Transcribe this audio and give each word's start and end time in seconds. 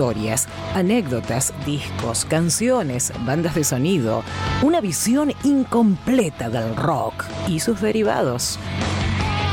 historias, 0.00 0.48
anécdotas, 0.74 1.52
discos, 1.66 2.24
canciones, 2.24 3.12
bandas 3.26 3.54
de 3.54 3.64
sonido, 3.64 4.22
una 4.62 4.80
visión 4.80 5.30
incompleta 5.44 6.48
del 6.48 6.74
rock 6.74 7.26
y 7.46 7.60
sus 7.60 7.82
derivados. 7.82 8.58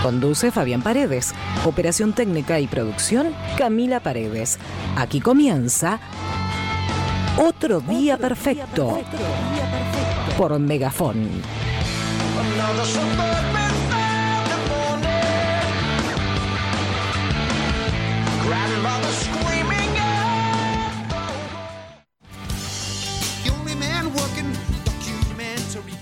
Conduce 0.01 0.49
Fabián 0.51 0.81
Paredes. 0.81 1.33
Operación 1.65 2.13
técnica 2.13 2.61
y 2.61 2.67
producción 2.67 3.35
Camila 3.57 3.99
Paredes. 3.99 4.57
Aquí 4.95 5.19
comienza 5.19 5.99
Otro 7.37 7.81
Día 7.81 8.17
Perfecto 8.17 9.01
por 10.37 10.57
Megafón. 10.59 11.27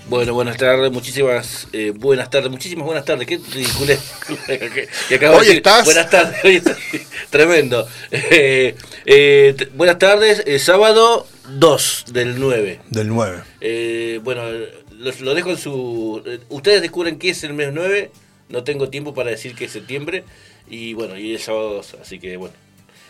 Bueno, 0.08 0.36
buenas 0.36 0.58
tardes, 0.58 0.92
muchísimas 0.92 1.68
eh, 1.74 1.92
buenas 1.96 2.30
tardes, 2.30 2.52
muchísimas 2.52 2.86
buenas 2.86 3.06
tardes. 3.06 3.26
Qué 3.26 3.40
que 5.10 5.16
acabo 5.16 5.38
¿Hoy 5.38 5.40
de 5.40 5.46
decir. 5.46 5.56
estás? 5.58 5.86
Buenas 5.86 6.10
tardes, 6.12 6.44
hoy 6.46 6.56
estoy- 6.58 6.76
tremendo. 7.32 7.88
Eh, 8.12 8.76
eh, 9.06 9.56
buenas 9.74 9.98
tardes, 9.98 10.44
eh, 10.46 10.60
sábado 10.60 11.26
2 11.50 12.06
del 12.12 12.40
9. 12.40 12.82
Del 12.92 13.08
9. 13.08 13.42
Eh, 13.62 14.20
bueno, 14.24 14.44
los- 14.92 15.22
lo 15.22 15.34
dejo 15.34 15.50
en 15.50 15.58
su... 15.58 16.22
Ustedes 16.50 16.84
descubren 16.84 17.18
qué 17.18 17.30
es 17.30 17.44
el 17.44 17.54
mes 17.54 17.70
9, 17.74 18.12
no 18.50 18.64
tengo 18.64 18.90
tiempo 18.90 19.16
para 19.16 19.32
decir 19.32 19.56
que 19.56 19.66
es 19.66 19.72
septiembre, 19.72 20.24
y 20.70 20.94
bueno, 20.94 21.18
y 21.18 21.34
es 21.34 21.44
sábado 21.46 21.74
2, 21.74 21.96
así 22.04 22.20
que 22.20 22.38
bueno. 22.38 22.54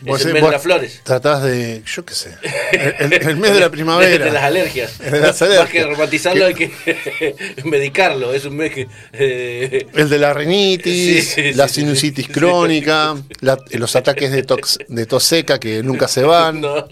Es 0.04 0.26
el 0.26 0.34
mes 0.34 0.42
de 0.42 0.50
las 0.50 0.62
flores. 0.62 1.00
Tratás 1.04 1.42
de, 1.42 1.82
yo 1.86 2.04
qué 2.04 2.12
sé, 2.14 2.34
el, 2.72 3.12
el- 3.14 3.28
el 3.30 3.36
mes 3.36 3.54
de 3.54 3.60
la 3.60 3.70
primavera. 3.76 4.26
De, 4.26 4.30
las 4.30 4.42
alergias. 4.44 4.98
De 4.98 5.10
las 5.20 5.40
Más 5.40 5.42
alergias. 5.42 5.70
que 5.70 5.84
romantizarlo 5.84 6.44
hay 6.46 6.54
que 6.54 6.70
medicarlo. 7.64 8.34
Es 8.34 8.44
un 8.44 8.56
mes 8.56 8.72
que... 8.72 8.88
eh, 9.14 9.86
El 9.94 10.08
de 10.10 10.18
la 10.18 10.34
rinitis, 10.34 11.28
Sí, 11.30 11.42
sí, 11.42 11.52
la 11.54 11.66
sí, 11.68 11.80
sinusitis 11.80 12.28
crónica, 12.28 13.16
la- 13.40 13.58
los 13.70 13.96
ataques 13.96 14.30
de, 14.32 14.44
tox- 14.44 14.84
de 14.86 15.06
tos 15.06 15.24
seca 15.24 15.58
que 15.58 15.82
nunca 15.82 16.08
se 16.08 16.22
van. 16.24 16.60
no, 16.60 16.76
no, 16.76 16.86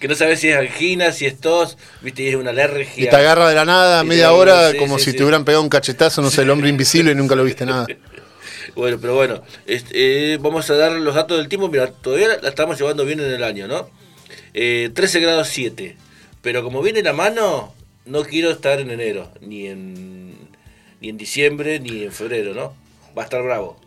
que 0.00 0.08
no 0.08 0.14
sabes 0.16 0.40
si 0.40 0.48
es 0.48 0.56
angina, 0.56 1.12
si 1.12 1.26
es 1.26 1.38
tos, 1.40 1.78
viste, 2.02 2.22
y 2.24 2.28
es 2.28 2.34
una 2.34 2.50
alergia. 2.50 3.04
Y 3.04 3.08
te 3.08 3.16
agarra 3.16 3.48
de 3.48 3.54
la 3.54 3.64
nada 3.64 4.02
media 4.04 4.32
hora 4.32 4.72
como 4.78 4.98
si 4.98 5.12
te 5.12 5.22
hubieran 5.22 5.44
pegado 5.44 5.62
un 5.62 5.68
cachetazo, 5.68 6.22
no 6.22 6.30
sé, 6.30 6.42
el 6.42 6.50
hombre 6.50 6.68
invisible 6.68 7.12
y 7.12 7.14
nunca 7.14 7.34
lo 7.36 7.44
viste 7.44 7.64
nada. 7.64 7.86
Bueno, 8.74 8.98
pero 9.00 9.14
bueno, 9.14 9.42
este, 9.66 10.34
eh, 10.34 10.38
vamos 10.38 10.68
a 10.70 10.74
dar 10.74 10.92
los 10.92 11.14
datos 11.14 11.38
del 11.38 11.48
tiempo. 11.48 11.68
Mira, 11.68 11.90
todavía 11.90 12.38
la 12.40 12.48
estamos 12.48 12.78
llevando 12.78 13.04
bien 13.04 13.20
en 13.20 13.30
el 13.30 13.44
año, 13.44 13.68
¿no? 13.68 13.88
Eh, 14.54 14.90
13 14.94 15.20
grados 15.20 15.48
7. 15.48 15.96
Pero 16.42 16.62
como 16.62 16.82
viene 16.82 17.02
la 17.02 17.12
mano, 17.12 17.74
no 18.04 18.24
quiero 18.24 18.50
estar 18.50 18.80
en 18.80 18.90
enero, 18.90 19.30
ni 19.40 19.66
en, 19.66 20.48
ni 21.00 21.08
en 21.08 21.16
diciembre, 21.16 21.80
ni 21.80 22.04
en 22.04 22.12
febrero, 22.12 22.54
¿no? 22.54 22.74
Va 23.16 23.22
a 23.22 23.24
estar 23.24 23.42
bravo. 23.42 23.80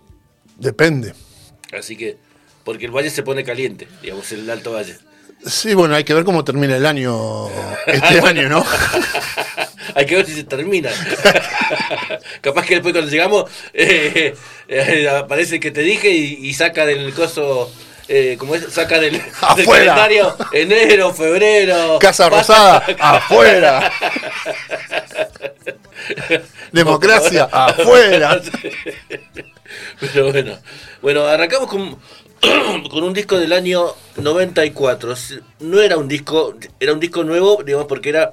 Depende. 0.58 1.14
Así 1.78 1.96
que, 1.96 2.18
porque 2.64 2.86
el 2.86 2.92
valle 2.92 3.10
se 3.10 3.24
pone 3.24 3.44
caliente, 3.44 3.88
digamos, 4.02 4.32
el 4.32 4.50
Alto 4.50 4.74
Valle. 4.74 4.98
Sí, 5.46 5.74
bueno, 5.74 5.96
hay 5.96 6.04
que 6.04 6.14
ver 6.14 6.24
cómo 6.24 6.44
termina 6.44 6.76
el 6.78 6.86
año 6.86 7.48
este 7.88 8.20
año, 8.20 8.48
¿no? 8.48 8.66
Hay 9.96 10.06
que 10.06 10.16
ver 10.16 10.26
si 10.26 10.34
se 10.34 10.44
termina. 10.44 10.90
Capaz 12.42 12.66
que 12.66 12.76
después 12.76 12.94
cuando 12.94 13.12
llegamos 13.12 13.50
eh, 13.74 14.36
eh, 14.68 15.10
aparece 15.10 15.56
el 15.56 15.62
que 15.62 15.72
te 15.72 15.82
dije 15.82 16.10
y, 16.10 16.40
y 16.42 16.54
saca 16.54 16.86
del 16.86 17.14
coso, 17.14 17.72
eh, 18.08 18.36
como 18.38 18.56
es, 18.56 18.72
saca 18.72 19.00
del, 19.00 19.14
del 19.14 19.66
calendario 19.66 20.36
enero, 20.52 21.14
febrero. 21.14 22.00
Casa 22.00 22.30
Rosada, 22.30 22.84
afuera. 23.00 23.92
Democracia, 26.72 27.50
afuera. 27.52 28.42
Pero 30.00 30.32
bueno, 30.32 30.58
bueno, 31.02 31.26
arrancamos 31.26 31.70
con, 31.70 31.98
con 32.90 33.04
un 33.04 33.14
disco 33.14 33.38
del 33.38 33.54
año 33.54 33.94
94. 34.18 35.14
No 35.60 35.82
era 35.82 35.98
un 35.98 36.08
disco, 36.08 36.56
era 36.80 36.94
un 36.94 37.00
disco 37.00 37.24
nuevo, 37.24 37.62
digamos, 37.64 37.88
porque 37.88 38.10
era 38.10 38.32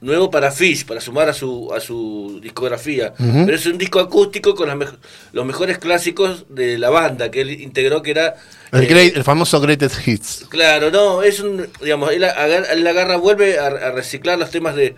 nuevo 0.00 0.30
para 0.30 0.52
Fish, 0.52 0.84
para 0.84 1.00
sumar 1.00 1.28
a 1.28 1.32
su, 1.32 1.72
a 1.74 1.80
su 1.80 2.38
discografía. 2.42 3.14
Pero 3.16 3.54
es 3.54 3.64
un 3.66 3.78
disco 3.78 3.98
acústico 3.98 4.54
con 4.54 4.68
las 4.68 4.90
los 5.32 5.46
mejores 5.46 5.78
clásicos 5.78 6.44
de 6.50 6.78
la 6.78 6.90
banda 6.90 7.30
que 7.30 7.40
él 7.40 7.50
integró, 7.60 8.02
que 8.02 8.10
era... 8.10 8.34
El, 8.72 8.84
eh, 8.84 8.86
great- 8.86 9.16
el 9.16 9.24
famoso 9.24 9.60
Greatest 9.60 10.06
Hits. 10.06 10.46
Claro, 10.48 10.90
no, 10.90 11.22
es 11.22 11.40
un, 11.40 11.66
digamos, 11.80 12.12
él 12.12 12.24
agarra, 12.24 12.72
él 12.72 12.86
agarra 12.86 13.16
vuelve 13.16 13.58
a, 13.58 13.66
a 13.66 13.90
reciclar 13.90 14.38
los 14.38 14.50
temas 14.50 14.76
de, 14.76 14.96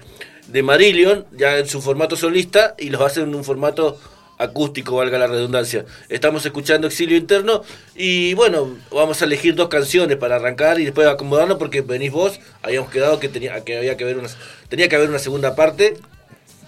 de 0.49 0.63
Marillion, 0.63 1.27
ya 1.33 1.59
en 1.59 1.69
su 1.69 1.81
formato 1.81 2.17
solista, 2.17 2.75
y 2.79 2.91
los 2.91 3.01
hace 3.01 3.21
en 3.21 3.35
un 3.35 3.45
formato 3.45 4.01
acústico, 4.39 4.97
valga 4.97 5.19
la 5.19 5.27
redundancia. 5.27 5.85
Estamos 6.09 6.47
escuchando 6.47 6.87
Exilio 6.87 7.17
Interno, 7.17 7.63
y 7.95 8.35
bueno, 8.35 8.77
vamos 8.91 9.21
a 9.21 9.25
elegir 9.25 9.55
dos 9.55 9.69
canciones 9.69 10.17
para 10.17 10.37
arrancar 10.37 10.81
y 10.81 10.85
después 10.85 11.07
acomodarnos, 11.07 11.59
porque 11.59 11.83
venís 11.83 12.13
vos, 12.13 12.41
habíamos 12.63 12.91
quedado 12.91 13.19
que 13.19 13.29
tenía 13.29 13.63
que 13.65 13.77
había 13.77 13.97
que 13.97 14.05
ver 14.05 14.17
una, 14.17 14.29
tenía 14.69 14.89
que 14.89 14.97
haber 14.97 15.11
una 15.11 15.19
segunda 15.19 15.55
parte. 15.55 15.97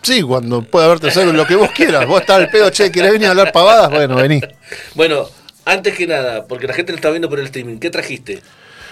Sí, 0.03 0.23
cuando 0.23 0.63
puede 0.63 0.87
haber 0.87 0.99
tercero, 0.99 1.33
lo 1.33 1.47
que 1.47 1.57
vos 1.57 1.71
quieras. 1.73 2.07
Vos 2.07 2.21
estás 2.21 2.39
al 2.39 2.51
pedo, 2.51 2.71
che, 2.71 2.91
¿querés 2.91 3.13
venir 3.13 3.29
a 3.29 3.31
hablar 3.31 3.53
pavadas? 3.53 3.91
Bueno, 3.91 4.17
vení. 4.17 4.41
Bueno, 4.95 5.29
antes 5.65 5.95
que 5.95 6.07
nada, 6.07 6.47
porque 6.47 6.67
la 6.67 6.75
gente 6.75 6.93
lo 6.93 6.97
está 6.97 7.11
viendo 7.11 7.29
por 7.29 7.39
el 7.39 7.47
streaming, 7.47 7.79
¿qué 7.79 7.91
trajiste? 7.91 8.41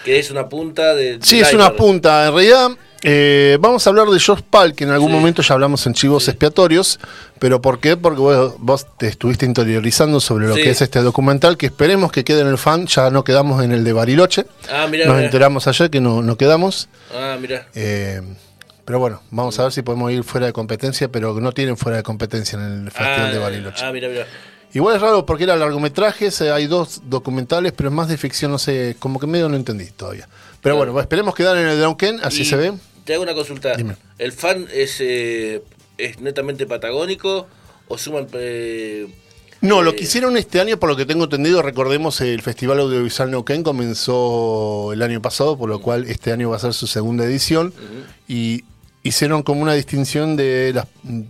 Que 0.04 0.18
es 0.18 0.30
una 0.30 0.48
punta 0.48 0.94
de... 0.94 1.18
Sí, 1.22 1.40
es 1.40 1.52
una 1.52 1.72
punta. 1.74 2.26
En 2.26 2.34
realidad, 2.34 2.70
eh, 3.02 3.58
vamos 3.60 3.86
a 3.86 3.90
hablar 3.90 4.08
de 4.08 4.18
Josh 4.18 4.40
Pal, 4.48 4.74
que 4.74 4.84
en 4.84 4.90
algún 4.90 5.12
momento 5.12 5.40
ya 5.42 5.54
hablamos 5.54 5.86
en 5.86 5.94
Chivos 5.94 6.26
Expiatorios. 6.28 6.98
¿Pero 7.38 7.62
por 7.62 7.78
qué? 7.80 7.96
Porque 7.96 8.20
vos, 8.20 8.54
vos 8.58 8.86
te 8.98 9.06
estuviste 9.06 9.46
interiorizando 9.46 10.20
sobre 10.20 10.48
lo 10.48 10.54
Sí. 10.56 10.62
que 10.62 10.70
es 10.70 10.82
este 10.82 11.00
documental, 11.02 11.56
que 11.56 11.66
esperemos 11.66 12.10
que 12.10 12.24
quede 12.24 12.40
en 12.40 12.48
el 12.48 12.58
fan. 12.58 12.86
Ya 12.86 13.10
no 13.10 13.22
quedamos 13.24 13.62
en 13.64 13.72
el 13.72 13.84
de 13.84 13.92
Bariloche. 13.92 14.46
Ah, 14.70 14.86
mirá, 14.90 15.06
Nos 15.06 15.14
mirá. 15.16 15.26
enteramos 15.26 15.66
ayer 15.68 15.90
que 15.90 16.00
no, 16.00 16.22
no 16.22 16.36
quedamos. 16.36 16.88
Ah, 17.14 17.36
mira. 17.40 17.68
Eh, 17.74 18.20
pero 18.84 18.98
bueno, 18.98 19.22
vamos 19.30 19.58
a 19.58 19.64
ver 19.64 19.72
si 19.72 19.82
podemos 19.82 20.10
ir 20.10 20.24
fuera 20.24 20.46
de 20.46 20.52
competencia, 20.52 21.08
pero 21.08 21.38
no 21.40 21.52
tienen 21.52 21.76
fuera 21.76 21.98
de 21.98 22.02
competencia 22.02 22.58
en 22.58 22.86
el 22.86 22.90
Festival 22.90 23.32
de 23.32 23.38
Bariloche. 23.38 23.84
Ah, 23.84 23.92
mira, 23.92 24.08
mira. 24.08 24.26
Igual 24.74 24.96
es 24.96 25.00
raro 25.02 25.24
porque 25.24 25.44
era 25.44 25.56
largometrajes, 25.56 26.40
eh, 26.42 26.50
hay 26.50 26.66
dos 26.66 27.00
documentales, 27.04 27.72
pero 27.72 27.88
es 27.88 27.94
más 27.94 28.08
de 28.08 28.18
ficción, 28.18 28.50
no 28.50 28.58
sé, 28.58 28.96
como 28.98 29.18
que 29.18 29.26
medio 29.26 29.48
no 29.48 29.56
entendí 29.56 29.86
todavía. 29.86 30.28
Pero 30.62 30.76
bueno, 30.76 30.98
esperemos 31.00 31.34
quedar 31.34 31.56
en 31.56 31.68
el 31.68 31.80
Drunken, 31.80 32.20
así 32.22 32.42
Y 32.42 32.44
se 32.44 32.56
ve. 32.56 32.72
Te 33.04 33.14
hago 33.14 33.22
una 33.22 33.34
consulta. 33.34 33.74
Dime. 33.76 33.96
¿El 34.18 34.32
fan 34.32 34.66
es, 34.72 34.96
eh, 35.00 35.62
es 35.96 36.20
netamente 36.20 36.66
patagónico 36.66 37.46
o 37.88 37.96
suman... 37.96 38.26
eh, 38.34 39.06
No, 39.60 39.82
lo 39.82 39.92
eh, 39.92 39.96
que 39.96 40.04
hicieron 40.04 40.36
este 40.36 40.60
año, 40.60 40.78
por 40.78 40.88
lo 40.90 40.96
que 40.96 41.06
tengo 41.06 41.24
entendido, 41.24 41.62
recordemos, 41.62 42.20
el 42.20 42.42
Festival 42.42 42.80
Audiovisual 42.80 43.30
Neuquén 43.30 43.62
comenzó 43.62 44.92
el 44.92 45.02
año 45.02 45.22
pasado, 45.22 45.56
por 45.56 45.68
lo 45.68 45.80
cual 45.80 46.04
este 46.08 46.32
año 46.32 46.50
va 46.50 46.56
a 46.56 46.60
ser 46.60 46.74
su 46.74 46.86
segunda 46.86 47.24
edición, 47.24 47.72
y 48.28 48.64
hicieron 49.02 49.42
como 49.42 49.62
una 49.62 49.72
distinción 49.72 50.36
de 50.36 50.72
las, 50.74 50.86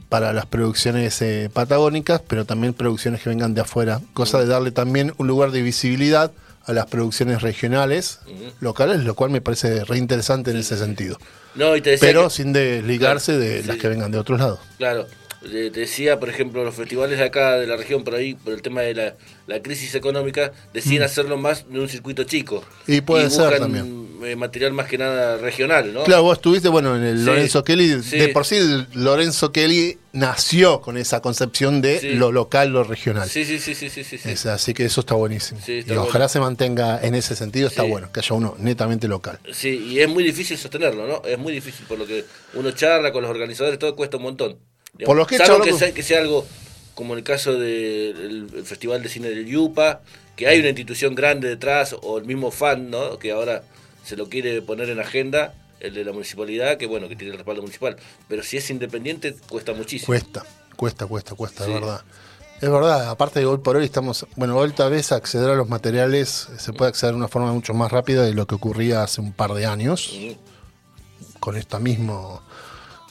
para 0.09 0.33
las 0.33 0.47
producciones 0.47 1.23
eh, 1.23 1.49
patagónicas, 1.53 2.21
pero 2.27 2.45
también 2.45 2.75
producciones 2.75 3.23
que 3.23 3.29
vengan 3.29 3.55
de 3.55 3.61
afuera, 3.61 4.01
cosa 4.15 4.41
de 4.41 4.47
darle 4.47 4.73
también 4.73 5.15
un 5.19 5.29
lugar 5.29 5.53
de 5.53 5.63
visibilidad 5.63 6.33
a 6.69 6.73
las 6.75 6.87
producciones 6.87 7.41
regionales, 7.43 8.21
locales, 8.61 9.03
lo 9.03 9.15
cual 9.15 9.31
me 9.31 9.41
parece 9.41 9.85
re 9.85 9.97
interesante 9.99 10.51
en 10.51 10.59
ese 10.59 10.77
sentido. 10.77 11.19
No, 11.55 11.75
y 11.75 11.81
te 11.81 11.91
decía 11.91 12.07
Pero 12.09 12.25
que- 12.25 12.31
sin 12.35 12.53
desligarse 12.53 13.33
Claro, 13.33 13.41
de 13.45 13.63
sí. 13.63 13.69
las 13.69 13.77
que 13.79 13.89
vengan 13.89 14.11
de 14.13 14.19
otros 14.19 14.39
lados. 14.39 14.61
Claro, 14.77 15.07
te 15.41 15.71
decía, 15.71 16.19
por 16.19 16.29
ejemplo, 16.29 16.65
los 16.65 16.75
festivales 16.75 17.19
de 17.19 17.25
acá 17.25 17.57
de 17.59 17.67
la 17.67 17.77
región, 17.77 18.03
por 18.05 18.15
ahí, 18.15 18.35
por 18.35 18.53
el 18.53 18.63
tema 18.63 18.83
de 18.83 18.95
la, 18.95 19.15
la 19.47 19.63
crisis 19.63 19.95
económica, 19.95 20.53
deciden 20.75 21.03
hacerlo 21.03 21.37
más 21.37 21.71
de 21.71 21.79
un 21.81 21.89
circuito 21.89 22.25
chico. 22.25 22.65
Mm. 22.87 22.93
Y 22.93 23.01
puede 23.03 23.31
ser 23.31 23.43
buscan, 23.43 23.61
también. 23.61 24.09
eh, 24.25 24.35
material 24.37 24.73
más 24.73 24.89
que 24.89 24.99
nada 24.99 25.37
regional, 25.39 25.95
¿no? 25.95 26.03
Claro, 26.05 26.25
vos 26.25 26.39
estuviste, 26.39 26.69
bueno, 26.69 26.97
en 26.97 27.05
el 27.05 27.19
Sí, 27.19 27.25
Lorenzo 27.25 27.63
Kelly. 27.63 28.03
sí. 28.03 28.19
De 28.19 28.29
por 28.31 28.45
sí, 28.47 28.59
Lorenzo 28.95 29.53
Kelly 29.53 29.99
nació 30.13 30.81
con 30.81 30.97
esa 30.97 31.21
concepción 31.21 31.81
de 31.83 32.01
Sí. 32.01 32.09
lo 32.15 32.33
local, 32.33 32.71
lo 32.71 32.83
regional. 32.83 33.29
Sí, 33.29 33.45
sí, 33.45 33.59
sí, 33.61 33.75
sí, 33.77 33.91
sí. 33.91 34.19
Es- 34.25 34.47
así 34.47 34.75
que 34.75 34.85
eso 34.87 35.01
está 35.01 35.15
buenísimo. 35.15 35.61
Está 35.61 35.73
y 35.73 35.83
bueno. 35.83 36.03
ojalá 36.03 36.29
se 36.29 36.41
mantenga 36.41 37.01
en 37.01 37.15
ese 37.15 37.37
sentido, 37.37 37.69
está 37.69 37.85
bueno, 37.85 38.11
que 38.13 38.19
haya 38.21 38.35
uno 38.35 38.57
netamente 38.59 39.07
local. 39.07 39.39
Sí, 39.53 39.69
y 39.93 40.01
es 40.01 40.09
muy 40.09 40.25
difícil 40.25 40.59
sostenerlo, 40.59 41.07
¿no? 41.07 41.23
Es 41.25 41.39
muy 41.39 41.53
difícil, 41.53 41.87
por 41.87 41.99
lo 41.99 42.07
que 42.07 42.25
uno 42.55 42.73
charla 42.73 43.13
con 43.13 43.23
los 43.23 43.31
organizadores, 43.31 43.79
todo 43.79 43.95
cuesta 43.95 44.17
un 44.17 44.25
montón. 44.25 44.57
Por 45.05 45.17
lo 45.17 45.27
que 45.27 45.39
Salvo 45.39 45.63
que 45.63 45.73
sea, 45.73 45.93
que 45.93 46.03
sea 46.03 46.21
algo 46.21 46.47
como 46.95 47.15
el 47.15 47.23
caso 47.23 47.53
del 47.59 48.51
el 48.55 48.65
Festival 48.65 49.03
de 49.03 49.09
Cine 49.09 49.29
del 49.31 49.47
Yupa, 49.47 50.01
que 50.35 50.49
hay 50.49 50.59
una 50.59 50.69
institución 50.69 51.15
grande 51.15 51.49
detrás, 51.49 51.95
o 52.03 52.19
el 52.19 52.25
mismo 52.25 52.51
fan, 52.51 52.91
¿no? 52.91 53.19
Que 53.19 53.33
ahora 53.33 53.63
se 54.05 54.17
lo 54.17 54.29
quiere 54.29 54.63
poner 54.63 54.89
en 54.91 54.99
agenda, 54.99 55.55
el 55.81 55.95
de 55.95 56.05
la 56.05 56.13
municipalidad, 56.13 56.77
que 56.77 56.87
bueno, 56.87 57.09
que 57.09 57.17
tiene 57.17 57.33
el 57.33 57.39
respaldo 57.39 57.63
municipal. 57.63 57.97
Pero 58.29 58.43
si 58.43 58.57
es 58.57 58.69
independiente, 58.71 59.37
cuesta 59.49 59.73
muchísimo. 59.75 60.07
Cuesta, 60.07 60.45
cuesta, 60.77 61.07
cuesta, 61.07 61.35
cuesta, 61.35 61.65
Sí. 61.65 61.71
de 61.71 61.79
verdad. 61.81 62.03
Es 62.61 62.69
verdad, 62.69 63.09
aparte 63.11 63.39
de 63.39 63.47
hoy 63.47 63.59
por 63.59 63.77
hoy 63.77 63.85
estamos, 63.85 64.27
bueno, 64.35 64.57
hoy 64.57 64.73
tal 64.73 64.91
vez 64.91 65.13
acceder 65.13 65.51
a 65.51 65.55
los 65.55 65.69
materiales 65.69 66.49
se 66.59 66.73
puede 66.73 66.89
acceder 66.89 67.13
de 67.13 67.19
una 67.19 67.29
forma 67.29 67.53
mucho 67.53 67.73
más 67.73 67.93
rápida 67.93 68.25
de 68.25 68.35
lo 68.35 68.49
que 68.49 68.57
ocurría 68.57 69.05
hace 69.05 69.21
un 69.21 69.33
par 69.33 69.55
de 69.55 69.67
años. 69.67 70.13
Con 71.39 71.57
esto 71.57 71.79
mismo, 71.79 72.43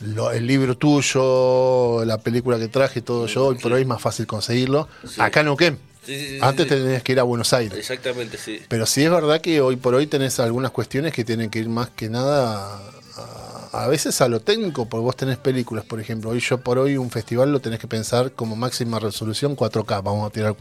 lo- 0.01 0.31
el 0.31 0.45
libro 0.47 0.77
tuyo, 0.77 2.03
la 2.05 2.17
película 2.17 2.57
que 2.57 2.67
traje, 2.67 3.01
todo 3.01 3.27
yo, 3.27 3.45
hoy 3.47 3.55
por 3.57 3.73
hoy 3.73 3.81
es 3.81 3.87
más 3.87 4.01
fácil 4.01 4.27
conseguirlo. 4.27 4.87
Sí. 5.07 5.19
Acá 5.21 5.41
en 5.41 5.47
Neuquén. 5.47 5.79
Sí, 6.05 6.37
Antes 6.41 6.67
tenías 6.67 7.03
que 7.03 7.11
ir 7.11 7.19
a 7.19 7.23
Buenos 7.23 7.51
Aires. 7.51 7.77
Exactamente, 7.77 8.37
sí. 8.37 8.61
Pero 8.69 8.85
sí 8.85 9.03
es 9.03 9.11
verdad 9.11 9.41
que 9.41 9.59
hoy 9.59 9.75
por 9.75 9.93
hoy 9.93 10.07
tenés 10.07 10.39
algunas 10.39 10.71
cuestiones 10.71 11.13
que 11.13 11.25
tienen 11.25 11.49
que 11.49 11.59
ir 11.59 11.67
más 11.67 11.89
que 11.89 12.09
nada 12.09 12.79
a, 13.17 13.83
a 13.83 13.87
veces 13.89 14.21
a 14.21 14.29
lo 14.29 14.39
técnico, 14.39 14.87
porque 14.87 15.03
vos 15.03 15.17
tenés 15.17 15.37
películas, 15.37 15.83
por 15.83 15.99
ejemplo. 15.99 16.29
Hoy 16.29 16.39
yo 16.39 16.59
por 16.59 16.77
hoy 16.77 16.95
un 16.95 17.11
festival 17.11 17.51
lo 17.51 17.59
tenés 17.59 17.79
que 17.79 17.87
pensar 17.87 18.31
como 18.31 18.55
máxima 18.55 18.99
resolución 18.99 19.57
4K. 19.57 20.01
Vamos 20.01 20.27
a 20.29 20.31
tirar 20.31 20.55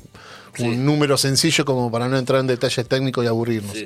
un 0.59 0.85
número 0.85 1.17
sencillo 1.17 1.65
como 1.65 1.93
para 1.93 2.09
no 2.09 2.19
entrar 2.19 2.41
en 2.41 2.49
detalles 2.49 2.88
técnicos 2.88 3.25
y 3.25 3.29
aburrirnos. 3.29 3.77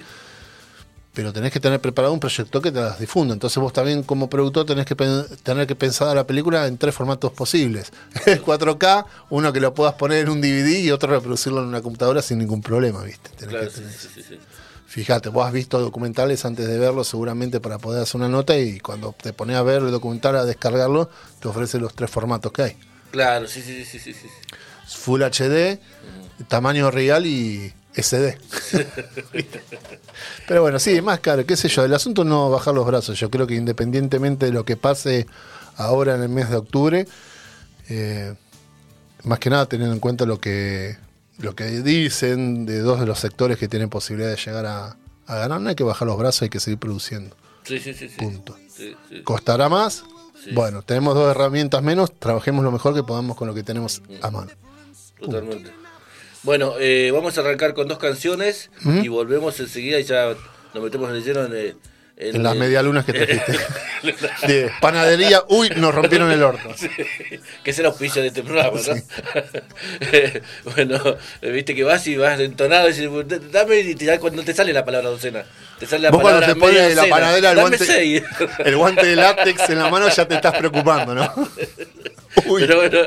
Pero 1.20 1.34
tenés 1.34 1.52
que 1.52 1.60
tener 1.60 1.80
preparado 1.80 2.14
un 2.14 2.18
proyector 2.20 2.62
que 2.62 2.72
te 2.72 2.80
las 2.80 2.98
difunda. 2.98 3.34
Entonces 3.34 3.58
vos 3.60 3.74
también 3.74 4.02
como 4.04 4.30
productor 4.30 4.64
tenés 4.64 4.86
que 4.86 4.94
tener 4.94 5.66
que 5.66 5.74
pensar 5.74 6.16
la 6.16 6.26
película 6.26 6.66
en 6.66 6.78
tres 6.78 6.94
formatos 6.94 7.30
posibles. 7.32 7.92
El 8.24 8.42
4K, 8.42 9.04
uno 9.28 9.52
que 9.52 9.60
lo 9.60 9.74
puedas 9.74 9.92
poner 9.96 10.20
en 10.20 10.30
un 10.30 10.40
DVD 10.40 10.78
y 10.78 10.90
otro 10.90 11.12
reproducirlo 11.12 11.60
en 11.60 11.66
una 11.68 11.82
computadora 11.82 12.22
sin 12.22 12.38
ningún 12.38 12.62
problema, 12.62 13.02
¿viste? 13.02 13.28
Tenés 13.36 13.48
Claro, 13.50 13.64
que 13.66 13.70
sí, 13.70 13.80
tener- 13.82 13.92
sí, 13.92 14.08
sí, 14.14 14.22
sí. 14.30 14.38
Fíjate, 14.86 15.28
vos 15.28 15.46
has 15.46 15.52
visto 15.52 15.78
documentales 15.78 16.42
antes 16.46 16.66
de 16.66 16.78
verlo 16.78 17.04
seguramente 17.04 17.60
para 17.60 17.76
poder 17.76 18.02
hacer 18.02 18.16
una 18.18 18.30
nota 18.30 18.56
y 18.56 18.80
cuando 18.80 19.14
te 19.22 19.34
pones 19.34 19.56
a 19.56 19.62
ver 19.62 19.82
el 19.82 19.90
documental, 19.90 20.36
a 20.36 20.46
descargarlo, 20.46 21.10
te 21.38 21.48
ofrece 21.48 21.78
los 21.78 21.92
tres 21.94 22.10
formatos 22.10 22.50
que 22.50 22.62
hay. 22.62 22.76
Claro, 23.10 23.46
sí, 23.46 23.60
sí, 23.60 23.84
sí, 23.84 23.98
sí. 23.98 24.14
sí. 24.14 24.26
Full 24.88 25.20
HD, 25.22 25.78
tamaño 26.48 26.90
real 26.90 27.26
y 27.26 27.74
SD. 27.94 28.38
Pero 30.46 30.62
bueno, 30.62 30.78
sí, 30.78 31.00
más 31.02 31.20
caro, 31.20 31.44
qué 31.44 31.56
sé 31.56 31.68
yo, 31.68 31.84
el 31.84 31.94
asunto 31.94 32.24
no 32.24 32.50
bajar 32.50 32.74
los 32.74 32.86
brazos. 32.86 33.18
Yo 33.18 33.30
creo 33.30 33.46
que 33.46 33.54
independientemente 33.54 34.46
de 34.46 34.52
lo 34.52 34.64
que 34.64 34.76
pase 34.76 35.26
ahora 35.76 36.14
en 36.14 36.22
el 36.22 36.28
mes 36.28 36.50
de 36.50 36.56
octubre, 36.56 37.06
eh, 37.88 38.34
más 39.24 39.38
que 39.38 39.50
nada 39.50 39.66
teniendo 39.66 39.94
en 39.94 40.00
cuenta 40.00 40.24
lo 40.24 40.40
que, 40.40 40.96
lo 41.38 41.54
que 41.54 41.64
dicen 41.82 42.66
de 42.66 42.80
dos 42.80 43.00
de 43.00 43.06
los 43.06 43.18
sectores 43.18 43.58
que 43.58 43.68
tienen 43.68 43.88
posibilidad 43.88 44.30
de 44.30 44.36
llegar 44.36 44.66
a, 44.66 44.96
a 45.26 45.36
ganar, 45.36 45.60
no 45.60 45.68
hay 45.68 45.74
que 45.74 45.84
bajar 45.84 46.06
los 46.06 46.18
brazos, 46.18 46.42
hay 46.42 46.50
que 46.50 46.60
seguir 46.60 46.78
produciendo. 46.78 47.36
Sí, 47.64 47.78
sí, 47.78 47.92
sí. 47.94 48.08
Punto. 48.18 48.56
Sí, 48.74 48.96
sí. 49.08 49.22
¿Costará 49.22 49.68
más? 49.68 50.04
Sí. 50.42 50.52
Bueno, 50.52 50.82
tenemos 50.82 51.14
dos 51.14 51.30
herramientas 51.30 51.82
menos, 51.82 52.12
trabajemos 52.18 52.64
lo 52.64 52.72
mejor 52.72 52.94
que 52.94 53.02
podamos 53.02 53.36
con 53.36 53.46
lo 53.46 53.54
que 53.54 53.62
tenemos 53.62 54.00
a 54.22 54.30
mano. 54.30 54.50
Totalmente. 55.18 55.79
Bueno, 56.42 56.74
eh, 56.78 57.10
vamos 57.12 57.36
a 57.36 57.42
arrancar 57.42 57.74
con 57.74 57.86
dos 57.88 57.98
canciones 57.98 58.70
y 58.84 59.08
volvemos 59.08 59.58
enseguida 59.60 59.98
y 60.00 60.04
ya 60.04 60.34
nos 60.74 60.82
metemos 60.84 61.10
en 61.10 61.16
el 61.16 61.24
lleno 61.24 61.44
en, 61.44 61.76
En 62.16 62.42
las 62.42 62.52
el- 62.54 62.58
medialunas 62.58 63.04
que 63.04 63.12
trajiste. 63.14 63.58
De 64.46 64.70
panadería, 64.80 65.42
uy, 65.48 65.68
nos 65.76 65.94
rompieron 65.94 66.30
el 66.30 66.42
orto. 66.42 66.70
que 67.62 67.70
es 67.70 67.78
el 67.78 67.84
auspicio 67.86 68.22
de 68.22 68.28
este 68.28 68.42
programa, 68.42 68.78
¿no? 68.80 68.94
Eh, 70.12 70.42
bueno, 70.74 70.98
eh, 71.42 71.50
viste 71.50 71.74
que 71.74 71.84
vas 71.84 72.06
y 72.06 72.16
vas 72.16 72.40
entonado 72.40 72.88
y 72.88 72.92
dices, 72.92 73.10
dame 73.52 73.80
y 73.80 73.94
te, 73.94 74.18
cuando 74.18 74.42
te 74.42 74.54
sale 74.54 74.72
la 74.72 74.84
palabra 74.84 75.10
docena. 75.10 75.44
Te 75.78 75.86
sale 75.86 76.02
la 76.04 76.10
Vos 76.10 76.20
cuando 76.22 76.40
palabra 76.40 76.54
te 76.54 76.60
pones 76.60 76.96
la 76.96 77.06
panadera 77.06 77.50
el 77.52 77.58
guante, 77.60 77.78
seis. 77.78 78.22
el 78.64 78.76
guante 78.76 79.06
de 79.06 79.16
látex 79.16 79.68
en 79.70 79.78
la 79.78 79.88
mano 79.90 80.08
ya 80.08 80.26
te 80.26 80.34
estás 80.34 80.56
preocupando, 80.56 81.14
¿no? 81.14 81.32
Uy, 82.46 82.62
Pero 82.66 82.76
bueno, 82.76 82.98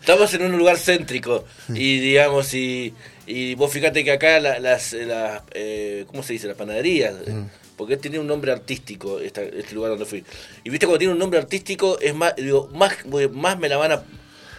estamos 0.00 0.32
en 0.34 0.42
un 0.42 0.58
lugar 0.58 0.76
céntrico 0.78 1.44
y 1.74 1.98
digamos, 2.00 2.52
y, 2.54 2.92
y 3.26 3.54
vos 3.54 3.72
fíjate 3.72 4.04
que 4.04 4.12
acá 4.12 4.38
la- 4.40 4.58
las, 4.58 4.92
las 4.92 5.42
eh, 5.52 6.04
¿cómo 6.06 6.22
se 6.22 6.34
dice? 6.34 6.46
Las 6.46 6.56
panaderías, 6.56 7.14
Mm. 7.26 7.44
porque 7.76 7.96
tiene 7.96 8.18
un 8.18 8.26
nombre 8.26 8.52
artístico 8.52 9.18
esta- 9.20 9.42
este 9.42 9.74
lugar 9.74 9.90
donde 9.90 10.04
fui. 10.04 10.24
Y 10.64 10.70
viste 10.70 10.86
cuando 10.86 10.98
tiene 10.98 11.12
un 11.14 11.18
nombre 11.18 11.38
artístico, 11.40 11.98
es 12.00 12.14
más, 12.14 12.34
digo, 12.36 12.68
más, 12.74 12.92
más 13.32 13.58
me 13.58 13.68
la 13.68 13.76
van 13.78 13.92
a... 13.92 14.02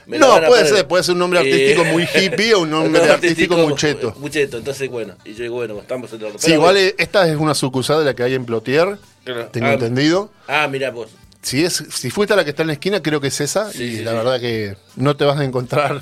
la 0.07 0.17
no, 0.17 0.27
puede 0.35 0.47
poner. 0.47 0.65
ser, 0.67 0.87
puede 0.87 1.03
ser 1.03 1.13
un 1.13 1.19
nombre 1.19 1.39
Eh, 1.39 1.43
artístico 1.43 1.83
muy 1.85 2.03
hippie 2.03 2.53
o 2.55 2.61
un 2.61 2.69
nombre 2.71 2.93
nombre 2.99 3.13
artístico 3.13 3.55
muy 3.57 3.75
cheto. 3.75 4.15
Muy 4.17 4.31
cheto, 4.31 4.57
entonces 4.57 4.89
bueno, 4.89 5.15
y 5.25 5.33
yo 5.35 5.43
digo, 5.43 5.55
bueno, 5.55 5.79
estamos 5.79 6.11
en 6.13 6.21
el 6.25 6.39
Sí, 6.39 6.53
igual 6.53 6.77
eh, 6.77 6.95
esta 6.97 7.27
es 7.29 7.35
una 7.37 7.53
sucursal 7.53 7.99
de 7.99 8.05
la 8.05 8.15
que 8.15 8.23
hay 8.23 8.33
en 8.33 8.45
Plotier, 8.45 8.97
Claro. 9.23 9.47
tengo 9.49 9.67
Ah, 9.67 9.73
entendido. 9.73 10.31
Ah, 10.47 10.67
mira 10.71 10.89
vos. 10.91 11.09
Si, 11.41 11.63
es, 11.63 11.83
si 11.89 12.09
fuiste 12.09 12.33
a 12.33 12.35
la 12.37 12.43
que 12.43 12.49
está 12.49 12.63
en 12.63 12.67
la 12.67 12.73
esquina, 12.73 13.01
creo 13.01 13.21
que 13.21 13.27
es 13.27 13.39
esa. 13.41 13.71
Sí, 13.71 13.83
y 13.83 13.97
sí, 13.97 14.03
la 14.03 14.11
sí. 14.11 14.17
verdad 14.17 14.39
que 14.39 14.77
no 14.95 15.15
te 15.15 15.25
vas 15.25 15.39
a 15.39 15.43
encontrar. 15.45 16.01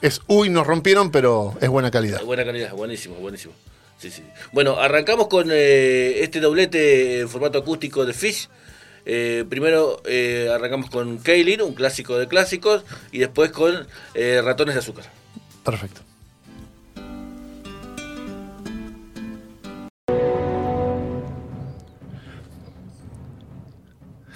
Es, 0.00 0.22
uy, 0.26 0.48
nos 0.48 0.66
rompieron, 0.66 1.10
pero 1.10 1.54
es 1.60 1.68
buena 1.68 1.90
calidad. 1.90 2.22
Buena 2.22 2.44
calidad, 2.44 2.72
buenísimo, 2.72 3.16
buenísimo. 3.16 3.52
Sí, 3.98 4.10
sí. 4.10 4.22
Bueno, 4.52 4.78
arrancamos 4.78 5.28
con 5.28 5.48
eh, 5.50 6.22
este 6.22 6.40
doblete 6.40 7.20
en 7.20 7.28
formato 7.28 7.58
acústico 7.58 8.06
de 8.06 8.14
Fish. 8.14 8.48
Eh, 9.04 9.44
primero 9.48 10.00
eh, 10.06 10.50
arrancamos 10.52 10.88
con 10.88 11.18
Kaylin, 11.18 11.60
un 11.62 11.74
clásico 11.74 12.18
de 12.18 12.28
clásicos, 12.28 12.84
y 13.12 13.18
después 13.18 13.50
con 13.50 13.86
eh, 14.14 14.40
Ratones 14.42 14.74
de 14.74 14.78
Azúcar. 14.78 15.04
Perfecto. 15.64 16.00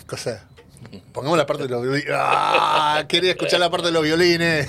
Cosa. 0.06 0.44
Pongamos 1.12 1.38
la 1.38 1.46
parte 1.46 1.62
de 1.64 1.68
los 1.70 1.82
violines. 1.82 2.06
¡Ah! 2.12 3.04
Quería 3.08 3.30
escuchar 3.32 3.58
la 3.60 3.70
parte 3.70 3.86
de 3.86 3.92
los 3.92 4.02
violines. 4.02 4.68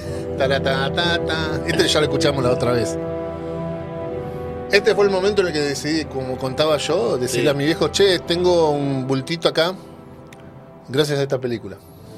Este 1.67 1.87
ya 1.87 1.99
lo 1.99 2.05
escuchamos 2.05 2.43
la 2.43 2.51
otra 2.51 2.71
vez. 2.71 2.97
Este 4.71 4.95
fue 4.95 5.05
el 5.05 5.11
momento 5.11 5.41
en 5.41 5.47
el 5.47 5.53
que 5.53 5.59
decidí, 5.61 6.05
como 6.05 6.37
contaba 6.37 6.77
yo, 6.77 7.17
decirle 7.17 7.43
Sí. 7.43 7.47
a 7.49 7.53
mi 7.53 7.65
viejo, 7.65 7.89
che, 7.89 8.19
tengo 8.19 8.71
un 8.71 9.05
bultito 9.07 9.47
acá, 9.47 9.73
gracias 10.89 11.19
a 11.19 11.21
esta 11.23 11.39
película. 11.39 11.77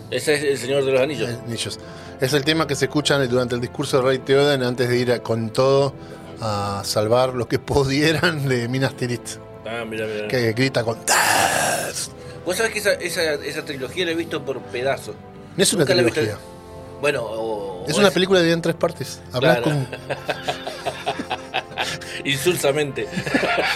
Ese 0.09 0.35
es 0.35 0.43
El 0.43 0.57
Señor 0.57 0.85
de 0.85 0.91
los 0.93 1.01
Anillos. 1.01 1.29
Eh, 1.29 1.37
Anillos. 1.45 1.79
Es 2.21 2.33
el 2.33 2.45
tema 2.45 2.65
que 2.65 2.75
se 2.75 2.85
escucha 2.85 3.17
durante 3.25 3.55
el 3.55 3.61
discurso 3.61 3.97
de 3.97 4.03
Rey 4.03 4.19
Theoden 4.19 4.63
antes 4.63 4.87
de 4.89 4.97
ir 4.97 5.11
a- 5.11 5.19
con 5.21 5.49
todo 5.49 5.93
a 6.41 6.81
salvar 6.85 7.33
lo 7.33 7.47
que 7.47 7.59
pudieran 7.59 8.47
de 8.47 8.67
Minas 8.69 8.95
Tirith. 8.95 9.37
Ah, 9.65 9.83
mira, 9.87 10.05
mira. 10.07 10.27
Que 10.29 10.53
grita 10.53 10.83
con. 10.83 11.03
"Tas". 11.05 12.11
Vos 12.47 12.55
sabés 12.55 12.71
que 12.71 12.79
esa, 12.79 12.93
esa, 12.93 13.33
esa 13.33 13.65
trilogía 13.65 14.05
la 14.05 14.11
he 14.11 14.15
visto 14.15 14.41
por 14.43 14.61
pedazos. 14.61 15.15
No 15.57 15.63
es 15.63 15.73
una 15.73 15.81
Nunca 15.83 15.93
visto- 15.95 16.13
trilogía. 16.13 16.37
Bueno, 17.01 17.21
o, 17.23 17.85
Es 17.87 17.95
o 17.95 17.99
una 17.99 18.09
película 18.09 18.39
dividida 18.39 18.55
en 18.55 18.61
tres 18.61 18.75
partes. 18.75 19.19
Hablas 19.33 19.59
Claro. 19.59 19.63
con, 19.63 19.87
Insulsamente. 22.25 23.07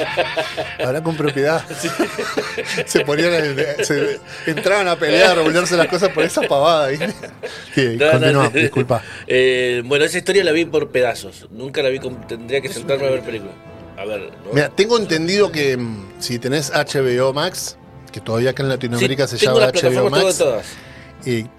habla 0.84 1.04
con 1.04 1.16
propiedad. 1.16 1.64
se 2.86 3.02
ponían. 3.02 3.34
a- 3.34 3.84
se- 3.84 4.20
entraban 4.48 4.88
a 4.88 4.96
pelear, 4.96 5.32
a 5.32 5.36
revolverse 5.36 5.76
las 5.78 5.88
cosas 5.88 6.10
por 6.10 6.24
esa 6.24 6.42
pavada. 6.44 6.88
¿viste? 6.88 7.14
Sí, 7.76 7.98
No, 8.00 8.12
continúa, 8.12 8.50
disculpa. 8.50 9.04
Eh, 9.28 9.82
bueno, 9.86 10.06
esa 10.06 10.18
historia 10.18 10.44
la 10.44 10.52
vi 10.52 10.66
por 10.66 10.90
pedazos. 10.92 11.48
Nunca 11.52 11.82
la 11.84 11.90
vi 11.90 12.00
con. 12.00 12.26
Tendría 12.28 12.62
que 12.62 12.70
sentarme 12.70 13.08
a 13.08 13.12
ver 13.12 13.22
película. 13.22 13.52
A 13.98 14.06
ver, 14.06 14.32
¿no? 14.46 14.54
Mira, 14.54 14.70
tengo 14.70 14.98
entendido 14.98 15.52
que 15.52 15.78
mm, 15.78 16.14
si 16.20 16.40
tenés 16.40 16.72
HBO 16.72 17.34
Max, 17.34 17.78
que 18.12 18.20
todavía 18.22 18.52
acá 18.52 18.64
en 18.64 18.70
Latinoamérica 18.70 19.28
Sí, 19.28 19.38
se 19.38 19.46
llama 19.46 19.68
HBO 19.68 20.10
Max. 20.10 20.38
todas, 20.38 20.66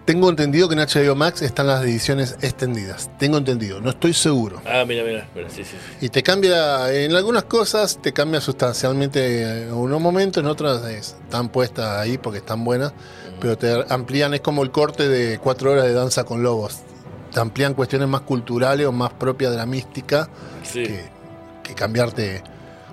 tengo 0.04 0.28
entendido 0.28 0.68
que 0.68 0.74
en 0.74 0.80
HBO 0.80 1.14
Max 1.14 1.40
están 1.42 1.68
las 1.68 1.84
ediciones 1.84 2.36
extendidas. 2.42 3.10
Tengo 3.18 3.38
entendido, 3.38 3.80
no 3.80 3.90
estoy 3.90 4.12
seguro. 4.12 4.60
Ah, 4.66 4.84
mira, 4.86 5.04
mira, 5.04 5.28
mira, 5.34 5.48
sí, 5.48 5.62
sí, 5.64 5.70
sí. 6.00 6.06
Y 6.06 6.08
te 6.08 6.22
cambia, 6.22 6.92
en 6.92 7.14
algunas 7.14 7.44
cosas 7.44 7.98
te 8.02 8.12
cambia 8.12 8.40
sustancialmente 8.40 9.62
en 9.64 9.72
unos 9.72 10.00
momentos, 10.00 10.42
en 10.42 10.48
otras 10.48 10.84
es- 10.86 11.16
están 11.24 11.48
puestas 11.48 11.98
ahí 11.98 12.18
porque 12.18 12.38
están 12.38 12.64
buenas, 12.64 12.92
pero 13.40 13.56
te 13.56 13.84
amplían, 13.88 14.34
es 14.34 14.40
como 14.40 14.62
el 14.64 14.70
corte 14.72 15.08
de 15.08 15.38
cuatro 15.38 15.70
horas 15.72 15.84
de 15.84 15.92
danza 15.92 16.24
con 16.24 16.42
lobos. 16.42 16.80
Te 17.32 17.40
amplían 17.40 17.74
cuestiones 17.74 18.08
más 18.08 18.22
culturales 18.22 18.86
o 18.86 18.92
más 18.92 19.12
propias 19.12 19.52
de 19.52 19.56
la 19.58 19.64
mística 19.66 20.28
Sí, 20.64 20.82
que, 20.82 21.04
que 21.62 21.74
cambiarte 21.74 22.42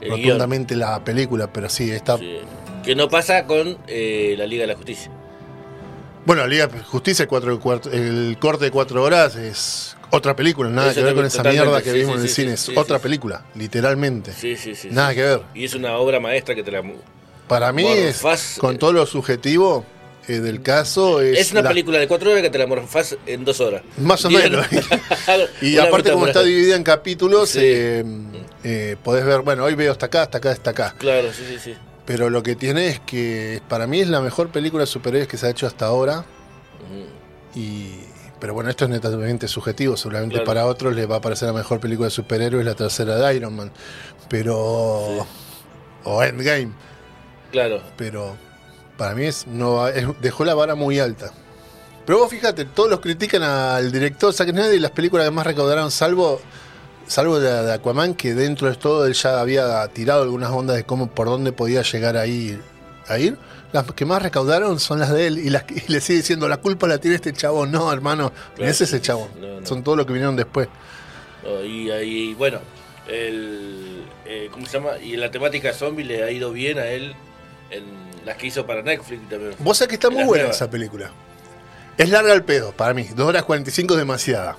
El 0.02 0.12
rotundamente 0.12 0.76
la 0.76 1.04
película, 1.04 1.52
pero 1.52 1.68
sí, 1.68 1.92
está... 1.92 2.18
Que 2.84 2.96
no 2.96 3.10
pasa 3.10 3.46
con 3.46 3.78
eh, 3.88 4.36
la 4.38 4.46
Liga 4.46 4.62
de 4.62 4.68
la 4.68 4.76
Justicia. 4.76 5.12
Bueno, 6.26 6.42
la 6.44 6.48
Liga 6.48 6.68
de 6.68 6.80
Justicia, 6.84 7.28
cuatro, 7.28 7.60
cuatro- 7.60 7.92
el 7.92 8.38
corte 8.40 8.66
de 8.66 8.72
cuatro 8.72 9.02
horas 9.04 9.36
es 9.36 9.96
otra 10.12 10.36
película, 10.36 10.70
nada 10.70 10.94
que 10.94 11.02
ver 11.04 11.16
con 11.16 11.26
esa 11.26 11.44
mierda 11.44 11.82
que 11.82 11.92
sí, 11.92 11.98
vimos 12.00 12.14
sí, 12.14 12.18
en 12.18 12.22
el 12.24 12.30
sí, 12.30 12.36
cine, 12.36 12.54
es 12.54 12.78
otra 12.78 13.00
película, 13.00 13.46
literalmente. 13.56 14.34
Sí, 14.34 14.56
sí, 14.56 14.76
sí. 14.76 14.90
Nada 14.92 15.14
que 15.14 15.22
ver. 15.24 15.42
Y 15.54 15.66
es 15.66 15.74
una 15.76 15.98
obra 15.98 16.20
maestra 16.20 16.56
que 16.56 16.64
te 16.64 16.72
la. 16.72 16.84
Para 17.48 17.72
mí 17.72 17.86
es, 17.88 18.22
Morfás, 18.24 18.58
con 18.60 18.76
eh, 18.76 18.78
todo 18.78 18.94
lo 18.94 19.06
subjetivo 19.08 19.86
eh, 20.28 20.34
del 20.40 20.62
caso, 20.62 21.22
es, 21.22 21.40
Es 21.40 21.52
una 21.52 21.62
la- 21.64 21.70
película 21.70 21.98
de 22.00 22.08
cuatro 22.08 22.30
horas 22.32 22.44
que 22.44 22.50
te 22.52 22.58
la 22.60 22.68
morfás 22.68 23.18
en 23.26 23.44
dos 23.46 23.60
horas. 23.60 23.82
Más 23.98 24.24
o 24.26 24.30
menos. 24.30 24.66
y 25.62 25.78
aparte 25.78 26.12
como 26.12 26.28
está 26.28 26.44
dividida 26.44 26.76
en 26.76 26.84
capítulos, 26.84 27.56
eh, 27.56 28.04
eh, 28.64 28.96
podés 29.04 29.26
ver, 29.26 29.42
bueno, 29.42 29.64
hoy 29.64 29.74
veo 29.76 29.92
hasta 29.92 30.08
acá, 30.08 30.24
hasta 30.24 30.38
acá, 30.38 30.52
hasta 30.52 30.70
acá. 30.72 30.96
Claro, 30.98 31.32
sí, 31.34 31.44
sí, 31.48 31.58
sí. 31.60 31.74
Pero 32.10 32.32
lo 32.32 32.42
que 32.42 32.56
tiene 32.56 32.88
es 32.88 33.00
que 33.00 33.62
para 33.70 33.86
mí 33.86 34.00
es 34.02 34.08
la 34.10 34.20
mejor 34.20 34.50
película 34.50 34.82
de 34.82 34.88
superhéroes 34.88 35.28
que 35.28 35.38
se 35.38 35.46
ha 35.46 35.52
hecho 35.52 35.68
hasta 35.68 35.86
ahora. 35.86 36.26
Y 37.54 37.92
pero 38.40 38.54
bueno, 38.56 38.70
esto 38.72 38.86
es 38.86 38.90
netamente 38.90 39.48
subjetivo. 39.48 39.96
Seguramente 39.96 40.34
Claro. 40.36 40.46
para 40.46 40.66
otros 40.66 40.96
les 40.96 41.08
va 41.10 41.18
a 41.18 41.22
parecer 41.22 41.48
la 41.50 41.54
mejor 41.54 41.80
película 41.80 42.08
de 42.08 42.12
superhéroes 42.12 42.66
la 42.66 42.74
tercera 42.74 43.16
de 43.16 43.36
Iron 43.36 43.56
Man. 43.56 43.72
Pero. 44.28 45.28
O 46.04 46.24
Endgame. 46.24 46.72
Claro. 47.52 47.82
Pero 47.96 48.36
para 48.98 49.14
mí 49.14 49.26
es, 49.26 49.46
no, 49.46 49.88
es- 49.88 50.08
dejó 50.20 50.46
la 50.46 50.56
vara 50.56 50.74
muy 50.74 50.98
alta. 51.00 51.32
Pero 52.08 52.18
vos 52.20 52.30
fíjate, 52.32 52.66
todos 52.66 52.90
los 52.90 53.02
critican 53.02 53.44
al 53.44 53.92
director 53.92 54.34
Zack 54.34 54.50
Snyder 54.50 54.74
y 54.74 54.80
las 54.80 54.92
películas 54.92 55.28
que 55.28 55.32
más 55.32 55.46
recaudaron, 55.46 55.92
salvo 55.92 56.42
salvo 57.10 57.38
la 57.40 57.64
de 57.64 57.74
Aquaman, 57.74 58.14
que 58.14 58.34
dentro 58.34 58.70
de 58.70 58.76
todo 58.76 59.06
él 59.06 59.14
ya 59.14 59.42
había 59.42 59.86
tirado 59.90 60.24
algunas 60.24 60.50
ondas 60.52 60.78
de 60.78 60.84
cómo 60.86 61.10
por 61.10 61.28
dónde 61.28 61.52
podía 61.52 61.82
llegar 61.82 62.16
a 62.16 62.26
ir. 62.26 62.62
A 63.08 63.18
ir. 63.20 63.38
Las 63.74 63.92
que 63.92 64.06
más 64.06 64.22
recaudaron 64.22 64.80
son 64.80 65.00
las 65.00 65.12
de 65.12 65.28
él 65.28 65.38
y, 65.40 65.50
las 65.50 65.64
que- 65.64 65.76
y 65.88 65.92
le 65.92 66.00
sigue 66.02 66.20
diciendo 66.20 66.48
la 66.48 66.58
culpa 66.58 66.88
la 66.88 66.98
tiene 67.00 67.16
este 67.16 67.34
chavo. 67.34 67.66
No, 67.66 67.92
hermano, 67.92 68.24
no 68.26 68.32
Claro, 68.56 68.72
es 68.72 68.80
ese 68.82 68.98
sí, 68.98 69.02
chavo. 69.04 69.28
sí, 69.34 69.40
no, 69.42 69.60
no. 69.60 69.66
Son 69.68 69.84
todos 69.84 69.98
los 69.98 70.06
que 70.08 70.14
vinieron 70.14 70.36
después. 70.36 70.68
No, 71.44 71.64
y 71.64 71.92
ahí, 71.92 72.34
bueno, 72.36 72.60
el, 73.08 74.04
eh, 74.26 74.50
¿cómo 74.52 74.66
se 74.66 74.74
llama? 74.80 74.98
Y 75.04 75.14
en 75.16 75.20
la 75.20 75.32
temática 75.32 75.74
zombie 75.74 76.04
le 76.06 76.24
ha 76.24 76.32
ido 76.32 76.52
bien 76.52 76.78
a 76.80 76.86
él 76.88 77.14
en 77.72 77.84
las 78.26 78.38
que 78.38 78.48
hizo 78.48 78.66
para 78.66 78.82
Netflix 78.82 79.30
también. 79.30 79.54
Vos 79.60 79.78
sabés 79.78 79.90
que 79.90 79.96
está 79.96 80.10
muy 80.10 80.24
buena 80.24 80.44
nuevas. 80.44 80.56
esa 80.56 80.70
película. 80.70 81.12
Es 81.98 82.10
larga 82.10 82.34
al 82.34 82.44
pedo, 82.44 82.72
para 82.72 82.94
mí. 82.94 83.08
2 83.16 83.28
horas 83.28 83.44
45 83.44 83.94
es 83.96 84.00
demasiada. 84.00 84.56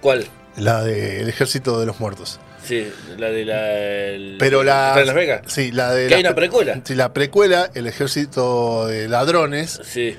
¿Cuál? 0.00 0.26
La 0.56 0.82
del 0.82 1.28
Ejército 1.28 1.78
de 1.78 1.86
los 1.86 2.00
Muertos. 2.00 2.40
Sí, 2.64 2.90
la 3.16 3.28
de 3.30 3.44
la. 3.44 3.78
el- 3.78 4.36
Pero 4.38 4.62
la. 4.62 4.88
¿Está 4.88 5.00
en 5.00 5.06
Las 5.06 5.14
Vegas? 5.16 5.42
Sí, 5.46 5.70
la 5.72 5.92
de. 5.92 6.04
Que 6.04 6.10
la 6.10 6.16
hay 6.16 6.22
una 6.22 6.30
pre- 6.34 6.48
precuela. 6.48 6.80
Sí, 6.84 6.94
la 6.94 7.12
precuela, 7.12 7.70
El 7.74 7.86
Ejército 7.86 8.86
de 8.86 9.08
Ladrones. 9.08 9.80
Sí. 9.84 10.16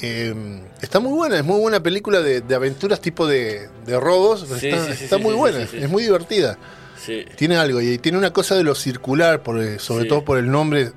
eh, 0.00 0.34
está 0.82 0.98
muy 1.00 1.12
buena, 1.12 1.36
es 1.38 1.44
muy 1.44 1.60
buena 1.60 1.80
película 1.82 2.20
de, 2.20 2.40
de 2.40 2.54
aventuras 2.54 3.00
tipo 3.00 3.26
de, 3.26 3.68
de 3.86 4.00
robos. 4.00 4.46
Sí, 4.58 4.68
está 4.68 4.86
sí, 4.86 4.92
sí, 4.96 5.04
está 5.04 5.18
muy 5.18 5.34
buena, 5.34 5.60
es 5.60 5.88
muy 5.88 6.02
divertida. 6.02 6.58
Sí. 7.00 7.24
Tiene 7.36 7.56
algo 7.56 7.80
y 7.80 7.96
tiene 7.98 8.18
una 8.18 8.32
cosa 8.32 8.54
de 8.56 8.62
lo 8.64 8.74
circular, 8.74 9.42
por, 9.42 9.78
sobre 9.80 10.04
todo 10.06 10.24
por 10.24 10.36
el 10.38 10.50
nombre. 10.50 10.92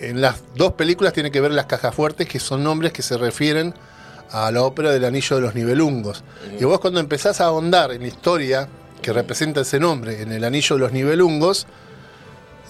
En 0.00 0.20
las 0.20 0.42
dos 0.54 0.74
películas 0.74 1.12
tiene 1.12 1.30
que 1.30 1.40
ver 1.40 1.50
las 1.52 1.66
cajas 1.66 1.94
fuertes, 1.94 2.28
que 2.28 2.38
son 2.38 2.62
nombres 2.62 2.92
que 2.92 3.02
se 3.02 3.16
refieren 3.16 3.74
a 4.30 4.50
la 4.50 4.62
ópera 4.62 4.90
del 4.92 5.04
Anillo 5.04 5.36
de 5.36 5.42
los 5.42 5.54
Nibelungos. 5.54 6.24
Y 6.58 6.64
vos 6.64 6.80
cuando 6.80 7.00
empezás 7.00 7.40
a 7.40 7.46
ahondar 7.46 7.92
en 7.92 8.02
la 8.02 8.08
historia 8.08 8.68
que 9.02 9.12
representa 9.12 9.60
ese 9.60 9.78
nombre, 9.78 10.22
en 10.22 10.32
el 10.32 10.44
Anillo 10.44 10.76
de 10.76 10.80
los 10.80 10.92
Nibelungos, 10.92 11.66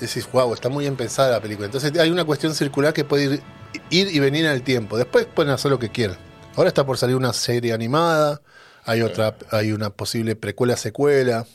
decís, 0.00 0.28
wow, 0.32 0.52
está 0.54 0.68
muy 0.68 0.84
bien 0.84 0.96
pensada 0.96 1.32
la 1.32 1.40
película. 1.40 1.66
Entonces 1.66 1.96
hay 1.98 2.10
una 2.10 2.24
cuestión 2.24 2.54
circular 2.54 2.92
que 2.92 3.04
puede 3.04 3.24
ir, 3.24 3.42
ir 3.90 4.14
y 4.14 4.18
venir 4.18 4.44
en 4.44 4.52
el 4.52 4.62
tiempo. 4.62 4.96
Después 4.96 5.26
pueden 5.26 5.52
hacer 5.52 5.70
lo 5.70 5.78
que 5.78 5.90
quieran. 5.90 6.18
Ahora 6.56 6.68
está 6.68 6.84
por 6.84 6.98
salir 6.98 7.16
una 7.16 7.32
serie 7.32 7.72
animada, 7.72 8.40
hay 8.84 9.02
otra, 9.02 9.36
hay 9.50 9.72
una 9.72 9.90
posible 9.90 10.34
precuela 10.34 10.76
secuela 10.76 11.46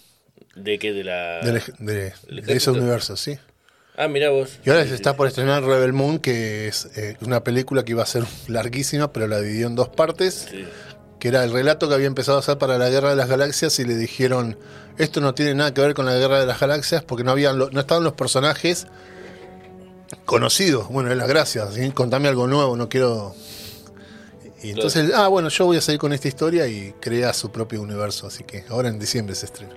¿De 0.56 0.78
qué? 0.78 0.94
De 0.94 1.04
la. 1.04 1.40
de, 1.42 2.14
sí. 3.16 3.40
Ah, 3.96 4.08
mirá 4.08 4.30
vos. 4.32 4.58
Y 4.66 4.70
ahora 4.70 4.86
se 4.88 4.96
está 4.96 5.16
por 5.16 5.28
estrenar 5.28 5.64
Rebel 5.64 5.94
Moon, 5.94 6.18
que 6.20 6.68
es 6.68 6.88
eh, 6.96 7.16
una 7.22 7.44
película 7.44 7.84
que 7.86 7.92
iba 7.92 8.02
a 8.04 8.08
ser 8.08 8.24
larguísima, 8.48 9.12
pero 9.14 9.28
la 9.28 9.40
dividió 9.40 9.68
en 9.68 9.76
dos 9.76 9.90
partes, 9.90 10.48
Sí. 10.50 10.66
que 11.20 11.28
era 11.28 11.44
el 11.44 11.52
relato 11.52 11.88
que 11.88 11.96
había 11.96 12.08
empezado 12.08 12.38
a 12.38 12.40
hacer 12.42 12.58
para 12.58 12.78
la 12.78 12.90
Guerra 12.90 13.12
de 13.12 13.16
las 13.16 13.30
Galaxias 13.30 13.78
y 13.80 13.86
le 13.86 13.96
dijeron, 13.96 14.58
esto 14.98 15.22
no 15.22 15.34
tiene 15.36 15.54
nada 15.56 15.74
que 15.74 15.82
ver 15.82 15.94
con 15.94 16.06
la 16.06 16.16
Guerra 16.16 16.40
de 16.40 16.46
las 16.48 16.60
Galaxias 16.60 17.04
porque 17.04 17.24
no, 17.24 17.32
habían 17.32 17.58
no 17.58 17.80
estaban 17.80 18.04
los 18.04 18.14
personajes 18.14 18.88
conocidos. 20.26 20.88
Bueno, 20.90 21.12
es 21.12 21.18
la 21.18 21.28
gracia, 21.28 21.68
¿sí? 21.72 21.92
contame 21.92 22.28
algo 22.28 22.48
nuevo, 22.48 22.76
no 22.76 22.90
quiero... 22.90 23.36
Y 24.64 24.70
entonces, 24.72 25.12
ah, 25.14 25.28
bueno, 25.28 25.50
yo 25.50 25.66
voy 25.66 25.76
a 25.78 25.82
seguir 25.82 26.00
con 26.00 26.14
esta 26.14 26.30
historia 26.30 26.66
y 26.68 26.94
crea 27.02 27.34
su 27.34 27.52
propio 27.52 27.82
universo, 27.82 28.28
así 28.28 28.46
que 28.46 28.64
ahora 28.70 28.88
en 28.88 28.98
diciembre 28.98 29.36
se 29.36 29.48
estrena. 29.48 29.74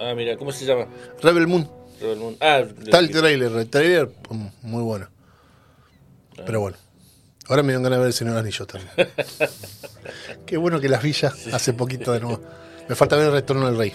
Ah, 0.00 0.14
mira, 0.14 0.36
¿cómo 0.36 0.52
se 0.52 0.64
llama? 0.64 0.86
Rebel 1.20 1.48
Moon. 1.48 1.68
Rebel 2.00 2.18
Moon. 2.18 2.36
Ah, 2.40 2.58
Está 2.60 2.98
el 2.98 3.10
trailer, 3.10 3.52
el 3.52 3.68
trailer 3.68 4.10
mm, 4.30 4.46
muy 4.62 4.82
bueno. 4.82 5.08
Pero 6.46 6.60
bueno, 6.60 6.76
ahora 7.48 7.62
me 7.62 7.72
dio 7.72 7.82
ganas 7.82 7.98
de 7.98 7.98
ver 7.98 8.06
el 8.08 8.12
Señor 8.14 8.36
Anillo 8.38 8.66
también. 8.66 8.90
Qué 10.46 10.56
bueno 10.56 10.80
que 10.80 10.88
las 10.88 11.02
villas 11.02 11.34
hace 11.52 11.72
poquito 11.74 12.12
de 12.12 12.20
nuevo. 12.20 12.40
Me 12.88 12.94
falta 12.94 13.16
ver 13.16 13.26
el 13.26 13.32
retorno 13.32 13.66
del 13.66 13.76
rey. 13.76 13.92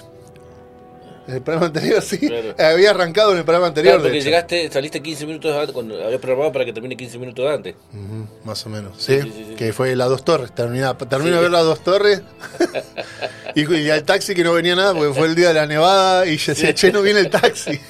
En 1.27 1.33
el 1.35 1.41
programa 1.41 1.67
anterior 1.67 2.01
sí. 2.03 2.19
Claro. 2.19 2.53
Había 2.59 2.91
arrancado 2.91 3.31
en 3.31 3.39
el 3.39 3.43
programa 3.45 3.67
anterior. 3.67 3.95
Claro, 3.95 4.03
porque 4.03 4.21
llegaste, 4.21 4.69
saliste 4.71 5.01
15 5.01 5.25
minutos 5.25 5.55
antes, 5.55 5.71
cuando 5.73 6.03
habías 6.03 6.19
programado 6.21 6.51
para 6.53 6.65
que 6.65 6.73
termine 6.73 6.95
15 6.95 7.17
minutos 7.17 7.49
antes. 7.49 7.75
Más 8.43 8.65
o 8.65 8.69
menos. 8.69 8.93
Sí, 8.97 9.21
Sí, 9.21 9.31
sí, 9.35 9.45
sí, 9.49 9.55
que 9.55 9.73
fue 9.73 9.95
las 9.95 10.09
dos 10.09 10.23
torres. 10.23 10.53
Terminé, 10.53 10.85
termino 11.09 11.35
de 11.37 11.41
ver 11.41 11.51
las 11.51 11.63
dos 11.63 11.79
torres. 11.83 12.21
y, 13.55 13.73
y 13.75 13.89
al 13.89 14.03
taxi 14.03 14.35
que 14.35 14.43
no 14.43 14.53
venía 14.53 14.75
nada 14.75 14.93
porque 14.93 15.13
fue 15.13 15.27
el 15.27 15.35
día 15.35 15.47
de 15.49 15.53
la 15.55 15.65
nevada 15.65 16.27
y 16.27 16.37
yo 16.37 16.53
decía, 16.53 16.73
che, 16.75 16.91
no 16.91 17.01
viene 17.01 17.21
el 17.21 17.29
taxi. 17.29 17.79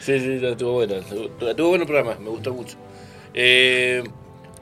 Sí, 0.00 0.20
sí, 0.20 0.38
estuvo 0.44 0.72
bueno. 0.72 0.96
Estuvo, 0.96 1.48
estuvo 1.48 1.68
bueno 1.68 1.84
el 1.84 1.88
programa, 1.88 2.18
me 2.20 2.28
gustó 2.28 2.52
mucho. 2.52 2.76
Eh, 3.32 4.04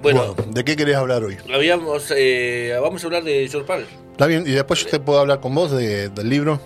bueno, 0.01 0.35
Bueno, 0.37 0.53
¿de 0.53 0.65
qué 0.65 0.77
querés 0.77 0.95
hablar 0.95 1.25
hoy? 1.25 1.37
habíamos, 1.53 2.13
eh, 2.17 2.79
vamos 2.81 3.03
a 3.03 3.07
hablar 3.09 3.25
de 3.25 3.49
George 3.49 3.67
Pal. 3.67 3.85
Está 4.13 4.27
bien, 4.27 4.45
y 4.47 4.51
después 4.53 4.85
yo 4.85 4.89
te 4.91 5.01
puedo 5.01 5.19
hablar 5.21 5.41
con 5.41 5.55
vos 5.55 5.71
de- 5.73 6.09
del 6.11 6.29
libro. 6.29 6.61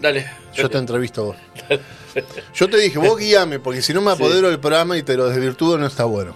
Dale. 0.00 0.26
Yo 0.54 0.68
te 0.68 0.78
entrevisto 0.78 1.22
a 1.22 1.24
vos. 1.24 1.36
Yo 2.54 2.68
te 2.70 2.78
dije, 2.78 2.98
vos 2.98 3.18
guíame, 3.18 3.58
porque 3.58 3.82
si 3.82 3.92
no 3.92 4.00
me 4.00 4.10
apodero 4.10 4.48
del 4.48 4.58
programa 4.58 4.96
y 4.96 5.02
te 5.02 5.18
lo 5.18 5.28
desvirtúo, 5.28 5.76
no 5.76 5.86
está 5.86 6.04
bueno. 6.06 6.34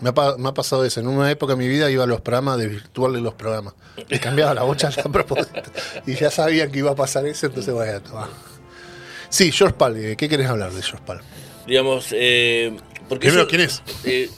Me 0.00 0.08
ha, 0.08 0.14
pa- 0.14 0.36
me 0.36 0.48
ha 0.48 0.54
pasado 0.54 0.84
eso. 0.84 0.98
En 0.98 1.06
una 1.06 1.30
época 1.30 1.52
de 1.52 1.58
mi 1.60 1.68
vida 1.68 1.88
iba 1.88 2.02
a 2.02 2.06
los 2.08 2.20
programas 2.20 2.54
a 2.54 2.56
desvirtuarle 2.58 3.20
los 3.20 3.34
programas. 3.34 3.74
Le 4.08 4.18
cambiaba 4.18 4.54
la 4.54 4.64
bocha 4.64 4.88
a 4.88 5.08
propósito. 5.12 5.62
Y 6.04 6.14
ya 6.16 6.32
sabía 6.32 6.68
que 6.68 6.80
iba 6.80 6.90
a 6.90 6.94
pasar 6.96 7.24
eso, 7.26 7.46
entonces 7.46 7.72
vaya, 7.72 8.00
toma. 8.00 8.28
Sí, 9.28 9.52
George 9.52 9.76
Pal, 9.78 9.96
eh, 9.96 10.16
¿qué 10.16 10.28
querés 10.28 10.48
hablar 10.48 10.72
de 10.72 10.82
George 10.82 11.04
Pal? 11.06 11.20
Digamos, 11.66 12.08
eh, 12.10 12.76
porque 13.08 13.28
Primero, 13.28 13.42
eso- 13.42 13.50
¿quién 13.50 13.60
es? 13.62 13.82
eh, 14.04 14.28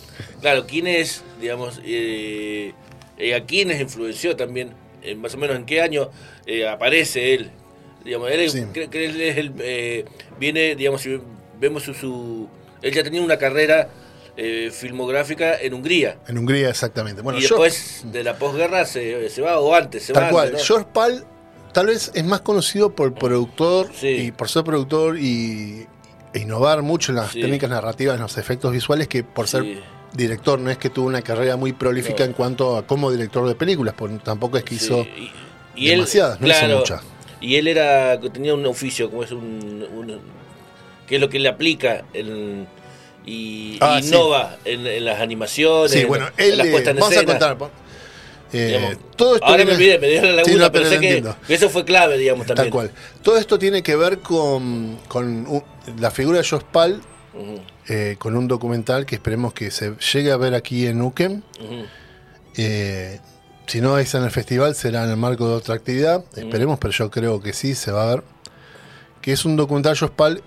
claro, 0.43 0.67
¿quién 0.67 0.87
es? 0.89 1.23
Digamos, 1.41 1.81
eh, 1.85 2.75
eh, 3.17 3.35
a 3.35 3.45
quiénes 3.47 3.81
influenció 3.81 4.37
también, 4.37 4.75
eh, 5.03 5.15
más 5.15 5.35
o 5.35 5.39
menos 5.39 5.57
en 5.57 5.65
qué 5.67 5.81
año 5.83 6.11
eh, 6.47 6.69
aparece 6.69 7.35
él. 7.35 7.51
Digamos, 8.05 8.31
él 8.31 8.51
Sí. 8.51 8.65
creo 8.73 8.89
que 8.91 9.05
él 9.07 9.21
es 9.21 9.37
el, 9.37 9.53
eh, 9.61 10.05
viene, 10.39 10.75
digamos, 10.75 11.03
si 11.03 11.21
vemos 11.59 11.83
su, 11.83 11.93
su- 11.95 12.49
él 12.83 12.93
ya 12.95 13.03
tenía 13.03 13.21
una 13.23 13.37
carrera 13.37 13.89
eh, 14.37 14.71
filmográfica 14.73 15.61
en 15.61 15.75
Hungría. 15.75 16.17
En 16.27 16.39
Hungría, 16.39 16.71
exactamente. 16.71 17.21
Bueno, 17.21 17.39
y 17.39 17.43
George- 17.43 17.63
después 17.65 18.13
de 18.13 18.25
la 18.25 18.39
posguerra 18.39 18.87
se, 18.87 19.29
se 19.29 19.43
va, 19.43 19.59
o 19.61 19.75
antes, 19.75 20.05
se 20.05 20.13
Tal 20.15 20.25
va 20.25 20.31
cual. 20.31 20.47
antes, 20.49 20.61
¿no? 20.63 20.67
George 20.67 20.87
Pal 20.95 21.25
tal 21.75 21.87
vez 21.89 22.11
es 22.15 22.25
más 22.25 22.41
conocido 22.41 22.95
por 22.95 23.13
productor 23.13 23.91
Sí. 23.95 24.07
y 24.09 24.33
por 24.33 24.49
ser 24.49 24.65
productor 24.65 25.19
y 25.19 25.87
e 26.33 26.39
innovar 26.39 26.81
mucho 26.83 27.13
en 27.13 27.17
las 27.17 27.33
Sí. 27.33 27.41
técnicas 27.43 27.69
narrativas, 27.69 28.15
en 28.17 28.23
los 28.23 28.39
efectos 28.39 28.73
visuales, 28.73 29.09
que 29.09 29.25
por 29.25 29.47
ser. 29.49 29.83
Director 30.13 30.59
no 30.59 30.71
es 30.71 30.79
que 30.79 30.91
tuvo 30.91 31.07
una 31.07 31.23
carrera 31.23 31.57
muy 31.57 31.73
prolífica 31.73 32.21
No. 32.21 32.25
en 32.27 32.33
cuanto 32.33 32.77
a 32.77 32.87
como 32.87 33.11
director 33.11 33.47
de 33.47 33.55
películas, 33.55 33.95
porque 33.97 34.17
tampoco 34.19 34.57
es 34.59 34.65
que 34.65 34.77
Sí, 34.79 34.85
hizo 34.85 35.01
y, 35.01 35.31
y 35.77 35.91
él, 35.91 35.99
demasiadas, 35.99 36.41
no 36.41 36.47
hizo 36.49 36.59
claro, 36.59 36.79
muchas. 36.79 37.03
Y 37.41 37.57
él 37.57 37.69
era, 37.69 38.21
tenía 38.33 38.55
un 38.55 38.67
oficio, 38.67 39.09
como 39.09 39.23
es 39.25 39.33
un, 39.33 39.87
un- 39.95 40.21
que 41.07 41.15
es 41.17 41.21
lo 41.21 41.29
que 41.29 41.39
le 41.39 41.49
aplica 41.49 42.05
en, 42.13 42.67
y 43.25 43.79
Ah, 43.81 44.01
innova 44.03 44.59
en, 44.65 44.87
en 44.87 45.05
las 45.05 45.21
animaciones, 45.21 45.93
Sí, 45.93 46.01
en, 46.01 46.09
bueno, 46.09 46.27
en 46.37 46.53
él 46.53 46.59
las 46.59 46.67
eh, 46.67 46.71
puestas 46.71 46.95
en 46.95 47.01
vamos 47.01 47.17
a 47.17 47.25
contar. 47.25 47.57
eh, 48.53 48.67
Digamos, 48.67 48.97
todo 49.17 49.35
esto 49.37 49.47
Ahora 49.47 49.65
me 49.65 49.73
olvidé, 49.75 49.99
me 49.99 50.09
dio 50.09 50.23
la 50.23 50.33
laguna, 50.33 50.53
Sí, 50.55 50.59
no, 50.59 50.73
pero 50.73 50.85
pero 50.85 50.89
sé 50.89 50.95
lo 51.23 51.37
que, 51.47 51.55
eso 51.55 51.71
fue 51.71 51.85
clave, 51.85 52.19
digamos, 52.19 52.47
también. 52.47 52.65
Tal 52.65 52.71
cual. 52.73 52.91
Todo 53.23 53.39
esto 53.39 53.59
tiene 53.59 53.83
que 53.83 53.97
ver 53.97 54.19
con, 54.19 54.99
con 55.09 55.63
la 55.99 56.11
figura 56.11 56.39
de 56.39 56.45
George 56.45 56.67
Pal, 56.73 57.01
eh, 57.93 58.15
con 58.21 58.37
un 58.37 58.47
documental 58.47 59.05
que 59.05 59.17
esperemos 59.17 59.53
que 59.53 59.73
se 59.73 59.97
llegue 59.97 60.31
a 60.31 60.37
ver 60.37 60.55
aquí 60.55 60.87
en 60.87 61.03
ujú. 61.03 61.35
Eh, 62.57 63.19
si 63.67 63.81
no 63.81 63.99
es 63.99 64.15
en 64.15 64.23
el 64.23 64.31
festival, 64.31 64.77
será 64.77 65.03
en 65.03 65.11
el 65.11 65.17
marco 65.17 65.49
de 65.49 65.55
otra 65.55 65.75
actividad. 65.75 66.25
Esperemos, 66.37 66.79
pero 66.79 66.93
yo 66.93 67.11
creo 67.11 67.41
que 67.43 67.53
sí, 67.53 67.75
se 67.75 67.91
va 67.91 68.05
a 68.05 68.15
ver. 68.15 68.23
Que 69.21 69.33
es 69.33 69.45
un 69.45 69.57
documental, 69.57 69.99
Josh 69.99 70.11
Pal 70.11 70.41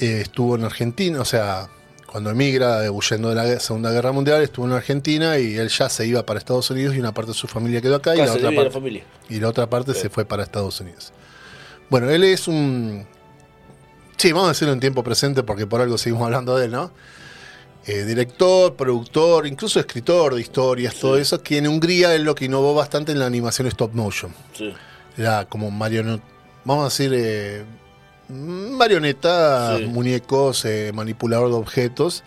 eh, 0.00 0.20
estuvo 0.20 0.54
en 0.54 0.64
Argentina, 0.64 1.18
o 1.18 1.24
sea, 1.24 1.70
cuando 2.04 2.28
emigra, 2.28 2.90
huyendo 2.92 3.30
de 3.30 3.36
la 3.36 3.58
Segunda 3.58 3.90
Guerra 3.90 4.12
Mundial, 4.12 4.42
estuvo 4.42 4.66
en 4.66 4.72
Argentina 4.72 5.38
y 5.38 5.56
él 5.56 5.70
ya 5.70 5.88
se 5.88 6.06
iba 6.06 6.26
para 6.26 6.40
Estados 6.40 6.70
Unidos 6.70 6.94
y 6.94 6.98
una 6.98 7.14
parte 7.14 7.30
de 7.30 7.38
su 7.38 7.48
familia 7.48 7.80
quedó 7.80 7.96
acá 7.96 8.14
y 8.14 8.18
la 8.18 8.34
otra 8.34 8.50
la 8.50 8.56
parte 8.56 8.70
familia. 8.70 9.04
y 9.30 9.40
la 9.40 9.48
otra 9.48 9.70
parte 9.70 9.94
se 9.94 10.10
fue 10.10 10.26
para 10.26 10.42
Estados 10.42 10.78
Unidos. 10.78 11.10
Bueno, 11.88 12.10
él 12.10 12.22
es 12.22 12.48
un... 12.48 13.06
Sí, 14.16 14.32
vamos 14.32 14.46
a 14.48 14.52
decirlo 14.52 14.72
en 14.72 14.80
tiempo 14.80 15.02
presente 15.02 15.42
porque 15.42 15.66
por 15.66 15.80
algo 15.80 15.98
seguimos 15.98 16.24
hablando 16.24 16.56
de 16.56 16.66
él, 16.66 16.70
¿no? 16.72 16.90
Eh, 17.86 18.04
director, 18.04 18.74
productor, 18.76 19.46
incluso 19.46 19.80
escritor 19.80 20.34
de 20.36 20.40
historias, 20.40 20.94
todo 20.94 21.16
eso, 21.18 21.42
que 21.42 21.58
en 21.58 21.66
Hungría 21.66 22.14
es 22.14 22.20
lo 22.20 22.34
que 22.34 22.44
innovó 22.44 22.74
bastante 22.74 23.10
en 23.10 23.18
la 23.18 23.26
animación 23.26 23.66
stop 23.66 23.92
motion. 23.94 24.32
Sí. 24.56 24.72
Era 25.16 25.46
como 25.46 25.70
marioneta, 25.72 26.22
vamos 26.64 26.82
a 26.82 26.88
decir, 26.90 27.12
eh, 27.16 27.64
marioneta, 28.28 29.78
Sí. 29.78 29.86
muñecos, 29.86 30.64
eh, 30.64 30.92
manipulador 30.94 31.48
de 31.48 31.54
objetos, 31.56 32.22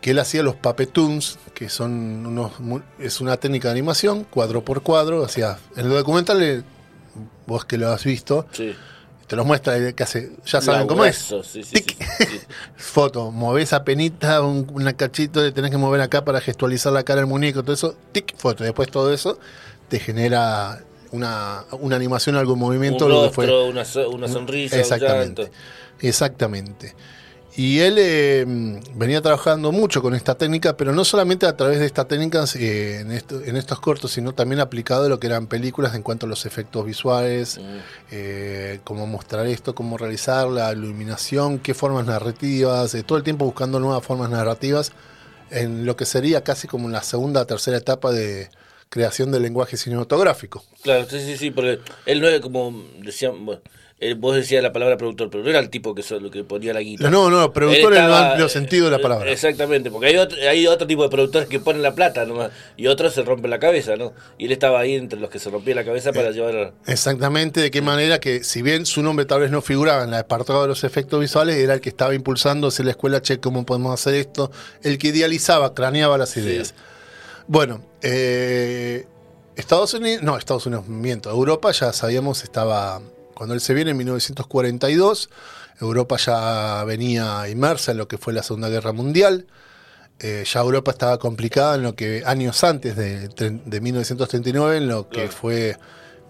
que 0.00 0.10
él 0.12 0.18
hacía 0.18 0.42
los 0.42 0.56
papetoons, 0.56 1.38
que 1.54 1.68
son 1.68 2.26
unos, 2.26 2.52
es 2.98 3.20
una 3.20 3.36
técnica 3.36 3.68
de 3.68 3.72
animación, 3.72 4.24
cuadro 4.24 4.64
por 4.64 4.82
cuadro, 4.82 5.28
sea, 5.28 5.58
en 5.76 5.86
el 5.86 5.92
documental, 5.92 6.42
eh, 6.42 6.62
vos 7.46 7.64
que 7.64 7.76
lo 7.78 7.90
has 7.90 8.02
visto, 8.04 8.46
Sí. 8.52 8.74
Te 9.32 9.36
los 9.36 9.46
muestra 9.46 9.94
que 9.94 10.02
hace, 10.02 10.30
ya 10.44 10.60
saben 10.60 10.86
cómo 10.86 11.06
es. 11.06 11.16
Sí, 11.16 11.36
sí, 11.42 11.62
sí. 11.64 11.86
Foto, 12.76 13.30
movés 13.30 13.72
a 13.72 13.82
penita, 13.82 14.42
un, 14.42 14.70
una 14.74 14.92
cachito, 14.92 15.40
le 15.40 15.52
tenés 15.52 15.70
que 15.70 15.78
mover 15.78 16.02
acá 16.02 16.22
para 16.22 16.38
gestualizar 16.42 16.92
la 16.92 17.02
cara 17.02 17.22
del 17.22 17.28
muñeco, 17.30 17.62
todo 17.62 17.72
eso, 17.72 17.94
tic, 18.12 18.36
foto. 18.36 18.62
Después 18.62 18.90
todo 18.90 19.10
eso 19.10 19.38
te 19.88 20.00
genera 20.00 20.82
una, 21.12 21.64
una 21.80 21.96
animación, 21.96 22.36
algo 22.36 22.52
en 22.52 22.58
movimiento. 22.58 23.06
Un 23.06 23.10
lo 23.12 23.20
que 23.30 23.36
rostro, 23.46 23.64
una, 23.68 23.86
so- 23.86 24.10
una 24.10 24.28
sonrisa, 24.28 24.78
Exactamente. 24.78 25.50
Exactamente. 26.00 26.94
Y 27.54 27.80
él 27.80 27.96
eh, 27.98 28.46
venía 28.94 29.20
trabajando 29.20 29.72
mucho 29.72 30.00
con 30.00 30.14
esta 30.14 30.34
técnica, 30.36 30.74
pero 30.74 30.92
no 30.92 31.04
solamente 31.04 31.44
a 31.44 31.54
través 31.54 31.80
de 31.80 31.86
estas 31.86 32.08
técnicas 32.08 32.56
eh, 32.56 33.00
en, 33.00 33.12
esto- 33.12 33.42
en 33.44 33.56
estos 33.56 33.78
cortos, 33.78 34.10
sino 34.12 34.32
también 34.32 34.58
aplicado 34.60 35.04
a 35.04 35.08
lo 35.10 35.20
que 35.20 35.26
eran 35.26 35.46
películas 35.46 35.94
en 35.94 36.02
cuanto 36.02 36.24
a 36.24 36.28
los 36.30 36.46
efectos 36.46 36.86
visuales, 36.86 37.58
Mm. 37.58 37.62
eh, 38.10 38.80
cómo 38.84 39.06
mostrar 39.06 39.46
esto, 39.46 39.74
cómo 39.74 39.98
realizar 39.98 40.48
la 40.48 40.72
iluminación, 40.72 41.58
qué 41.58 41.74
formas 41.74 42.06
narrativas, 42.06 42.94
eh, 42.94 43.02
todo 43.02 43.18
el 43.18 43.24
tiempo 43.24 43.44
buscando 43.44 43.78
nuevas 43.78 44.02
formas 44.02 44.30
narrativas 44.30 44.92
en 45.50 45.84
lo 45.84 45.94
que 45.94 46.06
sería 46.06 46.42
casi 46.42 46.66
como 46.66 46.88
la 46.88 47.02
segunda 47.02 47.42
o 47.42 47.46
tercera 47.46 47.76
etapa 47.76 48.12
de 48.12 48.48
creación 48.88 49.30
del 49.30 49.42
lenguaje 49.42 49.76
cinematográfico. 49.76 50.64
Claro, 50.82 51.06
sí, 51.08 51.20
sí, 51.20 51.36
sí, 51.36 51.50
porque 51.50 51.80
él 52.06 52.20
no 52.22 52.28
era 52.28 52.40
como, 52.40 52.82
decía, 53.02 53.28
bueno, 53.30 53.60
él- 54.02 54.16
vos 54.16 54.34
decías 54.36 54.62
la 54.62 54.72
palabra 54.72 54.96
productor, 54.96 55.30
pero 55.30 55.42
no 55.42 55.50
era 55.50 55.58
el 55.58 55.70
tipo 55.70 55.94
que, 55.94 56.02
solo, 56.02 56.30
que 56.30 56.44
ponía 56.44 56.74
la 56.74 56.80
guita. 56.80 57.08
No, 57.08 57.30
no, 57.30 57.52
productor 57.52 57.94
en 57.94 58.04
el 58.04 58.12
amplio 58.12 58.48
sentido 58.48 58.86
de 58.86 58.90
la 58.90 58.96
eh, 58.98 59.00
palabra. 59.00 59.30
Exactamente, 59.30 59.90
porque 59.90 60.08
hay 60.08 60.16
otro, 60.16 60.38
hay 60.48 60.66
otro 60.66 60.86
tipo 60.86 61.02
de 61.02 61.08
productores 61.08 61.48
que 61.48 61.60
ponen 61.60 61.82
la 61.82 61.94
plata 61.94 62.24
nomás, 62.26 62.50
y 62.76 62.86
otros 62.88 63.14
se 63.14 63.22
rompen 63.22 63.50
la 63.50 63.58
cabeza, 63.58 63.96
¿no? 63.96 64.12
Y 64.38 64.46
él 64.46 64.52
estaba 64.52 64.80
ahí 64.80 64.94
entre 64.94 65.18
los 65.18 65.30
que 65.30 65.38
se 65.38 65.50
rompían 65.50 65.76
la 65.76 65.84
cabeza 65.84 66.12
para 66.12 66.30
llevar... 66.30 66.74
Exactamente, 66.86 67.60
de 67.60 67.70
qué 67.70 67.80
manera 67.82 68.20
que, 68.20 68.44
si 68.44 68.62
bien 68.62 68.86
su 68.86 69.02
nombre 69.02 69.24
tal 69.24 69.40
vez 69.40 69.50
no 69.50 69.62
figuraba 69.62 70.02
en 70.04 70.10
el 70.10 70.16
apartado 70.16 70.62
de 70.62 70.68
los 70.68 70.84
efectos 70.84 71.20
visuales, 71.20 71.56
era 71.56 71.74
el 71.74 71.80
que 71.80 71.88
estaba 71.88 72.14
impulsando 72.14 72.68
hacia 72.68 72.84
la 72.84 72.90
escuela, 72.90 73.22
che, 73.22 73.40
¿cómo 73.40 73.64
podemos 73.64 73.92
hacer 73.94 74.14
esto? 74.14 74.50
El 74.82 74.98
que 74.98 75.08
idealizaba, 75.08 75.74
craneaba 75.74 76.18
las 76.18 76.36
ideas. 76.36 76.74
Bueno, 77.46 77.82
eh, 78.02 79.06
Estados 79.56 79.92
Unidos, 79.94 80.22
no, 80.22 80.38
Estados 80.38 80.66
Unidos, 80.66 80.86
miento, 80.88 81.30
Europa 81.30 81.70
ya 81.72 81.92
sabíamos, 81.92 82.42
estaba, 82.42 83.02
cuando 83.42 83.54
él 83.56 83.60
se 83.60 83.74
viene 83.74 83.90
en 83.90 83.96
1942, 83.96 85.28
Europa 85.80 86.16
ya 86.16 86.84
venía 86.84 87.48
inmersa 87.48 87.90
en 87.90 87.98
lo 87.98 88.06
que 88.06 88.16
fue 88.16 88.32
la 88.32 88.44
Segunda 88.44 88.68
Guerra 88.68 88.92
Mundial. 88.92 89.48
Eh, 90.20 90.44
ya 90.46 90.60
Europa 90.60 90.92
estaba 90.92 91.18
complicada 91.18 91.74
en 91.74 91.82
lo 91.82 91.96
que 91.96 92.22
años 92.24 92.62
antes 92.62 92.94
de, 92.94 93.28
tre- 93.30 93.60
de 93.64 93.80
1939, 93.80 94.76
en 94.76 94.86
lo 94.86 95.08
que 95.08 95.14
Claro. 95.22 95.32
fue 95.32 95.76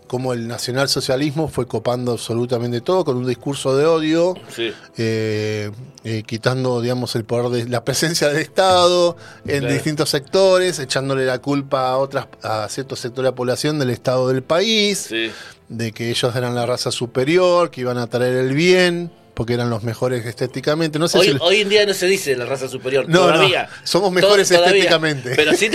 como 0.06 0.32
el 0.32 0.47
nacionalsocialismo 0.49 1.49
fue 1.49 1.66
copando 1.66 2.12
absolutamente 2.12 2.80
todo 2.80 3.04
con 3.04 3.16
un 3.16 3.26
discurso 3.26 3.76
de 3.76 3.87
odio, 3.87 4.35
Sí, 4.54 4.73
eh, 4.97 5.71
eh, 6.04 6.23
quitando, 6.26 6.80
digamos, 6.80 7.14
el 7.16 7.25
poder 7.25 7.50
de 7.64 7.71
la 7.71 7.85
presencia 7.85 8.28
del 8.28 8.38
Estado 8.38 9.16
en 9.47 9.61
Claro. 9.61 9.75
distintos 9.75 10.11
sectores, 10.11 10.78
echándole 10.78 11.25
la 11.25 11.38
culpa 11.40 11.88
a 11.90 11.97
otras, 11.99 12.26
a 12.42 12.68
ciertos 12.68 13.00
sectores 13.00 13.25
de 13.28 13.30
la 13.32 13.35
población 13.37 13.78
del 13.78 13.90
Estado 13.90 14.28
del 14.28 14.42
país, 14.42 15.06
sí. 15.09 15.30
de 15.68 15.92
que 15.92 16.11
ellos 16.11 16.35
eran 16.37 16.54
la 16.54 16.66
raza 16.66 16.90
superior, 16.90 17.71
que 17.71 17.80
iban 17.82 17.99
a 17.99 18.06
traer 18.06 18.35
el 18.37 18.52
bien, 18.54 19.11
porque 19.35 19.55
eran 19.55 19.71
los 19.71 19.83
mejores 19.83 20.25
estéticamente. 20.27 20.99
No 20.99 21.09
sé 21.09 21.19
Hoy, 21.19 21.29
si 21.29 21.37
hoy 21.41 21.61
en 21.62 21.69
día 21.69 21.87
no 21.87 21.95
se 21.95 22.07
dice 22.07 22.37
la 22.37 22.45
raza 22.45 22.69
superior, 22.69 23.09
No, 23.09 23.27
no, 23.29 23.33
todavía. 23.35 23.69
somos 23.85 24.12
mejores 24.12 24.51
estéticamente. 24.51 25.35
Pero 25.37 25.55
sí 25.55 25.71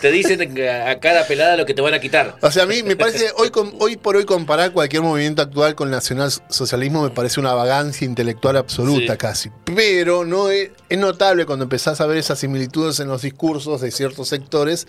te, 0.00 0.10
dicen 0.10 0.40
a 0.68 0.98
cada 0.98 1.26
pelada 1.26 1.56
lo 1.56 1.66
que 1.66 1.74
te 1.74 1.82
van 1.82 1.94
a 1.94 2.00
quitar. 2.00 2.36
O 2.40 2.50
sea, 2.50 2.62
a 2.62 2.66
mí 2.66 2.82
me 2.82 2.96
parece, 2.96 3.30
hoy, 3.36 3.50
hoy 3.78 3.96
por 3.96 4.16
hoy 4.16 4.24
comparar 4.24 4.72
cualquier 4.72 5.02
movimiento 5.02 5.42
actual 5.42 5.74
con 5.74 5.88
el 5.88 5.92
nacionalsocialismo 5.92 7.02
me 7.02 7.10
parece 7.10 7.40
una 7.40 7.54
vagancia 7.54 8.04
intelectual 8.04 8.56
absoluta 8.56 9.12
Sí. 9.12 9.18
casi. 9.18 9.50
Pero 9.64 10.24
no 10.24 10.48
es, 10.50 10.70
es 10.88 10.98
notable 10.98 11.44
cuando 11.46 11.64
empezás 11.64 12.00
a 12.00 12.06
ver 12.06 12.16
esas 12.18 12.38
similitudes 12.38 12.98
en 13.00 13.08
los 13.08 13.22
discursos 13.22 13.80
de 13.80 13.90
ciertos 13.90 14.28
sectores 14.28 14.86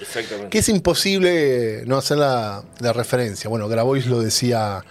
que 0.50 0.60
es 0.60 0.70
imposible 0.70 1.84
no 1.86 1.98
hacer 1.98 2.18
la, 2.18 2.64
la 2.80 2.94
referencia. 2.94 3.50
Bueno, 3.50 3.68
Grabois 3.68 4.06
lo 4.06 4.22
decía 4.22 4.84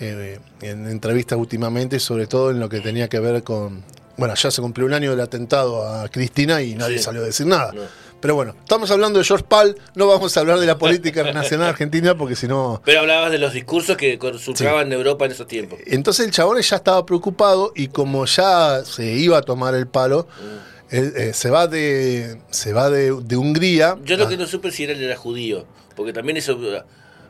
eh, 0.00 0.38
en 0.62 0.86
entrevistas 0.88 1.38
últimamente, 1.38 1.98
sobre 2.00 2.26
todo 2.26 2.50
en 2.50 2.60
lo 2.60 2.68
que 2.68 2.80
tenía 2.80 3.08
que 3.08 3.18
ver 3.20 3.42
con... 3.42 3.82
Bueno, 4.16 4.34
ya 4.34 4.50
se 4.50 4.62
cumplió 4.62 4.86
un 4.86 4.94
año 4.94 5.10
del 5.10 5.20
atentado 5.20 5.86
a 5.86 6.08
Cristina 6.08 6.62
y 6.62 6.74
nadie 6.74 6.98
Sí. 6.98 7.04
salió 7.04 7.22
a 7.22 7.26
decir 7.26 7.46
nada. 7.46 7.72
No. 7.72 7.82
Pero 8.18 8.34
bueno, 8.34 8.54
estamos 8.58 8.90
hablando 8.90 9.18
de 9.18 9.26
George 9.26 9.44
Pal, 9.46 9.76
no 9.94 10.06
vamos 10.06 10.34
a 10.36 10.40
hablar 10.40 10.58
de 10.58 10.64
la 10.66 10.78
política 10.78 11.22
nacional 11.34 11.68
argentina 11.68 12.16
porque 12.16 12.34
si 12.34 12.48
no... 12.48 12.80
Pero 12.84 13.00
hablabas 13.00 13.30
de 13.30 13.38
los 13.38 13.52
discursos 13.52 13.96
que 13.98 14.18
surcaban 14.38 14.86
en 14.86 14.94
Europa 14.94 15.26
en 15.26 15.32
esos 15.32 15.46
tiempos. 15.46 15.78
Entonces 15.86 16.24
el 16.24 16.32
chabón 16.32 16.58
ya 16.60 16.76
estaba 16.76 17.04
preocupado 17.04 17.72
y 17.76 17.88
como 17.88 18.24
ya 18.24 18.82
se 18.86 19.04
iba 19.12 19.36
a 19.38 19.42
tomar 19.42 19.74
el 19.74 19.86
palo, 19.86 20.26
Mm. 20.40 20.94
eh, 20.96 21.30
se 21.34 21.50
va 21.50 21.66
de 21.66 22.38
se 22.50 22.72
va 22.72 22.88
de, 22.90 23.12
de 23.22 23.36
Hungría. 23.36 23.98
Yo 24.04 24.16
lo 24.16 24.24
a- 24.24 24.28
que 24.28 24.36
no 24.38 24.46
supe 24.46 24.70
si 24.70 24.84
él 24.84 25.02
era 25.02 25.16
judío, 25.16 25.66
porque 25.94 26.12
también 26.14 26.36
eso 26.38 26.52
eh, 26.62 26.82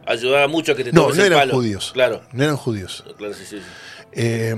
ayudaba 0.06 0.48
mucho 0.48 0.72
a 0.72 0.76
que 0.76 0.84
te 0.84 0.92
no, 0.92 1.10
no 1.12 1.22
eran 1.24 1.38
palo. 1.40 1.54
judíos. 1.54 1.90
Claro, 1.92 2.22
No 2.32 2.44
eran 2.44 2.56
judíos. 2.56 3.04
claro, 3.18 3.34
sí, 3.34 3.44
sí. 3.44 3.56
sí. 3.58 3.62
Eh, 4.12 4.54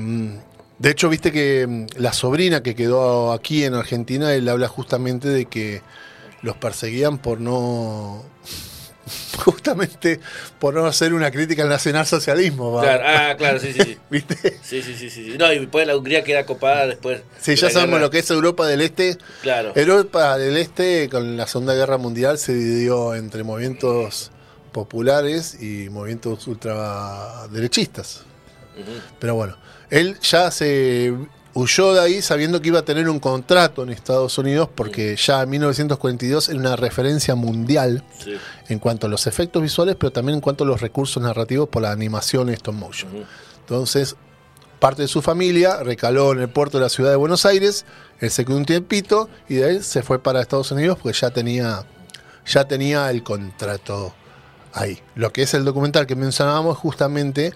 de 0.79 0.91
hecho, 0.91 1.09
viste 1.09 1.33
que 1.33 1.67
mm, 1.67 1.87
la 2.01 2.13
sobrina 2.13 2.63
que 2.63 2.75
quedó 2.77 3.33
aquí 3.33 3.65
en 3.65 3.75
Argentina, 3.75 4.33
él 4.35 4.49
habla 4.49 4.69
justamente 4.69 5.29
de 5.29 5.47
que 5.47 5.83
los 6.43 6.57
perseguían 6.57 7.19
por 7.19 7.41
no. 7.41 8.25
Justamente 9.39 10.21
por 10.59 10.75
no 10.75 10.85
hacer 10.87 11.15
una 11.15 11.31
crítica 11.31 11.63
al 11.63 11.69
nacionalsocialismo. 11.71 12.81
Claro, 12.81 13.03
ah, 13.07 13.35
claro, 13.39 13.59
sí, 13.59 13.73
sí, 13.73 13.81
sí. 13.83 13.99
¿Viste? 14.11 14.59
Sí, 14.63 14.83
sí, 14.83 14.95
sí, 14.95 15.09
sí. 15.09 15.35
No, 15.39 15.51
y 15.53 15.61
después 15.61 15.87
la 15.87 15.97
Hungría 15.97 16.23
queda 16.25 16.45
copada 16.45 16.87
después. 16.87 17.23
Sí, 17.41 17.53
de 17.53 17.57
ya 17.57 17.71
sabemos 17.71 17.93
guerra. 17.95 18.01
lo 18.07 18.11
que 18.11 18.19
es 18.19 18.31
Europa 18.31 18.67
del 18.67 18.83
Este. 18.83 19.17
Claro. 19.43 19.73
Europa 19.75 20.37
del 20.37 20.57
Este, 20.59 21.09
con 21.09 21.37
la 21.39 21.47
Segunda 21.47 21.75
Guerra 21.75 21.97
Mundial, 21.97 22.37
se 22.39 22.53
dividió 22.55 23.15
entre 23.15 23.45
movimientos 23.45 24.31
populares 24.83 25.61
y 25.61 25.89
movimientos 25.91 26.47
ultraderechistas. 26.47 28.21
Pero 29.19 29.35
bueno, 29.35 29.57
él 29.91 30.17
ya 30.21 30.51
se 30.53 31.13
huyó 31.55 31.95
de 31.95 32.01
ahí 32.01 32.23
sabiendo 32.23 32.61
que 32.63 32.69
iba 32.69 32.79
a 32.79 32.85
tener 32.85 33.09
un 33.09 33.19
contrato 33.19 33.83
en 33.83 33.89
Estados 33.89 34.39
Unidos 34.39 34.69
porque 34.73 35.17
ya 35.17 35.43
en 35.43 35.51
1942 35.51 36.49
era 36.51 36.59
una 36.61 36.77
referencia 36.77 37.35
mundial 37.35 38.05
Sí. 38.23 38.37
en 38.69 38.79
cuanto 38.79 39.09
a 39.09 39.11
los 39.11 39.27
efectos 39.27 39.61
visuales, 39.63 39.97
pero 39.99 40.13
también 40.13 40.37
en 40.37 40.41
cuanto 40.41 40.63
a 40.63 40.67
los 40.69 40.81
recursos 40.81 41.21
narrativos 41.21 41.69
por 41.69 41.83
la 41.83 41.91
animación 41.91 42.49
stop 42.51 42.75
motion. 42.77 43.11
Entonces, 43.61 44.15
parte 44.79 45.03
de 45.03 45.09
su 45.09 45.23
familia 45.23 45.83
recaló 45.83 46.31
en 46.33 46.39
el 46.39 46.49
puerto 46.49 46.79
de 46.79 46.85
la 46.85 46.89
ciudad 46.89 47.11
de 47.11 47.17
Buenos 47.17 47.45
Aires, 47.47 47.85
él 48.21 48.31
se 48.31 48.45
quedó 48.45 48.57
un 48.57 48.65
tiempito 48.65 49.29
y 49.49 49.55
de 49.57 49.65
ahí 49.65 49.83
se 49.83 50.05
fue 50.05 50.23
para 50.23 50.41
Estados 50.41 50.71
Unidos 50.71 50.99
porque 51.03 51.19
ya 51.19 51.31
tenía, 51.31 51.85
ya 52.47 52.63
tenía 52.69 53.11
el 53.11 53.25
contrato 53.25 54.15
ahí. 54.73 55.01
Lo 55.15 55.33
que 55.33 55.43
es 55.43 55.55
el 55.55 55.65
documental 55.65 56.07
que 56.07 56.17
mencionábamos 56.17 56.77
justamente 56.77 57.53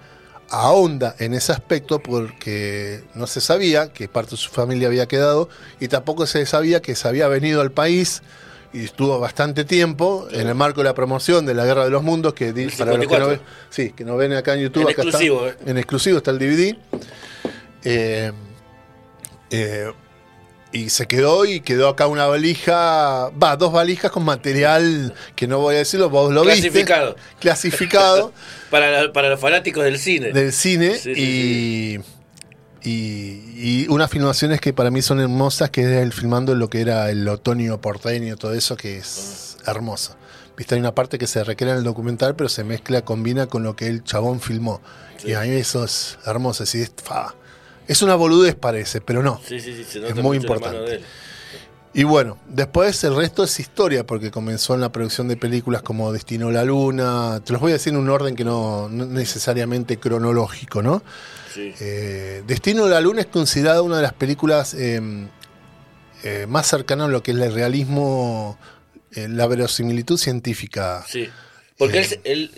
ahonda 0.51 1.15
en 1.19 1.33
ese 1.33 1.53
aspecto 1.53 2.01
porque 2.03 3.03
no 3.15 3.27
se 3.27 3.41
sabía 3.41 3.93
que 3.93 4.09
parte 4.09 4.33
de 4.33 4.37
su 4.37 4.51
familia 4.51 4.89
había 4.89 5.07
quedado 5.07 5.49
y 5.81 5.89
tampoco 5.89 6.27
se 6.27 6.45
sabía 6.45 6.83
que 6.83 6.95
se 6.95 7.09
había 7.09 7.27
venido 7.29 7.63
al 7.63 7.73
país 7.73 8.23
y 8.75 8.85
estuvo 8.85 9.19
bastante 9.19 9.65
tiempo 9.65 10.29
en 10.31 10.49
el 10.49 10.55
marco 10.55 10.81
de 10.81 10.85
la 10.85 10.95
promoción 10.95 11.47
de 11.47 11.55
la 11.55 11.65
Guerra 11.65 11.85
de 11.85 11.91
los 11.91 12.03
Mundos 12.03 12.35
que 12.35 12.53
para 12.53 12.63
los 12.63 13.07
que 13.07 13.19
no 13.19 13.27
54. 13.27 13.29
ven, 13.29 13.41
sí, 13.71 13.93
que 13.93 14.05
nos 14.05 14.19
ven 14.19 14.33
acá 14.35 14.55
en 14.55 14.61
YouTube 14.61 14.83
En 14.83 14.89
acá 14.89 15.03
está. 15.03 15.03
exclusivo, 15.03 15.47
¿eh? 15.47 15.57
en 15.67 15.79
exclusivo 15.79 16.19
está 16.19 16.31
el 16.31 16.39
DVD 16.39 16.77
Eh, 17.85 18.33
eh, 19.51 19.93
y 20.73 20.89
se 20.91 21.07
quedó 21.07 21.45
y 21.45 21.61
quedó 21.61 21.89
acá 21.89 22.07
una 22.07 22.27
valija, 22.27 23.29
va, 23.31 23.57
dos 23.57 23.73
valijas 23.73 24.11
con 24.11 24.25
material 24.25 25.13
que 25.37 25.47
no 25.47 25.59
voy 25.59 25.75
a 25.75 25.79
decirlo, 25.79 26.09
vos 26.11 26.33
lo 26.33 26.43
Clasificado. 26.43 27.15
viste. 27.15 27.31
Clasificado. 27.41 28.33
Para, 28.71 28.91
la- 29.03 29.13
para 29.13 29.29
los 29.29 29.39
fanáticos 29.39 29.85
del 29.85 29.99
cine. 29.99 30.33
del 30.33 30.53
cine 30.53 30.95
Sí, 30.97 31.15
sí, 31.15 32.01
y, 32.83 32.89
y, 32.89 33.83
y 33.85 33.87
unas 33.89 34.11
filmaciones 34.11 34.61
que 34.61 34.73
para 34.73 34.91
mí 34.91 35.03
son 35.03 35.21
hermosas, 35.21 35.71
que 35.71 35.83
es 35.83 36.03
el 36.03 36.13
filmando 36.13 36.55
lo 36.55 36.69
que 36.71 36.81
era 36.81 37.11
el 37.11 37.29
otoño 37.29 37.81
porteño, 37.81 38.37
todo 38.37 38.55
eso 38.55 38.77
que 38.77 38.99
es 38.99 39.57
hermoso. 39.67 40.17
Viste, 40.57 40.75
hay 40.75 40.81
una 40.81 40.95
parte 40.95 41.19
que 41.19 41.27
se 41.27 41.43
recrea 41.45 41.73
en 41.73 41.79
el 41.79 41.85
documental, 41.85 42.35
pero 42.37 42.49
se 42.49 42.65
mezcla, 42.65 43.03
combina 43.03 43.47
con 43.47 43.63
lo 43.63 43.75
que 43.77 43.87
el 43.87 44.05
chabón 44.05 44.41
filmó. 44.41 44.81
Sí. 45.19 45.29
Y 45.29 45.35
a 45.35 45.41
mí 45.43 45.49
eso 45.51 45.85
es 45.85 46.19
hermoso. 46.27 46.65
Es, 46.65 46.75
es, 46.75 46.93
fa. 47.03 47.35
Es 47.93 48.03
una 48.03 48.15
boludez 48.15 48.55
parece, 48.55 49.01
pero 49.01 49.23
no. 49.23 49.41
Sí, 49.47 49.61
sí, 49.61 49.75
sí, 49.75 49.85
se 49.85 49.99
Es 49.99 50.11
nota 50.11 50.23
muy 50.23 50.39
la 50.39 50.49
mano 50.49 50.55
importante. 50.55 51.01
Y 51.95 52.05
bueno, 52.05 52.39
después 52.49 53.05
el 53.05 53.15
resto 53.15 53.45
es 53.45 53.61
historia, 53.61 54.07
porque 54.07 54.31
comenzó 54.31 54.75
en 54.75 54.81
la 54.81 54.91
producción 54.91 55.29
de 55.29 55.37
películas 55.37 55.83
como 55.83 56.11
Destino 56.11 56.49
a 56.49 56.53
la 56.53 56.65
Luna. 56.65 57.43
Te 57.45 57.53
los 57.53 57.61
voy 57.61 57.73
a 57.73 57.75
decir 57.75 57.93
en 57.93 57.99
un 57.99 58.09
orden 58.09 58.35
que 58.35 58.45
no, 58.45 58.89
no 58.89 59.05
necesariamente 59.05 59.99
cronológico, 59.99 60.81
¿no? 60.83 61.03
Sí. 61.53 61.75
Eh, 61.81 62.43
Destino 62.47 62.87
a 62.87 62.89
la 62.89 63.01
Luna 63.03 63.21
es 63.21 63.27
considerada 63.27 63.83
una 63.83 63.97
de 63.97 64.03
las 64.03 64.15
películas 64.15 64.73
eh, 64.73 65.03
eh, 66.25 66.47
más 66.49 66.67
cercano 66.67 67.05
a 67.05 67.09
lo 67.09 67.23
que 67.23 67.33
es 67.33 67.37
el 67.37 67.53
realismo, 67.53 68.59
eh, 69.13 69.29
la 69.29 69.47
verosimilitud 69.47 70.17
científica. 70.17 71.05
Sí. 71.07 71.29
Porque 71.77 71.99
él, 71.99 72.21
él, 72.25 72.51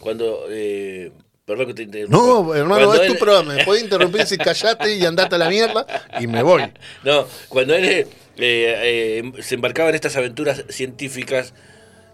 cuando. 0.00 0.46
Perdón 1.52 1.66
que 1.68 1.74
te 1.74 1.82
interrumpa. 1.84 2.16
No, 2.16 2.54
hermano, 2.54 2.86
Cuando 2.86 3.02
es 3.02 3.12
tu 3.12 3.18
programa. 3.18 3.54
Me 3.54 3.64
puedes 3.64 3.82
interrumpir 3.82 4.26
si 4.26 4.36
callate 4.38 4.96
y 4.96 5.04
andate 5.04 5.34
a 5.34 5.38
la 5.38 5.48
mierda 5.48 5.86
y 6.20 6.26
me 6.26 6.42
voy. 6.42 6.62
No, 7.04 7.26
cuando 7.48 7.74
él 7.74 7.84
eh, 7.84 8.06
eh, 8.38 9.32
se 9.42 9.54
embarcaba 9.54 9.88
en 9.90 9.94
estas 9.94 10.16
aventuras 10.16 10.64
científicas, 10.68 11.52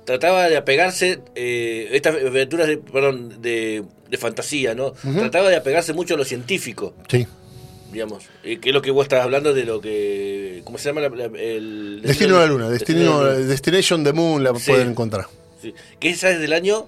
trataba 0.05 0.49
de 0.49 0.57
apegarse, 0.57 1.21
eh, 1.35 1.89
estas 1.93 2.17
aventuras 2.17 2.67
de, 2.67 2.79
perdón, 2.79 3.41
de, 3.43 3.85
de 4.11 4.17
fantasía, 4.19 4.75
¿no? 4.75 4.93
Trataba 4.93 5.49
de 5.51 5.57
apegarse 5.57 5.93
mucho 5.93 6.15
a 6.15 6.17
lo 6.17 6.25
científico, 6.25 6.95
Sí. 7.09 7.27
digamos. 7.93 8.25
Eh, 8.43 8.59
que 8.59 8.71
es 8.71 8.75
lo 8.75 8.81
que 8.83 8.91
vos 8.91 9.05
estás 9.05 9.23
hablando 9.23 9.53
de 9.55 9.65
lo 9.65 9.81
que. 9.81 10.63
¿Cómo 10.65 10.79
se 10.79 10.89
llama? 10.89 11.03
la- 11.03 11.09
la- 11.11 11.39
el, 11.39 12.01
Destino 12.03 12.37
a 12.37 12.41
la 12.41 12.47
Luna, 12.47 12.69
Destino, 12.71 13.23
la 13.25 13.35
Luna. 13.35 13.47
Destination 13.47 14.03
the 14.05 14.13
Moon 14.13 14.43
la 14.43 14.55
Sí. 14.59 14.71
pueden 14.71 14.91
encontrar. 14.91 15.27
Sí. 15.61 15.75
Que 16.01 16.11
esa 16.11 16.31
es 16.31 16.41
del 16.41 16.53
año 16.53 16.87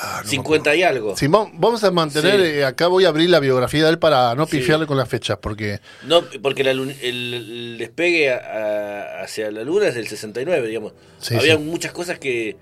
Ah, 0.00 0.18
no 0.18 0.24
me 0.24 0.30
50 0.30 0.74
y 0.76 0.82
algo. 0.82 1.14
Va- 1.14 1.50
vamos 1.52 1.84
a 1.84 1.90
mantener, 1.90 2.40
Sí. 2.40 2.46
eh, 2.46 2.64
acá 2.64 2.86
voy 2.86 3.04
a 3.04 3.08
abrir 3.08 3.28
la 3.28 3.38
biografía 3.40 3.84
de 3.84 3.90
él 3.90 3.98
para 3.98 4.34
no 4.34 4.46
Sí. 4.46 4.58
pifiarle 4.58 4.86
con 4.86 4.96
las 4.96 5.08
fechas, 5.08 5.36
porque 5.40 5.80
No, 6.04 6.22
porque 6.42 6.64
la 6.64 6.70
el, 6.70 6.90
el 7.02 7.76
despegue 7.78 8.32
a- 8.32 8.38
a- 8.38 9.22
hacia 9.24 9.50
la 9.50 9.62
luna 9.62 9.88
es 9.88 9.94
del 9.94 10.06
69, 10.08 10.66
digamos. 10.68 10.92
Sí, 11.18 11.34
Había 11.34 11.58
muchas 11.58 11.92
cosas 11.92 12.18
que, 12.18 12.56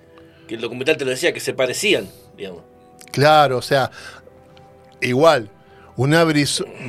que 0.48 0.56
el 0.56 0.60
documental 0.60 0.96
te 0.96 1.04
lo 1.04 1.10
decía, 1.12 1.32
que 1.32 1.40
se 1.40 1.54
parecían, 1.54 2.08
digamos. 2.36 2.62
Claro, 3.12 3.58
o 3.58 3.62
sea, 3.62 3.90
igual, 5.00 5.48
una 5.96 6.24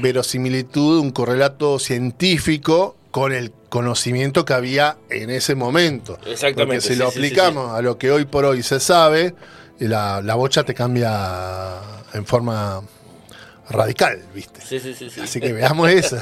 verosimilitud, 0.02 1.00
un 1.00 1.12
correlato 1.12 1.80
científico 1.80 2.96
con 3.12 3.32
el 3.34 3.52
conocimiento 3.70 4.46
que 4.46 4.54
había 4.54 4.98
en 5.10 5.30
ese 5.30 5.56
momento. 5.56 6.18
Exactamente, 6.26 6.78
Porque 6.78 6.82
si 6.82 6.96
lo 6.96 7.08
aplicamos 7.08 7.74
a 7.74 7.82
lo 7.82 7.98
que 7.98 8.12
hoy 8.12 8.26
por 8.26 8.46
hoy 8.46 8.64
se 8.64 8.80
sabe, 8.80 9.36
la, 9.80 10.22
la 10.22 10.36
bocha 10.36 10.64
te 10.64 10.74
cambia 10.74 11.80
en 12.14 12.26
forma 12.26 12.82
radical, 13.70 14.22
¿viste? 14.34 14.62
Sí, 14.62 14.80
sí, 14.80 14.94
sí. 14.94 15.10
sí. 15.10 15.22
Así 15.22 15.40
que 15.40 15.54
veamos 15.54 15.90
eso. 15.90 16.18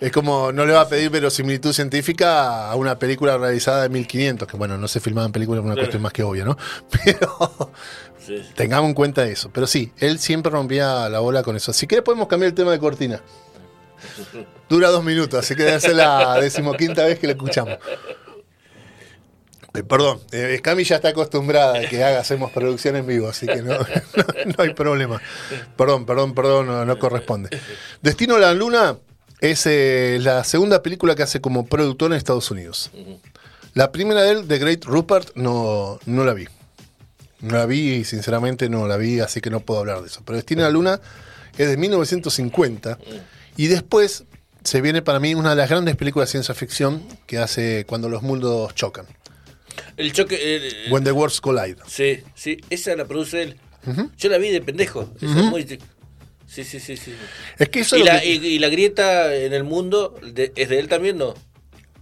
Es 0.00 0.10
como 0.12 0.50
no 0.52 0.66
le 0.66 0.72
va 0.72 0.82
a 0.82 0.88
pedir 0.88 1.08
verosimilitud 1.10 1.72
científica 1.72 2.70
a 2.70 2.74
una 2.74 2.98
película 2.98 3.38
realizada 3.38 3.84
en 3.86 3.92
1500, 3.92 4.48
que 4.48 4.56
bueno, 4.56 4.76
no 4.76 4.88
se 4.88 5.00
filmaban 5.00 5.30
películas, 5.32 5.62
una 5.64 5.74
Claro. 5.74 5.86
cuestión 5.86 6.02
más 6.02 6.12
que 6.12 6.22
obvia, 6.22 6.44
¿no? 6.44 6.56
Pero 7.04 7.72
Sí, 8.18 8.38
sí. 8.38 8.52
tengamos 8.54 8.88
en 8.88 8.94
cuenta 8.94 9.24
eso. 9.26 9.50
Pero 9.52 9.66
sí, 9.66 9.92
él 9.98 10.18
siempre 10.18 10.50
rompía 10.50 11.08
la 11.08 11.20
bola 11.20 11.42
con 11.42 11.56
eso. 11.56 11.72
Si 11.72 11.86
querés 11.86 12.04
podemos 12.04 12.26
cambiar 12.26 12.48
el 12.48 12.54
tema 12.54 12.72
de 12.72 12.78
cortina. 12.78 13.20
Dura 14.68 14.88
dos 14.90 15.04
minutos, 15.04 15.38
así 15.40 15.54
que 15.54 15.62
debe 15.62 15.80
ser 15.80 15.94
la 15.96 16.38
decimoquinta 16.40 17.04
vez 17.04 17.18
que 17.18 17.26
lo 17.26 17.32
escuchamos. 17.34 17.78
Eh, 19.74 19.82
perdón, 19.82 20.20
eh, 20.30 20.60
Cami 20.62 20.84
ya 20.84 20.96
está 20.96 21.08
acostumbrada 21.08 21.80
a 21.80 21.88
que 21.88 22.04
haga, 22.04 22.20
hacemos 22.20 22.52
producción 22.52 22.94
en 22.94 23.06
vivo, 23.06 23.28
así 23.28 23.46
que 23.46 23.60
no, 23.62 23.76
hay 24.58 24.72
problema. 24.72 25.20
Perdón, 25.76 26.06
perdón, 26.06 26.32
perdón, 26.32 26.66
no, 26.66 26.84
no 26.84 26.98
corresponde. 26.98 27.50
Destino 28.00 28.36
a 28.36 28.38
la 28.38 28.54
Luna 28.54 28.96
es 29.40 29.66
eh, 29.66 30.18
la 30.20 30.44
segunda 30.44 30.80
película 30.80 31.16
que 31.16 31.24
hace 31.24 31.40
como 31.40 31.66
productor 31.66 32.12
en 32.12 32.18
Estados 32.18 32.52
Unidos. 32.52 32.92
La 33.74 33.90
primera 33.90 34.22
de 34.22 34.30
él, 34.30 34.46
The 34.46 34.58
Great 34.58 34.84
Rupert, 34.84 35.34
no, 35.34 35.98
no 36.06 36.24
la 36.24 36.34
vi. 36.34 36.46
No 37.40 37.58
la 37.58 37.66
vi 37.66 37.94
y 37.94 38.04
sinceramente 38.04 38.68
no 38.68 38.86
la 38.86 38.96
vi, 38.96 39.18
así 39.18 39.40
que 39.40 39.50
no 39.50 39.58
puedo 39.58 39.80
hablar 39.80 40.02
de 40.02 40.06
eso. 40.06 40.22
Pero 40.24 40.36
Destino 40.36 40.62
a 40.62 40.66
la 40.66 40.70
Luna 40.70 41.00
es 41.58 41.68
de 41.68 41.76
1950 41.76 42.96
y 43.56 43.66
después 43.66 44.24
se 44.62 44.80
viene 44.80 45.02
para 45.02 45.18
mí 45.18 45.34
una 45.34 45.50
de 45.50 45.56
las 45.56 45.68
grandes 45.68 45.96
películas 45.96 46.28
de 46.28 46.32
ciencia 46.32 46.54
ficción 46.54 47.02
que 47.26 47.38
hace 47.38 47.84
cuando 47.86 48.08
los 48.08 48.22
mundos 48.22 48.72
chocan. 48.76 49.06
El 49.96 50.12
choque. 50.12 50.56
el- 50.56 50.92
When 50.92 51.04
the 51.04 51.12
Worlds 51.12 51.40
Collide. 51.40 51.76
sí, 51.86 52.22
sí, 52.34 52.58
esa 52.70 52.94
la 52.96 53.04
produce 53.04 53.42
él. 53.42 53.56
Yo 54.16 54.28
la 54.30 54.38
vi 54.38 54.50
de 54.50 54.60
pendejo. 54.62 55.10
esa 55.16 55.26
es 55.26 55.44
muy- 55.46 55.78
Sí, 56.46 56.62
sí, 56.62 56.78
sí, 56.78 56.96
sí. 56.96 57.12
Es 57.58 57.68
que 57.68 57.80
eso 57.80 57.96
Y 57.96 58.00
es 58.00 58.06
la, 58.06 58.20
que- 58.20 58.26
y, 58.32 58.46
y 58.46 58.58
la 58.60 58.68
grieta 58.68 59.34
en 59.34 59.52
el 59.52 59.64
mundo, 59.64 60.14
de- 60.22 60.52
¿es 60.54 60.68
de 60.68 60.78
él 60.78 60.88
también, 60.88 61.18
no? 61.18 61.34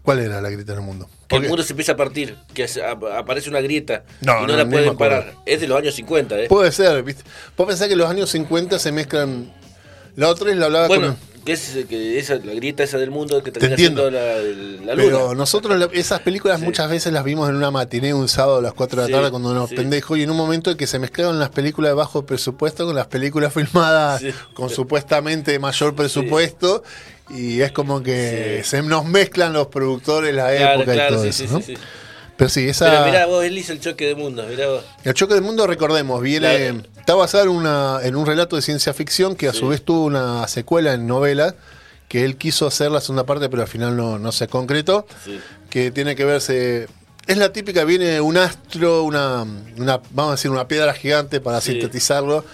¿Cuál 0.03 0.19
era 0.19 0.41
la 0.43 0.51
grita 0.51 0.73
en 0.73 0.79
el 0.81 0.85
mundo? 0.85 1.09
Que 1.29 1.37
el 1.37 1.49
mundo 1.49 1.63
se 1.63 1.73
empieza 1.73 1.93
a 1.93 1.97
partir, 1.97 2.37
que 2.53 2.67
aparece 3.15 3.49
una 3.49 3.61
grieta 3.61 4.05
No, 4.21 4.39
y 4.39 4.41
no, 4.43 4.47
no, 4.49 4.57
la 4.57 4.69
pueden 4.69 4.97
parar. 4.97 5.35
Es 5.47 5.61
de 5.63 5.69
los 5.69 5.79
años 5.79 5.95
50, 5.95 6.39
¿eh? 6.41 6.49
Puede 6.49 6.71
ser, 6.73 7.03
¿viste? 7.03 7.23
Vos 7.57 7.67
pensás 7.67 7.89
que 7.89 7.97
los 7.97 8.11
años 8.11 8.29
50 8.31 8.79
se 8.79 8.93
mezclan. 8.93 9.51
La 10.17 10.29
otra 10.29 10.51
es 10.51 10.57
la 10.57 10.67
hablaba 10.67 10.89
Bueno, 10.89 11.17
con. 11.17 11.32
Que 11.45 11.53
es 11.53 11.77
que 11.89 12.19
esa, 12.19 12.37
la 12.37 12.55
grieta 12.55 12.83
esa 12.85 12.99
del 12.99 13.11
mundo 13.11 13.43
que 13.43 13.51
termina 13.51 13.73
entiendo. 13.75 14.03
siendo 14.03 14.19
la, 14.19 14.87
la 14.87 14.95
Pero 15.03 15.21
luna. 15.23 15.35
nosotros 15.35 15.79
la- 15.79 15.89
esas 15.93 16.21
películas 16.21 16.61
Sí. 16.61 16.65
muchas 16.65 16.89
veces 16.91 17.13
las 17.13 17.25
vimos 17.25 17.49
en 17.49 17.57
una 17.57 17.71
matiné 17.71 18.15
un 18.15 18.29
sábado 18.29 18.59
a 18.59 18.63
las 18.63 18.75
4 18.75 19.03
de 19.03 19.03
la 19.03 19.07
Sí, 19.09 19.13
tarde 19.13 19.31
cuando 19.31 19.51
éramos 19.51 19.71
sí. 19.71 19.77
pendejos 19.77 20.19
y 20.19 20.23
en 20.23 20.31
un 20.31 20.37
momento 20.37 20.71
en 20.71 20.77
que 20.77 20.87
se 20.87 20.99
mezclaron 20.99 21.39
las 21.39 21.51
películas 21.51 21.91
de 21.91 21.95
bajo 21.95 22.25
presupuesto 22.25 22.87
con 22.87 22.95
las 22.95 23.07
películas 23.09 23.53
filmadas 23.53 24.23
con 24.55 24.71
supuestamente 24.71 25.59
mayor 25.59 25.95
presupuesto 25.97 26.83
y 27.31 27.61
es 27.61 27.73
como 27.73 28.03
que 28.03 28.63
se 28.65 28.83
nos 28.83 29.05
mezclan 29.07 29.53
los 29.53 29.69
productores, 29.69 30.35
la 30.35 30.55
época 30.55 30.93
claro, 30.93 31.15
y 31.15 31.17
todo 31.17 31.25
eso. 31.25 31.47
sí, 31.61 31.75
¿no? 31.75 31.79
Sí, 32.33 32.35
sí. 32.35 32.35
Pero 32.37 32.51
sí, 32.51 32.69
esa... 32.69 32.91
Pero 32.91 33.05
mirá 33.07 33.27
vos, 33.27 33.45
él 33.45 33.57
hizo 33.59 33.73
el 33.73 33.81
choque 33.81 34.07
de 34.07 34.15
mundos, 34.15 34.47
mirá 34.49 34.67
vos. 34.69 34.85
El 35.05 35.15
choque 35.15 35.35
del 35.35 35.43
mundo, 35.43 35.67
recordemos, 35.67 36.21
viene, 36.23 36.57
Claro. 36.71 36.83
está 36.99 37.15
basado 37.15 37.45
en, 37.45 37.51
una, 37.51 37.99
en 38.03 38.17
un 38.17 38.27
relato 38.27 38.57
de 38.57 38.63
ciencia 38.63 38.93
ficción 38.95 39.37
que 39.37 39.49
a 39.49 39.53
su 39.53 39.69
vez 39.69 39.83
tuvo 39.83 40.05
una 40.05 40.47
secuela 40.49 40.93
en 40.95 41.07
novela, 41.07 41.55
que 42.09 42.25
él 42.25 42.37
quiso 42.37 42.67
hacer 42.67 42.91
la 42.91 43.01
segunda 43.01 43.25
parte, 43.25 43.49
pero 43.49 43.63
al 43.63 43.69
final 43.69 43.97
no, 43.97 44.19
no 44.19 44.33
se 44.33 44.49
concretó, 44.49 45.07
Sí. 45.25 45.41
que 45.71 45.91
tiene 45.91 46.17
que 46.17 46.25
verse... 46.25 46.89
Es 47.27 47.37
la 47.37 47.53
típica, 47.53 47.85
viene 47.85 48.21
un 48.21 48.37
astro, 48.37 49.05
una, 49.05 49.47
una 49.77 50.01
vamos 50.11 50.31
a 50.33 50.35
decir, 50.37 50.51
una 50.51 50.67
piedra 50.67 50.93
gigante 50.93 51.41
para 51.41 51.61
Sí. 51.61 51.73
sintetizarlo, 51.73 52.45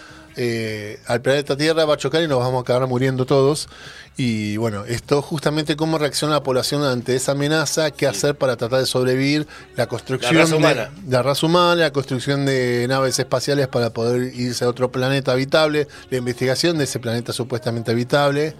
eh, 0.40 1.00
al 1.06 1.20
planeta 1.20 1.56
Tierra 1.56 1.84
va 1.84 1.94
a 1.94 1.96
chocar 1.96 2.22
y 2.22 2.28
nos 2.28 2.38
vamos 2.38 2.58
a 2.58 2.60
acabar 2.62 2.88
muriendo 2.88 3.26
todos. 3.26 3.68
Y 4.16 4.56
bueno, 4.56 4.84
esto 4.86 5.20
justamente 5.20 5.76
cómo 5.76 5.98
reacciona 5.98 6.34
la 6.34 6.42
población 6.42 6.82
ante 6.84 7.14
esa 7.16 7.32
amenaza, 7.32 7.90
qué 7.90 8.06
hacer 8.06 8.36
para 8.36 8.56
tratar 8.56 8.80
de 8.80 8.86
sobrevivir, 8.86 9.46
la 9.76 9.86
construcción 9.86 10.34
La 10.36 10.42
raza 10.44 10.56
de- 10.94 11.10
la 11.10 11.22
raza 11.22 11.46
humana, 11.46 11.74
la 11.82 11.92
construcción 11.92 12.46
de 12.46 12.86
naves 12.88 13.18
espaciales 13.18 13.68
para 13.68 13.90
poder 13.90 14.32
irse 14.34 14.64
a 14.64 14.68
otro 14.68 14.90
planeta 14.90 15.32
habitable, 15.32 15.86
la 16.10 16.18
investigación 16.18 16.78
de 16.78 16.84
ese 16.84 16.98
planeta 17.00 17.32
supuestamente 17.32 17.90
habitable. 17.90 18.54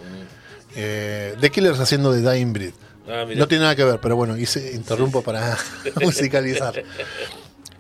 Eh, 0.77 1.35
The 1.41 1.51
Killers 1.51 1.81
haciendo 1.81 2.13
de 2.13 2.29
Dying 2.29 2.53
Breed. 2.53 2.73
Ah. 3.09 3.25
No 3.37 3.49
tiene 3.49 3.63
nada 3.63 3.75
que 3.75 3.85
ver, 3.85 3.99
pero 4.01 4.17
bueno, 4.17 4.37
hice, 4.37 4.73
interrumpo 4.75 5.23
para 5.23 5.57
musicalizar. 6.03 6.75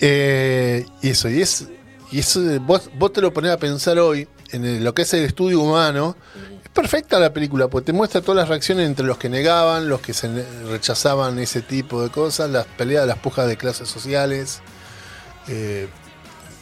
Eh, 0.01 0.87
y 1.03 1.11
eso, 1.11 1.29
y 1.29 1.43
es, 1.43 1.67
y 2.11 2.21
eso 2.21 2.41
vos, 2.61 2.91
vos 2.95 3.13
te 3.13 3.21
lo 3.21 3.33
ponés 3.33 3.53
a 3.53 3.57
pensar 3.59 3.99
hoy 3.99 4.27
en 4.53 4.65
el- 4.65 4.85
lo 4.85 4.95
que 4.95 5.03
es 5.03 5.13
el 5.15 5.25
estudio 5.25 5.61
humano. 5.61 6.17
Es 6.65 6.69
perfecta 6.71 7.19
la 7.19 7.33
película, 7.33 7.69
porque 7.69 7.87
te 7.87 7.93
muestra 7.93 8.21
todas 8.21 8.37
las 8.37 8.49
reacciones 8.49 8.87
entre 8.87 9.05
los 9.07 9.19
que 9.19 9.29
negaban, 9.29 9.89
los 9.89 10.01
que 10.01 10.15
se 10.15 10.29
rechazaban 10.69 11.39
ese 11.39 11.61
tipo 11.63 12.03
de 12.03 12.11
cosas, 12.11 12.49
las 12.51 12.67
peleas, 12.67 13.07
las 13.07 13.19
pujas 13.19 13.47
de 13.49 13.57
clases 13.57 13.89
sociales. 13.89 14.61
eh, 15.51 15.89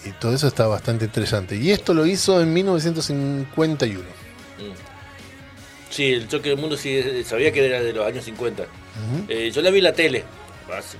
y 0.04 0.12
todo 0.12 0.32
eso 0.32 0.46
está 0.46 0.68
bastante 0.68 1.04
interesante. 1.06 1.56
Y 1.56 1.72
esto 1.72 1.92
lo 1.92 2.06
hizo 2.06 2.40
en 2.40 2.52
1951. 2.52 4.04
Sí, 5.90 6.12
el 6.12 6.28
choque 6.28 6.50
del 6.50 6.58
mundo 6.58 6.76
sí, 6.76 6.90
eh, 6.96 7.24
sabía 7.26 7.50
que 7.52 7.64
era 7.66 7.80
de 7.82 7.92
los 7.92 8.06
años 8.06 8.24
50. 8.24 8.64
Eh, 9.28 9.50
yo 9.52 9.62
la 9.62 9.70
vi 9.70 9.78
en 9.78 9.84
la 9.84 9.92
tele. 9.92 10.24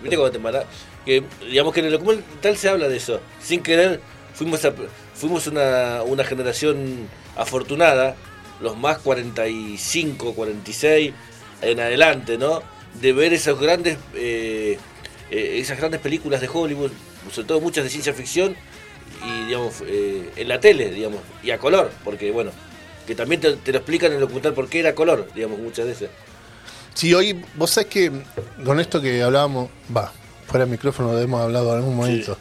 ¿Viste 0.02 0.16
cuando 0.16 0.30
te 0.32 0.38
mara- 0.38 0.64
Que, 1.04 1.22
digamos 1.48 1.72
que 1.72 1.80
en 1.80 1.86
el 1.86 1.92
documental 1.92 2.56
se 2.56 2.68
habla 2.68 2.88
de 2.88 2.96
eso. 2.96 3.20
Sin 3.40 3.62
querer, 3.62 4.00
fuimos, 4.36 4.64
a- 4.64 4.72
fuimos 5.14 5.46
una, 5.48 6.02
una 6.04 6.22
generación 6.24 7.08
afortunada, 7.36 8.14
los 8.60 8.76
más 8.78 8.98
45, 8.98 10.34
46 10.34 11.12
en 11.62 11.80
adelante, 11.80 12.38
¿no? 12.38 12.62
De 13.00 13.12
ver 13.12 13.32
esos 13.32 13.58
grandes, 13.60 13.98
eh, 14.14 14.78
eh, 15.30 15.58
esas 15.60 15.78
grandes 15.78 16.00
películas 16.00 16.40
de 16.40 16.48
Hollywood, 16.52 16.90
sobre 17.32 17.48
todo 17.48 17.60
muchas 17.60 17.84
de 17.84 17.90
ciencia 17.90 18.12
ficción, 18.14 18.54
y 19.26 19.46
digamos, 19.46 19.74
eh, 19.86 20.30
en 20.36 20.48
la 20.48 20.60
tele, 20.60 20.90
digamos, 20.90 21.20
y 21.42 21.50
a 21.50 21.58
color, 21.58 21.90
porque 22.04 22.30
bueno, 22.30 22.50
que 23.06 23.14
también 23.14 23.40
te, 23.40 23.54
te 23.56 23.72
lo 23.72 23.78
explican 23.78 24.08
en 24.10 24.14
el 24.16 24.20
documental 24.20 24.52
por 24.54 24.68
qué 24.68 24.80
era 24.80 24.94
color, 24.94 25.28
digamos, 25.34 25.58
muchas 25.58 25.86
veces. 25.86 26.10
Sí, 26.94 27.12
hoy, 27.12 27.42
vos 27.56 27.70
sabés 27.70 27.88
que 27.90 28.12
con 28.64 28.80
esto 28.80 29.00
que 29.02 29.22
hablábamos, 29.22 29.68
va, 29.94 30.12
fuera 30.46 30.64
de 30.64 30.70
micrófono 30.70 31.12
lo 31.12 31.20
hemos 31.20 31.42
hablado 31.42 31.70
en 31.72 31.76
algún 31.78 31.96
momento, 31.96 32.38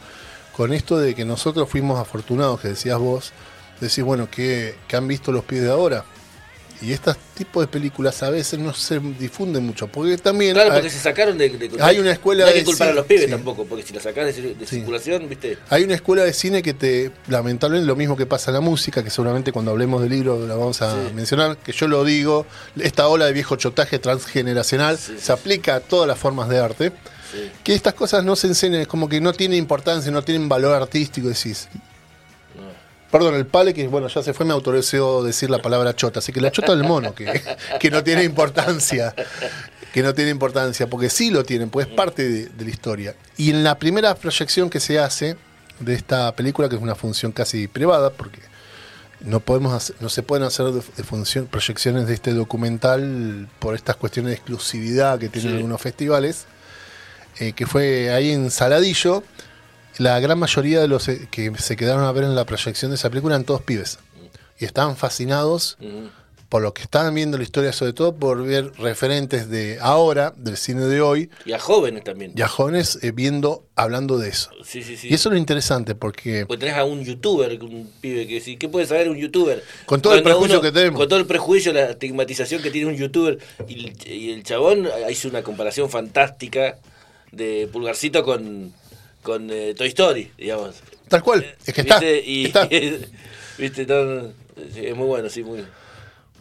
con 0.56 0.72
esto 0.72 0.98
de 0.98 1.14
que 1.14 1.24
nosotros 1.24 1.68
fuimos 1.68 1.98
afortunados, 2.00 2.60
que 2.60 2.68
decías 2.68 2.98
vos, 2.98 3.32
decís, 3.80 4.02
bueno, 4.02 4.28
que, 4.30 4.74
han 4.92 5.06
visto 5.06 5.30
los 5.32 5.44
pies 5.44 5.62
de 5.62 5.70
ahora. 5.70 6.04
Y 6.82 6.92
estos 6.92 7.16
tipos 7.34 7.62
de 7.62 7.68
películas 7.68 8.22
a 8.22 8.28
veces 8.28 8.58
no 8.58 8.74
se 8.74 8.98
difunden 8.98 9.64
mucho. 9.64 9.86
Porque 9.86 10.18
también. 10.18 10.52
Claro, 10.52 10.72
hay, 10.72 10.76
porque 10.76 10.90
se 10.90 10.98
sacaron 10.98 11.38
de. 11.38 11.48
de- 11.48 11.70
hay 11.82 11.98
una 11.98 12.12
escuela 12.12 12.42
No 12.44 12.48
hay 12.48 12.52
de 12.54 12.58
que 12.60 12.64
culpar 12.66 12.88
a 12.88 12.90
cine- 12.90 12.96
los 12.96 13.06
pibes 13.06 13.24
sí. 13.24 13.30
tampoco, 13.30 13.64
porque 13.64 13.82
si 13.82 13.94
la 13.94 14.00
sacás 14.02 14.36
de, 14.36 14.54
de 14.54 14.66
Sí. 14.66 14.76
circulación, 14.76 15.26
¿viste? 15.26 15.56
hay 15.70 15.84
una 15.84 15.94
escuela 15.94 16.22
de 16.24 16.34
cine 16.34 16.62
que 16.62 16.74
te. 16.74 17.12
Lamentablemente, 17.28 17.86
lo 17.86 17.96
mismo 17.96 18.14
que 18.14 18.26
pasa 18.26 18.50
en 18.50 18.56
la 18.56 18.60
música, 18.60 19.02
que 19.02 19.08
seguramente 19.08 19.52
cuando 19.52 19.70
hablemos 19.70 20.02
del 20.02 20.10
libro 20.10 20.46
la 20.46 20.54
vamos 20.54 20.82
a 20.82 20.92
Sí. 20.92 21.14
mencionar, 21.14 21.56
que 21.56 21.72
yo 21.72 21.88
lo 21.88 22.04
digo, 22.04 22.44
esta 22.78 23.08
ola 23.08 23.24
de 23.24 23.32
viejo 23.32 23.56
chotaje 23.56 23.98
transgeneracional 23.98 24.98
se 24.98 25.32
aplica 25.32 25.76
a 25.76 25.80
todas 25.80 26.06
las 26.06 26.18
formas 26.18 26.50
de 26.50 26.58
arte. 26.58 26.92
Sí. 27.32 27.50
Que 27.64 27.74
estas 27.74 27.94
cosas 27.94 28.22
no 28.24 28.36
se 28.36 28.46
enseñan, 28.46 28.80
es 28.82 28.86
como 28.88 29.08
que 29.08 29.20
no 29.20 29.32
tienen 29.32 29.58
importancia, 29.58 30.10
no 30.12 30.22
tienen 30.22 30.48
valor 30.48 30.74
artístico, 30.74 31.28
decís. 31.28 31.68
Perdón, 33.10 33.34
el 33.36 33.46
pale 33.46 33.72
que 33.72 33.86
bueno, 33.86 34.08
ya 34.08 34.22
se 34.22 34.34
fue, 34.34 34.44
me 34.44 34.52
autorizó 34.52 35.22
decir 35.22 35.48
la 35.48 35.62
palabra 35.62 35.94
chota, 35.94 36.18
así 36.18 36.32
que 36.32 36.40
la 36.40 36.50
chota 36.50 36.74
del 36.74 36.84
mono, 36.84 37.14
que, 37.14 37.40
que 37.80 37.90
no 37.90 38.02
tiene 38.02 38.24
importancia. 38.24 39.14
Que 39.92 40.02
no 40.02 40.12
tiene 40.12 40.30
importancia, 40.30 40.86
porque 40.88 41.08
sí 41.08 41.30
lo 41.30 41.42
tienen, 41.44 41.70
pues 41.70 41.86
es 41.86 41.94
parte 41.94 42.28
de, 42.28 42.46
de 42.46 42.64
la 42.64 42.70
historia. 42.70 43.14
Y 43.38 43.48
en 43.50 43.64
la 43.64 43.78
primera 43.78 44.14
proyección 44.14 44.68
que 44.68 44.78
se 44.80 44.98
hace 44.98 45.36
de 45.80 45.94
esta 45.94 46.34
película, 46.36 46.68
que 46.68 46.76
es 46.76 46.82
una 46.82 46.94
función 46.94 47.32
casi 47.32 47.66
privada, 47.66 48.10
porque 48.10 48.40
no 49.20 49.40
podemos 49.40 49.72
hacer- 49.72 49.96
no 50.00 50.10
se 50.10 50.22
pueden 50.22 50.44
hacer 50.44 50.66
de, 50.66 50.82
de 50.96 51.02
función, 51.02 51.46
proyecciones 51.46 52.06
de 52.08 52.12
este 52.14 52.34
documental 52.34 53.48
por 53.58 53.74
estas 53.74 53.96
cuestiones 53.96 54.30
de 54.30 54.34
exclusividad 54.34 55.18
que 55.18 55.30
tienen 55.30 55.52
Sí. 55.52 55.56
algunos 55.56 55.80
festivales, 55.80 56.44
eh, 57.38 57.52
que 57.52 57.66
fue 57.66 58.10
ahí 58.10 58.30
en 58.32 58.50
Saladillo, 58.50 59.22
la 59.98 60.18
gran 60.20 60.38
mayoría 60.38 60.80
de 60.80 60.88
los 60.88 61.08
eh, 61.08 61.28
que 61.30 61.52
se 61.58 61.76
quedaron 61.76 62.04
a 62.04 62.12
ver 62.12 62.24
en 62.24 62.34
la 62.34 62.44
proyección 62.44 62.90
de 62.90 62.96
esa 62.96 63.08
película 63.10 63.34
eran 63.34 63.44
todos 63.44 63.62
pibes. 63.62 63.98
Y 64.58 64.64
estaban 64.64 64.96
fascinados 64.96 65.76
Ujú. 65.80 66.08
por 66.48 66.62
lo 66.62 66.72
que 66.72 66.80
estaban 66.82 67.14
viendo 67.14 67.36
la 67.36 67.42
historia, 67.44 67.72
sobre 67.74 67.92
todo 67.92 68.14
por 68.14 68.42
ver 68.42 68.72
referentes 68.78 69.50
de 69.50 69.78
ahora, 69.82 70.32
del 70.36 70.56
cine 70.56 70.82
de 70.86 71.00
hoy, 71.02 71.28
Y 71.44 71.52
a 71.52 71.58
jóvenes 71.58 72.04
también. 72.04 72.32
y 72.34 72.40
a 72.40 72.48
jóvenes 72.48 72.98
eh, 73.02 73.10
viendo, 73.12 73.66
hablando 73.74 74.16
de 74.16 74.30
eso. 74.30 74.50
Sí, 74.64 74.82
sí, 74.82 74.96
sí. 74.96 75.08
Y 75.10 75.14
eso 75.14 75.28
es 75.28 75.32
lo 75.34 75.38
interesante, 75.38 75.94
porque 75.94 76.46
Pues 76.46 76.58
tenés 76.58 76.76
a 76.76 76.84
un 76.84 77.04
youtuber, 77.04 77.62
un 77.62 77.90
pibe 78.00 78.26
que 78.26 78.40
sí, 78.40 78.56
¿qué 78.56 78.68
puede 78.68 78.86
saber 78.86 79.10
un 79.10 79.16
youtuber? 79.18 79.62
Con 79.84 80.00
todo 80.00 80.14
el 80.14 80.22
prejuicio 80.22 80.60
que 80.62 80.72
tenemos. 80.72 80.98
Con 80.98 81.08
todo 81.08 81.18
el 81.18 81.26
prejuicio, 81.26 81.72
la 81.74 81.90
estigmatización 81.90 82.62
que 82.62 82.70
tiene 82.70 82.88
un 82.88 82.96
youtuber. 82.96 83.38
Y 83.68 83.88
el, 83.88 84.08
y 84.10 84.30
el 84.32 84.42
chabón 84.42 84.88
hizo 85.10 85.28
una 85.28 85.42
comparación 85.42 85.90
fantástica 85.90 86.78
de 87.36 87.68
Pulgarcito 87.72 88.24
con, 88.24 88.72
con 89.22 89.50
eh, 89.50 89.74
Toy 89.76 89.88
Story, 89.88 90.32
digamos. 90.36 90.76
tal 91.08 91.22
cual, 91.22 91.44
es 91.64 91.74
que 91.74 91.80
está, 91.82 92.00
¿Viste? 92.00 92.22
Y, 92.24 92.46
está. 92.46 92.66
¿viste? 93.58 93.86
No, 93.86 94.32
es 94.74 94.96
muy 94.96 95.06
bueno, 95.06 95.28
sí, 95.28 95.42
muy 95.42 95.64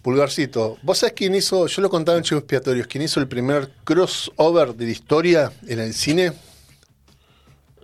Pulgarcito, 0.01 0.77
¿vos 0.84 0.99
sabés 0.99 1.13
quién 1.15 1.34
hizo, 1.34 1.65
yo 1.65 1.81
lo 1.81 1.89
contaba 1.89 2.17
en 2.17 2.23
Chivos 2.23 2.43
Expiatorios, 2.43 2.86
quién 2.86 3.03
hizo 3.03 3.19
el 3.19 3.27
primer 3.27 3.71
crossover 3.84 4.75
de 4.75 4.86
la 4.86 4.91
historia 4.91 5.51
en 5.67 5.79
el 5.79 5.95
cine? 5.95 6.31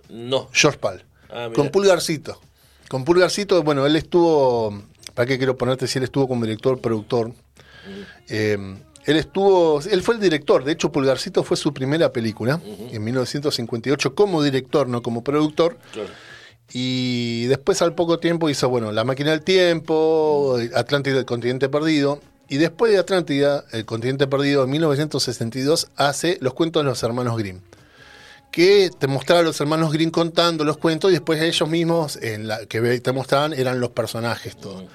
No. 0.08 0.48
George 0.52 0.78
Pal. 0.78 1.04
Ah, 1.28 1.50
con 1.52 1.70
Pulgarcito. 1.70 2.40
Con 2.88 3.04
Pulgarcito, 3.04 3.62
bueno, 3.64 3.86
él 3.86 3.96
estuvo, 3.96 4.84
¿para 5.14 5.26
qué 5.26 5.36
quiero 5.36 5.56
ponerte 5.56 5.88
si 5.88 5.98
él 5.98 6.04
estuvo 6.04 6.28
como 6.28 6.44
director, 6.44 6.80
productor? 6.80 7.32
Eh, 8.28 8.76
él 9.04 9.16
estuvo, 9.16 9.80
él 9.80 10.02
fue 10.02 10.14
el 10.14 10.20
director, 10.20 10.64
de 10.64 10.72
hecho 10.72 10.92
Pulgarcito 10.92 11.42
fue 11.42 11.56
su 11.56 11.74
primera 11.74 12.12
película, 12.12 12.60
en 12.64 13.02
1958, 13.02 14.14
como 14.14 14.42
director, 14.42 14.88
no 14.88 15.02
como 15.02 15.24
productor. 15.24 15.76
Claro. 15.92 16.10
Y 16.72 17.46
después 17.46 17.82
al 17.82 17.94
poco 17.94 18.18
tiempo 18.18 18.48
hizo, 18.48 18.68
bueno, 18.68 18.92
La 18.92 19.04
Máquina 19.04 19.32
del 19.32 19.42
Tiempo, 19.42 20.56
Atlántida 20.74 21.18
el 21.18 21.26
Continente 21.26 21.68
Perdido. 21.68 22.20
Y 22.48 22.56
después 22.56 22.92
de 22.92 22.98
Atlántida, 22.98 23.64
el 23.72 23.84
Continente 23.84 24.26
Perdido, 24.26 24.64
en 24.64 24.70
1962, 24.70 25.88
hace 25.96 26.38
Los 26.40 26.54
Cuentos 26.54 26.82
de 26.82 26.88
los 26.88 27.02
Hermanos 27.02 27.36
Grimm. 27.36 27.60
Que 28.50 28.90
te 28.98 29.06
mostraba 29.06 29.40
a 29.40 29.44
los 29.44 29.58
hermanos 29.60 29.92
Grimm 29.92 30.10
contando 30.10 30.62
los 30.64 30.76
cuentos 30.76 31.10
y 31.10 31.14
después 31.14 31.40
ellos 31.40 31.68
mismos, 31.68 32.16
en 32.16 32.48
la, 32.48 32.66
que 32.66 33.00
te 33.00 33.12
mostraban, 33.12 33.54
eran 33.54 33.80
los 33.80 33.90
personajes, 33.90 34.56
todo. 34.56 34.86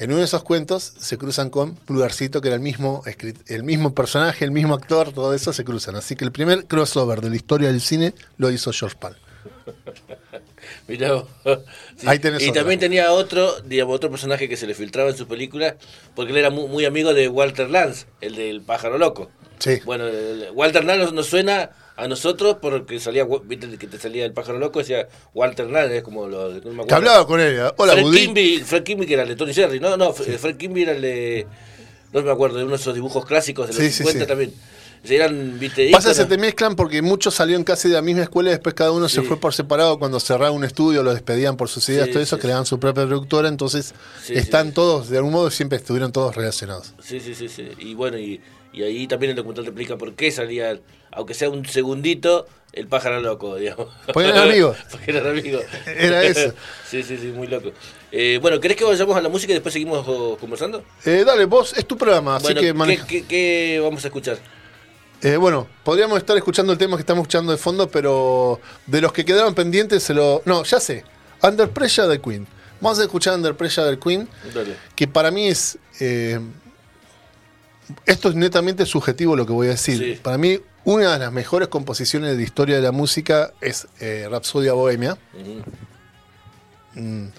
En 0.00 0.10
uno 0.10 0.20
de 0.20 0.24
esos 0.24 0.42
cuentos 0.42 0.94
se 0.98 1.18
cruzan 1.18 1.50
con 1.50 1.74
Pulgarcito, 1.74 2.40
que 2.40 2.48
era 2.48 2.54
el 2.54 2.62
mismo, 2.62 3.02
el 3.48 3.62
mismo 3.64 3.94
personaje, 3.94 4.46
el 4.46 4.50
mismo 4.50 4.72
actor, 4.72 5.12
todo 5.12 5.34
eso 5.34 5.52
se 5.52 5.62
cruzan. 5.62 5.94
Así 5.94 6.16
que 6.16 6.24
el 6.24 6.32
primer 6.32 6.64
crossover 6.64 7.20
de 7.20 7.28
la 7.28 7.36
historia 7.36 7.68
del 7.68 7.82
cine 7.82 8.14
lo 8.38 8.50
hizo 8.50 8.72
George 8.72 8.96
Pal. 8.98 9.18
Mirá. 10.88 11.22
Sí. 11.98 12.06
Ahí 12.06 12.18
tenés 12.18 12.42
y 12.42 12.48
otra. 12.48 12.62
también 12.62 12.80
tenía 12.80 13.12
otro, 13.12 13.60
digamos, 13.60 13.94
otro 13.94 14.10
personaje 14.10 14.48
que 14.48 14.56
se 14.56 14.66
le 14.66 14.74
filtraba 14.74 15.10
en 15.10 15.18
sus 15.18 15.26
películas, 15.26 15.74
porque 16.16 16.32
él 16.32 16.38
era 16.38 16.48
muy, 16.48 16.66
muy 16.66 16.86
amigo 16.86 17.12
de 17.12 17.28
Walter 17.28 17.68
Lance, 17.68 18.06
el 18.22 18.36
del 18.36 18.62
pájaro 18.62 18.96
loco. 18.96 19.30
Sí. 19.58 19.80
Bueno, 19.84 20.06
Walter 20.54 20.82
Lance 20.82 21.12
nos 21.12 21.26
suena 21.26 21.72
a 22.00 22.08
nosotros 22.08 22.56
porque 22.60 22.98
salía, 22.98 23.26
viste 23.44 23.68
que 23.76 23.86
te 23.86 23.98
salía 23.98 24.24
el 24.24 24.32
pájaro 24.32 24.58
loco, 24.58 24.78
decía 24.78 25.06
Walter 25.34 25.68
es 25.92 26.02
como 26.02 26.26
lo 26.26 26.48
no 26.48 26.54
me 26.54 26.58
acuerdo. 26.58 26.86
Que 26.86 26.94
hablaba 26.94 27.26
con 27.26 27.40
él. 27.40 27.56
¿eh? 27.58 27.70
Hola, 27.76 27.92
Fred 27.92 28.04
Budín. 28.04 28.24
Kimby, 28.34 28.58
Fred 28.64 28.82
Kimby 28.82 29.06
que 29.06 29.14
era 29.14 29.24
el 29.24 29.28
de 29.28 29.36
Tony 29.36 29.52
Jerry, 29.52 29.80
no, 29.80 29.96
no, 29.96 30.12
Fred 30.14 30.56
Kimby 30.56 30.82
era 30.82 30.92
el 30.92 31.02
de, 31.02 31.46
no 32.12 32.22
me 32.22 32.30
acuerdo, 32.30 32.58
de 32.58 32.64
uno 32.64 32.72
de 32.72 32.80
esos 32.80 32.94
dibujos 32.94 33.26
clásicos 33.26 33.68
de 33.68 33.74
los 33.74 33.82
Sí, 33.82 33.90
sí, 33.90 33.98
50 33.98 34.20
sí. 34.20 34.26
también. 34.26 34.54
Eran, 35.02 35.58
viste, 35.58 35.90
Pasa, 35.90 36.12
se 36.12 36.26
te 36.26 36.36
mezclan 36.36 36.76
porque 36.76 37.00
muchos 37.00 37.34
salieron 37.34 37.64
casi 37.64 37.88
de 37.88 37.94
la 37.94 38.02
misma 38.02 38.22
escuela 38.22 38.50
y 38.50 38.52
después 38.52 38.74
cada 38.74 38.92
uno 38.92 39.08
se 39.08 39.22
fue 39.22 39.38
por 39.38 39.54
separado 39.54 39.98
cuando 39.98 40.20
cerraba 40.20 40.50
un 40.50 40.64
estudio, 40.64 41.02
lo 41.02 41.12
despedían 41.12 41.56
por 41.56 41.68
sus 41.68 41.88
ideas, 41.88 42.06
Sí, 42.06 42.12
todo 42.12 42.22
eso, 42.22 42.36
sí, 42.36 42.42
creaban 42.42 42.66
su 42.66 42.78
propia 42.78 43.06
productora, 43.06 43.48
entonces 43.48 43.94
están 44.28 44.72
todos, 44.72 45.08
de 45.08 45.16
algún 45.16 45.32
modo 45.32 45.50
siempre 45.50 45.78
estuvieron 45.78 46.12
todos 46.12 46.36
relacionados. 46.36 46.92
Sí, 47.02 47.18
sí, 47.18 47.34
sí, 47.34 47.48
sí. 47.48 47.68
Y 47.78 47.94
bueno, 47.94 48.18
y, 48.18 48.40
y 48.74 48.82
ahí 48.82 49.06
también 49.06 49.30
el 49.30 49.36
documental 49.36 49.64
te 49.64 49.70
explica 49.70 49.96
por 49.96 50.14
qué 50.14 50.30
salía, 50.30 50.78
aunque 51.12 51.34
sea 51.34 51.50
un 51.50 51.66
segundito, 51.66 52.46
el 52.72 52.86
pájaro 52.86 53.20
loco, 53.20 53.56
digamos. 53.56 53.88
Porque 54.12 54.28
eran 54.28 54.48
amigos. 54.48 54.76
Porque 54.90 55.10
eran 55.10 55.26
amigos. 55.26 55.64
Era 55.86 56.22
eso. 56.22 56.54
sí, 56.88 57.02
sí, 57.02 57.18
sí, 57.18 57.28
muy 57.28 57.46
loco. 57.46 57.72
Eh, 58.12 58.38
bueno, 58.40 58.60
¿querés 58.60 58.76
que 58.76 58.84
vayamos 58.84 59.16
a 59.16 59.20
la 59.20 59.28
música 59.28 59.52
y 59.52 59.54
después 59.54 59.72
seguimos 59.72 60.04
oh, 60.06 60.36
conversando? 60.38 60.84
Eh, 61.04 61.24
dale, 61.26 61.44
vos, 61.46 61.74
es 61.76 61.86
tu 61.86 61.96
programa, 61.96 62.36
así 62.36 62.54
que 62.54 62.60
¿qué, 62.60 62.74
maneja. 62.74 63.06
qué, 63.06 63.24
qué 63.24 63.80
vamos 63.82 64.04
a 64.04 64.08
escuchar? 64.08 64.38
Eh, 65.22 65.36
bueno, 65.36 65.66
podríamos 65.84 66.18
estar 66.18 66.36
escuchando 66.36 66.72
el 66.72 66.78
tema 66.78 66.96
que 66.96 67.02
estamos 67.02 67.22
escuchando 67.22 67.52
de 67.52 67.58
fondo, 67.58 67.90
pero 67.90 68.60
de 68.86 69.00
los 69.00 69.12
que 69.12 69.24
quedaron 69.24 69.54
pendientes 69.54 70.02
se 70.02 70.14
lo... 70.14 70.42
No, 70.46 70.64
ya 70.64 70.80
sé. 70.80 71.04
Under 71.42 71.68
Pressure 71.68 72.08
de 72.08 72.20
Queen. 72.20 72.46
Vamos 72.80 72.98
a 73.00 73.02
escuchar 73.02 73.34
Under 73.34 73.54
Pressure 73.54 73.86
del 73.86 73.98
Queen, 73.98 74.28
Dale. 74.54 74.76
que 74.94 75.06
para 75.06 75.30
mí 75.30 75.48
es... 75.48 75.78
eh, 76.00 76.40
esto 78.06 78.28
es 78.28 78.34
netamente 78.34 78.86
subjetivo 78.86 79.36
lo 79.36 79.46
que 79.46 79.52
voy 79.52 79.66
a 79.66 79.70
decir. 79.70 79.98
Sí. 79.98 80.20
Para 80.22 80.38
mí, 80.38 80.58
una 80.84 81.12
de 81.12 81.18
las 81.18 81.32
mejores 81.32 81.68
composiciones 81.68 82.30
de 82.30 82.36
la 82.36 82.42
historia 82.42 82.76
de 82.76 82.82
la 82.82 82.92
música 82.92 83.52
es 83.60 83.86
eh, 84.00 84.26
Rapsodia 84.30 84.72
Bohemia, 84.72 85.16
Ujú. 86.94 87.30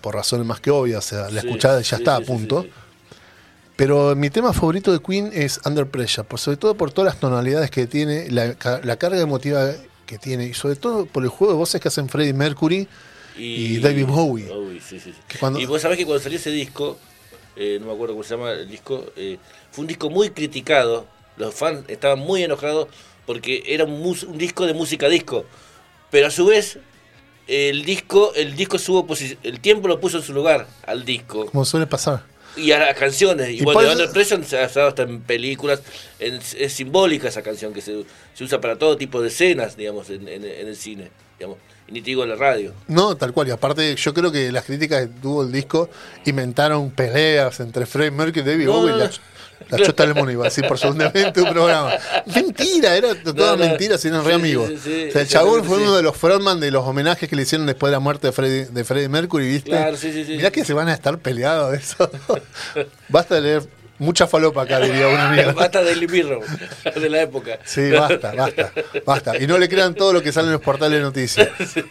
por 0.00 0.14
razones 0.14 0.46
más 0.46 0.60
que 0.60 0.70
obvias, 0.70 1.04
o 1.06 1.08
sea, 1.08 1.30
la 1.30 1.40
Sí, 1.40 1.46
escuchada 1.48 1.80
ya 1.80 1.96
sí, 1.96 2.02
está 2.02 2.16
sí, 2.18 2.22
a 2.22 2.26
punto. 2.26 2.66
Pero 3.76 4.16
mi 4.16 4.28
tema 4.30 4.52
favorito 4.52 4.92
de 4.92 5.00
Queen 5.00 5.30
es 5.32 5.60
Under 5.64 5.86
Pressure, 5.86 6.26
por, 6.26 6.40
sobre 6.40 6.56
todo 6.56 6.74
por 6.74 6.90
todas 6.92 7.14
las 7.14 7.20
tonalidades 7.20 7.70
que 7.70 7.86
tiene, 7.86 8.28
la, 8.30 8.56
la 8.82 8.96
carga 8.96 9.20
emotiva 9.20 9.72
que 10.04 10.18
tiene, 10.18 10.46
y 10.46 10.54
sobre 10.54 10.76
todo 10.76 11.06
por 11.06 11.22
el 11.22 11.28
juego 11.28 11.52
de 11.52 11.58
voces 11.58 11.80
que 11.80 11.88
hacen 11.88 12.08
Freddie 12.08 12.32
Mercury. 12.32 12.88
Y 13.36 13.78
David 13.78 14.06
Bowie. 14.06 14.48
cuando- 15.38 15.60
Y 15.60 15.66
vos 15.66 15.80
sabés 15.80 15.96
que 15.96 16.04
cuando 16.04 16.20
salió 16.20 16.38
ese 16.38 16.50
disco, 16.50 16.98
eh, 17.54 17.78
no 17.80 17.86
me 17.86 17.92
acuerdo 17.92 18.14
cómo 18.14 18.24
se 18.24 18.30
llama 18.34 18.50
el 18.50 18.68
disco, 18.68 19.04
eh, 19.14 19.38
fue 19.70 19.82
un 19.82 19.86
disco 19.86 20.10
muy 20.10 20.30
criticado. 20.30 21.06
Los 21.38 21.54
fans 21.54 21.84
estaban 21.88 22.18
muy 22.18 22.42
enojados 22.42 22.88
porque 23.26 23.62
era 23.66 23.84
un, 23.84 23.92
un 24.02 24.38
disco 24.38 24.66
de 24.66 24.74
música 24.74 25.08
disco. 25.08 25.44
Pero 26.10 26.26
a 26.26 26.30
su 26.30 26.46
vez, 26.46 26.78
el 27.46 27.84
disco, 27.84 28.32
el 28.34 28.56
disco 28.56 28.78
subo 28.78 29.06
el 29.42 29.60
tiempo 29.60 29.88
lo 29.88 30.00
puso 30.00 30.18
en 30.18 30.22
su 30.22 30.32
lugar 30.32 30.66
al 30.86 31.04
disco. 31.04 31.46
Como 31.46 31.64
suele 31.64 31.86
pasar. 31.86 32.22
Y 32.56 32.72
a 32.72 32.78
las 32.78 32.96
canciones. 32.98 33.50
Y, 33.50 33.58
Y 33.60 33.62
bueno, 33.62 33.92
Under 33.92 34.10
Pressure 34.10 34.42
se 34.44 34.60
ha 34.60 34.66
usado 34.66 34.88
hasta 34.88 35.02
en 35.02 35.20
películas. 35.20 35.80
en- 36.18 36.40
es 36.58 36.72
simbólica 36.72 37.28
esa 37.28 37.42
canción 37.42 37.72
que 37.72 37.80
se, 37.80 38.04
se 38.34 38.44
usa 38.44 38.60
para 38.60 38.76
todo 38.76 38.96
tipo 38.96 39.22
de 39.22 39.28
escenas, 39.28 39.76
digamos, 39.76 40.10
en, 40.10 40.26
en- 40.26 40.44
en 40.44 40.66
el 40.68 40.76
cine. 40.76 41.10
Digamos. 41.38 41.58
Y 41.86 41.92
ni 41.92 42.00
te 42.00 42.06
digo 42.06 42.24
en 42.24 42.30
la 42.30 42.36
radio. 42.36 42.74
No, 42.88 43.16
tal 43.16 43.32
cual. 43.32 43.48
Y 43.48 43.50
aparte, 43.52 43.94
yo 43.94 44.12
creo 44.12 44.32
que 44.32 44.50
las 44.50 44.64
críticas 44.64 45.02
que 45.06 45.12
tuvo 45.22 45.42
el 45.42 45.52
disco 45.52 45.88
inventaron 46.26 46.90
peleas 46.90 47.60
entre 47.60 47.86
Freddie 47.86 48.10
Mercury 48.10 48.40
y 48.40 48.44
David 48.44 48.64
No, 48.66 48.72
Bowie. 48.72 48.92
no. 48.92 49.10
La 49.70 49.78
chota 49.78 50.04
del 50.06 50.14
mono 50.14 50.30
iba 50.30 50.44
a 50.44 50.48
decir 50.48 50.66
por 50.66 50.78
segundamente 50.78 51.40
un 51.42 51.50
programa. 51.50 51.92
Mentira, 52.26 52.96
era 52.96 53.14
toda 53.14 53.56
No, 53.56 53.56
no. 53.56 53.68
mentira, 53.68 53.98
si 53.98 54.08
eran 54.08 54.24
re 54.24 54.34
amigos. 54.34 54.68
sí, 54.70 54.76
sí, 54.76 54.90
sí, 54.90 55.08
o 55.08 55.12
sea, 55.12 55.22
el 55.22 55.28
chabón 55.28 55.64
fue 55.64 55.78
uno 55.78 55.96
de 55.96 56.02
los 56.02 56.16
frontman 56.16 56.60
de 56.60 56.70
los 56.70 56.84
homenajes 56.86 57.28
que 57.28 57.36
le 57.36 57.42
hicieron 57.42 57.66
después 57.66 57.90
de 57.90 57.96
la 57.96 58.00
muerte 58.00 58.28
de 58.28 58.32
Freddie, 58.32 58.66
de 58.66 58.84
Freddie 58.84 59.08
Mercury, 59.08 59.48
¿viste? 59.48 59.70
Claro, 59.70 59.96
sí, 59.96 60.12
sí, 60.12 60.24
sí. 60.24 60.36
Mirá 60.36 60.50
que 60.50 60.64
se 60.64 60.72
van 60.72 60.88
a 60.88 60.94
estar 60.94 61.18
peleados 61.18 61.72
de 61.72 61.78
eso. 61.78 62.10
Basta 63.08 63.34
de 63.36 63.40
leer 63.40 63.62
Mucha 63.98 64.28
falopa 64.28 64.62
acá, 64.62 64.78
diría 64.78 65.08
una 65.08 65.28
amiga. 65.32 65.52
Basta 65.52 65.82
del 65.82 66.00
Limirro, 66.00 66.40
de 66.94 67.10
la 67.10 67.22
época. 67.22 67.58
Sí, 67.64 67.90
basta, 67.90 68.32
basta, 68.32 68.72
basta. 69.04 69.38
Y 69.38 69.46
no 69.46 69.58
le 69.58 69.68
crean 69.68 69.94
todo 69.94 70.12
lo 70.12 70.22
que 70.22 70.32
sale 70.32 70.46
en 70.46 70.52
los 70.52 70.60
portales 70.62 70.98
de 70.98 71.04
noticias. 71.04 71.48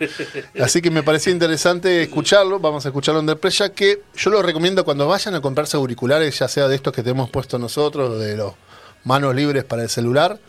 Así 0.59 0.81
que 0.81 0.89
me 0.89 1.03
parecía 1.03 1.33
interesante 1.33 2.01
escucharlo. 2.03 2.59
Vamos 2.59 2.85
a 2.85 2.89
escucharlo 2.89 3.19
en 3.19 3.49
ya 3.49 3.69
que 3.69 4.01
yo 4.15 4.29
lo 4.29 4.41
recomiendo 4.41 4.85
cuando 4.85 5.07
vayan 5.07 5.35
a 5.35 5.41
comprarse 5.41 5.77
auriculares, 5.77 6.39
ya 6.39 6.47
sea 6.47 6.67
de 6.67 6.75
estos 6.75 6.93
que 6.93 7.03
te 7.03 7.09
hemos 7.09 7.29
puesto 7.29 7.59
nosotros, 7.59 8.19
de 8.19 8.37
los 8.37 8.53
manos 9.03 9.35
libres 9.35 9.63
para 9.63 9.83
el 9.83 9.89
celular. 9.89 10.39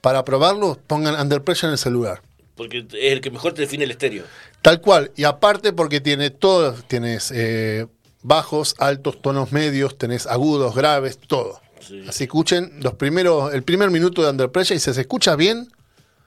Para 0.00 0.24
probarlo, 0.24 0.78
pongan 0.86 1.20
Under 1.20 1.42
Pressure 1.42 1.68
en 1.68 1.72
el 1.72 1.78
celular. 1.78 2.22
Porque 2.56 2.78
es 2.78 3.12
el 3.12 3.20
que 3.20 3.30
mejor 3.30 3.52
te 3.52 3.62
define 3.62 3.84
el 3.84 3.90
estéreo. 3.90 4.24
Tal 4.62 4.80
cual. 4.80 5.10
Y 5.16 5.24
aparte 5.24 5.72
porque 5.72 6.00
tiene 6.00 6.30
todo, 6.30 6.72
tienes 6.86 7.30
eh, 7.34 7.86
bajos, 8.24 8.74
altos, 8.78 9.22
tonos 9.22 9.52
medios, 9.52 9.96
tenés 9.96 10.26
agudos, 10.26 10.74
graves, 10.74 11.18
todo. 11.18 11.60
Así 12.08 12.24
escuchen 12.24 12.72
los 12.80 12.94
primeros, 12.94 13.52
el 13.54 13.62
primer 13.62 13.90
minuto 13.90 14.22
de 14.22 14.30
Under 14.30 14.50
Pressure 14.50 14.76
y 14.76 14.80
si 14.80 14.92
se 14.92 15.02
escucha 15.02 15.36
bien, 15.36 15.68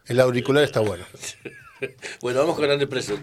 el 0.05 0.19
auricular 0.21 0.63
está 0.63 0.79
bueno. 0.79 1.03
bueno, 2.21 2.39
vamos 2.39 2.55
con 2.55 2.69
Under 2.69 2.87
Pressure. 2.87 3.19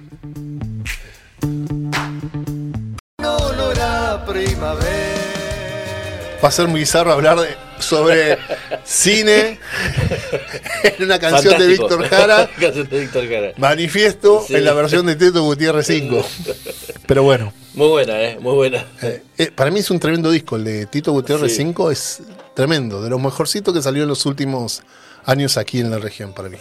Va 6.45 6.49
a 6.49 6.53
ser 6.53 6.69
muy 6.69 6.81
bizarro 6.81 7.11
hablar 7.11 7.41
de, 7.41 7.57
sobre 7.79 8.37
cine 8.85 9.59
en 10.83 11.05
una 11.05 11.19
canción 11.19 11.59
de 11.59 11.67
Víctor 11.69 12.07
Jara. 12.07 12.51
Manifiesto 13.57 14.45
en 14.51 14.63
la 14.63 14.75
versión 14.75 15.07
de 15.07 15.17
Teto 15.17 15.43
Gutiérrez 15.43 15.87
5. 15.87 16.23
Pero 17.07 17.23
bueno. 17.23 17.51
Muy 17.73 17.89
buena, 17.89 18.23
¿eh? 18.23 18.37
Muy 18.39 18.57
buena. 18.57 18.85
Eh, 19.01 19.23
eh, 19.39 19.51
para 19.55 19.71
mí 19.71 19.81
es 19.81 19.91
un 19.91 19.99
tremendo 19.99 20.31
disco. 20.31 20.57
El 20.57 20.65
de 20.65 20.85
Tito 20.85 21.13
Gutiérrez 21.13 21.57
5 21.57 21.91
es 21.91 22.21
tremendo. 22.53 23.01
De 23.01 23.09
los 23.09 23.23
mejorcitos 23.23 23.73
que 23.73 23.81
salió 23.81 24.03
en 24.03 24.11
los 24.11 24.27
últimos 24.27 24.83
años 25.25 25.57
aquí 25.57 25.81
en 25.81 25.91
la 25.91 25.99
región, 25.99 26.35
para 26.35 26.51
mí. 26.51 26.59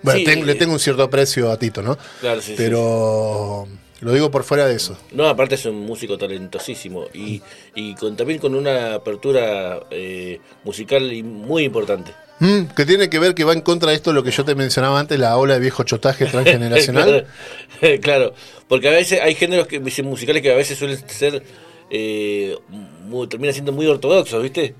Bueno, 0.00 0.44
le 0.46 0.54
tengo 0.54 0.72
un 0.72 0.80
cierto 0.80 1.02
aprecio 1.02 1.52
a 1.52 1.58
Tito, 1.58 1.82
¿no? 1.82 1.98
Claro, 2.22 2.40
sí. 2.40 2.54
Pero. 2.56 3.68
Lo 4.04 4.12
digo 4.12 4.30
por 4.30 4.44
fuera 4.44 4.66
de 4.66 4.76
eso. 4.76 4.98
No, 5.12 5.26
aparte 5.26 5.54
es 5.54 5.64
un 5.64 5.86
músico 5.86 6.18
talentosísimo 6.18 7.06
y, 7.14 7.40
y 7.74 7.94
con, 7.94 8.14
también 8.16 8.38
con 8.38 8.54
una 8.54 8.96
apertura 8.96 9.80
eh, 9.90 10.40
musical 10.62 11.10
muy 11.24 11.64
importante. 11.64 12.12
Mm, 12.38 12.64
que 12.76 12.84
tiene 12.84 13.08
que 13.08 13.18
ver 13.18 13.34
que 13.34 13.44
va 13.44 13.54
en 13.54 13.62
contra 13.62 13.88
de 13.90 13.96
esto 13.96 14.12
lo 14.12 14.22
que 14.22 14.30
yo 14.30 14.44
te 14.44 14.54
mencionaba 14.54 15.00
antes, 15.00 15.18
la 15.18 15.38
ola 15.38 15.54
de 15.54 15.60
viejo 15.60 15.84
chotaje 15.84 16.26
transgeneracional. 16.26 17.26
claro, 18.02 18.34
porque 18.68 18.88
a 18.88 18.92
veces 18.92 19.22
hay 19.22 19.34
géneros 19.36 19.66
que, 19.68 19.80
musicales 19.80 20.42
que 20.42 20.52
a 20.52 20.56
veces 20.56 20.78
suelen 20.78 20.98
ser, 21.08 21.42
eh, 21.90 22.54
terminan 23.30 23.54
siendo 23.54 23.72
muy 23.72 23.86
ortodoxos, 23.86 24.42
¿viste? 24.42 24.74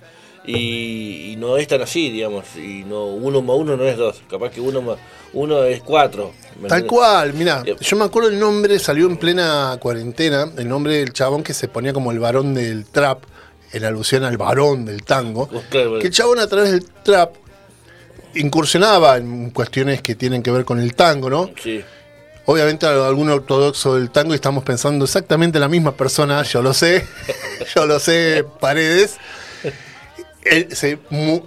Y, 0.46 1.36
no 1.38 1.56
es 1.56 1.66
tan 1.68 1.80
así, 1.82 2.10
digamos. 2.10 2.44
Y 2.56 2.84
no 2.84 3.06
uno 3.06 3.42
más 3.42 3.56
uno 3.56 3.76
no 3.76 3.84
es 3.84 3.96
dos. 3.96 4.22
Capaz 4.28 4.50
que 4.50 4.60
uno 4.60 4.82
más 4.82 4.98
uno 5.32 5.64
es 5.64 5.82
cuatro. 5.82 6.32
Tal 6.68 6.86
cual, 6.86 7.34
mira, 7.34 7.64
yo 7.64 7.96
me 7.96 8.04
acuerdo 8.04 8.28
el 8.28 8.38
nombre, 8.38 8.78
salió 8.78 9.06
en 9.06 9.16
plena 9.16 9.76
cuarentena, 9.80 10.48
el 10.56 10.68
nombre 10.68 10.98
del 10.98 11.12
chabón 11.12 11.42
que 11.42 11.52
se 11.52 11.66
ponía 11.68 11.92
como 11.92 12.12
el 12.12 12.20
varón 12.20 12.54
del 12.54 12.86
trap, 12.86 13.24
en 13.72 13.84
alusión 13.84 14.22
al 14.22 14.36
varón 14.36 14.84
del 14.84 15.02
tango. 15.02 15.48
Que 15.70 16.06
el 16.06 16.10
chabón 16.10 16.38
a 16.38 16.46
través 16.46 16.70
del 16.70 16.84
trap 16.84 17.34
incursionaba 18.34 19.16
en 19.16 19.50
cuestiones 19.50 20.02
que 20.02 20.14
tienen 20.14 20.42
que 20.42 20.50
ver 20.50 20.64
con 20.64 20.78
el 20.78 20.94
tango, 20.94 21.28
¿no? 21.30 21.50
Sí. 21.60 21.82
Obviamente 22.46 22.86
algún 22.86 23.30
ortodoxo 23.30 23.96
del 23.96 24.10
tango 24.10 24.32
y 24.32 24.36
estamos 24.36 24.64
pensando 24.64 25.06
exactamente 25.06 25.58
la 25.58 25.68
misma 25.68 25.92
persona, 25.92 26.42
yo 26.42 26.62
lo 26.62 26.74
sé, 26.74 27.06
yo 27.74 27.86
lo 27.86 27.98
sé, 27.98 28.44
Paredes 28.60 29.16
él 30.44 30.68
se, 30.72 30.98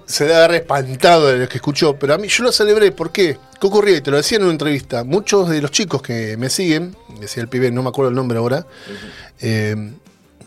se 0.05 0.25
debe 0.25 0.35
haber 0.35 0.61
espantado 0.61 1.27
de 1.27 1.37
lo 1.37 1.49
que 1.49 1.57
escuchó, 1.57 1.97
pero 1.97 2.13
a 2.15 2.17
mí 2.17 2.27
yo 2.27 2.43
lo 2.43 2.51
celebré. 2.51 2.91
¿Por 2.91 3.11
qué? 3.11 3.37
¿Qué 3.59 3.67
ocurrió? 3.67 3.95
Y 3.95 4.01
te 4.01 4.11
lo 4.11 4.17
decía 4.17 4.37
en 4.37 4.43
una 4.43 4.51
entrevista. 4.51 5.03
Muchos 5.03 5.49
de 5.49 5.61
los 5.61 5.71
chicos 5.71 6.01
que 6.01 6.35
me 6.37 6.49
siguen, 6.49 6.95
decía 7.19 7.43
el 7.43 7.49
pibe, 7.49 7.71
no 7.71 7.83
me 7.83 7.89
acuerdo 7.89 8.09
el 8.09 8.15
nombre 8.15 8.37
ahora, 8.39 8.65
eh, 9.39 9.93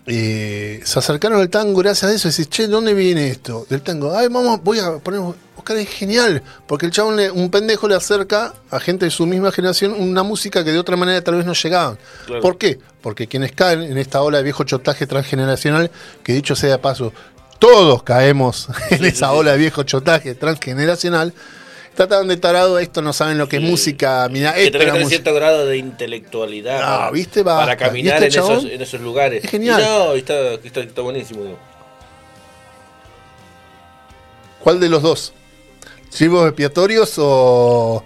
eh, 0.06 0.80
se 0.82 0.98
acercaron 0.98 1.40
al 1.40 1.48
tango 1.48 1.78
gracias 1.80 2.10
a 2.10 2.14
eso. 2.14 2.28
Y 2.28 2.30
decís, 2.32 2.48
che, 2.48 2.66
¿dónde 2.66 2.94
viene 2.94 3.28
esto? 3.28 3.66
Del 3.68 3.82
tango. 3.82 4.16
Ay, 4.16 4.28
vamos, 4.28 4.62
voy 4.62 4.78
a 4.80 4.98
poner. 4.98 5.20
Oscar 5.60 5.76
es 5.76 5.90
genial, 5.90 6.42
porque 6.66 6.86
el 6.86 6.92
chabón, 6.92 7.20
un 7.34 7.50
pendejo 7.50 7.86
le 7.86 7.94
acerca 7.94 8.54
a 8.70 8.80
gente 8.80 9.04
de 9.04 9.10
su 9.10 9.26
misma 9.26 9.52
generación 9.52 9.92
una 9.92 10.22
música 10.22 10.64
que 10.64 10.72
de 10.72 10.78
otra 10.78 10.96
manera 10.96 11.22
tal 11.22 11.34
vez 11.34 11.44
no 11.44 11.52
llegaban. 11.52 11.98
¿Por 12.40 12.56
qué? 12.56 12.78
Porque 13.02 13.26
quienes 13.28 13.52
caen 13.52 13.82
en 13.82 13.98
esta 13.98 14.22
ola 14.22 14.38
de 14.38 14.44
viejo 14.44 14.64
chotaje 14.64 15.06
transgeneracional, 15.06 15.90
que 16.22 16.32
dicho 16.32 16.56
sea 16.56 16.70
de 16.70 16.78
paso, 16.78 17.12
todos 17.60 18.02
caemos 18.02 18.68
en 18.90 19.04
esa 19.04 19.32
ola 19.32 19.52
de 19.52 19.58
viejo 19.58 19.84
chotaje 19.84 20.34
transgeneracional. 20.34 21.32
Tratan 21.94 22.28
de 22.28 22.36
tarado 22.36 22.78
esto, 22.78 23.02
no 23.02 23.12
saben 23.12 23.36
lo 23.36 23.48
que 23.48 23.56
es 23.56 23.62
música. 23.62 24.26
Mira, 24.30 24.54
que 24.54 24.70
tener 24.70 25.06
cierto 25.06 25.34
grado 25.34 25.66
de 25.66 25.76
intelectualidad 25.76 26.80
ah, 26.82 27.10
¿viste? 27.12 27.44
para 27.44 27.76
caminar 27.76 28.22
en, 28.22 28.28
esos, 28.28 29.00
lugares. 29.00 29.44
Es 29.44 29.50
genial. 29.50 29.82
no, 29.82 30.14
está, 30.14 30.54
está, 30.54 31.02
buenísimo. 31.02 31.58
¿Cuál 34.60 34.80
de 34.80 34.88
los 34.88 35.02
dos? 35.02 35.32
¿Chivos 36.10 36.46
expiatorios 36.46 37.14
o.? 37.18 38.04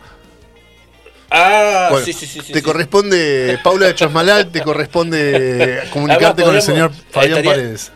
Ah, 1.30 1.90
sí, 2.04 2.12
sí, 2.12 2.26
sí. 2.26 2.52
Te 2.52 2.62
corresponde, 2.62 3.58
Paula 3.62 3.86
de 3.86 3.94
Chosmalal, 3.94 4.50
te 4.50 4.62
corresponde 4.62 5.84
comunicarte 5.92 6.42
con 6.42 6.54
el 6.54 6.62
señor 6.62 6.92
Fabián 7.10 7.44
Paredes. 7.44 7.92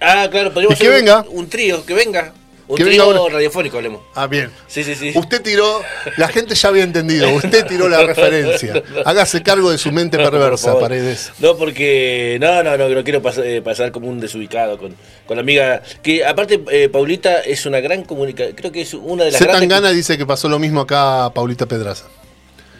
Ah, 0.00 0.28
claro, 0.30 0.52
podríamos 0.52 0.78
que 0.78 0.88
venga. 0.88 1.24
un 1.28 1.48
trío, 1.48 1.84
que 1.84 1.94
venga. 1.94 2.32
Un 2.70 2.76
trío 2.76 3.28
radiofónico, 3.28 3.78
hablemos. 3.78 4.02
Ah, 4.14 4.28
bien. 4.28 4.48
Sí, 4.68 4.84
sí, 4.84 4.94
sí. 4.94 5.10
Usted 5.16 5.42
tiró, 5.42 5.82
la 6.16 6.28
gente 6.28 6.54
ya 6.54 6.68
había 6.68 6.84
entendido, 6.84 7.28
usted 7.30 7.66
tiró 7.66 7.88
la 7.88 8.02
referencia. 8.06 8.80
Hágase 9.04 9.42
cargo 9.42 9.72
de 9.72 9.78
su 9.78 9.90
mente 9.90 10.16
perversa, 10.16 10.78
Paredes. 10.78 11.32
No, 11.40 11.56
porque, 11.56 12.38
no, 12.40 12.62
no, 12.62 12.76
no, 12.76 12.88
no 12.88 13.02
quiero 13.02 13.20
eh, 13.42 13.60
pasar, 13.60 13.90
como 13.90 14.08
un 14.08 14.20
desubicado 14.20 14.78
con, 14.78 14.94
con 15.26 15.36
la 15.36 15.40
amiga. 15.40 15.82
Que 16.00 16.24
aparte, 16.24 16.62
eh, 16.70 16.88
Paulita 16.88 17.40
es 17.40 17.66
una 17.66 17.80
gran 17.80 18.04
comunicadora, 18.04 18.54
creo 18.54 18.70
que 18.70 18.82
es 18.82 18.94
una 18.94 19.24
de 19.24 19.32
las 19.32 19.40
grandes. 19.42 19.68
Gana 19.68 19.90
dice 19.90 20.16
que 20.16 20.24
pasó 20.24 20.48
lo 20.48 20.60
mismo 20.60 20.80
acá 20.82 21.24
a 21.24 21.34
Paulita 21.34 21.66
Pedraza. 21.66 22.06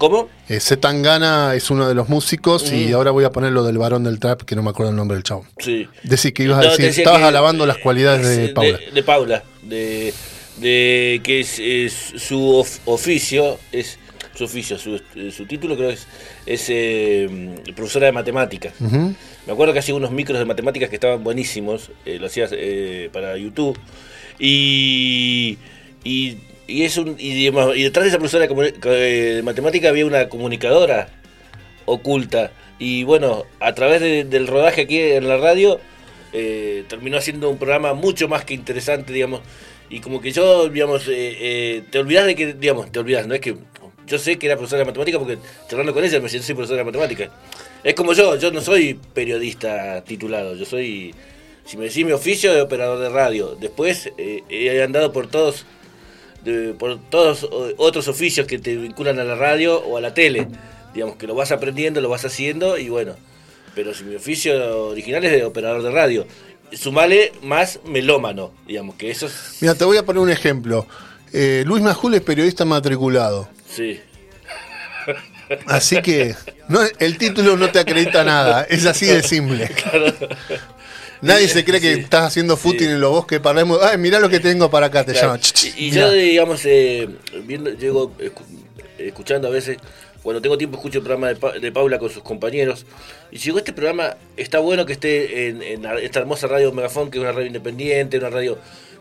¿Cómo? 0.00 0.30
Eh, 0.48 0.60
Zetangana 0.60 1.54
es 1.54 1.70
uno 1.70 1.86
de 1.86 1.94
los 1.94 2.08
músicos 2.08 2.72
y 2.72 2.90
ahora 2.92 3.10
voy 3.10 3.24
a 3.24 3.32
poner 3.32 3.52
lo 3.52 3.64
del 3.64 3.76
varón 3.76 4.02
del 4.02 4.18
trap, 4.18 4.44
que 4.44 4.56
no 4.56 4.62
me 4.62 4.70
acuerdo 4.70 4.92
el 4.92 4.96
nombre 4.96 5.14
del 5.14 5.24
chavo. 5.24 5.44
Sí. 5.58 5.86
Decir 6.04 6.32
que 6.32 6.44
ibas 6.44 6.64
a 6.64 6.70
decir, 6.70 6.86
estabas 6.86 7.22
alabando 7.22 7.66
las 7.66 7.76
cualidades 7.76 8.26
de 8.34 8.48
Paula. 8.48 8.80
De, 8.94 9.02
Paula, 9.02 9.44
de, 9.62 10.14
de 10.56 11.20
que 11.22 11.40
es, 11.40 12.14
su 12.16 12.64
oficio, 12.86 13.58
es 13.72 13.98
su 14.34 14.44
oficio, 14.44 14.78
su, 14.78 15.02
su 15.30 15.44
título 15.44 15.76
creo 15.76 15.88
que 15.88 15.94
es, 15.96 16.06
es 16.46 16.66
eh, 16.70 17.60
profesora 17.76 18.06
de 18.06 18.12
matemáticas. 18.12 18.72
Me 18.80 19.52
acuerdo 19.52 19.74
que 19.74 19.80
hacía 19.80 19.94
unos 19.94 20.12
micros 20.12 20.38
de 20.38 20.46
matemáticas 20.46 20.88
que 20.88 20.96
estaban 20.96 21.22
buenísimos, 21.22 21.90
eh, 22.06 22.18
lo 22.18 22.28
hacías 22.28 22.52
eh, 22.54 23.10
para 23.12 23.36
YouTube. 23.36 23.78
Y, 24.38 25.58
y 26.04 26.38
y, 26.70 26.84
es 26.84 26.96
un, 26.96 27.16
y, 27.18 27.48
y 27.48 27.82
detrás 27.82 28.04
de 28.04 28.08
esa 28.08 28.18
profesora 28.18 28.46
de 28.46 29.42
matemática 29.42 29.88
había 29.88 30.06
una 30.06 30.28
comunicadora 30.28 31.08
oculta. 31.84 32.52
Y 32.78 33.04
bueno, 33.04 33.44
a 33.60 33.74
través 33.74 34.00
del 34.00 34.46
rodaje 34.46 34.82
aquí 34.82 34.98
en 34.98 35.28
la 35.28 35.36
radio, 35.36 35.80
eh, 36.32 36.84
terminó 36.88 37.18
haciendo 37.18 37.50
un 37.50 37.58
programa 37.58 37.92
mucho 37.94 38.28
más 38.28 38.44
que 38.44 38.54
interesante, 38.54 39.12
digamos. 39.12 39.40
Y 39.90 40.00
como 40.00 40.20
que 40.20 40.30
yo, 40.32 40.68
digamos, 40.68 41.08
eh, 41.08 41.36
eh, 41.40 41.82
te 41.90 41.98
olvidas 41.98 42.26
de 42.26 42.34
que, 42.34 42.54
digamos, 42.54 42.90
te 42.92 43.00
olvidas, 43.00 43.26
no 43.26 43.34
es 43.34 43.40
que 43.40 43.56
yo 44.06 44.18
sé 44.18 44.38
que 44.38 44.46
era 44.46 44.56
profesora 44.56 44.80
de 44.80 44.86
matemática 44.86 45.18
porque 45.18 45.38
charlando 45.68 45.92
con 45.92 46.04
ella 46.04 46.20
me 46.20 46.28
siento 46.28 46.46
soy 46.46 46.54
profesora 46.54 46.78
de 46.78 46.84
matemática. 46.84 47.30
Es 47.84 47.94
como 47.94 48.12
yo, 48.12 48.36
yo 48.36 48.50
no 48.50 48.60
soy 48.60 48.94
periodista 48.94 50.02
titulado, 50.04 50.54
yo 50.56 50.64
soy, 50.64 51.14
si 51.64 51.76
me 51.76 51.84
decís 51.84 52.04
mi 52.04 52.12
oficio, 52.12 52.52
de 52.54 52.62
operador 52.62 52.98
de 52.98 53.08
radio. 53.08 53.56
Después 53.60 54.10
he 54.16 54.82
andado 54.82 55.12
por 55.12 55.26
todos 55.28 55.66
por 56.78 56.98
todos 57.10 57.48
otros 57.76 58.08
oficios 58.08 58.46
que 58.46 58.58
te 58.58 58.76
vinculan 58.76 59.18
a 59.18 59.24
la 59.24 59.34
radio 59.34 59.78
o 59.78 59.96
a 59.96 60.00
la 60.00 60.14
tele. 60.14 60.48
Digamos 60.94 61.16
que 61.16 61.26
lo 61.26 61.34
vas 61.34 61.52
aprendiendo, 61.52 62.00
lo 62.00 62.08
vas 62.08 62.24
haciendo 62.24 62.78
y 62.78 62.88
bueno. 62.88 63.16
Pero 63.74 63.94
si 63.94 64.04
mi 64.04 64.16
oficio 64.16 64.88
original 64.88 65.24
es 65.24 65.32
de 65.32 65.44
operador 65.44 65.82
de 65.82 65.90
radio. 65.90 66.26
Sumale 66.72 67.32
más 67.42 67.80
melómano, 67.84 68.52
digamos 68.66 68.94
que 68.94 69.10
eso 69.10 69.28
Mira, 69.60 69.74
te 69.74 69.84
voy 69.84 69.96
a 69.96 70.04
poner 70.04 70.22
un 70.22 70.30
ejemplo. 70.30 70.86
Eh, 71.32 71.64
Luis 71.66 71.82
Majul 71.82 72.14
es 72.14 72.20
periodista 72.20 72.64
matriculado. 72.64 73.48
Sí. 73.68 74.00
Así 75.66 76.00
que 76.00 76.34
no, 76.68 76.80
el 76.98 77.18
título 77.18 77.56
no 77.56 77.70
te 77.70 77.80
acredita 77.80 78.22
nada, 78.22 78.62
es 78.68 78.86
así 78.86 79.06
de 79.06 79.22
simple. 79.22 79.68
Nadie 81.22 81.48
se 81.48 81.64
cree 81.64 81.80
que 81.80 81.92
estás 81.92 82.24
haciendo 82.26 82.56
footing 82.56 82.88
en 82.90 83.00
los 83.00 83.10
bosques 83.10 83.40
paremos. 83.40 83.78
Ay, 83.82 83.98
mirá 83.98 84.18
lo 84.20 84.28
que 84.28 84.40
tengo 84.40 84.70
para 84.70 84.86
acá, 84.86 85.04
te 85.04 85.12
llaman. 85.14 85.40
Y, 85.76 85.90
yo, 85.90 86.10
digamos, 86.12 86.62
eh, 86.64 87.08
viendo, 87.44 87.70
llego 87.70 88.12
escuchando 88.98 89.48
a 89.48 89.50
veces 89.50 89.78
cuando 90.22 90.42
tengo 90.42 90.58
tiempo 90.58 90.76
escucho 90.76 90.98
el 90.98 91.04
programa 91.04 91.28
de, 91.28 91.36
Pa- 91.36 91.52
de 91.58 91.72
Paula 91.72 91.98
con 91.98 92.10
sus 92.10 92.22
compañeros. 92.22 92.84
Y 93.30 93.38
digo, 93.38 93.58
este 93.58 93.72
programa 93.72 94.16
está 94.36 94.58
bueno 94.58 94.84
que 94.86 94.92
esté 94.94 95.48
en, 95.48 95.62
en 95.62 95.84
esta 96.02 96.20
hermosa 96.20 96.46
radio 96.46 96.72
Megafón, 96.72 97.10
que 97.10 97.18
es 97.18 97.22
una 97.22 97.32
radio 97.32 97.46
independiente, 97.46 98.18
una 98.18 98.30
radio 98.30 98.58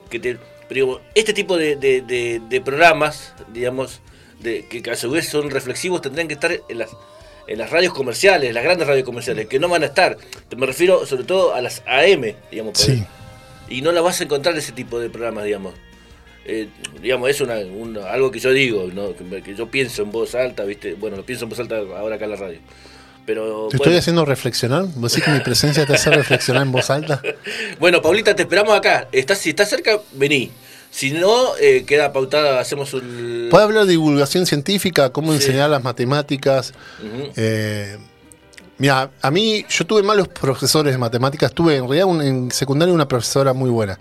que 0.10 0.20
te... 0.20 0.38
Pero 0.68 0.86
digo, 0.86 1.02
este 1.16 1.34
tipo 1.34 1.58
de, 1.58 1.76
de- 1.78 2.02
de- 2.48 2.62
programas, 2.62 3.34
digamos, 3.54 4.02
que 4.44 4.84
a 4.92 4.96
su 4.96 5.10
vez 5.12 5.28
son 5.28 5.50
reflexivos, 5.50 6.02
tendrían 6.02 6.28
que 6.28 6.36
estar 6.36 6.52
en 6.70 6.78
las, 6.78 6.90
en 7.50 7.58
las 7.58 7.70
radios 7.72 7.94
comerciales, 7.94 8.54
las 8.54 8.64
grandes 8.64 8.88
radios 8.88 9.06
comerciales, 9.06 9.48
que 9.48 9.60
no 9.60 9.68
van 9.68 9.84
a 9.84 9.88
estar. 9.88 10.18
Me 10.56 10.66
refiero 10.66 11.06
sobre 11.06 11.24
todo 11.24 11.54
a 11.56 11.62
las 11.62 11.82
AM, 11.88 12.36
digamos. 12.52 12.74
por 12.74 12.82
Sí. 12.82 12.92
ahí. 12.92 13.08
Y 13.70 13.82
no 13.82 13.92
la 13.92 14.02
vas 14.02 14.22
a 14.22 14.24
encontrar 14.24 14.56
ese 14.58 14.72
tipo 14.72 15.00
de 15.00 15.10
programas, 15.10 15.44
digamos. 15.46 15.74
Eh, 16.46 16.68
digamos, 17.02 17.30
es 17.30 17.42
una, 17.42 17.58
una- 17.60 18.10
algo 18.12 18.32
que 18.32 18.40
yo 18.40 18.52
digo, 18.52 18.90
¿no? 18.94 19.14
que, 19.16 19.56
yo 19.56 19.68
pienso 19.70 20.02
en 20.04 20.12
voz 20.12 20.34
alta, 20.36 20.64
¿viste? 20.64 20.94
Bueno, 20.94 21.18
lo 21.18 21.26
pienso 21.26 21.46
en 21.46 21.50
voz 21.50 21.60
alta 21.60 21.78
ahora 21.78 22.16
acá 22.16 22.26
en 22.26 22.32
la 22.32 22.38
radio. 22.38 22.60
Pero, 23.26 23.68
¿Te 23.70 23.78
estoy 23.78 23.96
haciendo 23.96 24.26
reflexionar? 24.26 24.86
¿Vos 24.96 25.12
decís 25.12 25.24
que 25.26 25.32
mi 25.32 25.40
presencia 25.42 25.86
te 25.86 25.94
hace 25.94 26.10
reflexionar 26.10 26.64
en 26.64 26.72
voz 26.72 26.90
alta? 26.90 27.22
bueno, 27.80 28.02
Paulita, 28.02 28.36
te 28.36 28.44
esperamos 28.44 28.76
acá. 28.76 29.08
Estás, 29.12 29.38
si 29.38 29.50
estás 29.52 29.70
cerca, 29.70 30.00
vení. 30.14 30.52
Si 30.92 31.12
no, 31.12 31.56
eh, 31.62 31.86
queda 31.86 32.12
pautada, 32.12 32.60
hacemos 32.60 32.94
un... 32.94 33.48
¿Puede 33.52 33.64
hablar 33.64 33.86
de 33.86 33.92
divulgación 33.92 34.46
científica? 34.46 35.12
¿Cómo 35.12 35.32
Sí. 35.32 35.38
enseñar 35.38 35.70
las 35.70 35.84
matemáticas? 35.84 36.74
Eh, 37.36 37.98
mira, 38.78 39.12
a 39.22 39.32
mí, 39.32 39.66
yo 39.70 39.86
tuve 39.86 40.02
malos 40.04 40.28
profesores 40.28 40.92
de 40.94 40.98
matemáticas. 40.98 41.54
Tuve 41.54 41.76
en 41.78 41.84
realidad 41.84 42.06
un- 42.08 42.22
en 42.22 42.52
secundaria 42.52 42.94
una 42.94 43.08
profesora 43.08 43.54
muy 43.54 43.70
buena. 43.70 44.00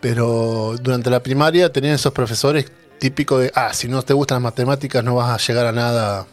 Pero 0.00 0.76
durante 0.80 1.10
la 1.10 1.20
primaria 1.22 1.72
tenían 1.72 1.94
esos 1.94 2.12
profesores 2.12 2.70
típicos 2.98 3.40
de, 3.42 3.52
ah, 3.54 3.72
si 3.72 3.88
no 3.88 4.02
te 4.02 4.12
gustan 4.12 4.36
las 4.36 4.42
matemáticas 4.42 5.02
no 5.02 5.14
vas 5.16 5.30
a 5.34 5.44
llegar 5.46 5.66
a 5.66 5.72
nada. 5.72 6.26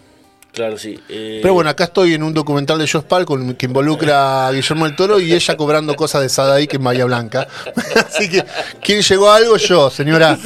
Claro, 0.53 0.77
sí. 0.77 0.99
eh, 1.09 1.39
Pero 1.41 1.55
bueno, 1.55 1.71
acá 1.71 1.85
estoy 1.85 2.13
en 2.13 2.21
un 2.21 2.31
documental 2.33 2.77
de 2.77 2.87
Josh 2.87 3.01
Pal 3.03 3.25
con, 3.25 3.55
que 3.55 3.65
involucra 3.65 4.47
a 4.47 4.51
Guillermo 4.51 4.85
del 4.85 4.95
Toro 4.95 5.19
y 5.19 5.33
ella 5.33 5.57
cobrando 5.57 5.95
cosas 5.95 6.21
de 6.21 6.29
Sadaik 6.29 6.75
en 6.75 6.83
Bahía 6.83 7.05
Blanca. 7.05 7.47
Así 8.07 8.29
que, 8.29 8.45
¿quién 8.79 9.01
llegó 9.01 9.31
a 9.31 9.37
algo? 9.37 9.57
Yo, 9.57 9.89
señora. 9.89 10.37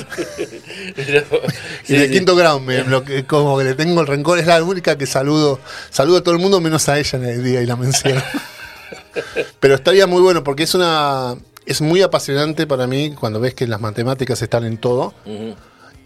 pero- 0.95 1.25
Y 1.89 1.93
de 1.93 2.05
sí. 2.07 2.11
quinto 2.13 2.37
grado, 2.37 2.59
me, 2.61 2.85
lo 2.85 3.03
que, 3.03 3.25
como 3.25 3.57
que 3.57 3.65
le 3.65 3.73
tengo 3.75 3.99
el 3.99 4.07
rencor, 4.07 4.39
es 4.39 4.47
la 4.47 4.63
única 4.63 4.97
que 4.97 5.05
saludo, 5.05 5.59
saludo 5.89 6.17
a 6.19 6.23
todo 6.23 6.33
el 6.35 6.39
mundo 6.39 6.61
menos 6.61 6.87
a 6.87 6.97
ella 6.97 7.19
en 7.19 7.25
el 7.25 7.43
día 7.43 7.61
y 7.61 7.65
la 7.65 7.75
menciono. 7.75 8.21
Pero 9.59 9.75
estaría 9.75 10.07
muy 10.07 10.21
bueno 10.21 10.43
porque 10.43 10.63
es 10.63 10.73
una 10.73 11.35
es 11.65 11.81
muy 11.81 12.01
apasionante 12.01 12.65
para 12.65 12.87
mí 12.87 13.13
cuando 13.13 13.41
ves 13.41 13.53
que 13.53 13.67
las 13.67 13.81
matemáticas 13.81 14.41
están 14.41 14.63
en 14.63 14.77
todo 14.77 15.13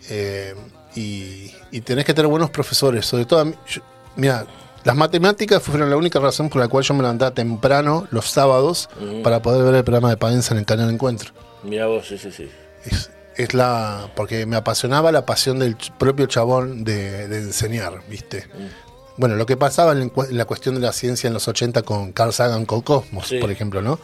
eh, 0.10 0.56
y, 0.96 1.52
y 1.72 1.82
tenés 1.82 2.04
que 2.06 2.16
tener 2.16 2.28
buenos 2.30 2.50
profesores. 2.50 3.06
Sobre 3.06 3.26
todo, 3.26 3.42
a 3.42 3.46
mí- 3.46 3.54
yo- 3.68 3.82
mira, 4.16 4.46
las 4.84 4.96
matemáticas 4.96 5.62
fueron 5.62 5.90
la 5.90 5.98
única 5.98 6.20
razón 6.20 6.50
por 6.50 6.62
la 6.62 6.68
cual 6.68 6.84
yo 6.84 6.94
me 6.94 7.02
levantaba 7.02 7.32
temprano 7.32 8.08
los 8.12 8.26
sábados 8.30 8.90
Ujú. 9.00 9.22
para 9.22 9.42
poder 9.42 9.64
ver 9.64 9.76
el 9.76 9.84
programa 9.84 10.10
de 10.10 10.18
Paenza 10.18 10.54
en 10.54 10.60
el 10.60 10.66
canal 10.66 10.90
Encuentro. 10.90 11.32
Mira 11.64 11.86
vos, 11.88 12.08
sí, 12.08 12.18
sí, 12.18 12.32
sí. 12.32 12.50
Es, 12.86 13.12
es 13.36 13.54
la. 13.54 14.10
porque 14.16 14.46
me 14.48 14.56
apasionaba 14.56 15.12
la 15.12 15.26
pasión 15.26 15.60
del 15.60 15.76
propio 16.00 16.26
chabón 16.26 16.84
de, 16.84 17.28
de 17.28 17.38
enseñar, 17.38 18.02
¿viste? 18.10 18.48
Bueno, 19.18 19.36
lo 19.36 19.46
que 19.46 19.56
pasaba 19.58 19.92
en, 19.92 20.12
en 20.16 20.38
la 20.38 20.46
cuestión 20.46 20.74
de 20.76 20.82
la 20.82 20.92
ciencia 20.94 21.28
en 21.28 21.34
los 21.36 21.48
80 21.48 21.84
con 21.84 22.12
Carl 22.12 22.34
Sagan 22.34 22.66
con 22.66 22.82
Cosmos, 22.82 23.28
Sí. 23.28 23.38
por 23.38 23.52
ejemplo, 23.52 23.82
¿no? 23.84 24.00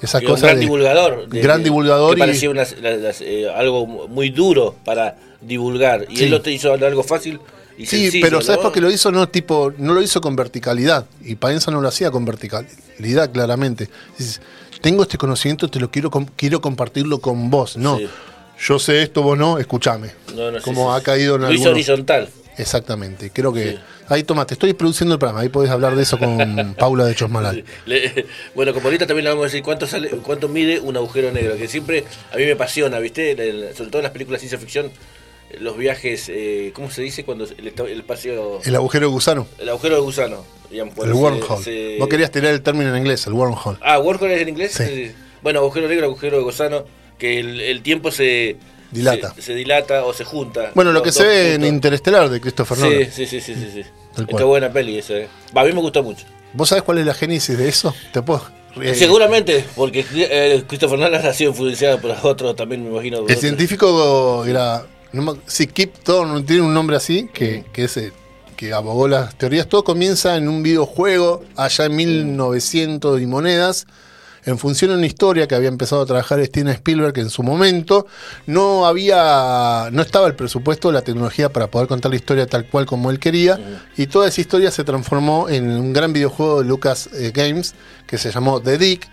Esa 0.00 0.18
un 0.18 0.24
cosa 0.24 0.46
gran 0.46 0.56
de- 0.56 0.60
divulgador. 0.62 1.28
de- 1.28 1.40
gran 1.42 1.62
divulgador 1.62 2.12
Que 2.14 2.16
y- 2.16 2.20
parecía 2.20 2.48
unas- 2.50 2.76
las- 2.80 2.98
las, 3.00 3.20
eh, 3.20 3.50
algo 3.54 3.86
muy 3.86 4.30
duro 4.30 4.74
para 4.84 5.16
divulgar. 5.42 6.06
Y 6.08 6.16
Sí. 6.16 6.24
él 6.24 6.30
lo 6.30 6.40
te 6.40 6.50
hizo 6.52 6.72
algo 6.72 7.02
fácil 7.02 7.38
y 7.78 7.86
Sí, 7.86 8.02
sencillo, 8.02 8.26
pero 8.26 8.40
¿sabes 8.42 8.58
¿no? 8.58 8.62
por 8.64 8.72
qué 8.72 8.80
lo 8.80 8.90
hizo? 8.90 9.10
No, 9.12 9.28
tipo, 9.28 9.72
no 9.78 9.94
lo 9.94 10.02
hizo 10.02 10.20
con 10.20 10.36
verticalidad. 10.36 11.06
Y 11.24 11.34
Paenza 11.36 11.70
no 11.70 11.80
lo 11.80 11.88
hacía 11.88 12.10
con 12.10 12.24
verticalidad, 12.24 13.30
claramente. 13.32 13.88
Dices, 14.18 14.40
tengo 14.80 15.02
este 15.02 15.18
conocimiento, 15.18 15.68
te 15.68 15.80
lo 15.80 15.90
quiero, 15.90 16.10
quiero 16.36 16.60
compartirlo 16.60 17.20
con 17.20 17.50
vos. 17.50 17.76
No, 17.76 17.98
Sí. 17.98 18.08
yo 18.66 18.78
sé 18.78 19.02
esto, 19.02 19.22
vos 19.22 19.38
no, 19.38 19.58
escúchame. 19.58 20.10
No, 20.34 20.50
no, 20.50 20.60
Como 20.62 20.92
sí, 20.94 21.00
ha 21.00 21.02
caído 21.04 21.36
en 21.36 21.42
Lo 21.42 21.52
hizo 21.52 21.70
horizontal. 21.70 22.28
Exactamente, 22.58 23.30
creo 23.30 23.52
que... 23.52 23.70
Sí. 23.72 23.78
Ahí, 24.08 24.24
toma, 24.24 24.44
te 24.46 24.52
estoy 24.54 24.74
produciendo 24.74 25.14
el 25.14 25.18
programa, 25.18 25.40
ahí 25.40 25.48
podés 25.48 25.70
hablar 25.70 25.96
de 25.96 26.02
eso 26.02 26.18
con 26.18 26.74
Paula 26.78 27.06
de 27.06 27.14
Chosmalal. 27.14 27.64
Le- 27.86 28.26
bueno, 28.54 28.74
como 28.74 28.88
ahorita 28.88 29.06
también 29.06 29.24
le 29.24 29.30
vamos 29.30 29.44
a 29.44 29.46
decir 29.46 29.62
cuánto 29.62 29.86
sale, 29.86 30.10
cuánto 30.10 30.48
mide 30.48 30.80
un 30.80 30.94
agujero 30.96 31.32
negro, 31.32 31.56
que 31.56 31.66
siempre 31.66 32.04
a 32.30 32.36
mí 32.36 32.44
me 32.44 32.52
apasiona, 32.52 32.98
¿viste? 32.98 33.34
Sobre 33.74 33.88
todo 33.90 34.00
en 34.00 34.02
las 34.02 34.12
películas 34.12 34.42
de 34.42 34.48
ciencia 34.48 34.58
ficción, 34.58 34.90
los 35.60 35.76
viajes, 35.76 36.28
eh, 36.28 36.72
¿cómo 36.74 36.90
se 36.90 37.02
dice 37.02 37.24
cuando 37.24 37.44
el, 37.44 37.72
el 37.88 37.98
espacio, 38.00 38.60
El 38.64 38.74
agujero 38.76 39.06
de 39.06 39.12
gusano, 39.12 39.46
el 39.58 39.68
agujero 39.68 39.96
de 39.96 40.00
gusano? 40.00 40.44
digamos, 40.70 40.94
el 41.04 41.12
wormhole. 41.12 41.62
se- 41.62 41.96
Vos 41.98 42.08
querías 42.08 42.30
tirar 42.30 42.52
el 42.54 42.62
término 42.62 42.90
en 42.90 42.96
inglés, 43.02 43.26
el 43.26 43.34
wormhole. 43.34 43.76
Ah, 43.82 43.98
wormhole 43.98 44.34
es 44.36 44.42
en 44.42 44.48
inglés. 44.48 44.72
Sí. 44.72 44.84
Sí. 44.86 45.12
Bueno, 45.42 45.58
agujero 45.60 45.86
negro, 45.88 46.06
agujero 46.06 46.38
de 46.38 46.42
gusano, 46.44 46.84
que 47.18 47.38
el, 47.40 47.60
el 47.60 47.82
tiempo 47.82 48.10
se 48.10 48.56
Dilata. 48.90 49.34
se, 49.34 49.42
se 49.42 49.54
dilata 49.54 50.04
o 50.06 50.12
se 50.14 50.24
junta. 50.24 50.70
Bueno, 50.74 50.92
lo 50.92 51.02
que 51.02 51.12
se 51.12 51.24
ve 51.24 51.54
en. 51.54 51.64
Interestelar 51.64 52.30
de 52.30 52.40
Christopher 52.40 52.78
Sí, 52.78 52.82
Nolan. 52.84 53.12
sí, 53.12 53.26
sí, 53.26 53.40
sí, 53.40 53.54
sí, 53.54 53.68
sí. 53.74 54.24
Qué 54.36 54.44
buena 54.44 54.72
peli 54.72 54.98
esa. 54.98 55.14
eh. 55.14 55.28
A 55.54 55.64
mí 55.64 55.72
me 55.72 55.80
gustó 55.80 56.02
mucho. 56.02 56.24
¿Vos 56.54 56.68
sabés 56.70 56.84
cuál 56.84 56.98
es 56.98 57.06
la 57.06 57.14
génesis 57.14 57.56
de 57.58 57.68
eso? 57.68 57.94
¿Te 58.12 58.22
puedo...? 58.22 58.42
eh, 58.80 58.94
Seguramente, 58.94 59.64
porque 59.76 60.04
eh, 60.14 60.62
Christopher 60.66 60.98
Nolan 60.98 61.26
ha 61.26 61.32
sido 61.34 61.50
influenciado 61.50 62.00
por 62.00 62.14
otros 62.22 62.56
también, 62.56 62.82
me 62.84 62.90
imagino. 62.90 63.18
El 63.18 63.24
otros. 63.24 63.40
científico 63.40 64.44
era. 64.46 64.86
No 65.12 65.36
sí, 65.46 65.66
Kip 65.66 65.94
Thorne 66.02 66.42
tiene 66.42 66.62
un 66.62 66.74
nombre 66.74 66.96
así, 66.96 67.28
que, 67.32 67.64
que 67.72 67.84
es 67.84 67.96
el 67.96 68.12
que 68.56 68.72
abogó 68.72 69.08
las 69.08 69.36
teorías. 69.36 69.68
Todo 69.68 69.82
comienza 69.82 70.36
en 70.36 70.48
un 70.48 70.62
videojuego 70.62 71.42
allá 71.56 71.86
en 71.86 71.96
1900 71.96 73.20
y 73.20 73.26
monedas, 73.26 73.86
en 74.44 74.56
función 74.56 74.92
de 74.92 74.98
una 74.98 75.06
historia 75.06 75.46
que 75.46 75.54
había 75.54 75.68
empezado 75.68 76.02
a 76.02 76.06
trabajar 76.06 76.44
Steven 76.44 76.68
Spielberg 76.68 77.18
en 77.18 77.28
su 77.28 77.42
momento. 77.42 78.06
No 78.46 78.86
había. 78.86 79.88
No 79.92 80.02
estaba 80.02 80.26
el 80.28 80.34
presupuesto, 80.34 80.92
la 80.92 81.02
tecnología 81.02 81.52
para 81.52 81.66
poder 81.66 81.88
contar 81.88 82.10
la 82.10 82.16
historia 82.16 82.46
tal 82.46 82.66
cual 82.66 82.86
como 82.86 83.10
él 83.10 83.18
quería. 83.18 83.58
Y 83.96 84.06
toda 84.06 84.28
esa 84.28 84.40
historia 84.40 84.70
se 84.70 84.84
transformó 84.84 85.48
en 85.48 85.68
un 85.68 85.92
gran 85.92 86.12
videojuego 86.12 86.62
de 86.62 86.68
Lucas 86.68 87.10
eh, 87.12 87.32
Games 87.34 87.74
que 88.06 88.16
se 88.16 88.30
llamó 88.30 88.60
The 88.60 88.78
Dick. 88.78 89.08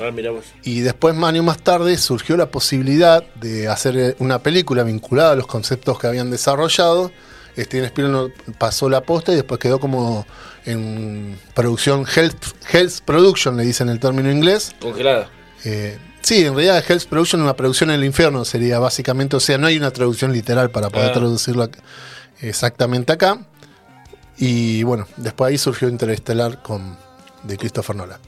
Ah, 0.00 0.10
mira 0.12 0.30
vos. 0.30 0.44
Y 0.64 0.80
después, 0.80 1.14
años 1.16 1.44
más 1.44 1.58
tarde, 1.58 1.96
surgió 1.98 2.36
la 2.36 2.50
posibilidad 2.50 3.22
de 3.34 3.68
hacer 3.68 3.96
eh, 3.96 4.16
una 4.18 4.38
película 4.42 4.82
vinculada 4.84 5.32
a 5.32 5.36
los 5.36 5.46
conceptos 5.46 5.98
que 5.98 6.06
habían 6.06 6.30
desarrollado. 6.30 7.10
Steven 7.56 7.86
Spielberg 7.86 8.32
pasó 8.58 8.88
la 8.88 9.00
posta 9.00 9.32
y 9.32 9.34
después 9.36 9.58
quedó 9.58 9.80
como 9.80 10.24
en 10.64 11.36
producción, 11.54 12.04
Health, 12.14 12.44
Health 12.72 13.00
Production, 13.04 13.56
le 13.56 13.64
dicen 13.64 13.88
el 13.88 13.98
término 13.98 14.30
inglés. 14.30 14.74
Congelada. 14.80 15.28
Eh, 15.64 15.98
sí, 16.22 16.44
en 16.44 16.54
realidad 16.54 16.84
Health 16.88 17.06
Production, 17.06 17.42
una 17.42 17.56
producción 17.56 17.90
en 17.90 17.96
el 17.96 18.04
infierno 18.04 18.44
sería 18.44 18.78
básicamente, 18.78 19.34
o 19.34 19.40
sea, 19.40 19.58
no 19.58 19.66
hay 19.66 19.76
una 19.76 19.90
traducción 19.90 20.32
literal 20.32 20.70
para 20.70 20.88
poder 20.90 21.10
Ah. 21.10 21.14
traducirlo 21.14 21.64
ac- 21.64 21.78
exactamente 22.40 23.12
acá. 23.12 23.40
Y 24.36 24.84
bueno, 24.84 25.08
después 25.16 25.50
ahí 25.50 25.58
surgió 25.58 25.88
Interestelar 25.88 26.62
con, 26.62 26.96
de 27.42 27.56
Christopher 27.56 27.96
Nolan. 27.96 28.20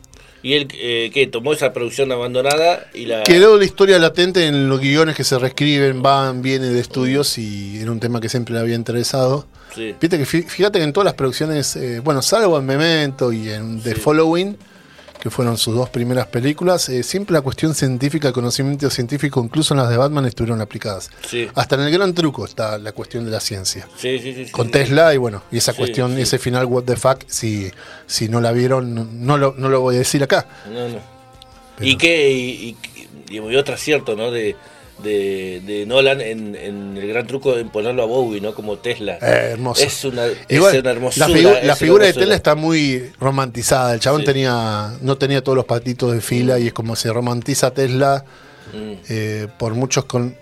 Y 0.42 0.54
él, 0.54 0.68
eh, 0.74 1.10
¿qué? 1.12 1.26
Tomó 1.26 1.52
esa 1.52 1.72
producción 1.72 2.10
abandonada 2.12 2.86
y 2.94 3.04
la. 3.06 3.22
Quedó 3.24 3.58
la 3.58 3.64
historia 3.64 3.98
latente 3.98 4.46
en 4.46 4.68
los 4.68 4.80
guiones 4.80 5.14
que 5.16 5.24
se 5.24 5.38
reescriben, 5.38 6.00
van, 6.02 6.40
vienen 6.40 6.72
de 6.72 6.80
estudios 6.80 7.36
y 7.38 7.78
era 7.80 7.90
un 7.92 8.00
tema 8.00 8.20
que 8.20 8.28
siempre 8.28 8.54
le 8.54 8.60
había 8.60 8.74
interesado. 8.74 9.46
Sí. 9.74 9.94
Fíjate 10.00 10.18
que, 10.18 10.24
fí- 10.24 10.46
fíjate 10.46 10.78
que 10.78 10.84
en 10.84 10.92
todas 10.92 11.04
las 11.04 11.14
producciones, 11.14 11.76
eh, 11.76 12.00
bueno, 12.02 12.22
salvo 12.22 12.58
en 12.58 12.66
Memento 12.66 13.32
y 13.32 13.50
en 13.50 13.82
The 13.82 13.94
Sí. 13.94 14.00
Following, 14.00 14.56
que 15.20 15.30
fueron 15.30 15.56
sus 15.58 15.74
dos 15.74 15.90
primeras 15.90 16.26
películas, 16.26 16.88
eh, 16.88 17.02
siempre 17.02 17.34
la 17.34 17.42
cuestión 17.42 17.74
científica, 17.74 18.28
el 18.28 18.34
conocimiento 18.34 18.88
científico, 18.90 19.42
incluso 19.44 19.74
en 19.74 19.78
las 19.80 19.90
de 19.90 19.96
Batman, 19.96 20.24
estuvieron 20.26 20.60
aplicadas. 20.60 21.10
Sí. 21.28 21.48
Hasta 21.54 21.74
en 21.76 21.82
el 21.82 21.92
gran 21.92 22.14
truco 22.14 22.44
está 22.44 22.78
la 22.78 22.92
cuestión 22.92 23.24
de 23.24 23.30
la 23.30 23.40
ciencia. 23.40 23.86
Sí, 23.96 24.18
sí, 24.18 24.34
sí. 24.46 24.50
Con. 24.50 24.70
Tesla 24.70 25.12
y 25.12 25.16
bueno, 25.18 25.42
y 25.50 25.58
esa 25.58 25.72
cuestión, 25.74 26.16
ese 26.18 26.38
final, 26.38 26.64
what 26.66 26.84
the 26.84 26.96
fuck, 26.96 27.22
si, 27.26 27.70
si 28.06 28.28
no 28.28 28.40
la 28.40 28.52
vieron, 28.52 29.24
no, 29.26 29.36
lo, 29.36 29.54
no 29.58 29.68
lo 29.68 29.80
voy 29.80 29.96
a 29.96 29.98
decir 29.98 30.22
acá. 30.22 30.46
No, 30.72 30.88
no. 30.88 30.98
Pero- 31.76 31.90
Y 31.90 31.96
y, 32.06 32.76
y, 33.30 33.36
y 33.36 33.56
otro 33.56 33.74
acierto, 33.74 34.14
¿no? 34.16 34.30
De, 34.30 34.56
de, 35.02 35.60
de 35.66 35.86
Nolan 35.86 36.20
en, 36.20 36.54
en 36.54 36.96
el 36.96 37.08
gran 37.08 37.26
truco 37.26 37.54
de 37.56 37.64
ponerlo 37.64 38.02
a 38.02 38.06
Bowie, 38.06 38.40
¿no? 38.40 38.54
Como 38.54 38.76
Tesla. 38.78 39.14
Eh, 39.22 39.50
hermoso. 39.52 39.82
Es 39.82 40.04
una, 40.04 40.26
Igual, 40.48 40.74
es 40.74 40.80
una 40.82 40.90
hermosura. 40.90 41.28
la, 41.28 41.34
figu- 41.34 41.76
figura 41.76 42.06
de. 42.06 42.12
Tela 42.12 42.34
está 42.34 42.54
muy 42.54 43.10
romantizada. 43.20 43.94
El 43.94 44.00
chabón 44.00 44.20
Sí. 44.20 44.26
tenía 44.26 44.94
no 45.00 45.16
tenía 45.18 45.42
todos 45.42 45.56
los 45.56 45.64
patitos 45.64 46.12
de 46.12 46.20
fila 46.20 46.58
y 46.58 46.68
es 46.68 46.72
como 46.72 46.96
se 46.96 47.12
romantiza 47.12 47.72
Tesla 47.72 48.24
Mm. 48.72 48.92
eh, 49.08 49.48
por 49.58 49.74
muchos 49.74 50.04
con 50.04 50.36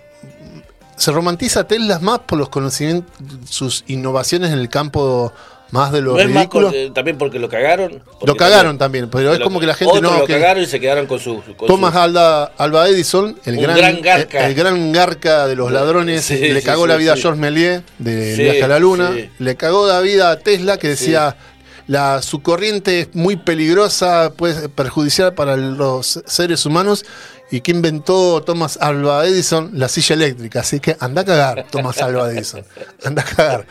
se 0.95 1.11
romantiza 1.11 1.63
Tesla 1.65 1.97
más 1.99 2.19
por 2.19 2.37
los 2.37 2.49
conocimientos, 2.49 3.09
sus 3.49 3.83
innovaciones 3.87 4.51
en 4.51 4.59
el 4.59 4.69
campo 4.69 5.31
más 5.71 5.91
de 5.91 6.01
lo 6.01 6.13
No 6.13 6.19
es 6.19 6.25
más 6.27 6.35
ridículo. 6.35 6.67
porque- 6.67 6.91
también 6.93 7.17
porque 7.17 7.39
lo 7.39 7.47
cagaron. 7.49 8.01
Lo 8.25 8.35
cagaron 8.35 8.77
también, 8.77 9.09
pero 9.09 9.33
es 9.33 9.39
como 9.39 9.59
que 9.59 9.65
la 9.67 9.75
gente 9.75 10.01
no. 10.01 10.19
lo 10.19 10.25
que- 10.25 10.33
cagaron 10.33 10.63
y 10.63 10.65
se 10.65 10.79
quedaron 10.79 11.05
con 11.05 11.19
su. 11.19 11.41
con 11.57 11.67
Thomas 11.67 11.93
su- 11.93 11.99
Alba, 11.99 12.45
Alba 12.57 12.87
Edison, 12.89 13.39
el 13.45 13.57
gran, 13.61 13.77
gran 13.77 14.01
garca. 14.01 14.39
El, 14.45 14.51
el 14.51 14.55
gran 14.55 14.91
garca 14.91 15.45
de 15.47 15.55
los 15.55 15.71
ladrones, 15.71 16.25
Sí, 16.25 16.37
le 16.37 16.61
cagó 16.61 16.83
sí, 16.83 16.87
la 16.89 16.95
vida 16.97 17.13
sí. 17.13 17.19
a 17.19 17.21
George 17.21 17.39
Méliès 17.39 17.81
de 17.99 18.35
Viaje 18.35 18.63
a 18.63 18.67
la 18.67 18.79
Luna, 18.79 19.11
le 19.37 19.55
cagó 19.55 19.87
la 19.87 19.99
vida 20.01 20.31
a 20.31 20.39
Tesla 20.39 20.77
que 20.77 20.89
decía 20.89 21.35
la 21.87 22.21
su 22.21 22.41
corriente 22.41 22.99
es 23.01 23.09
muy 23.15 23.35
peligrosa, 23.35 24.31
puede 24.35 24.69
perjudicial 24.69 25.33
para 25.33 25.57
los 25.57 26.21
seres 26.25 26.65
humanos 26.65 27.03
y 27.51 27.61
que 27.61 27.71
inventó 27.71 28.43
Thomas 28.43 28.77
Alba 28.79 29.25
Edison 29.25 29.71
la 29.73 29.87
silla 29.89 30.13
eléctrica, 30.13 30.59
así 30.59 30.79
que 30.79 30.95
anda 30.99 31.23
a 31.23 31.25
cagar 31.25 31.65
Thomas 31.71 31.99
Alba 31.99 32.31
Edison, 32.31 32.63
anda 33.03 33.23
a 33.23 33.25
cagar. 33.25 33.65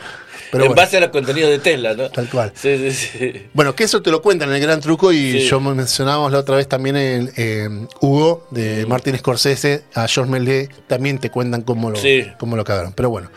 Pero 0.51 0.63
en 0.63 0.69
bueno. 0.69 0.81
base 0.81 0.97
a 0.97 0.99
los 1.01 1.09
contenidos 1.09 1.49
de 1.51 1.59
Tesla, 1.59 1.93
¿no? 1.93 2.09
Tal 2.09 2.29
cual. 2.29 2.51
Sí, 2.55 2.91
sí, 2.91 2.91
sí. 2.91 3.47
Bueno, 3.53 3.75
que 3.75 3.83
eso 3.83 4.01
te 4.01 4.09
lo 4.11 4.21
cuentan 4.21 4.49
en 4.49 4.55
el 4.55 4.61
gran 4.61 4.79
truco 4.81 5.11
y 5.11 5.39
yo 5.47 5.59
mencionábamos 5.59 6.31
la 6.31 6.39
otra 6.39 6.55
vez 6.55 6.67
también 6.67 6.95
en 6.97 7.31
eh, 7.37 7.69
Hugo 8.01 8.47
de 8.51 8.85
Martin 8.85 9.17
Scorsese, 9.17 9.83
a 9.93 10.07
George 10.07 10.31
Méliès 10.31 10.69
también 10.87 11.19
te 11.19 11.29
cuentan 11.29 11.61
cómo 11.61 11.91
lo, 11.91 11.99
cómo 12.39 12.55
lo 12.55 12.63
cagaron. 12.63 12.93
Pero 12.93 13.09
bueno, 13.09 13.29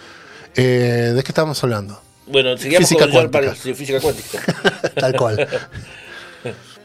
eh, 0.57 1.13
¿de 1.15 1.23
qué 1.23 1.29
estábamos 1.29 1.63
hablando? 1.63 2.01
Bueno, 2.27 2.57
seguimos 2.57 2.89
Física 2.89 3.05
con 3.05 3.13
George 3.13 3.31
cuántica. 3.31 3.53
Par- 3.53 3.63
sí, 3.63 3.75
física 3.75 4.01
cuántica. 4.01 4.39
Tal 4.95 5.17
cual. 5.17 5.49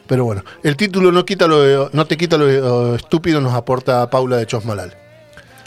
Pero 0.08 0.24
bueno, 0.26 0.44
el 0.64 0.78
título 0.78 1.12
no, 1.12 1.26
quita 1.26 1.48
lo, 1.48 1.90
no 1.92 2.06
te 2.08 2.18
quita 2.18 2.38
lo 2.38 2.96
estúpido, 2.96 3.42
nos 3.42 3.54
aporta 3.54 4.10
Paula 4.10 4.38
de 4.38 4.46
Chosmalal. 4.46 4.96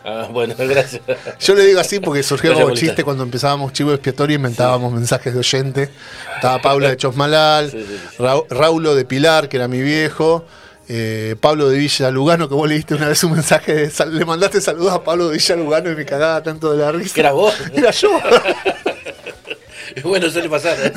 Ah, 0.05 0.29
bueno, 0.31 0.55
gracias. 0.59 1.03
Yo 1.41 1.55
le 1.55 1.65
digo 1.67 1.81
así 1.81 2.01
porque 2.01 2.23
surgió 2.23 2.51
Gracias, 2.51 2.65
como 2.69 2.77
chiste 2.77 3.05
cuando 3.05 3.23
empezábamos 3.23 3.73
Chivo 3.73 3.93
Expiatorio 3.93 4.35
y 4.35 4.37
inventábamos 4.37 4.93
mensajes 4.93 5.33
de 5.35 5.39
oyente. 5.41 5.91
Estaba 6.37 6.61
Paula 6.63 6.89
de 6.91 6.97
Chosmalal, 6.97 7.71
Sí, 7.71 7.85
sí, 7.87 7.99
sí. 8.11 8.17
Ra- 8.23 8.43
Raulo 8.49 8.95
de 8.95 9.05
Pilar, 9.05 9.49
que 9.49 9.57
era 9.59 9.69
mi 9.69 9.81
viejo, 9.83 10.45
eh, 10.89 11.37
Pablo 11.41 11.69
de 11.69 11.79
Villa 11.79 12.11
Lugano, 12.11 12.49
que 12.49 12.55
vos 12.55 12.69
le 12.69 12.75
diste 12.77 12.95
una 12.95 13.09
vez 13.09 13.23
un 13.25 13.33
mensaje, 13.33 13.75
de 13.75 13.91
sal- 13.91 14.17
le 14.17 14.25
mandaste 14.25 14.61
saludos 14.61 14.93
a 14.93 15.05
Pablo 15.05 15.29
de 15.29 15.37
Villa 15.37 15.57
Lugano 15.57 15.91
y 15.93 15.95
me 15.97 16.05
cagaba 16.07 16.43
tanto 16.43 16.73
de 16.73 16.79
la 16.79 16.91
risa. 16.93 17.15
¿Que 17.15 17.21
eras 17.21 17.33
vos? 17.35 17.55
Era 17.75 17.91
yo. 17.91 18.11
Bueno, 20.05 20.31
suele 20.31 20.49
pasar. 20.49 20.77
¿eh? 20.81 20.93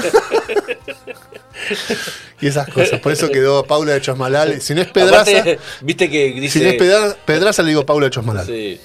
y 2.41 2.47
esas 2.47 2.68
cosas. 2.70 2.99
Por 2.99 3.12
eso 3.12 3.30
quedó 3.30 3.64
Paula 3.64 3.93
de 3.93 4.01
Chosmalal. 4.01 4.62
Si 4.62 4.76
no 4.76 4.82
es 4.82 4.88
Pedraza, 4.91 5.32
Aparte, 5.32 5.60
viste 5.82 6.10
que 6.12 6.32
dice. 6.34 6.60
si 6.60 6.64
no 6.64 6.70
es 6.72 6.76
Pedra- 6.78 7.16
Pedraza, 7.26 7.64
le 7.64 7.70
digo 7.70 7.86
Paula 7.86 8.06
de 8.06 8.12
Chosmalal. 8.12 8.45
Sí. 8.45 8.80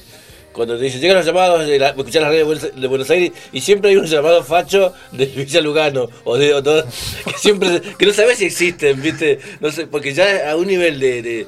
Cuando 0.52 0.76
te 0.76 0.84
dicen, 0.84 1.00
llegan 1.00 1.16
los 1.16 1.26
llamados 1.26 1.66
de 1.66 1.78
la, 1.78 1.88
escuchar 1.90 2.22
la 2.22 2.28
radio 2.28 2.38
de 2.40 2.44
Buenos, 2.44 2.80
de 2.80 2.86
Buenos 2.88 3.10
Aires 3.10 3.32
y 3.52 3.60
siempre 3.60 3.90
hay 3.90 3.96
un 3.96 4.06
llamado 4.06 4.42
facho 4.42 4.92
de 5.12 5.26
Villa 5.26 5.60
Lugano 5.60 6.08
o 6.24 6.36
de 6.36 6.52
o 6.54 6.62
todo, 6.62 6.84
que 7.24 7.32
siempre 7.38 7.80
que 7.98 8.06
no 8.06 8.12
sabes 8.12 8.38
si 8.38 8.46
existen, 8.46 9.00
¿viste? 9.00 9.38
No 9.60 9.70
sé, 9.70 9.86
porque 9.86 10.12
ya 10.14 10.50
a 10.50 10.56
un 10.56 10.66
nivel 10.66 10.98
de, 10.98 11.22
de, 11.22 11.46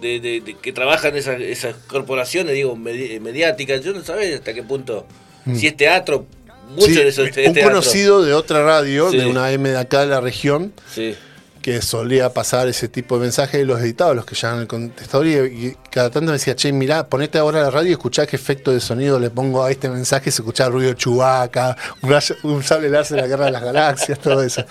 de- 0.00 0.20
de- 0.20 0.40
de 0.42 0.54
que 0.60 0.72
trabajan 0.72 1.16
esas, 1.16 1.40
esas 1.40 1.74
corporaciones, 1.88 2.54
digo, 2.54 2.76
medi- 2.76 3.18
mediáticas, 3.20 3.82
yo 3.84 3.92
no 3.92 4.02
sabes 4.04 4.34
hasta 4.34 4.54
qué 4.54 4.62
punto. 4.62 5.06
Si 5.54 5.66
es 5.66 5.76
teatro, 5.76 6.26
mucho 6.70 6.86
Mm. 6.86 6.90
Sí, 6.90 6.94
de 6.94 7.08
eso 7.08 7.22
es 7.24 7.28
un 7.28 7.34
teatro. 7.54 7.62
conocido 7.64 8.22
de 8.24 8.32
otra 8.34 8.62
radio, 8.64 9.10
Sí. 9.10 9.16
de 9.18 9.26
una 9.26 9.50
M 9.50 9.68
de 9.68 9.76
acá 9.78 10.00
de 10.00 10.06
la 10.06 10.20
región, 10.20 10.72
Sí. 10.94 11.14
Que 11.62 11.80
solía 11.80 12.34
pasar 12.34 12.68
ese 12.68 12.88
tipo 12.88 13.16
de 13.16 13.22
mensajes 13.22 13.64
los 13.66 13.80
editaba, 13.80 14.12
los 14.12 14.26
que 14.26 14.34
llegaban 14.34 14.60
al 14.60 14.66
contestador, 14.66 15.26
y, 15.26 15.76
cada 15.90 16.10
tanto 16.10 16.26
me 16.26 16.32
decía, 16.32 16.56
che, 16.56 16.72
mirá, 16.72 17.08
ponete 17.08 17.38
ahora 17.38 17.62
la 17.62 17.70
radio 17.70 17.90
y 17.90 17.92
escuchá 17.92 18.26
qué 18.26 18.36
efecto 18.36 18.72
de 18.72 18.80
sonido 18.80 19.18
le 19.18 19.30
pongo 19.30 19.62
a 19.62 19.70
este 19.70 19.88
mensaje, 19.88 20.30
se 20.30 20.42
escuchaba 20.42 20.70
ruido 20.70 20.92
chubaca, 20.94 21.76
un, 22.02 22.12
un 22.42 22.60
de 22.60 22.90
la 22.90 23.26
guerra 23.26 23.46
de 23.46 23.50
las 23.52 23.62
galaxias, 23.62 24.18
todo 24.18 24.42
eso. 24.42 24.64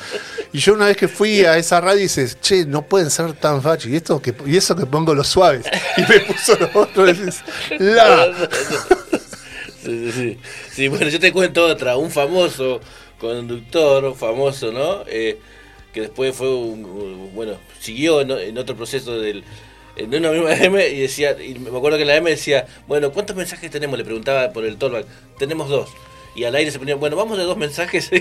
Y 0.52 0.60
yo 0.60 0.74
una 0.74 0.88
vez 0.88 0.98
que 0.98 1.08
fui 1.08 1.46
a 1.46 1.58
esa 1.58 1.80
radio 1.80 2.00
y 2.00 2.04
dice, 2.04 2.28
che, 2.42 2.66
no 2.66 2.84
pueden 2.84 3.10
ser 3.10 3.34
tan 3.34 3.62
fachos, 3.62 3.90
y 3.90 3.96
esto 3.96 4.22
que 4.22 4.36
y 4.46 4.58
eso 4.58 4.76
que 4.76 4.86
pongo 4.86 5.16
los 5.16 5.28
suaves. 5.28 5.66
Y 5.98 6.02
me 6.02 6.20
puso 6.22 6.56
los 6.56 6.76
otros, 6.76 7.08
dices, 7.08 7.44
la. 7.80 8.34
Sí, 9.84 10.12
sí, 10.12 10.12
sí. 10.12 10.40
Sí, 10.72 10.88
bueno, 10.88 11.08
yo 11.08 11.20
te 11.20 11.32
cuento 11.32 11.66
otra. 11.66 11.98
Un 11.98 12.12
famoso 12.12 12.82
conductor, 13.20 14.16
famoso, 14.16 14.72
¿no? 14.72 15.04
Eh, 15.08 15.40
que 15.94 16.02
después 16.02 16.36
fue 16.36 16.54
un, 16.54 17.32
bueno, 17.34 17.54
siguió 17.80 18.22
en, 18.22 18.32
en 18.32 18.58
otro 18.58 18.76
proceso 18.76 19.20
del 19.20 19.44
en 19.96 20.14
una 20.14 20.32
misma 20.32 20.54
M 20.66 20.88
y 20.88 21.00
decía, 21.00 21.36
y 21.42 21.56
me 21.56 21.78
acuerdo 21.78 21.98
que 21.98 22.06
la 22.06 22.16
M 22.16 22.30
decía, 22.30 22.66
bueno, 22.88 23.12
¿cuántos 23.12 23.36
mensajes 23.36 23.70
tenemos? 23.72 23.98
Le 23.98 24.06
preguntaba 24.06 24.52
por 24.52 24.66
el 24.66 24.78
tollback. 24.78 25.06
Tenemos 25.38 25.70
dos. 25.70 25.90
Y 26.34 26.46
al 26.46 26.56
aire 26.56 26.72
se 26.72 26.80
ponía, 26.80 26.96
bueno, 26.96 27.18
vamos 27.18 27.38
de 27.38 27.44
dos 27.44 27.58
mensajes. 27.58 28.10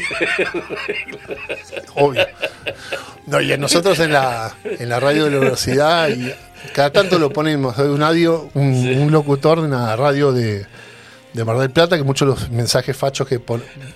Obvio. 1.95 2.27
No, 3.27 3.41
y 3.41 3.57
nosotros 3.57 4.01
en 4.01 4.13
la, 4.13 4.57
en 4.65 4.89
la 4.89 4.99
radio 4.99 5.27
de 5.27 5.31
la 5.31 5.39
universidad, 5.39 6.09
y 6.09 6.33
cada 6.75 6.91
tanto 6.91 7.21
lo 7.21 7.31
ponemos, 7.31 7.79
un 7.79 8.03
audio, 8.03 8.51
un, 8.55 8.99
un 8.99 9.13
locutor 9.13 9.61
de 9.61 9.69
una 9.69 9.95
radio 9.95 10.33
de, 10.33 10.67
de 11.33 11.45
Mar 11.45 11.59
del 11.59 11.71
Plata, 11.71 11.97
que 11.97 12.03
muchos 12.03 12.29
de 12.29 12.35
los 12.35 12.51
mensajes 12.51 12.97
fachos 12.97 13.27
que 13.29 13.41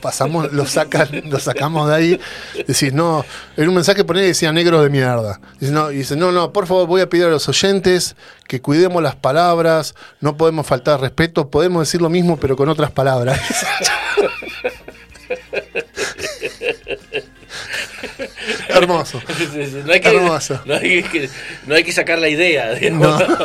pasamos 0.01 0.53
los 0.53 0.71
sacan, 0.71 1.09
los 1.31 1.43
sacamos 1.45 1.89
de 1.89 1.95
ahí. 1.95 2.21
Decís, 2.67 2.93
no, 2.93 3.25
en 3.57 3.69
un 3.69 3.75
mensaje 3.75 4.05
poné 4.05 4.25
y 4.25 4.29
decía 4.29 4.53
negros 4.53 4.83
de 4.83 4.91
mierda. 4.91 5.41
Dice, 5.59 5.73
no, 5.73 5.91
y 5.91 5.97
dice, 5.97 6.17
no, 6.17 6.33
no, 6.33 6.53
por 6.53 6.67
favor, 6.67 6.87
voy 6.87 7.01
a 7.01 7.09
pedir 7.09 7.25
a 7.25 7.31
los 7.31 7.49
oyentes 7.49 8.17
que 8.47 8.61
cuidemos 8.61 9.03
las 9.03 9.17
palabras, 9.17 9.95
no 10.21 10.37
podemos 10.37 10.67
faltar 10.67 11.01
respeto, 11.01 11.49
podemos 11.51 11.87
decir 11.87 12.01
lo 12.01 12.11
mismo, 12.11 12.37
pero 12.37 12.57
con 12.57 12.69
otras 12.69 12.91
palabras. 12.91 13.41
Hermoso. 18.69 19.21
No, 19.87 19.93
hay 19.93 20.01
que, 20.01 20.09
Hermoso. 20.09 20.61
no, 20.65 20.75
hay 20.75 21.03
que, 21.03 21.29
no 21.67 21.75
hay 21.75 21.85
que 21.85 21.93
sacar 21.93 22.19
la 22.19 22.29
idea. 22.29 22.73
digamos. 22.75 23.19
No. 23.21 23.37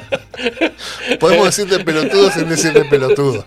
Podemos 1.20 1.46
decirte 1.46 1.82
pelotudo 1.84 2.30
sin 2.30 2.48
decirte 2.48 2.84
pelotudo. 2.84 3.44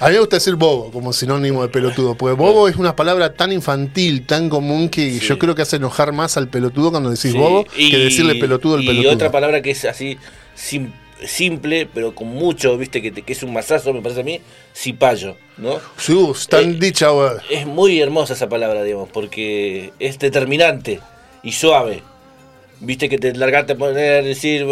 A 0.00 0.08
mí 0.08 0.12
me 0.14 0.18
gusta 0.18 0.36
decir 0.36 0.54
bobo 0.56 0.90
como 0.90 1.12
sinónimo 1.12 1.62
de 1.62 1.68
pelotudo, 1.68 2.14
porque 2.16 2.34
bobo 2.34 2.68
es 2.68 2.76
una 2.76 2.96
palabra 2.96 3.34
tan 3.34 3.52
infantil, 3.52 4.26
tan 4.26 4.48
común 4.48 4.88
que 4.88 5.10
Sí. 5.20 5.20
yo 5.20 5.38
creo 5.38 5.54
que 5.54 5.62
hace 5.62 5.76
enojar 5.76 6.12
más 6.12 6.36
al 6.36 6.48
pelotudo 6.48 6.90
cuando 6.90 7.10
decís 7.10 7.32
Sí, 7.32 7.38
bobo 7.38 7.64
y- 7.76 7.90
que 7.90 7.98
decirle 7.98 8.34
pelotudo 8.36 8.74
al 8.76 8.82
y 8.82 8.86
pelotudo. 8.86 9.12
otra 9.12 9.30
palabra 9.30 9.62
que 9.62 9.70
es 9.70 9.84
así 9.84 10.18
sim- 10.54 10.92
simple, 11.26 11.88
pero 11.92 12.14
con 12.14 12.28
mucho, 12.28 12.76
viste, 12.78 13.00
que, 13.02 13.10
te- 13.10 13.22
que 13.22 13.32
es 13.32 13.42
un 13.42 13.52
masazo, 13.52 13.92
me 13.92 14.00
parece 14.02 14.20
a 14.20 14.24
mí, 14.24 14.40
cipayo, 14.74 15.36
¿no? 15.58 15.78
Sí, 15.96 16.12
uh, 16.12 16.34
tan 16.48 16.70
Eh, 16.74 16.76
dicha. 16.78 17.08
Es 17.50 17.66
muy 17.66 18.00
hermosa 18.00 18.34
esa 18.34 18.48
palabra, 18.48 18.82
digamos, 18.82 19.08
porque 19.10 19.92
es 19.98 20.18
determinante 20.18 21.00
y 21.42 21.52
suave. 21.52 22.02
Viste 22.80 23.08
que 23.08 23.18
te 23.18 23.34
largaste 23.34 23.74
a 23.74 23.76
poner, 23.76 24.24
decir... 24.24 24.66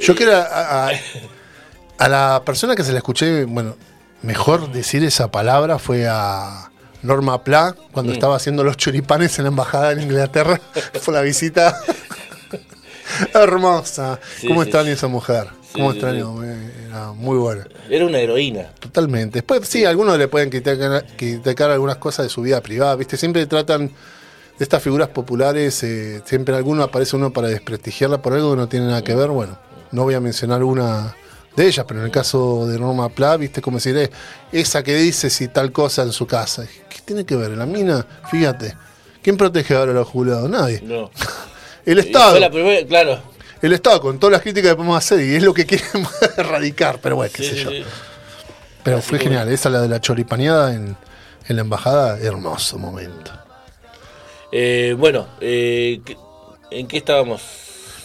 Yo 0.00 0.14
quiero 0.16 0.36
a, 0.36 0.88
a- 0.88 0.92
a 1.98 2.08
la 2.08 2.42
persona 2.44 2.74
que 2.74 2.82
se 2.82 2.92
la 2.92 2.98
escuché, 2.98 3.44
bueno, 3.44 3.76
mejor 4.22 4.72
decir 4.72 5.04
esa 5.04 5.30
palabra 5.30 5.78
fue 5.78 6.06
a 6.08 6.70
Norma 7.02 7.44
Pla 7.44 7.76
cuando 7.92 8.10
Mm. 8.12 8.14
estaba 8.14 8.36
haciendo 8.36 8.64
los 8.64 8.76
choripanes 8.76 9.38
en 9.38 9.44
la 9.44 9.50
embajada 9.50 9.92
en 9.92 10.00
Inglaterra. 10.02 10.60
fue 11.00 11.12
la 11.14 11.20
visita 11.20 11.78
hermosa. 13.34 14.18
Sí, 14.40 14.48
¿Cómo 14.48 14.64
sí, 14.64 14.70
sí. 14.86 14.90
esa 14.92 15.08
mujer? 15.08 15.46
¿Cómo 15.74 15.90
sí, 15.90 15.98
extraño? 15.98 16.40
Era 16.44 17.12
muy 17.12 17.36
buena. 17.36 17.66
Era 17.90 18.06
una 18.06 18.20
heroína. 18.20 18.70
Totalmente. 18.78 19.38
Después, 19.38 19.66
sí, 19.68 19.84
algunos 19.84 20.16
le 20.16 20.28
pueden 20.28 20.48
criticar, 20.48 21.04
criticar 21.16 21.72
algunas 21.72 21.96
cosas 21.96 22.26
de 22.26 22.30
su 22.30 22.42
vida 22.42 22.60
privada, 22.60 22.94
¿viste? 22.94 23.16
Siempre 23.16 23.44
tratan 23.46 23.88
de 23.88 24.62
estas 24.62 24.80
figuras 24.80 25.08
populares, 25.08 25.82
eh, 25.82 26.22
siempre 26.24 26.54
alguno 26.54 26.84
aparece 26.84 27.16
uno 27.16 27.32
para 27.32 27.48
desprestigiarla 27.48 28.22
por 28.22 28.34
algo 28.34 28.52
que 28.52 28.56
no 28.56 28.68
tiene 28.68 28.86
nada 28.86 29.02
que 29.02 29.16
ver. 29.16 29.30
Bueno, 29.30 29.58
no 29.90 30.04
voy 30.04 30.14
a 30.14 30.20
mencionar 30.20 30.62
una 30.62 31.16
de 31.56 31.66
ellas, 31.66 31.84
pero 31.88 31.98
en 31.98 32.06
el 32.06 32.12
caso 32.12 32.68
de 32.68 32.78
Norma 32.78 33.08
Pla, 33.08 33.36
¿viste? 33.36 33.60
Como 33.60 33.78
decir, 33.78 33.96
eh, 33.96 34.10
esa 34.52 34.84
que 34.84 34.94
dice 34.94 35.28
si 35.28 35.48
tal 35.48 35.72
cosa 35.72 36.04
en 36.04 36.12
su 36.12 36.24
casa. 36.24 36.64
¿Qué 36.88 36.98
tiene 37.04 37.24
que 37.24 37.34
ver? 37.34 37.50
La 37.50 37.66
mina, 37.66 38.06
fíjate. 38.30 38.76
¿Quién 39.22 39.36
protege 39.36 39.74
ahora 39.74 39.90
a 39.90 39.94
los 39.96 40.06
jubilados? 40.06 40.48
Nadie. 40.48 40.82
No. 40.84 41.10
El 41.84 41.98
Estado. 41.98 42.30
fue 42.30 42.40
la 42.40 42.50
primera, 42.50 42.86
claro. 42.86 43.33
El 43.64 43.72
Estado, 43.72 44.00
con 44.00 44.18
todas 44.18 44.32
las 44.32 44.42
críticas 44.42 44.70
que 44.72 44.76
podemos 44.76 44.96
hacer, 44.98 45.20
y 45.20 45.34
es 45.36 45.42
lo 45.42 45.54
que 45.54 45.64
quieren 45.66 45.86
erradicar, 46.36 46.98
pero 47.02 47.16
bueno, 47.16 47.32
qué 47.34 47.42
Sí, 47.42 47.50
sé 47.50 47.56
yo. 47.64 47.70
sí. 47.70 47.84
Pero 48.82 48.98
Así 48.98 49.08
fue 49.08 49.18
que 49.18 49.24
genial, 49.24 49.48
esa 49.50 49.70
la 49.70 49.80
de 49.80 49.88
la 49.88 50.00
choripaneada 50.00 50.74
en, 50.74 50.96
en 51.48 51.56
la 51.56 51.62
embajada, 51.62 52.18
hermoso 52.18 52.78
momento. 52.78 53.30
Eh, 54.52 54.94
bueno, 54.98 55.26
eh, 55.40 56.00
¿qué- 56.04 56.16
¿en 56.70 56.86
qué 56.86 56.98
estábamos? 56.98 57.42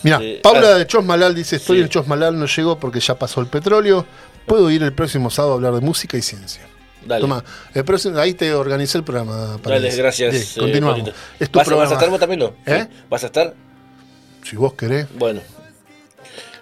Mira, 0.04 0.20
Eh, 0.22 0.40
Paula 0.42 0.70
ah, 0.70 0.78
de 0.78 0.88
Chosmalal 0.88 1.36
dice, 1.36 1.58
estoy 1.58 1.78
Sí. 1.78 1.84
en 1.84 1.90
Chosmalal, 1.90 2.40
no 2.40 2.46
llego 2.46 2.80
porque 2.80 3.00
ya 3.02 3.16
pasó 3.20 3.42
el 3.42 3.48
petróleo, 3.48 4.06
puedo 4.46 4.72
ir 4.72 4.82
el 4.84 4.94
próximo 4.94 5.30
sábado 5.30 5.54
a 5.54 5.56
hablar 5.58 5.74
de 5.74 5.82
música 5.82 6.16
y 6.18 6.22
ciencia. 6.22 6.62
Dale. 7.06 7.22
Toma, 7.22 7.44
el 7.74 7.84
próximo, 7.86 8.18
ahí 8.18 8.34
te 8.34 8.54
organicé 8.54 8.98
el 8.98 9.04
programa. 9.04 9.36
Dale, 9.36 9.60
Paredes. 9.60 9.98
gracias. 9.98 10.54
Continuamos. 10.58 11.12
Es 11.40 11.50
tu 11.50 11.60
¿Vas, 11.60 11.68
a- 11.68 11.76
¿Vas 11.76 11.92
a 11.92 11.92
programa. 11.92 11.94
estar 11.94 12.10
vos 12.10 12.20
también, 12.20 12.40
no? 12.40 12.54
¿Eh? 12.66 12.88
¿Vas 13.10 13.24
a 13.24 13.26
estar? 13.28 13.54
Si 14.50 14.56
vos 14.56 14.74
querés. 14.74 15.08
Bueno. 15.18 15.42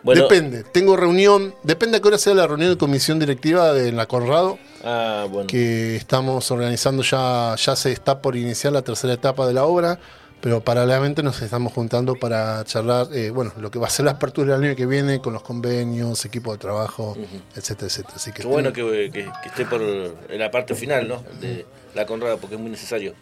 Bueno, 0.04 0.24
Depende. 0.24 0.64
Tengo 0.64 0.96
reunión, 0.96 1.54
depende 1.64 1.98
a 1.98 2.02
qué 2.02 2.08
hora 2.08 2.18
sea 2.18 2.34
la 2.34 2.48
reunión 2.48 2.70
de 2.72 2.78
comisión 2.78 3.20
directiva 3.20 3.74
de 3.74 3.92
la 3.92 4.06
Conrado, 4.06 4.58
Ah, 4.84 5.26
bueno. 5.30 5.48
que 5.48 5.96
estamos 5.96 6.50
organizando 6.52 7.02
ya, 7.04 7.56
ya 7.58 7.76
se 7.76 7.92
está 7.92 8.22
por 8.22 8.36
iniciar 8.36 8.72
la 8.74 8.84
tercera 8.84 9.14
etapa 9.14 9.46
de 9.48 9.54
la 9.54 9.66
obra, 9.66 10.00
pero 10.42 10.62
paralelamente 10.62 11.24
nos 11.24 11.42
estamos 11.42 11.74
juntando 11.74 12.16
para 12.16 12.64
charlar, 12.66 13.08
eh, 13.14 13.30
bueno, 13.32 13.52
lo 13.58 13.72
que 13.72 13.80
va 13.80 13.88
a 13.88 13.90
ser 13.90 14.06
la 14.06 14.12
apertura 14.12 14.56
del 14.56 14.66
año 14.66 14.76
que 14.76 14.86
viene 14.86 15.20
con 15.20 15.34
los 15.34 15.42
convenios, 15.42 16.24
equipo 16.26 16.52
de 16.52 16.58
trabajo, 16.60 17.18
etcétera, 17.56 17.88
etcétera. 17.88 18.14
Así 18.16 18.32
que 18.32 18.42
Qué 18.44 18.48
bueno 18.48 18.72
que, 18.72 19.10
que- 19.12 19.30
que 19.42 19.50
esté 19.50 19.66
por 19.66 19.82
en 19.82 20.40
la 20.40 20.52
parte 20.52 20.76
final, 20.76 21.08
¿no? 21.08 21.24
De 21.42 21.66
la 21.96 22.06
Conrada, 22.06 22.38
porque 22.38 22.56
es 22.56 22.62
muy 22.62 22.70
necesario 22.70 23.14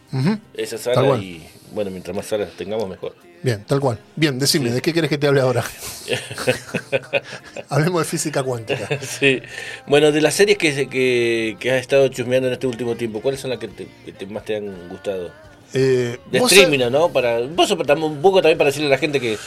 esa 0.54 0.76
Tal 0.78 0.96
sala 0.96 1.08
cual. 1.08 1.24
y, 1.24 1.48
bueno, 1.72 1.90
mientras 1.92 2.16
más 2.16 2.26
salas 2.26 2.50
tengamos, 2.58 2.90
mejor. 2.90 3.16
Bien, 3.42 3.64
tal 3.64 3.80
cual. 3.80 4.00
Bien, 4.16 4.40
decime, 4.40 4.72
¿de 4.72 4.82
qué 4.82 4.92
querés 4.92 5.10
que 5.10 5.18
te 5.20 5.28
hable 5.28 5.40
ahora? 5.40 5.64
Hablemos 7.70 8.02
de 8.02 8.06
física 8.06 8.44
cuántica. 8.44 8.88
sí. 9.02 9.42
Bueno, 9.88 10.12
de 10.12 10.22
las 10.22 10.34
series 10.34 10.58
que, 10.58 10.88
que, 10.90 11.58
que 11.60 11.72
has 11.72 11.82
estado 11.82 12.08
chusmeando 12.08 12.48
en 12.48 12.54
este 12.54 12.68
último 12.68 12.96
tiempo, 12.96 13.22
¿cuáles 13.22 13.40
son 13.40 13.52
las 13.52 13.60
que, 13.60 13.68
te- 13.68 13.88
que 14.06 14.14
te- 14.14 14.26
más 14.28 14.46
te 14.46 14.56
han 14.58 14.90
gustado? 14.90 15.32
Eh, 15.78 16.18
De 16.32 16.40
streaming, 16.40 16.90
¿no? 16.90 17.10
Para, 17.10 17.42
vos 17.42 17.70
un 17.70 18.22
poco 18.22 18.42
también 18.42 18.58
para 18.58 18.70
decirle 18.70 18.88
a 18.88 18.92
la 18.92 18.98
gente 18.98 19.20
que, 19.20 19.38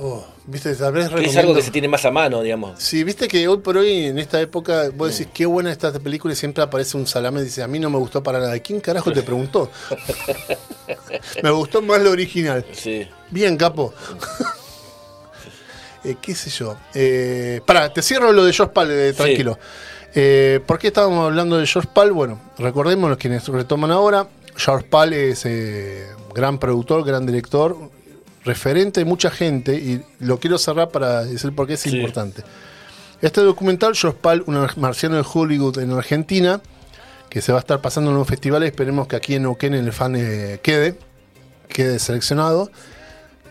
Oh, 0.00 0.24
viste, 0.46 0.72
tal 0.76 0.92
vez 0.92 1.10
es 1.12 1.36
algo 1.36 1.54
que 1.54 1.62
se 1.62 1.72
tiene 1.72 1.88
más 1.88 2.04
a 2.04 2.12
mano, 2.12 2.40
digamos. 2.40 2.80
Sí, 2.80 3.02
viste 3.02 3.26
que 3.26 3.48
hoy 3.48 3.58
por 3.58 3.76
hoy, 3.76 4.06
en 4.06 4.18
esta 4.18 4.40
época, 4.40 4.90
vos 4.94 5.10
decís, 5.10 5.32
qué 5.34 5.44
buena 5.44 5.72
esta 5.72 5.92
película 5.92 6.32
y 6.34 6.36
siempre 6.36 6.62
aparece 6.62 6.96
un 6.96 7.04
salame 7.04 7.40
y 7.40 7.44
dice, 7.44 7.64
a 7.64 7.66
mí 7.66 7.80
no 7.80 7.90
me 7.90 7.98
gustó 7.98 8.22
para 8.22 8.38
nada. 8.38 8.56
¿Quién 8.60 8.80
carajo 8.80 9.12
te 9.12 9.24
preguntó? 9.24 9.68
me 11.42 11.50
gustó 11.50 11.82
más 11.82 12.00
lo 12.00 12.12
original. 12.12 12.64
Sí. 12.72 13.08
Bien, 13.30 13.56
capo. 13.56 13.92
Eh, 16.04 16.14
¿Qué 16.22 16.32
sé 16.32 16.48
yo? 16.48 16.76
Eh, 16.94 17.60
pará, 17.66 17.92
te 17.92 18.02
cierro 18.02 18.32
lo 18.32 18.44
de 18.44 18.52
George 18.52 18.72
Pal, 18.72 18.88
eh, 18.88 19.12
tranquilo. 19.12 19.58
Eh, 20.14 20.60
¿Por 20.64 20.78
qué 20.78 20.86
estábamos 20.86 21.26
hablando 21.26 21.58
de 21.58 21.66
George 21.66 21.90
Pal? 21.92 22.12
Bueno, 22.12 22.40
recordemos 22.56 23.10
los 23.10 23.18
quienes 23.18 23.46
retoman 23.48 23.90
ahora. 23.90 24.28
George 24.58 24.86
Pal 24.88 25.12
es 25.12 25.46
eh, 25.46 26.06
gran 26.34 26.58
productor, 26.58 27.04
gran 27.04 27.24
director, 27.24 27.76
referente 28.44 29.00
de 29.00 29.04
mucha 29.06 29.30
gente, 29.30 29.74
y 29.76 30.02
lo 30.20 30.38
quiero 30.38 30.58
cerrar 30.58 30.90
para 30.90 31.24
decir 31.24 31.54
por 31.54 31.66
qué 31.66 31.74
es 31.74 31.80
Sí. 31.80 31.96
importante. 31.96 32.42
Este 33.22 33.40
documental, 33.40 33.94
George 33.94 34.18
Pal, 34.20 34.42
un 34.46 34.66
marciano 34.76 35.16
de 35.16 35.24
Hollywood 35.32 35.78
en 35.78 35.92
Argentina, 35.92 36.60
que 37.30 37.40
se 37.40 37.52
va 37.52 37.58
a 37.58 37.60
estar 37.60 37.80
pasando 37.80 38.10
en 38.10 38.16
un 38.16 38.26
festival, 38.26 38.62
esperemos 38.64 39.06
que 39.06 39.16
aquí 39.16 39.34
en 39.34 39.42
Neuquén 39.42 39.74
el 39.74 39.92
fan 39.92 40.14
eh, 40.16 40.60
quede, 40.62 40.96
quede 41.68 41.98
seleccionado 41.98 42.70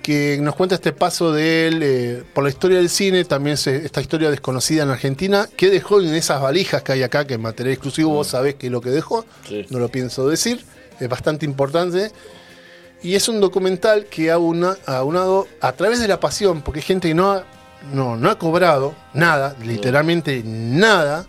que 0.03 0.39
nos 0.41 0.55
cuenta 0.55 0.75
este 0.75 0.93
paso 0.93 1.33
de 1.33 1.67
él 1.67 1.79
eh, 1.83 2.23
por 2.33 2.45
la 2.45 2.49
historia 2.49 2.77
del 2.77 2.87
cine, 2.89 3.25
también 3.25 3.57
se- 3.57 3.85
esta 3.85 3.99
historia 3.99 4.29
desconocida 4.31 4.83
en 4.83 4.89
Argentina, 4.89 5.49
que 5.57 5.69
dejó 5.69 5.99
en 5.99 6.13
esas 6.15 6.41
valijas 6.41 6.81
que 6.81 6.93
hay 6.93 7.03
acá, 7.03 7.27
que 7.27 7.33
es 7.33 7.39
material 7.41 7.73
exclusivo, 7.73 8.11
vos 8.11 8.27
sabés 8.27 8.55
que 8.55 8.67
es 8.67 8.71
lo 8.71 8.79
que 8.79 8.89
dejó, 8.89 9.25
Sí. 9.49 9.65
no 9.69 9.79
lo 9.79 9.89
pienso 9.89 10.25
decir, 10.29 10.63
es 10.99 11.09
bastante 11.09 11.45
importante. 11.45 12.11
Y 13.03 13.13
es 13.15 13.27
un 13.29 13.39
documental 13.39 14.05
que 14.05 14.31
ha 14.31 14.37
una- 14.37 14.75
ha 14.85 14.97
aunado 14.97 15.47
a 15.61 15.71
través 15.73 15.99
de 15.99 16.07
la 16.07 16.19
pasión, 16.19 16.61
porque 16.61 16.79
hay 16.79 16.85
gente 16.85 17.07
que 17.09 17.13
no 17.13 17.31
ha, 17.31 17.43
no, 17.93 18.17
no 18.17 18.29
ha 18.29 18.37
cobrado 18.39 18.95
nada, 19.13 19.55
literalmente 19.63 20.41
nada. 20.43 21.27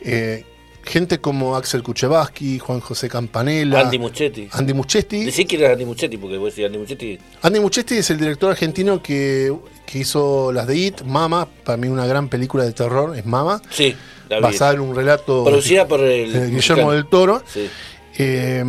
Eh, 0.00 0.44
gente 0.84 1.20
como 1.20 1.54
Axel 1.54 1.82
Kuchevaski, 1.84 2.58
Juan 2.58 2.80
José 2.80 3.08
Campanella, 3.08 3.80
Andy 3.80 3.98
Muchetti. 4.00 4.48
Andy 4.50 4.74
Muschietti. 4.74 5.24
Decí 5.26 5.44
que 5.44 5.56
era 5.62 5.72
Andy 5.74 5.84
Muchetti, 5.84 6.16
porque 6.18 6.38
vos 6.38 6.52
decís 6.52 6.66
Andy 6.66 6.78
Muchetti. 6.78 7.18
Andy 7.42 7.60
Muschietti 7.60 7.96
es 7.98 8.10
el 8.10 8.18
director 8.18 8.50
argentino 8.50 9.00
que, 9.00 9.54
que 9.86 9.98
hizo 10.00 10.50
las 10.52 10.66
de 10.66 10.76
It, 10.76 11.02
Mama, 11.02 11.46
para 11.64 11.76
mí 11.76 11.86
una 11.86 12.04
gran 12.06 12.28
película 12.28 12.64
de 12.64 12.72
terror, 12.72 13.16
es 13.16 13.24
Mama, 13.24 13.62
Sí, 13.70 13.94
la 14.28 14.40
basada 14.40 14.72
en 14.72 14.80
un 14.80 14.96
relato 14.96 15.44
Producida 15.44 15.86
por 15.86 16.00
el. 16.00 16.50
Guillermo 16.50 16.90
del 16.92 17.06
Toro. 17.06 17.42
Sí. 17.46 17.70
Eh, 18.18 18.62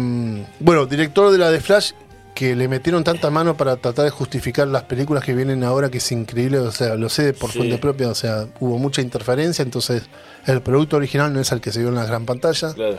bueno, 0.59 0.85
director 0.85 1.31
de 1.31 1.37
la 1.37 1.51
de 1.51 1.59
Flash, 1.59 1.91
que 2.33 2.55
le 2.55 2.67
metieron 2.67 3.03
tanta 3.03 3.29
mano 3.29 3.55
para 3.55 3.75
tratar 3.75 4.05
de 4.05 4.09
justificar 4.11 4.67
las 4.67 4.83
películas 4.83 5.23
que 5.23 5.35
vienen 5.35 5.63
ahora, 5.63 5.91
que 5.91 5.99
es 5.99 6.11
increíble, 6.11 6.57
o 6.59 6.71
sea, 6.71 6.95
lo 6.95 7.07
sé 7.09 7.33
por 7.33 7.51
Sí. 7.51 7.59
fuente 7.59 7.77
propia, 7.77 8.09
o 8.09 8.15
sea, 8.15 8.47
hubo 8.59 8.79
mucha 8.79 9.01
interferencia, 9.01 9.61
entonces 9.61 10.03
el 10.47 10.61
producto 10.61 10.97
original 10.97 11.31
no 11.31 11.39
es 11.39 11.51
el 11.51 11.61
que 11.61 11.71
se 11.71 11.79
vio 11.79 11.89
en 11.89 11.95
la 11.95 12.05
gran 12.05 12.25
pantalla. 12.25 12.73
Claro. 12.73 12.97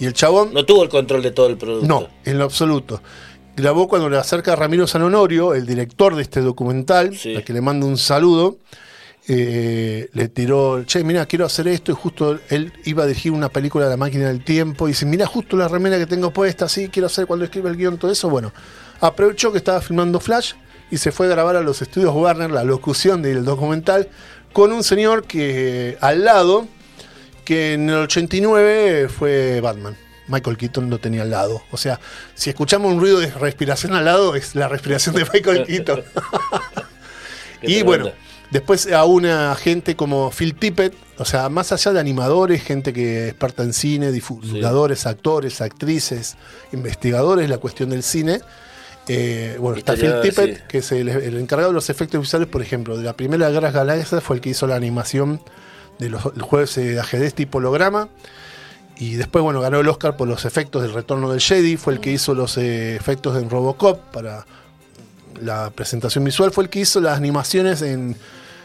Y 0.00 0.06
el 0.06 0.12
chabón 0.14 0.52
No 0.52 0.64
tuvo 0.64 0.82
el 0.82 0.88
control 0.88 1.22
de 1.22 1.30
todo 1.30 1.46
el 1.46 1.56
producto. 1.56 1.86
No, 1.86 2.08
en 2.24 2.38
lo 2.38 2.44
absoluto. 2.44 3.00
Grabó 3.54 3.86
cuando 3.86 4.08
le 4.08 4.16
acerca 4.16 4.54
a 4.54 4.56
Ramiro 4.56 4.86
San 4.88 5.02
Honorio, 5.02 5.54
el 5.54 5.66
director 5.66 6.16
de 6.16 6.22
este 6.22 6.40
documental, 6.40 7.16
Sí. 7.16 7.36
al 7.36 7.44
que 7.44 7.52
le 7.52 7.60
mando 7.60 7.86
un 7.86 7.98
saludo. 7.98 8.56
Eh, 9.28 10.08
le 10.12 10.28
tiró, 10.28 10.84
che, 10.84 11.04
mira, 11.04 11.26
quiero 11.26 11.46
hacer 11.46 11.68
esto. 11.68 11.92
Y 11.92 11.94
justo 11.94 12.38
él 12.48 12.72
iba 12.84 13.04
a 13.04 13.06
dirigir 13.06 13.32
una 13.32 13.48
película 13.48 13.84
de 13.84 13.90
la 13.90 13.96
máquina 13.96 14.28
del 14.28 14.44
tiempo. 14.44 14.88
Y 14.88 14.92
dice, 14.92 15.06
mira, 15.06 15.26
justo 15.26 15.56
la 15.56 15.68
remera 15.68 15.98
que 15.98 16.06
tengo 16.06 16.32
puesta, 16.32 16.68
sí, 16.68 16.88
quiero 16.88 17.06
hacer 17.06 17.26
cuando 17.26 17.44
escriba 17.44 17.70
el 17.70 17.76
guion, 17.76 17.98
todo 17.98 18.10
eso. 18.10 18.28
Bueno, 18.28 18.52
aprovechó 19.00 19.52
que 19.52 19.58
estaba 19.58 19.80
filmando 19.80 20.20
Flash 20.20 20.54
y 20.90 20.98
se 20.98 21.12
fue 21.12 21.26
a 21.26 21.30
grabar 21.30 21.56
a 21.56 21.62
los 21.62 21.80
estudios 21.82 22.14
Warner 22.14 22.50
la 22.50 22.64
locución 22.64 23.22
del 23.22 23.44
documental 23.44 24.08
con 24.52 24.72
un 24.72 24.84
señor 24.84 25.24
que 25.24 25.96
al 26.00 26.24
lado, 26.24 26.66
que 27.44 27.74
en 27.74 27.88
el 27.88 27.96
89 27.96 29.08
fue 29.08 29.60
Batman. 29.60 29.96
Michael 30.28 30.56
Keaton 30.56 30.88
lo 30.88 30.98
tenía 30.98 31.22
al 31.22 31.30
lado. 31.30 31.62
O 31.70 31.76
sea, 31.76 32.00
si 32.34 32.50
escuchamos 32.50 32.92
un 32.92 33.00
ruido 33.00 33.20
de 33.20 33.30
respiración 33.30 33.94
al 33.94 34.04
lado, 34.04 34.34
es 34.34 34.54
la 34.54 34.68
respiración 34.68 35.14
de 35.14 35.26
Michael 35.32 35.66
Keaton. 35.66 36.04
Y 37.64 37.82
bueno, 37.82 38.10
después 38.52 38.92
a 38.92 39.04
una 39.04 39.54
gente 39.54 39.96
como 39.96 40.30
Phil 40.30 40.54
Tippett, 40.54 40.94
o 41.18 41.24
sea, 41.24 41.48
más 41.48 41.72
allá 41.72 41.92
de 41.92 42.00
animadores, 42.00 42.62
gente 42.62 42.92
que 42.92 43.24
es 43.24 43.28
experta 43.30 43.62
en 43.62 43.72
cine, 43.72 44.12
divulgadores, 44.12 45.06
actores, 45.06 45.60
actrices, 45.60 46.36
investigadores, 46.72 47.48
la 47.48 47.58
cuestión 47.58 47.90
del 47.90 48.02
cine. 48.02 48.40
eh, 49.08 49.56
bueno, 49.58 49.78
está 49.78 49.94
Phil 49.94 50.12
Tippett, 50.22 50.56
sí. 50.56 50.62
que 50.68 50.78
es 50.78 50.92
el, 50.92 51.08
el 51.08 51.38
encargado 51.38 51.70
de 51.70 51.74
los 51.74 51.88
efectos 51.88 52.20
visuales, 52.20 52.46
por 52.48 52.60
ejemplo, 52.60 52.96
de 52.96 53.02
la 53.02 53.14
primera 53.14 53.48
Guerra 53.48 53.70
Galáctica, 53.70 54.20
fue 54.20 54.36
el 54.36 54.42
que 54.42 54.50
hizo 54.50 54.66
la 54.66 54.76
animación 54.76 55.40
de 55.98 56.10
los 56.10 56.26
el 56.36 56.42
juegos 56.42 56.74
de 56.74 57.00
ajedrez 57.00 57.34
tipo 57.34 57.58
holograma. 57.58 58.08
Y 58.98 59.14
después, 59.14 59.42
bueno, 59.42 59.60
ganó 59.62 59.80
el 59.80 59.88
Oscar 59.88 60.16
por 60.16 60.28
los 60.28 60.44
efectos 60.44 60.82
del 60.82 60.92
retorno 60.92 61.30
del 61.30 61.40
Jedi, 61.40 61.78
fue 61.78 61.94
el 61.94 62.00
que 62.00 62.12
hizo 62.12 62.34
los 62.34 62.58
eh, 62.58 62.94
efectos 62.94 63.40
en 63.40 63.48
Robocop 63.48 63.98
para 64.12 64.46
la 65.40 65.70
presentación 65.70 66.22
visual, 66.22 66.52
fue 66.52 66.64
el 66.64 66.70
que 66.70 66.80
hizo 66.80 67.00
las 67.00 67.16
animaciones 67.16 67.82
en, 67.82 68.16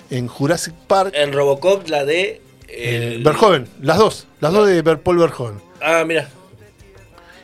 en 0.09 0.27
Jurassic 0.27 0.73
Park. 0.87 1.11
En 1.15 1.33
Robocop, 1.33 1.87
la 1.89 2.05
de. 2.05 2.41
eh, 2.69 3.13
el- 3.15 3.23
Verhoeven, 3.23 3.67
las 3.81 3.97
dos, 3.97 4.27
las 4.41 4.51
dos 4.53 4.67
de 4.67 4.83
Paul 4.97 5.17
Verhoeven. 5.19 5.59
Ah, 5.81 6.03
mira. 6.05 6.29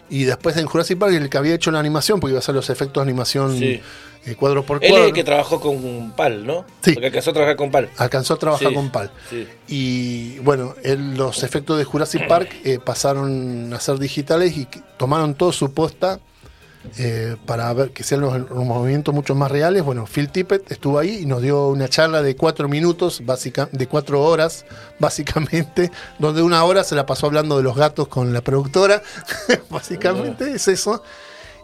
Y 0.10 0.26
después 0.26 0.56
en 0.58 0.66
Jurassic 0.68 0.98
Park, 1.00 1.14
el 1.14 1.30
que 1.30 1.38
había 1.38 1.56
hecho 1.56 1.72
la 1.72 1.80
animación, 1.80 2.20
porque 2.20 2.32
iba 2.32 2.38
a 2.38 2.42
hacer 2.42 2.54
los 2.54 2.70
efectos 2.70 3.04
de 3.04 3.10
animación 3.10 3.58
Sí. 3.58 3.82
eh, 4.26 4.36
cuadro 4.36 4.64
por 4.64 4.78
Él 4.84 4.90
cuadro. 4.90 5.06
es 5.06 5.10
el 5.10 5.14
que 5.16 5.24
trabajó 5.24 5.60
con 5.60 6.12
Pal, 6.16 6.46
¿no? 6.46 6.66
Sí. 6.82 6.94
Porque 6.94 7.08
alcanzó 7.08 7.32
a 7.32 7.34
trabajar 7.34 7.56
con 7.56 7.72
Pal. 7.72 7.90
Alcanzó 7.98 8.34
a 8.36 8.38
trabajar 8.40 8.68
Sí, 8.70 8.74
con 8.76 8.92
Pal. 8.92 9.12
sí. 9.30 9.48
Y 9.68 10.40
bueno, 10.40 10.76
él- 10.84 11.16
los 11.16 11.42
efectos 11.44 11.78
de 11.78 11.84
Jurassic 11.86 12.28
Park 12.28 12.54
eh, 12.64 12.80
pasaron 12.84 13.74
a 13.74 13.80
ser 13.80 13.98
digitales 13.98 14.56
y 14.58 14.68
tomaron 14.98 15.34
todo 15.36 15.52
su 15.52 15.74
posta 15.74 16.20
eh, 17.00 17.38
para 17.46 17.74
ver 17.74 17.92
que 17.92 18.04
sean 18.04 18.22
los, 18.22 18.38
los 18.38 18.66
movimientos 18.66 19.16
mucho 19.16 19.36
más 19.36 19.50
reales. 19.50 19.84
Bueno, 19.84 20.06
Phil 20.06 20.30
Tippett 20.30 20.70
estuvo 20.72 21.00
ahí 21.00 21.20
y 21.22 21.26
nos 21.26 21.42
dio 21.42 21.70
una 21.70 21.88
charla 21.88 22.22
de 22.22 22.36
cuatro 22.36 22.68
minutos, 22.68 23.26
básica, 23.26 23.70
de 23.72 23.88
cuatro 23.88 24.22
horas, 24.22 24.66
básicamente, 25.00 25.92
donde 26.20 26.42
una 26.42 26.64
hora 26.64 26.84
se 26.84 26.96
la 26.96 27.06
pasó 27.06 27.28
hablando 27.28 27.58
de 27.58 27.64
los 27.64 27.76
gatos 27.76 28.08
con 28.08 28.34
la 28.34 28.42
productora. 28.42 29.02
básicamente 29.70 30.52
es 30.52 30.68
eso. 30.68 31.04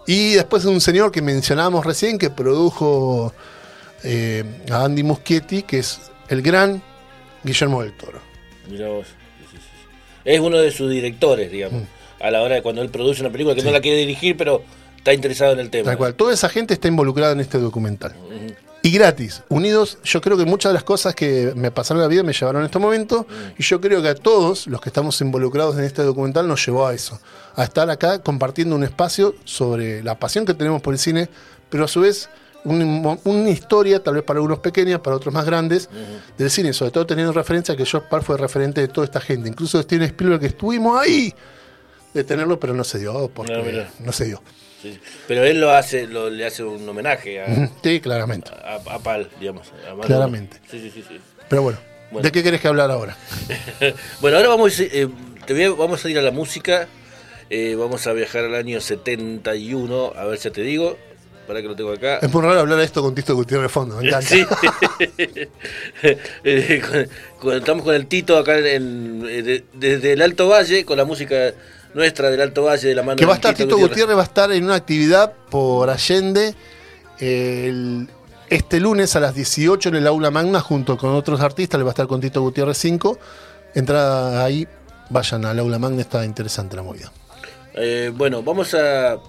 Y 0.07 0.33
después 0.33 0.65
un 0.65 0.81
señor 0.81 1.11
que 1.11 1.21
mencionábamos 1.21 1.85
recién 1.85 2.17
que 2.17 2.29
produjo 2.29 3.33
eh, 4.03 4.43
a 4.71 4.85
Andy 4.85 5.03
Muschietti, 5.03 5.63
que 5.63 5.79
es 5.79 5.99
el 6.29 6.41
gran 6.41 6.81
Guillermo 7.43 7.83
del 7.83 7.93
Toro. 7.93 8.19
Mirá 8.69 8.87
vos. 8.87 9.07
Es 10.25 10.39
uno 10.39 10.57
de 10.57 10.71
sus 10.71 10.89
directores, 10.89 11.51
digamos. 11.51 11.83
Mm. 11.83 12.23
A 12.23 12.31
la 12.31 12.41
hora 12.41 12.55
de 12.55 12.61
cuando 12.61 12.81
él 12.81 12.89
produce 12.89 13.21
una 13.21 13.31
película 13.31 13.55
que 13.55 13.63
no 13.63 13.71
la 13.71 13.81
quiere 13.81 13.97
dirigir, 13.97 14.35
pero 14.35 14.63
está 15.09 15.13
interesado 15.13 15.53
en 15.53 15.59
el 15.59 15.69
tema. 15.69 15.85
Tal 15.85 15.97
cual. 15.97 16.13
Toda 16.15 16.33
esa 16.33 16.49
gente 16.49 16.73
está 16.73 16.87
involucrada 16.87 17.33
en 17.33 17.39
este 17.39 17.57
documental. 17.57 18.13
Y 18.81 18.91
gratis, 18.91 19.43
unidos, 19.49 19.97
yo 20.05 20.21
creo 20.21 20.37
que 20.37 20.45
muchas 20.45 20.69
de 20.69 20.75
las 20.75 20.83
cosas 20.83 21.13
que 21.13 21.51
me 21.55 21.69
pasaron 21.69 21.99
en 22.01 22.03
la 22.03 22.07
vida 22.07 22.23
me 22.23 22.31
llevaron 22.31 22.61
a 22.63 22.65
este 22.65 22.79
momento. 22.79 23.27
Y 23.57 23.63
yo 23.63 23.81
creo 23.81 24.01
que 24.01 24.09
a 24.09 24.15
todos 24.15 24.67
los 24.67 24.79
que 24.79 24.89
estamos 24.89 25.19
involucrados 25.21 25.77
en 25.77 25.83
este 25.83 26.03
documental 26.03 26.47
nos 26.47 26.65
llevó 26.65 26.87
a 26.87 26.93
eso. 26.93 27.19
A 27.55 27.63
estar 27.63 27.89
acá 27.89 28.19
compartiendo 28.19 28.75
un 28.75 28.83
espacio 28.83 29.35
sobre 29.43 30.01
la 30.03 30.17
pasión 30.17 30.45
que 30.45 30.53
tenemos 30.53 30.81
por 30.81 30.93
el 30.93 30.99
cine, 30.99 31.27
pero 31.69 31.85
a 31.85 31.87
su 31.87 32.01
vez 32.01 32.29
un 32.63 33.19
una 33.23 33.49
historia, 33.49 34.03
tal 34.03 34.15
vez 34.15 34.23
para 34.23 34.37
algunos 34.37 34.59
pequeñas, 34.59 34.99
para 34.99 35.15
otros 35.15 35.33
más 35.33 35.45
grandes, 35.45 35.89
del 36.37 36.49
cine. 36.49 36.71
Sobre 36.71 36.91
todo 36.91 37.05
teniendo 37.05 37.31
en 37.31 37.35
referencia 37.35 37.75
que 37.75 37.85
George 37.85 38.07
Park 38.09 38.23
fue 38.23 38.37
referente 38.37 38.79
de 38.79 38.87
toda 38.87 39.03
esta 39.05 39.19
gente. 39.19 39.49
Incluso 39.49 39.81
Steven 39.81 40.03
Spielberg, 40.03 40.39
que 40.39 40.47
estuvimos 40.47 40.99
ahí 41.01 41.33
de 42.13 42.23
tenerlo, 42.23 42.59
pero 42.59 42.73
no 42.73 42.85
se 42.85 42.99
dio, 42.99 43.29
porque 43.33 43.53
No, 43.53 43.63
mira. 43.63 43.89
no 43.99 44.11
se 44.13 44.25
dio. 44.25 44.41
Sí. 44.81 44.99
Pero 45.27 45.43
él 45.45 45.59
lo 45.61 45.71
hace, 45.71 46.07
lo, 46.07 46.29
le 46.29 46.45
hace 46.45 46.63
un 46.63 46.87
homenaje 46.87 47.41
a, 47.41 47.69
Sí, 47.83 47.99
claramente. 47.99 48.51
a, 48.51 48.75
a 48.75 48.99
Pal, 48.99 49.29
digamos. 49.39 49.67
a. 49.89 50.05
Claramente. 50.05 50.57
Sí, 50.69 50.79
sí, 50.79 50.91
sí. 50.93 51.03
sí. 51.07 51.19
Pero 51.49 51.63
bueno, 51.63 51.79
Bueno. 52.11 52.23
¿de 52.23 52.31
qué 52.31 52.43
querés 52.43 52.61
que 52.61 52.67
hablar 52.67 52.91
ahora? 52.91 53.17
bueno, 54.21 54.37
ahora 54.37 54.49
vamos, 54.49 54.79
eh, 54.79 55.07
te 55.45 55.53
voy 55.53 55.63
a- 55.63 55.71
vamos 55.71 56.03
a 56.05 56.09
ir 56.09 56.17
a 56.19 56.21
la 56.21 56.31
música. 56.31 56.87
Eh, 57.51 57.75
vamos 57.75 58.05
a 58.05 58.13
viajar 58.13 58.45
al 58.45 58.53
año 58.55 58.79
71, 58.79 60.13
a 60.15 60.25
ver 60.25 60.37
si 60.37 60.51
te 60.51 60.61
digo. 60.61 60.97
Para 61.47 61.63
que 61.63 61.67
lo 61.67 61.75
tengo 61.75 61.91
acá. 61.91 62.19
Es 62.21 62.31
muy 62.31 62.43
raro 62.43 62.59
hablar 62.59 62.77
de 62.77 62.85
esto 62.85 63.01
con 63.01 63.15
Tito 63.15 63.33
Gutiérrez 63.33 63.63
de 63.63 63.69
fondo, 63.69 63.95
me 63.97 64.07
encanta. 64.07 64.27
Sí. 64.27 64.45
Eh, 66.43 66.79
estamos 67.55 67.83
con 67.83 67.95
el 67.95 68.05
Tito 68.07 68.37
acá 68.37 68.57
en, 68.59 69.21
de- 69.21 69.63
desde 69.73 70.13
el 70.13 70.21
Alto 70.21 70.47
Valle, 70.47 70.85
con 70.85 70.97
la 70.97 71.05
música 71.05 71.53
nuestra 71.93 72.29
del 72.29 72.41
Alto 72.41 72.63
Valle, 72.63 72.87
de 72.87 72.95
la 72.95 73.03
mano 73.03 73.17
Que 73.17 73.25
va 73.25 73.33
a 73.33 73.35
estar 73.35 73.53
Tito 73.55 73.77
Gutiérrez, 73.77 74.15
va 74.15 74.21
a 74.21 74.25
estar 74.25 74.51
en 74.51 74.63
una 74.63 74.75
actividad 74.75 75.33
por 75.49 75.89
Allende 75.89 76.53
el- 77.19 78.07
este 78.49 78.79
lunes 78.79 79.15
a 79.15 79.19
las 79.19 79.35
18 79.35 79.89
en 79.89 79.95
el 79.95 80.07
aula 80.07 80.31
magna 80.31 80.59
junto 80.59 80.97
con 80.97 81.11
otros 81.11 81.39
artistas, 81.41 81.77
le 81.77 81.83
va 81.83 81.91
a 81.91 81.93
estar 81.93 82.07
con 82.07 82.19
Tito 82.19 82.41
Gutiérrez 82.41 82.77
5. 82.77 83.19
Entrada 83.75 84.43
ahí, 84.43 84.67
vayan 85.09 85.45
al 85.45 85.59
aula 85.59 85.77
magna, 85.77 86.01
está 86.01 86.25
interesante 86.25 86.75
la 86.75 86.81
movida. 86.83 87.11
Eh, 87.75 88.11
bueno, 88.13 88.41
vamos 88.41 88.73
a, 88.73 89.13
a 89.13 89.19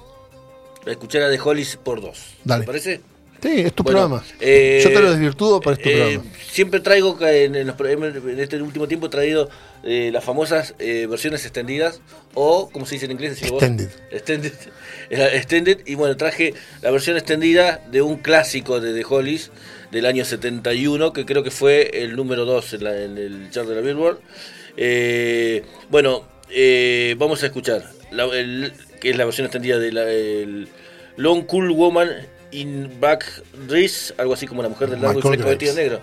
escuchar 0.86 1.22
a 1.22 1.30
The 1.30 1.38
Hollies 1.38 1.76
por 1.76 2.00
dos. 2.00 2.18
Dale. 2.44 2.62
¿Te 2.62 2.66
parece? 2.66 3.00
Sí, 3.43 3.61
es 3.61 3.72
tu 3.72 3.82
Bueno, 3.82 4.01
programa. 4.01 4.24
eh, 4.41 4.80
Yo 4.84 4.93
te 4.93 5.01
lo 5.01 5.11
desvirtúo, 5.12 5.61
pero 5.61 5.72
es 5.76 5.82
tu 5.82 5.88
Eh, 5.88 5.95
programa. 5.97 6.24
siempre 6.51 6.80
traigo 6.80 7.16
en, 7.26 7.55
en 7.55 7.66
los 7.66 7.80
en 7.80 8.38
este 8.41 8.61
último 8.62 8.86
tiempo 8.86 9.07
he 9.07 9.11
traído 9.11 9.49
eh, 9.82 10.11
las 10.12 10.22
famosas 10.24 10.74
eh, 10.78 11.07
versiones 11.09 11.43
extendidas 11.45 12.01
o 12.34 12.68
como 12.70 12.84
se 12.84 12.97
dice 12.97 13.07
en 13.07 13.12
inglés 13.12 13.41
vos. 13.41 13.51
Extended. 13.62 13.88
extended 14.11 14.53
Era 15.11 15.34
extended 15.34 15.78
y 15.86 15.95
bueno 15.95 16.16
traje 16.18 16.53
la 16.82 16.91
versión 16.91 17.16
extendida 17.16 17.80
de 17.91 18.03
un 18.03 18.16
clásico 18.18 18.78
de 18.80 18.93
The 18.93 19.05
Hollies 19.09 19.51
del 19.91 20.05
año 20.07 20.24
71 20.24 21.12
que 21.14 21.24
creo 21.24 21.43
que 21.43 21.51
fue 21.51 22.03
el 22.03 22.14
número 22.16 22.45
2 22.45 22.74
en, 22.74 22.84
la- 22.84 23.03
en 23.03 23.16
el 23.18 23.51
chart 23.51 23.66
de 23.68 23.74
la 23.74 23.80
Billboard 23.80 24.18
Eh, 24.76 25.64
bueno 25.88 26.24
eh, 26.51 27.14
vamos 27.18 27.43
a 27.43 27.47
escuchar 27.47 27.91
la, 28.11 28.24
el- 28.26 28.72
que 29.01 29.11
es 29.11 29.16
la 29.16 29.24
versión 29.24 29.47
extendida 29.47 29.78
de 29.78 29.93
la 29.93 30.11
el 30.11 30.68
Long 31.16 31.45
Cool 31.47 31.70
Woman 31.72 32.11
in 32.53 33.01
Back 33.01 33.42
Dress, 33.68 34.14
algo 34.18 34.34
así 34.34 34.46
como 34.46 34.62
la 34.62 34.68
mujer 34.68 34.90
del 34.90 35.03
largo 35.03 35.18
y 35.18 35.22
fresco 35.22 35.48
vestido 35.48 35.74
negro. 35.74 36.01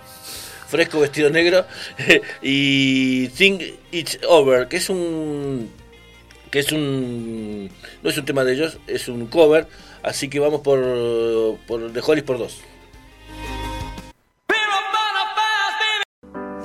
Fresco 0.68 1.00
vestido 1.00 1.30
negro. 1.30 1.64
y 2.42 3.28
Think 3.28 3.62
It's 3.90 4.18
Over, 4.28 4.68
que 4.68 4.76
es 4.76 4.90
un. 4.90 5.70
que 6.50 6.60
es 6.60 6.72
un. 6.72 7.70
no 8.02 8.10
es 8.10 8.18
un 8.18 8.24
tema 8.24 8.44
de 8.44 8.54
ellos, 8.54 8.78
es 8.86 9.08
un 9.08 9.26
cover. 9.26 9.66
Así 10.02 10.28
que 10.28 10.38
vamos 10.38 10.60
por. 10.60 10.80
por 11.66 11.92
The 11.92 12.00
Hollies 12.00 12.24
por 12.24 12.38
dos. 12.38 12.60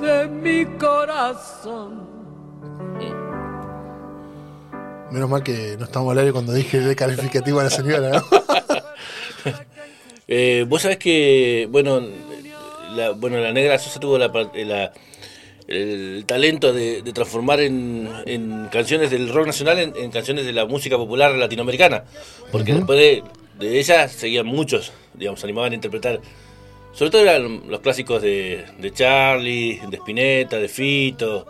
de 0.00 0.28
mi 0.28 0.66
corazón. 0.78 2.04
Menos 5.10 5.30
mal 5.30 5.42
que 5.42 5.76
no 5.78 5.84
estamos 5.84 6.10
al 6.12 6.18
aire 6.18 6.32
cuando 6.32 6.52
dije 6.52 6.80
de 6.80 6.96
calificativo 6.96 7.60
a 7.60 7.64
la 7.64 7.70
señora, 7.70 8.10
¿no? 8.10 8.24
Eh, 10.28 10.64
Vos 10.68 10.82
sabés 10.82 10.98
que, 10.98 11.66
bueno, 11.70 12.00
la, 12.94 13.10
bueno, 13.10 13.38
la 13.38 13.52
Negra 13.52 13.78
Sosa 13.78 14.00
tuvo 14.00 14.18
la, 14.18 14.28
la- 14.28 14.92
el 15.66 16.24
talento 16.26 16.72
de, 16.74 17.00
de 17.02 17.12
transformar 17.14 17.60
en, 17.60 18.08
en 18.26 18.68
canciones 18.70 19.10
del 19.10 19.30
rock 19.30 19.46
nacional 19.46 19.78
en, 19.78 19.94
en 19.96 20.10
canciones 20.10 20.44
de 20.44 20.52
la 20.52 20.66
música 20.66 20.96
popular 20.98 21.34
latinoamericana. 21.34 22.04
Porque 22.52 22.72
después 22.74 22.98
de, 22.98 23.22
de 23.58 23.78
ella 23.78 24.08
seguían 24.08 24.44
muchos, 24.46 24.92
digamos, 25.14 25.42
animaban 25.42 25.72
a 25.72 25.74
interpretar. 25.74 26.20
Sobre 26.92 27.10
todo 27.10 27.22
eran 27.22 27.62
los 27.68 27.80
clásicos 27.80 28.20
de, 28.22 28.64
de 28.78 28.92
Charlie, 28.92 29.80
de 29.88 29.96
Spinetta, 29.96 30.58
de 30.58 30.68
Fito, 30.68 31.46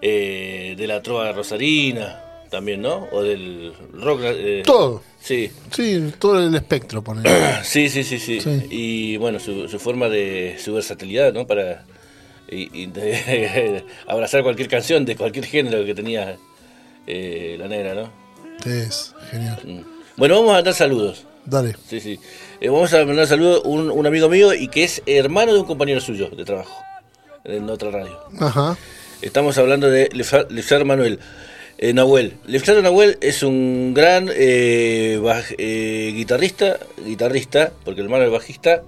eh, 0.00 0.74
de 0.76 0.86
la 0.86 1.02
Trova 1.02 1.32
Rosarina 1.32 2.22
también, 2.50 2.82
¿no? 2.82 3.08
O 3.12 3.22
del 3.22 3.72
rock. 3.94 4.20
eh, 4.24 4.62
Todo. 4.64 5.02
Sí, 5.22 5.50
Sí, 5.70 6.12
todo 6.18 6.40
el 6.40 6.54
espectro, 6.54 7.02
poner. 7.02 7.24
Sí, 7.62 7.88
sí, 7.88 8.02
sí, 8.02 8.18
sí. 8.18 8.40
Sí. 8.40 8.66
Y 8.70 9.16
bueno, 9.18 9.38
su, 9.38 9.68
su 9.68 9.78
forma 9.78 10.08
de, 10.08 10.56
su 10.58 10.74
versatilidad, 10.74 11.32
¿no? 11.32 11.46
Para 11.46 11.84
y, 12.50 12.82
y 12.82 12.86
de 12.86 13.84
abrazar 14.06 14.42
cualquier 14.42 14.68
canción 14.68 15.04
de 15.04 15.16
cualquier 15.16 15.46
género 15.46 15.84
que 15.84 15.94
tenía 15.94 16.36
eh, 17.06 17.56
la 17.58 17.68
negra, 17.68 17.94
¿no? 17.94 18.10
Es 18.64 19.14
genial. 19.30 19.60
Mm. 19.64 19.80
Bueno, 20.16 20.36
vamos 20.36 20.50
a 20.50 20.54
mandar 20.54 20.74
saludos. 20.74 21.24
Dale. 21.44 21.74
Sí, 21.88 22.00
sí. 22.00 22.18
Eh, 22.60 22.68
vamos 22.68 22.92
a 22.92 23.04
mandar 23.04 23.26
saludos 23.26 23.62
a 23.64 23.68
un, 23.68 23.90
un 23.90 24.06
amigo 24.06 24.28
mío 24.28 24.52
y 24.54 24.68
que 24.68 24.84
es 24.84 25.02
hermano 25.06 25.52
de 25.52 25.60
un 25.60 25.66
compañero 25.66 26.00
suyo 26.00 26.28
de 26.30 26.44
trabajo 26.44 26.82
en 27.44 27.68
otra 27.68 27.90
radio. 27.90 28.18
Ajá. 28.38 28.76
Estamos 29.20 29.56
hablando 29.58 29.88
de 29.88 30.08
Lefar 30.12 30.84
Manuel. 30.84 31.18
Eh, 31.84 31.92
Nahuel. 31.92 32.34
Lefar 32.46 32.80
Nahuel 32.80 33.18
es 33.20 33.42
un 33.42 33.92
gran 33.92 34.30
eh, 34.32 35.18
baj- 35.20 35.56
eh, 35.58 36.12
guitarrista, 36.14 36.78
guitarrista, 37.04 37.72
porque 37.84 38.00
el 38.02 38.06
hermano 38.06 38.24
es 38.24 38.30
bajista, 38.30 38.82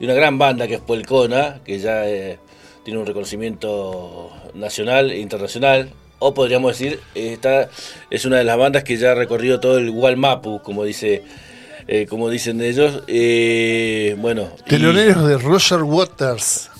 de 0.00 0.04
una 0.04 0.14
gran 0.14 0.38
banda 0.38 0.66
que 0.66 0.74
es 0.74 0.80
Polcona, 0.80 1.60
que 1.64 1.78
ya 1.78 2.08
eh, 2.08 2.40
tiene 2.84 2.98
un 2.98 3.06
reconocimiento 3.06 4.28
nacional 4.54 5.12
e 5.12 5.20
internacional. 5.20 5.90
O 6.18 6.34
podríamos 6.34 6.76
decir, 6.76 6.98
esta 7.14 7.68
es 8.10 8.24
una 8.24 8.38
de 8.38 8.44
las 8.44 8.56
bandas 8.58 8.82
que 8.82 8.96
ya 8.96 9.12
ha 9.12 9.14
recorrido 9.14 9.60
todo 9.60 9.78
el 9.78 9.90
Walmapu, 9.90 10.60
como 10.62 10.82
dice, 10.82 11.22
como 12.08 12.28
dicen 12.28 12.60
ellos. 12.60 13.02
Bueno, 14.20 14.50
y- 14.66 14.68
Teloneros 14.68 15.28
de 15.28 15.38
Roger 15.38 15.82
Waters. 15.84 16.70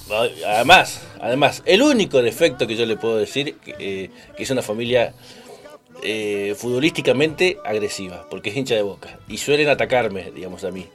Además, 0.47 1.01
además, 1.21 1.63
el 1.67 1.83
único 1.83 2.21
defecto 2.21 2.67
que 2.67 2.75
yo 2.77 2.85
le 2.85 2.97
puedo 2.97 3.17
decir 3.17 3.55
que 3.65 4.11
es 4.37 4.51
una 4.51 4.61
familia 4.63 5.15
eh, 6.03 6.55
futbolísticamente 6.57 7.59
agresiva, 7.65 8.27
porque 8.29 8.51
es 8.51 8.57
hincha 8.57 8.75
de 8.75 8.83
boca 8.83 9.19
y 9.29 9.39
suelen 9.39 9.69
atacarme, 9.69 10.31
digamos 10.33 10.65
a 10.65 10.71
mí. 10.71 10.87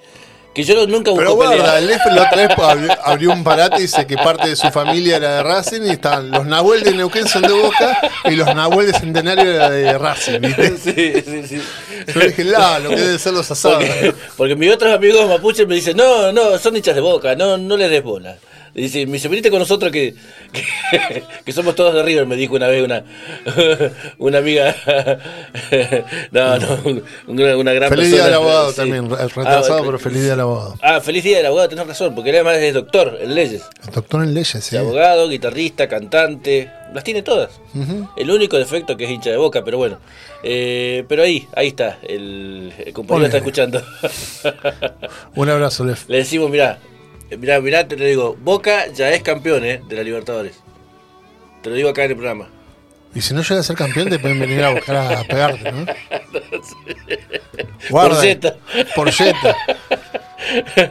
Que 0.53 0.63
yo 0.63 0.87
nunca 0.87 1.11
Pero 1.15 1.35
guarda, 1.35 1.77
el 1.77 1.87
la 1.87 2.23
otra 2.23 2.47
vez 2.47 2.57
abrió, 2.57 2.89
abrió 3.03 3.31
un 3.31 3.43
parate 3.43 3.77
y 3.77 3.81
dice 3.83 4.07
que 4.07 4.17
parte 4.17 4.49
de 4.49 4.55
su 4.55 4.71
familia 4.71 5.17
era 5.17 5.35
de 5.35 5.43
Racing 5.43 5.81
y 5.83 5.91
están 5.91 6.31
los 6.31 6.47
Nahuel 6.47 6.81
de 6.81 6.95
Neuquén 6.95 7.27
son 7.27 7.43
de 7.43 7.53
Boca 7.53 7.99
y 8.25 8.31
los 8.31 8.47
Nahuel 8.55 8.91
de 8.91 8.99
Centenario 8.99 9.53
era 9.53 9.69
de 9.69 9.95
Racing, 9.99 10.39
¿viste? 10.41 10.77
Sí, 10.83 11.13
sí, 11.23 11.47
sí. 11.47 11.61
Yo 12.11 12.19
dije, 12.21 12.43
la, 12.43 12.79
lo 12.79 12.89
que 12.89 12.95
deben 12.95 13.19
ser 13.19 13.33
los 13.33 13.51
asados. 13.51 13.83
Porque, 13.85 14.13
porque 14.35 14.55
mis 14.55 14.73
otros 14.73 14.95
amigos 14.95 15.27
mapuches 15.27 15.67
me 15.67 15.75
dicen, 15.75 15.95
no, 15.95 16.31
no, 16.31 16.57
son 16.57 16.75
hinchas 16.75 16.95
de 16.95 17.01
boca, 17.01 17.35
no, 17.35 17.59
no 17.59 17.77
les 17.77 17.91
des 17.91 18.01
bola. 18.01 18.35
Dice, 18.77 19.05
me 19.07 19.13
dice, 19.13 19.27
venite 19.27 19.49
con 19.49 19.57
nosotros 19.59 19.91
que, 19.91 20.13
que, 20.53 21.23
que 21.45 21.51
somos 21.51 21.73
todos 21.73 21.95
de 21.95 22.03
River, 22.03 22.27
me 22.27 22.35
dijo 22.35 22.53
una 22.55 22.67
vez 22.67 22.83
una, 22.83 23.03
una 24.19 24.37
amiga. 24.37 24.75
no, 26.31 26.57
no, 26.59 27.01
una, 27.27 27.57
una 27.57 27.73
gran 27.73 27.89
Feliz 27.89 28.11
día 28.11 28.23
persona. 28.23 28.25
del 28.25 28.33
abogado 28.35 28.69
Sí. 28.71 28.75
también, 28.77 29.09
retrasado, 29.09 29.77
Ah, 29.79 29.81
pero 29.85 29.97
feliz 29.99 30.21
día 30.21 30.31
del 30.31 30.39
abogado. 30.41 30.75
Ah, 30.81 31.01
feliz 31.01 31.23
día 31.23 31.37
del 31.37 31.45
abogado, 31.47 31.69
tenés 31.69 31.87
razón, 31.87 32.13
porque 32.15 32.29
él 32.29 32.35
además 32.35 32.57
es 32.57 32.73
doctor 32.73 33.17
en 33.19 33.33
leyes. 33.35 33.63
Doctor 33.93 34.23
en 34.23 34.33
leyes, 34.33 34.49
sí. 34.63 34.75
Es 34.75 34.81
abogado, 34.81 35.27
guitarrista, 35.27 35.87
cantante, 35.87 36.71
las 36.93 37.03
tiene 37.03 37.23
todas. 37.23 37.59
El 38.15 38.29
único 38.31 38.57
defecto 38.57 38.95
que 38.95 39.05
es 39.05 39.09
hincha 39.11 39.29
de 39.31 39.37
boca, 39.37 39.63
pero 39.63 39.77
bueno. 39.77 39.97
Eh, 40.43 41.03
pero 41.09 41.23
ahí, 41.23 41.47
ahí 41.55 41.69
está, 41.69 41.97
el, 42.03 42.71
el 42.85 42.93
compañero 42.93 43.25
está 43.25 43.37
escuchando. 43.37 43.81
Un 45.35 45.49
abrazo, 45.49 45.83
Lef. 45.83 46.07
Le 46.07 46.17
decimos, 46.17 46.49
mirá, 46.49 46.77
mirá, 47.37 47.59
mirá, 47.59 47.87
te 47.87 47.97
lo 47.97 48.05
digo, 48.05 48.37
Boca 48.39 48.87
ya 48.87 49.11
es 49.11 49.23
campeón 49.23 49.65
eh, 49.65 49.81
de 49.87 49.95
la 49.95 50.03
Libertadores. 50.03 50.61
Te 51.61 51.69
lo 51.69 51.75
digo 51.75 51.89
acá 51.89 52.05
en 52.05 52.11
el 52.11 52.17
programa. 52.17 52.49
Y 53.13 53.21
si 53.21 53.33
no 53.33 53.41
llega 53.41 53.59
a 53.59 53.63
ser 53.63 53.75
campeón, 53.75 54.09
te 54.09 54.19
pueden 54.19 54.39
venir 54.39 54.63
a 54.63 54.69
buscar 54.69 54.95
a 54.97 55.23
pegarte, 55.23 55.71
¿no? 55.71 55.85
Guarda. 57.89 58.15
Por 58.15 58.21
Zeta. 58.21 58.55
Por 58.95 59.11
Zeta. 59.11 59.55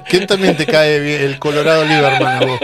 ¿Quién 0.09 0.26
también 0.26 0.57
te 0.57 0.66
cae 0.66 0.99
bien? 1.01 1.22
El 1.22 1.39
Colorado 1.39 1.84
Lieberman 1.84 2.43
a 2.43 2.47
vos. 2.47 2.61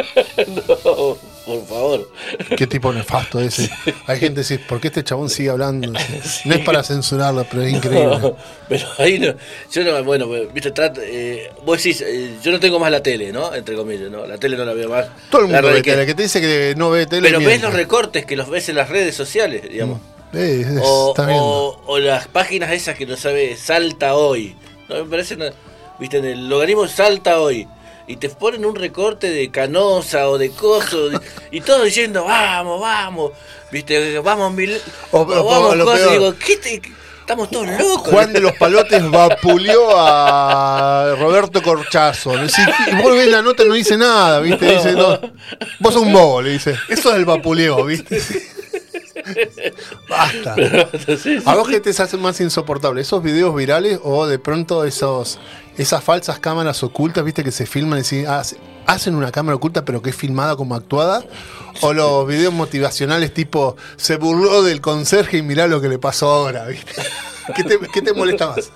no, 0.85 1.19
por 1.47 1.67
favor. 1.67 2.11
Qué 2.57 2.67
tipo 2.67 2.93
nefasto 2.93 3.41
ese. 3.41 3.71
Hay 4.07 4.19
gente 4.19 4.35
que 4.37 4.41
dice, 4.41 4.59
¿por 4.61 4.81
qué 4.81 4.89
este 4.89 5.03
chabón 5.05 5.29
sigue 5.31 5.51
hablando? 5.51 5.93
No 6.45 6.55
es 6.55 6.61
para 6.61 6.83
censurarlo, 6.83 7.47
pero 7.51 7.63
es 7.63 7.73
increíble. 7.73 8.19
No, 8.19 8.37
pero 8.69 8.87
ahí 8.99 9.19
no, 9.19 9.35
yo 9.71 9.85
no, 9.85 10.05
bueno, 10.05 10.27
viste, 10.53 10.71
trato, 10.71 11.01
eh, 11.05 11.51
vos 11.65 11.77
decís, 11.79 12.01
eh, 12.01 12.37
yo 12.43 12.51
no 12.53 12.59
tengo 12.61 12.79
más 12.79 12.91
la 12.91 13.03
tele, 13.03 13.33
¿no? 13.33 13.55
Entre 13.55 13.75
comillas, 13.77 14.11
¿no? 14.11 14.27
La 14.27 14.39
tele 14.39 14.57
no 14.57 14.65
la 14.65 14.73
veo 14.73 14.89
más. 14.89 15.07
Todo 15.31 15.43
el 15.43 15.49
La 15.53 15.59
mundo 15.59 15.67
ve 15.69 15.73
radiqué. 15.75 15.91
tele. 15.93 16.07
Que 16.07 16.15
te 16.15 16.23
dice 16.23 16.41
que 16.41 16.75
no 16.77 16.91
ve 16.91 17.07
tele. 17.07 17.29
Pero 17.29 17.41
ves 17.41 17.61
los 17.63 17.73
recortes 17.75 18.25
que 18.27 18.37
los 18.37 18.49
ves 18.51 18.69
en 18.69 18.77
las 18.77 18.89
redes 18.89 19.15
sociales, 19.15 19.63
digamos. 19.69 20.01
Eh, 20.35 20.65
es- 20.67 20.81
O, 20.83 21.15
o, 21.17 21.83
o 21.87 21.99
las 21.99 22.27
páginas 22.29 22.71
esas 22.73 22.97
que 22.97 23.05
no 23.07 23.17
sabe, 23.17 23.57
salta 23.57 24.15
hoy. 24.15 24.57
No, 24.89 25.05
me 25.05 25.11
parece, 25.11 25.35
una- 25.35 25.53
viste, 25.99 26.19
en 26.19 26.25
el 26.25 26.49
logaritmo 26.49 26.89
salta 26.89 27.41
hoy. 27.41 27.67
Y 28.07 28.17
te 28.17 28.29
ponen 28.31 28.65
un 28.65 28.75
recorte 28.75 29.31
de 29.31 29.51
canosa 29.51 30.29
o 30.29 30.39
de 30.39 30.51
coso. 30.51 31.11
y 31.51 31.61
todo 31.61 31.85
diciendo, 31.85 32.25
vamos, 32.25 32.81
vamos. 32.81 33.33
Viste, 33.71 34.19
vamos, 34.19 34.53
mil. 34.53 34.77
O- 35.13 35.21
o- 35.21 35.25
vamos, 35.25 35.73
o 35.73 35.75
lo 35.77 35.85
cosas. 35.85 36.01
peor. 36.01 36.11
Y 36.11 36.19
digo, 36.19 36.35
¿qué 36.39 36.57
te.? 36.57 36.83
Estamos 37.21 37.51
todos 37.51 37.69
locos. 37.79 38.09
Juan 38.13 38.33
de 38.33 38.41
los 38.41 38.53
Palotes 38.55 39.09
vapuleó 39.09 39.97
a 39.97 41.15
Roberto 41.19 41.63
Corchazo. 41.63 42.35
Le 42.37 42.43
dice, 42.45 42.63
y 42.91 42.97
vos 43.01 43.13
ves 43.13 43.29
la 43.29 43.41
nota 43.43 43.63
y 43.63 43.69
no 43.69 43.75
dice 43.75 43.97
nada, 43.97 44.41
¿viste? 44.41 44.67
Dice, 44.75 44.93
no, 44.93 45.21
vos 45.79 45.95
sos 45.95 46.03
un 46.03 46.13
bobo, 46.13 46.43
le 46.43 46.51
dice. 46.51 46.75
Eso 46.89 47.11
es 47.11 47.17
el 47.17 47.25
vapuleo, 47.25 47.85
¿viste? 47.85 48.21
Basta. 50.09 50.57
¿A 51.45 51.55
vos 51.55 51.69
qué 51.69 51.81
te 51.81 51.91
hace 51.91 52.17
más 52.17 52.41
insoportable? 52.41 53.01
¿Esos 53.03 53.23
videos 53.23 53.55
virales 53.55 54.01
o 54.03 54.27
de 54.27 54.39
pronto 54.39 54.85
esos, 54.85 55.39
esas 55.79 56.03
falsas 56.05 56.39
cámaras 56.39 56.83
ocultas, 56.83 57.25
viste, 57.25 57.43
que 57.45 57.53
se 57.53 57.67
filman 57.67 58.01
y 58.01 58.05
sí, 58.05 58.25
hace- 58.25 58.57
hacen 58.87 59.15
una 59.15 59.31
cámara 59.33 59.57
oculta 59.57 59.85
pero 59.85 60.03
que 60.03 60.11
es 60.11 60.17
filmada 60.17 60.57
como 60.57 60.75
actuada? 60.75 61.25
¿O 61.81 61.93
los 61.93 62.27
videos 62.27 62.53
motivacionales 62.53 63.33
tipo, 63.33 63.77
se 63.97 64.17
burló 64.17 64.63
del 64.63 64.81
conserje 64.81 65.39
y 65.39 65.43
mirá 65.43 65.67
lo 65.67 65.81
que 65.81 65.89
le 65.89 65.99
pasó 65.99 66.31
ahora, 66.31 66.67
viste? 66.67 66.93
¿Qué 67.57 67.65
te, 67.65 67.79
qué 67.93 68.03
te 68.03 68.13
molesta 68.13 68.49
más? 68.49 68.71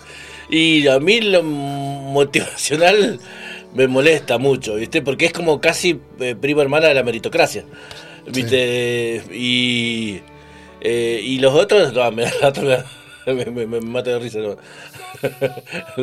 Y 0.49 0.87
a 0.89 0.99
mí 1.01 1.21
lo 1.21 1.43
motivacional 1.43 3.21
me 3.75 3.87
molesta 3.89 4.39
mucho, 4.39 4.77
¿viste? 4.77 5.03
Porque 5.03 5.27
es 5.27 5.33
como 5.33 5.61
casi 5.61 6.01
eh, 6.21 6.35
prima 6.41 6.63
hermana 6.63 6.89
de 6.89 6.95
la 6.95 7.03
meritocracia, 7.03 7.65
¿viste? 8.33 9.23
Y, 9.33 10.23
eh, 10.81 11.21
y 11.23 11.39
los 11.41 11.55
otros, 11.55 11.93
no, 11.93 12.11
me, 12.13 12.25
me, 13.35 13.45
me- 13.47 13.67
me 13.67 13.81
mata 13.81 14.11
de 14.11 14.19
risa, 14.19 14.39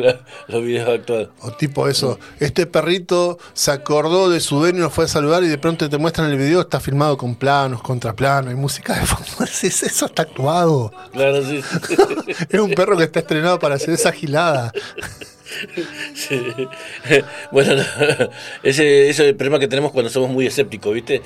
los 0.48 0.62
videos 0.62 0.88
actuados. 0.88 1.28
O 1.40 1.52
tipo 1.52 1.88
eso, 1.88 2.18
este 2.40 2.66
perrito 2.66 3.38
se 3.52 3.70
acordó 3.70 4.28
de 4.30 4.40
su 4.40 4.58
dueño, 4.58 4.80
lo 4.80 4.90
fue 4.90 5.04
a 5.06 5.08
saludar 5.08 5.42
y 5.44 5.48
de 5.48 5.58
pronto 5.58 5.88
te 5.88 5.98
muestran 5.98 6.30
el 6.30 6.36
video, 6.38 6.60
está 6.62 6.80
filmado 6.80 7.16
con 7.16 7.34
planos, 7.34 7.82
contraplanos 7.82 8.52
y 8.52 8.56
música 8.56 8.98
de 8.98 9.06
fondo. 9.06 9.24
Eso 9.62 10.06
está 10.06 10.22
actuado. 10.22 10.92
Claro, 11.12 11.42
sí. 11.44 11.60
Es 12.50 12.60
un 12.60 12.70
perro 12.72 12.96
que 12.96 13.04
está 13.04 13.20
estrenado 13.20 13.58
para 13.58 13.76
hacer 13.76 13.94
esa 13.94 14.12
gilada. 14.12 14.72
Sí. 16.14 16.40
Bueno, 17.52 17.76
no, 17.76 17.82
ese, 18.62 19.08
ese 19.08 19.10
es 19.10 19.20
el 19.20 19.36
problema 19.36 19.58
que 19.58 19.68
tenemos 19.68 19.92
cuando 19.92 20.10
somos 20.10 20.30
muy 20.30 20.46
escépticos, 20.46 20.92
¿viste? 20.92 21.22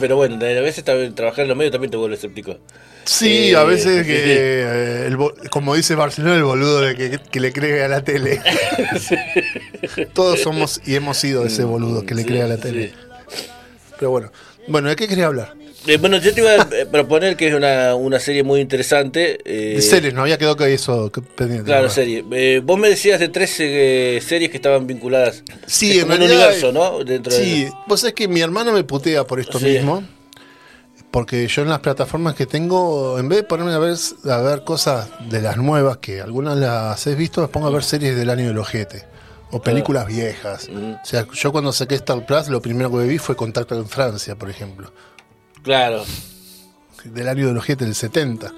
Pero 0.00 0.16
bueno, 0.16 0.36
a 0.36 0.60
veces 0.60 0.84
trabajar 0.84 1.42
en 1.42 1.48
los 1.48 1.56
medios 1.56 1.72
también 1.72 1.90
te 1.90 1.96
vuelve 1.96 2.16
escéptico. 2.16 2.56
Sí, 3.04 3.50
Eh, 3.50 3.56
a 3.56 3.64
veces 3.64 4.02
sí, 4.02 4.12
que, 4.12 4.16
sí. 4.16 4.24
eh, 4.30 5.04
el 5.08 5.16
como 5.50 5.74
dice 5.74 5.94
Barcelona, 5.94 6.36
el 6.36 6.44
boludo 6.44 6.80
de 6.80 6.94
que, 6.94 7.18
que 7.30 7.40
le 7.40 7.52
cree 7.52 7.82
a 7.82 7.88
la 7.88 8.02
tele. 8.04 8.40
Todos 10.14 10.40
somos 10.40 10.80
y 10.86 10.94
hemos 10.94 11.16
sido 11.18 11.44
ese 11.44 11.64
boludo 11.64 12.04
que 12.06 12.14
le 12.14 12.22
Sí, 12.22 12.28
cree 12.28 12.42
a 12.42 12.46
la 12.48 12.56
sí. 12.56 12.62
tele. 12.62 12.92
Pero 13.98 14.10
bueno, 14.10 14.32
bueno, 14.68 14.88
¿de 14.88 14.96
qué 14.96 15.08
quería 15.08 15.26
hablar? 15.26 15.54
Eh, 15.86 15.96
bueno, 15.96 16.16
yo 16.18 16.32
te 16.32 16.40
iba 16.40 16.50
a 16.52 16.68
eh, 16.72 16.86
proponer 16.86 17.36
que 17.36 17.48
es 17.48 17.54
una, 17.54 17.96
una 17.96 18.20
serie 18.20 18.44
muy 18.44 18.60
interesante. 18.60 19.38
eh, 19.44 19.74
De 19.76 19.82
series, 19.82 20.14
no 20.14 20.22
había 20.22 20.38
quedado 20.38 20.54
que 20.56 20.72
eso 20.72 21.10
pendiente. 21.34 21.64
Claro, 21.66 21.90
serie. 21.90 22.24
Eh, 22.32 22.60
vos 22.62 22.78
me 22.78 22.88
decías 22.88 23.18
de 23.18 23.28
tres 23.28 23.56
eh, 23.58 24.20
series 24.24 24.50
que 24.52 24.58
estaban 24.58 24.86
vinculadas. 24.86 25.42
Sí, 25.66 25.98
Es 25.98 26.04
en 26.04 26.12
un 26.12 26.22
universo, 26.22 26.70
¿no? 26.70 27.02
Dentro 27.02 27.34
de- 27.34 27.44
sí, 27.44 27.68
vos 27.88 27.98
sabés 28.00 28.14
que 28.14 28.28
mi 28.28 28.40
hermana 28.40 28.70
me 28.70 28.84
putea 28.84 29.24
por 29.24 29.40
esto 29.40 29.58
Sí. 29.58 29.64
mismo. 29.64 30.04
Porque 31.12 31.46
yo 31.46 31.60
en 31.60 31.68
las 31.68 31.80
plataformas 31.80 32.34
que 32.34 32.46
tengo, 32.46 33.18
en 33.18 33.28
vez 33.28 33.40
de 33.40 33.44
ponerme 33.44 33.74
a 33.74 33.78
ver, 33.78 33.96
a 34.30 34.38
ver 34.38 34.64
cosas 34.64 35.10
de 35.28 35.42
las 35.42 35.58
nuevas, 35.58 35.98
que 35.98 36.22
algunas 36.22 36.56
las 36.56 37.06
he 37.06 37.14
visto, 37.14 37.42
me 37.42 37.48
pongo 37.48 37.66
a 37.66 37.70
ver 37.70 37.84
series 37.84 38.16
del 38.16 38.30
año 38.30 38.46
del 38.46 38.56
ojete. 38.56 39.04
O 39.50 39.60
películas 39.60 40.06
viejas. 40.06 40.70
O 40.70 41.04
sea, 41.04 41.26
yo 41.30 41.52
cuando 41.52 41.70
saqué 41.70 41.96
Star 41.96 42.24
Plus, 42.24 42.48
lo 42.48 42.62
primero 42.62 42.90
que 42.90 43.06
vi 43.06 43.18
fue 43.18 43.36
Contacto 43.36 43.74
en 43.74 43.86
Francia, 43.86 44.36
por 44.36 44.48
ejemplo. 44.48 44.90
Claro. 45.62 46.02
Del 47.04 47.28
año 47.28 47.48
del 47.48 47.58
ojete, 47.58 47.84
del 47.84 47.94
70. 47.94 48.50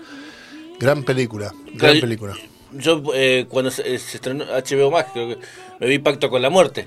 Gran 0.78 1.02
película, 1.02 1.52
gran 1.66 1.78
Claro, 1.78 2.00
película. 2.00 2.34
Yo, 2.70 3.02
eh, 3.14 3.46
cuando 3.48 3.72
se, 3.72 3.82
se 3.98 4.16
estrenó 4.16 4.44
HBO 4.44 4.92
Max, 4.92 5.10
creo 5.12 5.28
que 5.28 5.38
me 5.80 5.88
vi 5.88 5.98
Pacto 5.98 6.30
con 6.30 6.40
la 6.40 6.50
Muerte. 6.50 6.86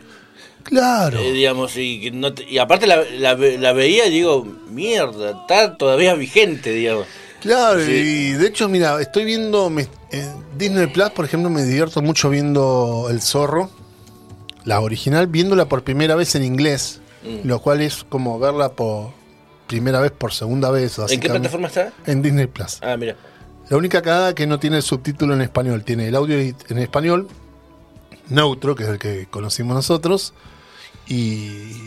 Claro. 0.68 1.20
Eh, 1.20 1.32
digamos, 1.32 1.76
y, 1.78 1.99
que 2.01 2.11
no 2.11 2.34
te- 2.34 2.43
y 2.49 2.57
aparte 2.57 2.88
la, 2.88 3.03
la, 3.18 3.36
la 3.36 3.74
veía 3.74 4.05
y 4.07 4.11
digo, 4.11 4.45
mierda, 4.70 5.32
está 5.41 5.78
todavía 5.78 6.13
vigente, 6.13 6.72
digamos. 6.72 7.05
Claro, 7.41 7.80
Sí. 7.86 7.91
y 7.91 8.32
de 8.34 8.47
hecho, 8.47 8.68
mira, 8.68 8.99
estoy 9.01 9.24
viendo 9.26 9.70
me- 9.70 9.88
en 10.11 10.34
Disney 10.57 10.88
Plus, 10.88 11.09
por 11.11 11.26
ejemplo, 11.26 11.49
me 11.49 11.63
divierto 11.63 12.01
mucho 12.01 12.30
viendo 12.30 13.07
El 13.09 13.22
Zorro, 13.22 13.70
la 14.65 14.82
original, 14.82 15.28
viéndola 15.28 15.70
por 15.70 15.84
primera 15.84 16.15
vez 16.15 16.36
en 16.36 16.43
inglés, 16.43 16.99
Mm. 17.24 17.47
lo 17.47 17.61
cual 17.61 17.82
es 17.82 18.03
como 18.03 18.38
verla 18.39 18.70
por 18.74 19.11
primera 19.68 19.99
vez, 20.01 20.11
por 20.11 20.34
segunda 20.34 20.70
vez. 20.72 20.97
¿En 21.09 21.20
qué 21.20 21.30
plataforma 21.30 21.68
está? 21.68 21.93
En 22.05 22.22
Disney 22.22 22.47
Plus. 22.47 22.80
Ah, 22.82 22.97
mira. 22.97 23.15
La 23.70 23.78
única 23.78 24.01
cagada 24.01 24.34
que 24.36 24.47
no 24.47 24.59
tiene 24.59 24.78
el 24.78 24.84
subtítulo 24.84 25.34
en 25.34 25.41
español, 25.41 25.84
tiene 25.84 26.07
el 26.07 26.15
audio 26.15 26.38
en 26.39 26.78
español, 26.78 27.28
neutro, 28.30 28.76
que 28.76 28.84
es 28.84 28.89
el 28.89 28.99
que 28.99 29.28
conocimos 29.30 29.76
nosotros, 29.76 30.34
y, 31.08 31.14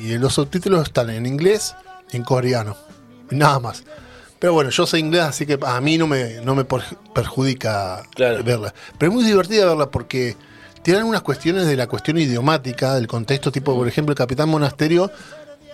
y 0.04 0.18
los 0.18 0.34
subtítulos 0.34 0.82
están 0.84 1.10
en 1.10 1.26
inglés 1.26 1.74
y 2.12 2.16
en 2.16 2.24
coreano, 2.24 2.76
nada 3.30 3.58
más. 3.60 3.84
Pero 4.38 4.54
bueno, 4.54 4.70
yo 4.70 4.86
soy 4.86 5.00
inglés, 5.00 5.22
así 5.22 5.44
que 5.46 5.58
a 5.66 5.80
mí 5.82 5.98
no 5.98 6.06
me, 6.06 6.36
no 6.42 6.54
me 6.54 6.64
perjudica 6.64 8.02
Claro. 8.14 8.42
verla. 8.42 8.74
Pero 8.98 9.12
es 9.12 9.14
muy 9.14 9.24
divertida 9.24 9.66
verla 9.66 9.90
porque 9.90 10.36
tienen 10.82 11.04
unas 11.04 11.20
cuestiones 11.22 11.66
de 11.66 11.76
la 11.76 11.86
cuestión 11.86 12.16
idiomática, 12.18 12.94
del 12.94 13.06
contexto, 13.06 13.52
tipo, 13.52 13.74
por 13.76 13.86
ejemplo, 13.86 14.12
el 14.12 14.16
Capitán 14.16 14.48
Monasterio 14.48 15.10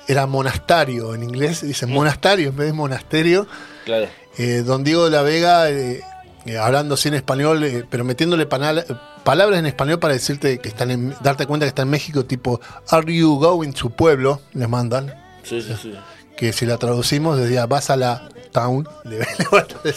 era 0.08 0.26
monastario 0.26 1.14
en 1.14 1.22
inglés, 1.22 1.62
dicen 1.62 1.90
monastario 1.92 2.48
en 2.50 2.56
vez 2.56 2.66
de 2.68 2.72
monasterio. 2.72 3.46
Claro. 3.84 4.08
Eh, 4.38 4.62
don 4.66 4.82
Diego 4.84 5.04
de 5.04 5.10
la 5.12 5.22
Vega, 5.22 5.70
eh, 5.70 6.00
eh, 6.46 6.58
hablando 6.58 6.94
así 6.94 7.08
en 7.08 7.14
español, 7.14 7.62
eh, 7.64 7.84
pero 7.88 8.04
metiéndole 8.04 8.48
panal- 8.48 8.84
palabras 9.24 9.58
en 9.58 9.66
español 9.66 9.98
para 9.98 10.14
decirte 10.14 10.58
que 10.58 10.68
están 10.68 10.90
en, 10.90 11.14
darte 11.22 11.46
cuenta 11.46 11.66
que 11.66 11.68
está 11.68 11.82
en 11.82 11.90
México, 11.90 12.24
tipo, 12.24 12.60
Are 12.90 13.12
you 13.14 13.38
going 13.38 13.72
to 13.72 13.90
pueblo? 13.90 14.40
Le 14.54 14.66
mandan. 14.68 15.12
Sí, 15.42 15.60
sí, 15.62 15.74
sí. 15.80 15.94
Que 16.36 16.52
si 16.52 16.66
la 16.66 16.76
traducimos, 16.76 17.38
decía, 17.38 17.66
vas 17.66 17.90
a 17.90 17.96
la 17.96 18.28
town. 18.52 18.86
Le, 19.04 19.18
le 19.18 19.26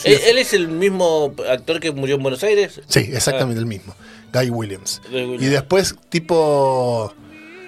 ¿Él, 0.06 0.20
él 0.28 0.38
es 0.38 0.54
el 0.54 0.68
mismo 0.68 1.34
actor 1.50 1.80
que 1.80 1.92
murió 1.92 2.16
en 2.16 2.24
Buenos 2.24 2.44
Aires? 2.44 2.82
Sí, 2.88 3.00
exactamente 3.14 3.60
el 3.60 3.66
mismo. 3.66 3.94
Guy 4.34 4.50
Williams. 4.50 5.02
Guy 5.10 5.24
Williams. 5.24 5.44
Y 5.44 5.48
después, 5.48 5.96
tipo, 6.10 7.14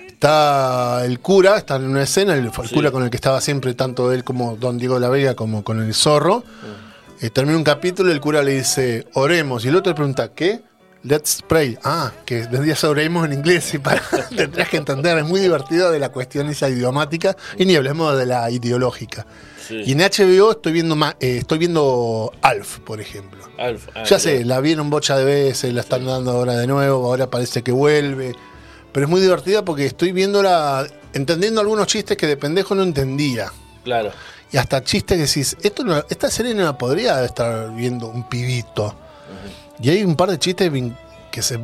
está 0.09 1.03
el 1.05 1.19
cura, 1.19 1.57
está 1.57 1.77
en 1.77 1.85
una 1.85 2.03
escena, 2.03 2.33
el, 2.35 2.51
Sí. 2.51 2.73
cura 2.73 2.91
con 2.91 3.03
el 3.03 3.09
que 3.09 3.17
estaba 3.17 3.41
siempre, 3.41 3.73
tanto 3.73 4.11
él 4.11 4.23
como 4.23 4.55
Don 4.55 4.77
Diego 4.77 4.95
de 4.95 5.01
la 5.01 5.09
Vega, 5.09 5.35
como 5.35 5.63
con 5.63 5.81
el 5.81 5.93
zorro. 5.93 6.39
Mm. 6.39 6.90
Eh, 7.21 7.29
termina 7.29 7.57
un 7.57 7.63
capítulo 7.63 8.09
y 8.09 8.13
el 8.13 8.19
cura 8.21 8.41
le 8.41 8.53
dice, 8.57 9.07
oremos. 9.13 9.63
Y 9.63 9.67
el 9.67 9.75
otro 9.75 9.91
le 9.91 9.95
pregunta, 9.95 10.31
¿qué? 10.33 10.61
Let's 11.03 11.41
pray. 11.47 11.77
Ah, 11.83 12.11
que 12.25 12.45
vendría 12.47 12.75
oremos 12.83 13.25
en 13.25 13.33
inglés 13.33 13.73
y 13.73 13.79
para, 13.79 14.01
tendrás 14.35 14.69
que 14.69 14.77
entender. 14.77 15.17
Es 15.17 15.25
muy 15.25 15.39
divertido 15.39 15.91
de 15.91 15.99
la 15.99 16.09
cuestión 16.09 16.47
esa 16.49 16.69
idiomática 16.69 17.35
y 17.57 17.65
ni 17.65 17.75
hablemos 17.75 18.17
de 18.17 18.25
la 18.25 18.49
ideológica. 18.51 19.25
Sí. 19.67 19.81
Y 19.85 19.91
en 19.93 19.99
HBO 19.99 20.51
estoy 20.51 20.73
viendo, 20.73 20.95
ma- 20.95 21.15
eh, 21.19 21.37
estoy 21.37 21.57
viendo 21.59 22.31
Alf, 22.41 22.79
por 22.79 22.99
ejemplo. 23.01 23.43
Alf, 23.57 23.87
ah, 23.95 24.03
Ya 24.03 24.19
sé, 24.19 24.43
la 24.45 24.59
vi 24.59 24.73
en 24.73 24.79
un 24.79 24.89
bocha 24.89 25.17
de 25.17 25.25
veces, 25.25 25.73
la 25.73 25.81
están 25.81 26.05
dando 26.05 26.31
ahora 26.31 26.55
de 26.57 26.67
nuevo, 26.67 27.05
ahora 27.05 27.29
parece 27.29 27.63
que 27.63 27.71
vuelve. 27.71 28.35
Pero 28.91 29.05
es 29.05 29.09
muy 29.09 29.21
divertida 29.21 29.63
porque 29.63 29.85
estoy 29.85 30.11
viéndola, 30.11 30.85
entendiendo 31.13 31.61
algunos 31.61 31.87
chistes 31.87 32.17
que 32.17 32.27
de 32.27 32.37
pendejo 32.37 32.75
no 32.75 32.83
entendía. 32.83 33.51
Claro. 33.83 34.11
Y 34.51 34.57
hasta 34.57 34.83
chistes 34.83 35.17
que 35.17 35.23
decís, 35.25 35.57
esto 35.63 35.83
no- 35.83 36.03
esta 36.09 36.29
serie 36.29 36.53
no 36.53 36.63
la 36.63 36.77
podría 36.77 37.23
estar 37.23 37.71
viendo 37.73 38.07
un 38.07 38.27
pibito. 38.27 38.93
Y 39.81 39.89
hay 39.89 40.03
un 40.03 40.15
par 40.15 40.29
de 40.29 40.37
chistes 40.37 40.71
que 41.31 41.41
se 41.41 41.57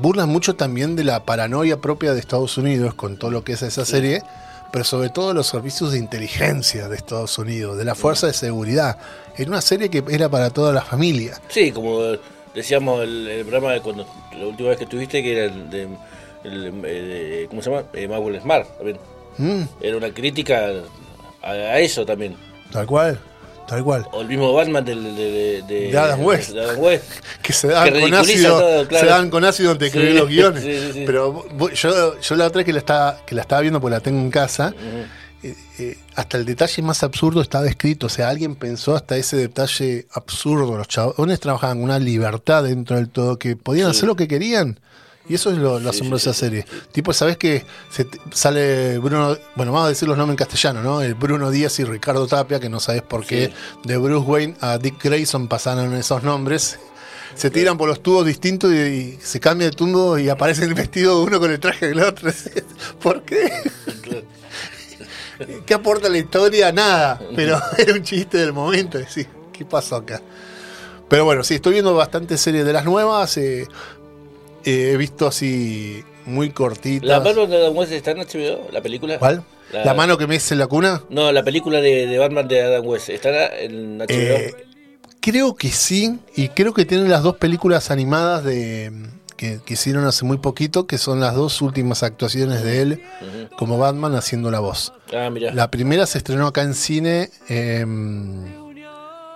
burlan 0.00 0.28
mucho 0.28 0.54
también 0.56 0.96
de 0.96 1.04
la 1.04 1.24
paranoia 1.24 1.80
propia 1.80 2.12
de 2.12 2.20
Estados 2.20 2.58
Unidos 2.58 2.94
con 2.94 3.16
todo 3.16 3.30
lo 3.30 3.44
que 3.44 3.52
es 3.52 3.62
esa 3.62 3.84
serie, 3.84 4.22
pero 4.72 4.84
sobre 4.84 5.08
todo 5.08 5.32
los 5.32 5.46
servicios 5.46 5.92
de 5.92 5.98
inteligencia 5.98 6.88
de 6.88 6.96
Estados 6.96 7.38
Unidos, 7.38 7.78
de 7.78 7.84
la 7.84 7.94
fuerza 7.94 8.26
de 8.26 8.34
seguridad. 8.34 8.98
Era 9.36 9.48
una 9.50 9.60
serie 9.62 9.88
que 9.88 10.02
era 10.10 10.28
para 10.28 10.50
toda 10.50 10.72
la 10.72 10.82
familia. 10.82 11.40
Sí, 11.48 11.70
como 11.72 12.00
decíamos 12.54 13.02
el, 13.04 13.28
el 13.28 13.42
programa 13.46 13.72
de 13.72 13.80
cuando 13.80 14.06
la 14.36 14.46
última 14.46 14.70
vez 14.70 14.78
que 14.78 14.84
estuviste, 14.84 15.22
que 15.22 15.32
era 15.32 15.44
el 15.46 15.70
de. 15.70 15.88
el, 16.44 16.72
eh, 16.84 17.46
¿Cómo 17.48 17.62
se 17.62 17.70
llama? 17.70 17.84
Eh, 17.94 18.08
Maxwell 18.08 18.40
Smart 18.42 18.68
también. 18.76 18.98
Mm, 19.38 19.62
Era 19.80 19.96
una 19.96 20.10
crítica 20.12 20.72
a, 21.42 21.50
a 21.50 21.78
eso 21.80 22.04
también. 22.06 22.36
tal 22.72 22.86
cual, 22.86 23.18
tal 23.66 23.82
cual. 23.84 24.06
O 24.12 24.20
el 24.22 24.28
mismo 24.28 24.52
Batman 24.52 24.84
de, 24.84 24.94
de, 24.94 25.62
De 25.90 25.98
Adam 25.98 26.24
West. 26.24 26.50
de 26.50 26.62
Adam 26.64 26.78
West. 26.80 27.04
Que 27.42 27.52
se 27.52 27.68
dan 27.68 27.92
Que 27.92 28.00
con 28.00 28.14
ácido, 28.14 28.58
todo, 28.60 28.88
claro. 28.88 29.06
se 29.06 29.10
dan 29.12 29.30
con 29.30 29.44
ácido 29.44 29.68
donde 29.70 29.90
Sí, 29.90 29.98
escribir 29.98 30.20
los 30.20 30.28
guiones. 30.34 30.62
sí, 30.62 30.72
sí, 30.78 30.92
sí. 30.92 31.02
Pero 31.06 31.44
yo, 31.74 32.20
yo 32.20 32.34
la 32.36 32.46
otra 32.46 32.58
vez 32.58 32.66
que 32.66 32.72
la 32.72 32.78
estaba, 32.80 33.18
que 33.26 33.34
la 33.34 33.42
estaba 33.42 33.60
viendo 33.62 33.80
porque 33.80 33.94
la 33.94 34.00
tengo 34.00 34.20
en 34.20 34.30
casa, 34.30 34.74
eh, 35.42 35.54
eh, 35.78 35.96
hasta 36.16 36.36
el 36.36 36.44
detalle 36.44 36.82
más 36.82 37.02
absurdo 37.04 37.40
estaba 37.40 37.66
escrito. 37.68 38.06
O 38.06 38.10
sea, 38.10 38.28
alguien 38.28 38.56
pensó 38.56 38.96
hasta 38.96 39.16
ese 39.16 39.36
detalle 39.36 40.06
absurdo. 40.12 40.76
Los 40.76 40.88
chabones 40.88 41.38
trabajaban 41.38 41.76
con 41.78 41.84
una 41.84 41.98
libertad 42.00 42.64
dentro 42.64 42.96
del 42.96 43.08
todo 43.08 43.38
que 43.38 43.54
podían 43.54 43.92
Sí. 43.92 43.98
hacer 43.98 44.08
lo 44.08 44.16
que 44.16 44.26
querían. 44.28 44.80
Y 45.28 45.34
eso 45.34 45.50
es 45.50 45.58
lo, 45.58 45.78
lo 45.78 45.90
Sí, 45.92 45.98
asombroso 45.98 46.30
de 46.30 46.34
sí, 46.34 46.38
esa 46.38 46.46
serie. 46.46 46.66
Tipo, 46.92 47.12
¿sabés 47.12 47.36
que 47.36 47.64
se 47.90 48.06
sale 48.32 48.98
Bruno, 48.98 49.36
bueno, 49.56 49.72
vamos 49.72 49.86
a 49.86 49.88
decir 49.90 50.08
los 50.08 50.16
nombres 50.16 50.34
en 50.34 50.38
castellano, 50.38 50.82
¿no? 50.82 51.02
El 51.02 51.14
Bruno 51.14 51.50
Díaz 51.50 51.78
y 51.80 51.84
Ricardo 51.84 52.26
Tapia, 52.26 52.58
que 52.60 52.68
no 52.68 52.80
sabés 52.80 53.02
por 53.02 53.26
qué 53.26 53.52
de 53.84 53.96
Bruce 53.98 54.26
Wayne 54.26 54.56
a 54.60 54.78
Dick 54.78 55.02
Grayson 55.02 55.48
pasaron 55.48 55.94
esos 55.94 56.22
nombres. 56.22 56.78
se 57.34 57.50
tiran 57.50 57.76
por 57.76 57.88
los 57.88 58.02
tubos 58.02 58.24
distintos 58.26 58.72
y, 58.72 58.76
y 58.76 59.18
se 59.22 59.38
cambia 59.38 59.68
de 59.68 59.76
tubo 59.76 60.18
y 60.18 60.28
aparece 60.30 60.64
el 60.64 60.74
vestido 60.74 61.18
de 61.18 61.24
uno 61.26 61.38
con 61.38 61.50
el 61.50 61.60
traje 61.60 61.88
del 61.88 62.00
otro. 62.00 62.30
¿Por 63.02 63.22
qué? 63.22 63.50
¿Qué 65.66 65.74
aporta 65.74 66.08
la 66.08 66.18
historia? 66.18 66.72
Nada, 66.72 67.20
pero 67.36 67.60
era 67.78 67.92
un 67.94 68.02
chiste 68.02 68.38
del 68.38 68.52
momento. 68.52 68.98
Decir, 68.98 69.28
¿qué 69.52 69.64
pasó 69.64 69.96
acá? 69.96 70.20
Pero 71.08 71.24
bueno, 71.24 71.42
sí, 71.42 71.54
estoy 71.54 71.74
viendo 71.74 71.94
bastantes 71.94 72.40
series 72.40 72.64
de 72.66 72.72
las 72.72 72.84
nuevas. 72.84 73.36
eh, 73.38 73.66
eh, 74.64 74.92
he 74.92 74.96
visto 74.96 75.26
así 75.26 76.04
muy 76.26 76.50
cortitas. 76.50 77.08
¿La 77.08 77.20
mano 77.20 77.46
de 77.46 77.56
Adam 77.56 77.76
West 77.76 77.92
está 77.92 78.12
en 78.12 78.18
HBO? 78.18 78.68
¿La 78.72 78.82
película? 78.82 79.18
¿Cuál? 79.18 79.44
La... 79.72 79.94
mano 79.94 80.16
que 80.16 80.26
me 80.26 80.36
hace 80.36 80.54
en 80.54 80.60
la 80.60 80.66
cuna? 80.66 81.02
No, 81.10 81.30
la 81.30 81.42
película 81.42 81.80
de, 81.80 82.06
de 82.06 82.18
Batman 82.18 82.48
de 82.48 82.62
Adam 82.62 82.86
West. 82.86 83.10
¿Está 83.10 83.54
en 83.58 83.98
HBO? 83.98 84.06
Eh, 84.08 84.54
creo 85.20 85.54
que 85.54 85.68
sí, 85.68 86.18
y 86.34 86.48
creo 86.48 86.72
que 86.72 86.84
tienen 86.84 87.10
las 87.10 87.22
dos 87.22 87.36
películas 87.36 87.90
animadas 87.90 88.44
de 88.44 88.92
que, 89.36 89.60
que 89.64 89.74
hicieron 89.74 90.04
hace 90.06 90.24
muy 90.24 90.38
poquito, 90.38 90.86
que 90.86 90.98
son 90.98 91.20
las 91.20 91.34
dos 91.34 91.62
últimas 91.62 92.02
actuaciones 92.02 92.62
de 92.62 92.82
él 92.82 93.02
como 93.56 93.78
Batman 93.78 94.14
haciendo 94.14 94.50
la 94.50 94.60
voz. 94.60 94.92
Ah, 95.14 95.30
mira. 95.30 95.52
La 95.52 95.70
primera 95.70 96.06
se 96.06 96.18
estrenó 96.18 96.46
acá 96.46 96.62
en 96.62 96.74
cine 96.74 97.30
eh, 97.48 97.84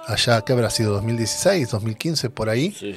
allá, 0.06 0.42
¿qué 0.42 0.52
habrá 0.52 0.70
sido? 0.70 1.00
¿2016, 1.00 1.68
2015, 1.68 2.30
por 2.30 2.48
ahí? 2.48 2.72
Sí, 2.72 2.96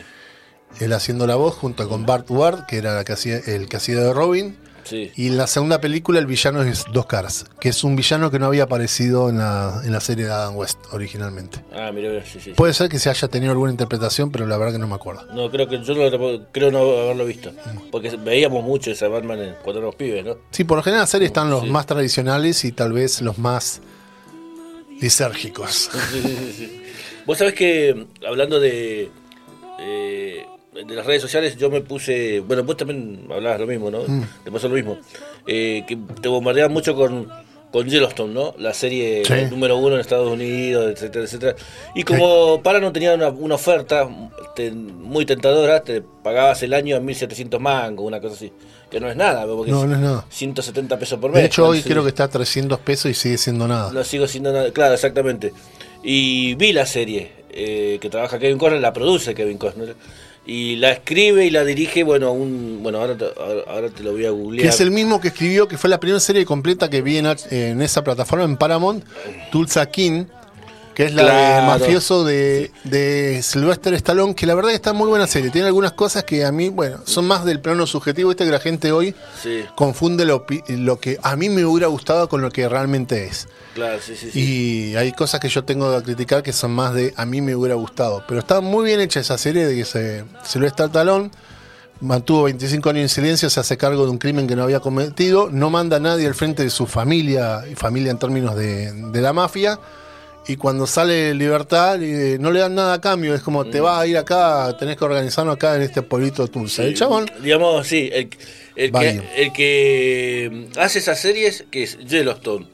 Él 0.80 0.94
haciendo 0.94 1.26
la 1.28 1.36
voz 1.36 1.56
junto 1.56 1.88
con 1.88 2.06
Bart 2.06 2.30
Ward, 2.30 2.66
que 2.66 2.78
era 2.78 2.94
la 2.96 3.04
que 3.04 3.14
hacía, 3.14 3.38
el 3.38 3.68
que 3.70 3.78
hacía 3.78 3.96
de 4.00 4.14
Robin. 4.14 4.58
sí. 4.84 5.12
Y 5.16 5.28
en 5.28 5.38
la 5.38 5.48
segunda 5.48 5.80
película 5.82 6.20
el 6.20 6.26
villano 6.28 6.62
es 6.62 6.86
Dos 6.94 7.06
Caras, 7.08 7.46
que 7.60 7.70
es 7.70 7.84
un 7.84 7.96
villano 7.96 8.30
que 8.30 8.38
no 8.40 8.46
había 8.46 8.64
aparecido 8.64 9.30
en 9.30 9.38
la, 9.40 9.82
en 9.84 9.92
la 9.92 10.00
serie 10.00 10.26
de 10.26 10.32
Adam 10.32 10.56
West 10.58 10.78
originalmente. 10.92 11.60
Ah, 11.74 11.92
mira, 11.94 12.24
sí, 12.26 12.40
sí. 12.40 12.52
Puede 12.52 12.74
ser 12.74 12.88
que 12.90 13.00
se 13.00 13.10
haya 13.10 13.28
tenido 13.28 13.52
alguna 13.52 13.72
interpretación, 13.72 14.32
pero 14.32 14.46
la 14.46 14.58
verdad 14.58 14.74
que 14.74 14.80
no 14.80 14.88
me 14.88 14.96
acuerdo. 14.96 15.26
No, 15.34 15.50
creo 15.50 15.68
que 15.68 15.82
yo 15.84 15.96
no, 15.96 16.46
creo 16.52 16.70
no 16.72 16.80
haberlo 16.80 17.26
visto. 17.26 17.52
Porque 17.92 18.10
veíamos 18.18 18.64
mucho 18.64 18.92
ese 18.92 19.08
Batman 19.08 19.40
en- 19.40 19.56
cuando 19.64 19.80
éramos 19.80 19.96
pibes, 19.96 20.24
¿no? 20.26 20.38
Sí, 20.52 20.64
por 20.66 20.78
lo 20.78 20.84
general 20.84 21.00
en 21.00 21.04
la 21.04 21.08
serie 21.08 21.28
están 21.28 21.50
los 21.50 21.66
más 21.68 21.86
tradicionales 21.88 22.64
y 22.66 22.72
tal 22.72 22.94
vez 22.94 23.22
los 23.22 23.38
más 23.40 23.82
lisérgicos. 25.02 25.90
Sí, 26.12 26.22
sí, 26.22 26.22
sí, 26.22 26.54
sí. 26.58 26.82
Vos 27.26 27.38
sabés 27.38 27.54
que, 27.56 28.06
hablando 28.28 28.60
de, 28.60 29.10
eh, 29.80 30.46
de 30.76 30.94
las 30.96 31.06
redes 31.06 31.22
sociales, 31.22 31.56
yo 31.58 31.70
me 31.70 31.82
puse. 31.82 32.42
Bueno, 32.42 32.64
vos 32.64 32.76
también 32.78 33.28
hablabas 33.32 33.60
lo 33.62 33.68
mismo, 33.68 33.90
¿no? 33.90 34.02
Mm. 34.06 34.24
Te 34.44 34.52
pasó 34.52 34.68
lo 34.68 34.76
mismo. 34.76 34.98
Eh, 35.48 35.84
que 35.88 35.98
te 36.22 36.28
bombardeaban 36.28 36.74
mucho 36.74 36.96
con, 36.96 37.30
con 37.72 37.88
Yellowstone, 37.88 38.34
¿no? 38.34 38.54
La 38.58 38.74
serie 38.74 39.24
Sí. 39.26 39.34
número 39.50 39.78
uno 39.78 39.96
en 39.96 40.02
Estados 40.02 40.32
Unidos, 40.32 40.92
etcétera, 40.92 41.26
etcétera. 41.26 41.56
Y 41.96 42.04
como 42.04 42.62
Paramount 42.62 42.94
tenía 42.94 43.14
una, 43.14 43.30
una 43.30 43.56
oferta 43.56 44.08
te- 44.56 44.72
muy 44.72 45.26
tentadora, 45.26 45.82
te 45.84 46.02
pagabas 46.02 46.62
el 46.64 46.74
año 46.74 46.96
en 46.98 47.06
1700 47.06 47.60
mangos, 47.62 48.06
una 48.06 48.20
cosa 48.20 48.36
así. 48.36 48.52
Que 48.92 49.00
no 49.00 49.10
es 49.10 49.16
nada, 49.16 49.46
porque 49.48 49.72
No, 49.72 49.86
no 49.86 49.94
es 49.96 50.00
nada. 50.00 50.26
170 50.30 50.98
pesos 51.00 51.20
por 51.20 51.32
mes. 51.32 51.42
De 51.42 51.48
hecho, 51.48 51.68
hoy 51.68 51.82
Sí. 51.82 51.90
creo 51.90 52.04
que 52.04 52.10
está 52.10 52.26
a 52.26 52.30
300 52.30 52.80
pesos 52.80 53.10
y 53.12 53.14
sigue 53.14 53.38
siendo 53.38 53.68
nada. 53.68 53.92
No 53.92 54.04
sigo 54.04 54.28
siendo 54.28 54.54
nada. 54.54 54.72
Claro, 54.72 54.94
exactamente. 54.94 55.54
Y 56.04 56.54
vi 56.56 56.72
la 56.74 56.86
serie 56.86 57.32
eh, 57.58 57.98
que 58.02 58.10
trabaja 58.10 58.38
Kevin 58.38 58.58
Costner, 58.58 58.82
la 58.82 58.92
produce 58.94 59.34
Kevin 59.34 59.58
Costner. 59.58 59.96
Y 60.48 60.76
la 60.76 60.92
escribe 60.92 61.46
y 61.46 61.50
la 61.50 61.64
dirige, 61.66 62.04
bueno, 62.04 62.32
un. 62.32 62.80
Bueno, 62.84 63.00
ahora 63.00 63.18
te, 63.18 63.26
ahora, 63.68 63.90
te 63.90 64.04
lo 64.04 64.12
voy 64.12 64.26
a 64.26 64.30
googlear. 64.30 64.62
Que 64.62 64.70
es 64.70 64.80
el 64.80 64.92
mismo 64.92 65.20
que 65.20 65.30
escribió, 65.30 65.68
que 65.68 65.78
fue 65.78 65.90
la 65.90 66.00
primera 66.00 66.20
serie 66.20 66.46
completa 66.46 66.88
que 66.90 67.02
vi 67.02 67.18
en, 67.18 67.26
H- 67.26 67.48
en 67.72 67.82
esa 67.82 68.04
plataforma, 68.04 68.46
en 68.46 68.56
Paramount, 68.56 69.04
Tulsa 69.52 69.90
King, 69.90 70.26
que 70.96 71.06
es 71.06 71.14
la 71.14 71.24
Claro. 71.24 71.62
de 71.62 71.68
mafioso 71.68 72.24
de, 72.24 72.72
de 72.86 73.42
Sylvester 73.44 73.94
Stallone, 73.96 74.34
que 74.34 74.46
la 74.48 74.56
verdad 74.56 74.70
que 74.70 74.76
está 74.76 74.94
muy 74.94 75.08
buena 75.10 75.28
serie. 75.28 75.52
Tiene 75.52 75.68
algunas 75.68 75.92
cosas 75.92 76.24
que 76.24 76.46
a 76.46 76.52
mí, 76.52 76.70
bueno, 76.70 77.00
son 77.06 77.26
más 77.28 77.46
del 77.46 77.60
plano 77.60 77.86
subjetivo. 77.86 78.30
Viste 78.30 78.46
que 78.46 78.52
la 78.52 78.60
gente 78.60 78.92
hoy 78.92 79.14
Sí, 79.44 79.66
confunde 79.76 80.26
lo, 80.26 80.46
lo 80.70 81.00
que 81.00 81.20
a 81.22 81.36
mí 81.36 81.50
me 81.50 81.66
hubiera 81.66 81.88
gustado 81.88 82.30
con 82.30 82.42
lo 82.42 82.50
que 82.50 82.68
realmente 82.70 83.26
es. 83.26 83.48
claro, 83.76 84.00
sí, 84.02 84.16
sí. 84.16 84.32
sí. 84.32 84.40
Y 84.92 84.96
hay 84.96 85.12
cosas 85.12 85.40
que 85.40 85.50
yo 85.50 85.64
tengo 85.66 85.96
que 85.98 86.04
criticar 86.04 86.42
que 86.42 86.54
son 86.54 86.72
más 86.72 86.94
de 86.94 87.14
a 87.18 87.26
mí 87.26 87.42
me 87.42 87.56
hubiera 87.56 87.76
gustado. 87.76 88.24
Pero 88.28 88.40
está 88.40 88.62
muy 88.62 88.86
bien 88.86 89.00
hecha 89.02 89.20
esa 89.20 89.38
serie 89.38 89.68
de 89.68 89.76
que 89.76 89.86
se, 89.86 90.24
Sylvester 90.44 90.86
Stallone 90.88 91.30
mantuvo 92.02 92.44
25 92.44 92.90
años 92.90 93.02
en 93.04 93.10
silencio, 93.10 93.50
se 93.50 93.60
hace 93.60 93.78
cargo 93.78 94.04
de 94.06 94.12
un 94.12 94.18
crimen 94.18 94.48
que 94.48 94.56
no 94.56 94.64
había 94.64 94.80
cometido, 94.82 95.50
no 95.52 95.70
manda 95.70 95.98
a 95.98 96.00
nadie 96.00 96.28
al 96.28 96.36
frente 96.36 96.64
de 96.64 96.70
su 96.70 96.88
familia, 96.88 97.64
y 97.72 97.76
familia 97.76 98.12
en 98.12 98.20
términos 98.20 98.56
de, 98.56 98.92
de 98.92 99.22
la 99.22 99.32
mafia, 99.34 99.80
y 100.48 100.56
cuando 100.58 100.86
sale 100.88 101.34
libertad 101.34 102.02
eh, 102.04 102.38
no 102.40 102.52
le 102.52 102.60
dan 102.60 102.76
nada 102.76 102.94
a 102.96 103.02
cambio, 103.02 103.34
es 103.34 103.42
como 103.42 103.66
te 103.66 103.80
va 103.80 104.00
a 104.00 104.08
ir 104.08 104.18
acá, 104.18 104.76
tenés 104.78 104.96
que 104.98 105.04
organizarnos 105.06 105.56
acá 105.56 105.76
en 105.76 105.82
este 105.82 106.02
pueblito 106.02 106.48
Tulsa. 106.48 106.84
El 106.84 106.96
chabón, 106.96 107.26
Digamos, 107.42 107.88
sí, 107.88 108.10
el, 108.14 108.30
el, 108.76 108.92
que, 108.92 109.22
el 109.38 109.54
que 109.54 110.50
mm, 110.76 110.80
hace 110.80 111.00
esas 111.00 111.20
series, 111.20 111.66
que 111.72 111.84
es 111.84 111.98
Yellowstone, 112.00 112.68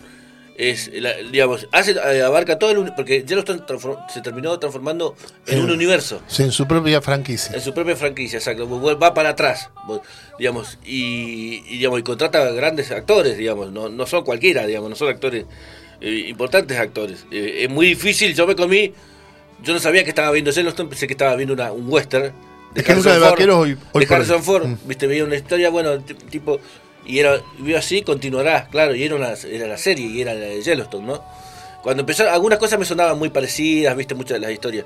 es, 0.58 0.92
la- 0.94 1.16
digamos, 1.32 1.68
hace, 1.72 1.92
eh, 1.94 2.22
abarca 2.22 2.60
todo 2.60 2.72
el. 2.72 2.94
Porque 2.94 3.24
Yellowstone 3.24 3.62
se 4.14 4.22
terminó 4.22 4.60
transformando 4.60 5.16
en 5.48 5.58
Sí. 5.58 5.64
un 5.64 5.72
universo. 5.72 6.22
sí, 6.28 6.44
en 6.44 6.52
su 6.52 6.68
propia 6.68 7.02
franquicia. 7.02 7.56
En 7.56 7.62
su 7.62 7.74
propia 7.74 7.96
franquicia, 7.96 8.38
exacto. 8.38 8.68
Va 9.00 9.14
para 9.14 9.30
atrás, 9.30 9.70
digamos, 10.38 10.78
y, 10.86 11.64
y, 11.68 11.78
digamos, 11.78 12.00
y 12.00 12.04
contrata 12.04 12.52
grandes 12.52 12.92
actores, 12.92 13.38
digamos, 13.38 13.72
no, 13.72 13.90
no 13.90 14.06
son 14.06 14.24
cualquiera, 14.24 14.68
digamos, 14.68 14.90
no 14.90 14.96
son 14.96 15.08
actores, 15.10 15.46
eh, 16.02 16.26
importantes 16.28 16.78
actores. 16.78 17.26
Eh, 17.32 17.60
es 17.64 17.70
muy 17.70 17.88
difícil, 17.88 18.34
yo 18.34 18.46
me 18.48 18.56
comí, 18.56 18.94
yo 19.64 19.74
no 19.74 19.80
sabía 19.80 20.04
que 20.04 20.10
estaba 20.10 20.32
viendo 20.32 20.52
Yellowstone, 20.52 20.90
pensé 20.90 21.08
que 21.08 21.14
estaba 21.14 21.36
viendo 21.36 21.54
una, 21.54 21.72
un 21.72 21.86
western. 21.88 22.32
Es 22.76 22.84
que 22.84 22.96
nunca 22.96 23.14
de 23.14 23.20
Ford, 23.20 23.30
vaqueros 23.32 23.56
hoy- 23.58 23.78
hoy 23.92 24.06
de 24.06 24.16
Harrison. 24.16 24.44
Ford, 24.44 24.66
Mm. 24.68 24.78
viste, 24.86 25.08
veía 25.08 25.24
una 25.26 25.36
historia, 25.36 25.70
bueno, 25.70 26.00
tipo, 26.30 26.60
y 27.06 27.20
era, 27.20 27.42
vio 27.60 27.78
así, 27.78 28.02
continuará, 28.02 28.68
claro, 28.72 28.96
y 28.96 29.04
era, 29.04 29.16
una, 29.16 29.34
era 29.34 29.68
la 29.68 29.78
serie, 29.78 30.06
y 30.06 30.22
era 30.22 30.34
la 30.34 30.40
de 30.46 30.62
Yellowstone, 30.62 31.06
¿no? 31.06 31.24
Cuando 31.84 32.02
empezaron, 32.02 32.32
algunas 32.34 32.60
cosas 32.60 32.78
me 32.80 32.86
sonaban 32.86 33.18
muy 33.18 33.30
parecidas, 33.30 33.96
viste, 33.98 34.14
muchas 34.16 34.36
de 34.36 34.40
las 34.42 34.52
historias. 34.52 34.86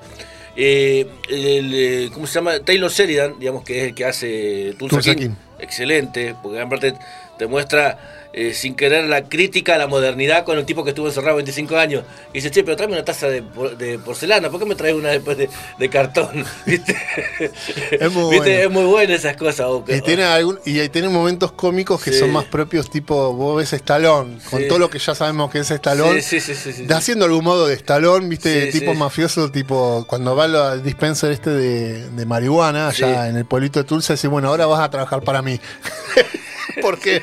Eh, 0.56 1.06
el, 1.30 2.10
¿Cómo 2.14 2.26
se 2.26 2.36
llama? 2.36 2.60
Taylor 2.62 2.90
Sheridan, 2.90 3.38
digamos 3.38 3.64
que 3.66 3.78
es 3.80 3.84
el 3.90 3.94
que 3.94 4.06
hace 4.06 4.74
Tulsa, 4.80 4.96
Tulsa 4.96 5.14
King. 5.16 5.22
King. 5.28 5.36
Excelente, 5.60 6.36
porque 6.42 6.62
aparte 6.62 6.94
te 7.38 7.48
muestra 7.48 8.25
eh, 8.38 8.54
sin 8.54 8.76
querer 8.76 9.06
la 9.06 9.24
crítica 9.30 9.76
a 9.76 9.78
la 9.78 9.88
modernidad 9.88 10.44
con 10.44 10.58
el 10.58 10.66
tipo 10.66 10.84
que 10.84 10.90
estuvo 10.90 11.08
encerrado 11.08 11.38
25 11.38 11.78
años. 11.78 12.04
Y 12.34 12.40
dice, 12.40 12.52
che, 12.52 12.66
pero 12.66 12.76
tráeme 12.76 12.96
una 12.96 13.06
taza 13.06 13.30
de, 13.30 13.42
por- 13.42 13.78
de 13.78 13.98
porcelana, 13.98 14.50
¿por 14.50 14.60
qué 14.60 14.66
me 14.66 14.76
traes 14.76 14.94
una 14.94 15.10
después 15.10 15.38
de, 15.38 15.50
de 15.80 15.90
cartón? 15.90 16.44
¿Viste? 16.66 16.96
Es 17.92 18.12
muy 18.12 18.32
¿Viste? 18.36 18.38
bueno. 18.38 18.64
Es 18.66 18.70
muy 18.72 18.84
buena 18.84 19.16
esas 19.16 19.38
cosas. 19.38 19.62
o 19.68 19.86
Y 19.88 20.02
tiene, 20.02 20.24
algún, 20.26 20.60
y 20.66 20.80
ahí 20.80 20.90
tiene 20.90 21.08
momentos 21.08 21.54
cómicos 21.54 22.04
que 22.04 22.12
Sí. 22.12 22.20
son 22.20 22.32
más 22.32 22.44
propios, 22.46 22.90
tipo, 22.90 23.34
vos 23.34 23.58
ves 23.58 23.72
Stallone, 23.72 24.38
con 24.50 24.62
Sí. 24.62 24.68
todo 24.68 24.80
lo 24.80 24.90
que 24.90 25.00
ya 25.00 25.16
sabemos 25.16 25.50
que 25.50 25.60
es 25.60 25.72
Stallone, 25.72 26.22
Sí, 26.22 26.42
sí, 26.42 26.54
sí, 26.56 26.86
haciendo 26.90 27.24
algún 27.26 27.44
modo 27.46 27.68
de 27.68 27.76
Stallone, 27.76 28.28
viste, 28.28 28.68
tipo 28.68 28.94
mafioso, 28.94 29.50
tipo, 29.50 30.06
cuando 30.08 30.36
va 30.36 30.44
al 30.74 30.84
dispenser 30.84 31.32
este 31.32 31.52
de, 31.52 32.10
de 32.10 32.26
marihuana, 32.26 32.90
allá 32.90 33.30
en 33.30 33.38
el 33.38 33.46
pueblito 33.46 33.80
de 33.80 33.86
Tulsa, 33.86 34.14
dice, 34.14 34.28
bueno, 34.28 34.50
ahora 34.50 34.66
vas 34.66 34.82
a 34.82 34.90
trabajar 34.90 35.22
para 35.24 35.42
mí. 35.42 35.60
Porque 36.82 37.22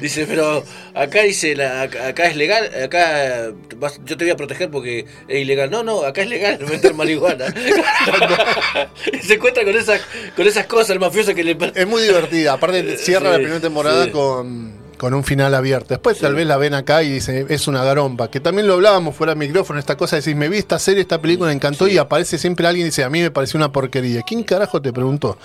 Dice, 0.00 0.26
pero 0.26 0.64
acá 0.94 1.22
dice, 1.22 1.54
la, 1.56 1.82
acá 1.82 2.26
es 2.26 2.36
legal, 2.36 2.70
acá 2.82 3.50
vas- 3.76 4.00
yo 4.04 4.16
te 4.16 4.24
voy 4.24 4.30
a 4.32 4.36
proteger 4.36 4.70
porque 4.70 5.06
es 5.28 5.40
ilegal. 5.40 5.70
No, 5.70 5.82
no, 5.82 6.02
acá 6.04 6.22
es 6.22 6.28
legal 6.28 6.58
vender 6.68 6.94
marihuana. 6.94 7.46
Se 9.22 9.34
encuentra 9.34 9.64
con 9.64 9.76
esas, 9.76 10.00
con 10.36 10.46
esas 10.46 10.66
cosas 10.66 10.90
el 10.90 11.00
mafioso 11.00 11.34
que 11.34 11.44
le... 11.44 11.56
es 11.74 11.86
muy 11.86 12.02
divertida. 12.02 12.54
Aparte, 12.54 12.96
cierra 12.98 13.26
Sí, 13.26 13.32
la 13.32 13.36
primera 13.38 13.60
temporada 13.60 14.04
sí. 14.04 14.10
con, 14.10 14.74
con 14.98 15.14
un 15.14 15.24
final 15.24 15.54
abierto. 15.54 15.88
Después 15.90 16.18
tal 16.18 16.34
vez 16.34 16.46
la 16.46 16.56
ven 16.56 16.74
acá 16.74 17.02
y 17.02 17.10
dice, 17.10 17.46
es 17.48 17.66
una 17.68 17.84
garompa. 17.84 18.30
Que 18.30 18.40
también 18.40 18.66
lo 18.66 18.74
hablábamos 18.74 19.14
fuera 19.16 19.32
del 19.34 19.38
micrófono, 19.38 19.78
esta 19.78 19.96
cosa 19.96 20.16
de 20.16 20.20
decir, 20.20 20.36
me 20.36 20.48
vi 20.48 20.58
esta 20.58 20.78
serie, 20.78 21.00
esta 21.02 21.20
película, 21.20 21.48
me 21.48 21.54
encantó 21.54 21.86
y 21.88 21.98
aparece 21.98 22.38
siempre 22.38 22.66
alguien 22.66 22.86
y 22.86 22.90
dice, 22.90 23.04
a 23.04 23.10
mí 23.10 23.20
me 23.20 23.30
pareció 23.30 23.58
una 23.58 23.72
porquería. 23.72 24.22
¿Quién 24.22 24.42
carajo 24.44 24.80
te 24.80 24.92
preguntó? 24.92 25.38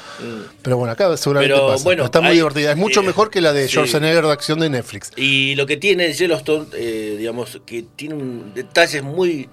Pero 0.61 0.77
bueno, 0.77 0.91
acá 0.93 1.15
seguramente 1.17 1.53
Pero, 1.55 1.67
pasa. 1.67 1.83
bueno, 1.83 2.05
Está 2.05 2.21
muy 2.21 2.29
hay- 2.31 2.35
divertida. 2.37 2.71
Es 2.71 2.77
mucho 2.77 3.01
eh, 3.01 3.03
mejor 3.03 3.29
que 3.29 3.41
la 3.41 3.53
de 3.53 3.63
sí. 3.67 3.73
Schwarzenegger 3.73 4.25
de 4.25 4.31
acción 4.31 4.59
de 4.59 4.69
Netflix. 4.69 5.11
Y 5.15 5.55
lo 5.55 5.65
que 5.65 5.77
tiene 5.77 6.11
Yellowstone, 6.13 6.67
eh, 6.73 7.15
digamos, 7.17 7.59
que 7.65 7.83
tiene 7.95 8.15
un- 8.15 8.53
detalles 8.53 9.03
muy... 9.03 9.49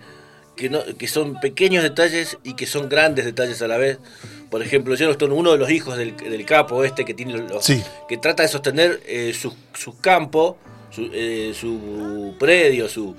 Que, 0.56 0.70
no, 0.70 0.78
que 0.98 1.06
son 1.06 1.38
pequeños 1.38 1.82
detalles 1.82 2.38
y 2.42 2.54
que 2.54 2.64
son 2.66 2.88
grandes 2.88 3.26
detalles 3.26 3.60
a 3.60 3.68
la 3.68 3.76
vez. 3.76 3.98
Por 4.56 4.64
ejemplo, 4.64 4.94
Yellowstone, 4.94 5.34
uno 5.34 5.52
de 5.52 5.58
los 5.58 5.70
hijos 5.70 5.98
del, 5.98 6.16
del 6.16 6.46
capo 6.46 6.82
este 6.82 7.04
que 7.04 7.12
tiene 7.12 7.34
los, 7.36 7.62
Sí. 7.62 7.82
que 8.08 8.16
trata 8.16 8.42
de 8.42 8.48
sostener 8.48 9.02
eh, 9.06 9.34
su, 9.38 9.54
su 9.74 10.00
campo, 10.00 10.56
su, 10.90 11.10
eh, 11.12 11.52
su 11.54 12.34
predio, 12.38 12.88
su 12.88 13.14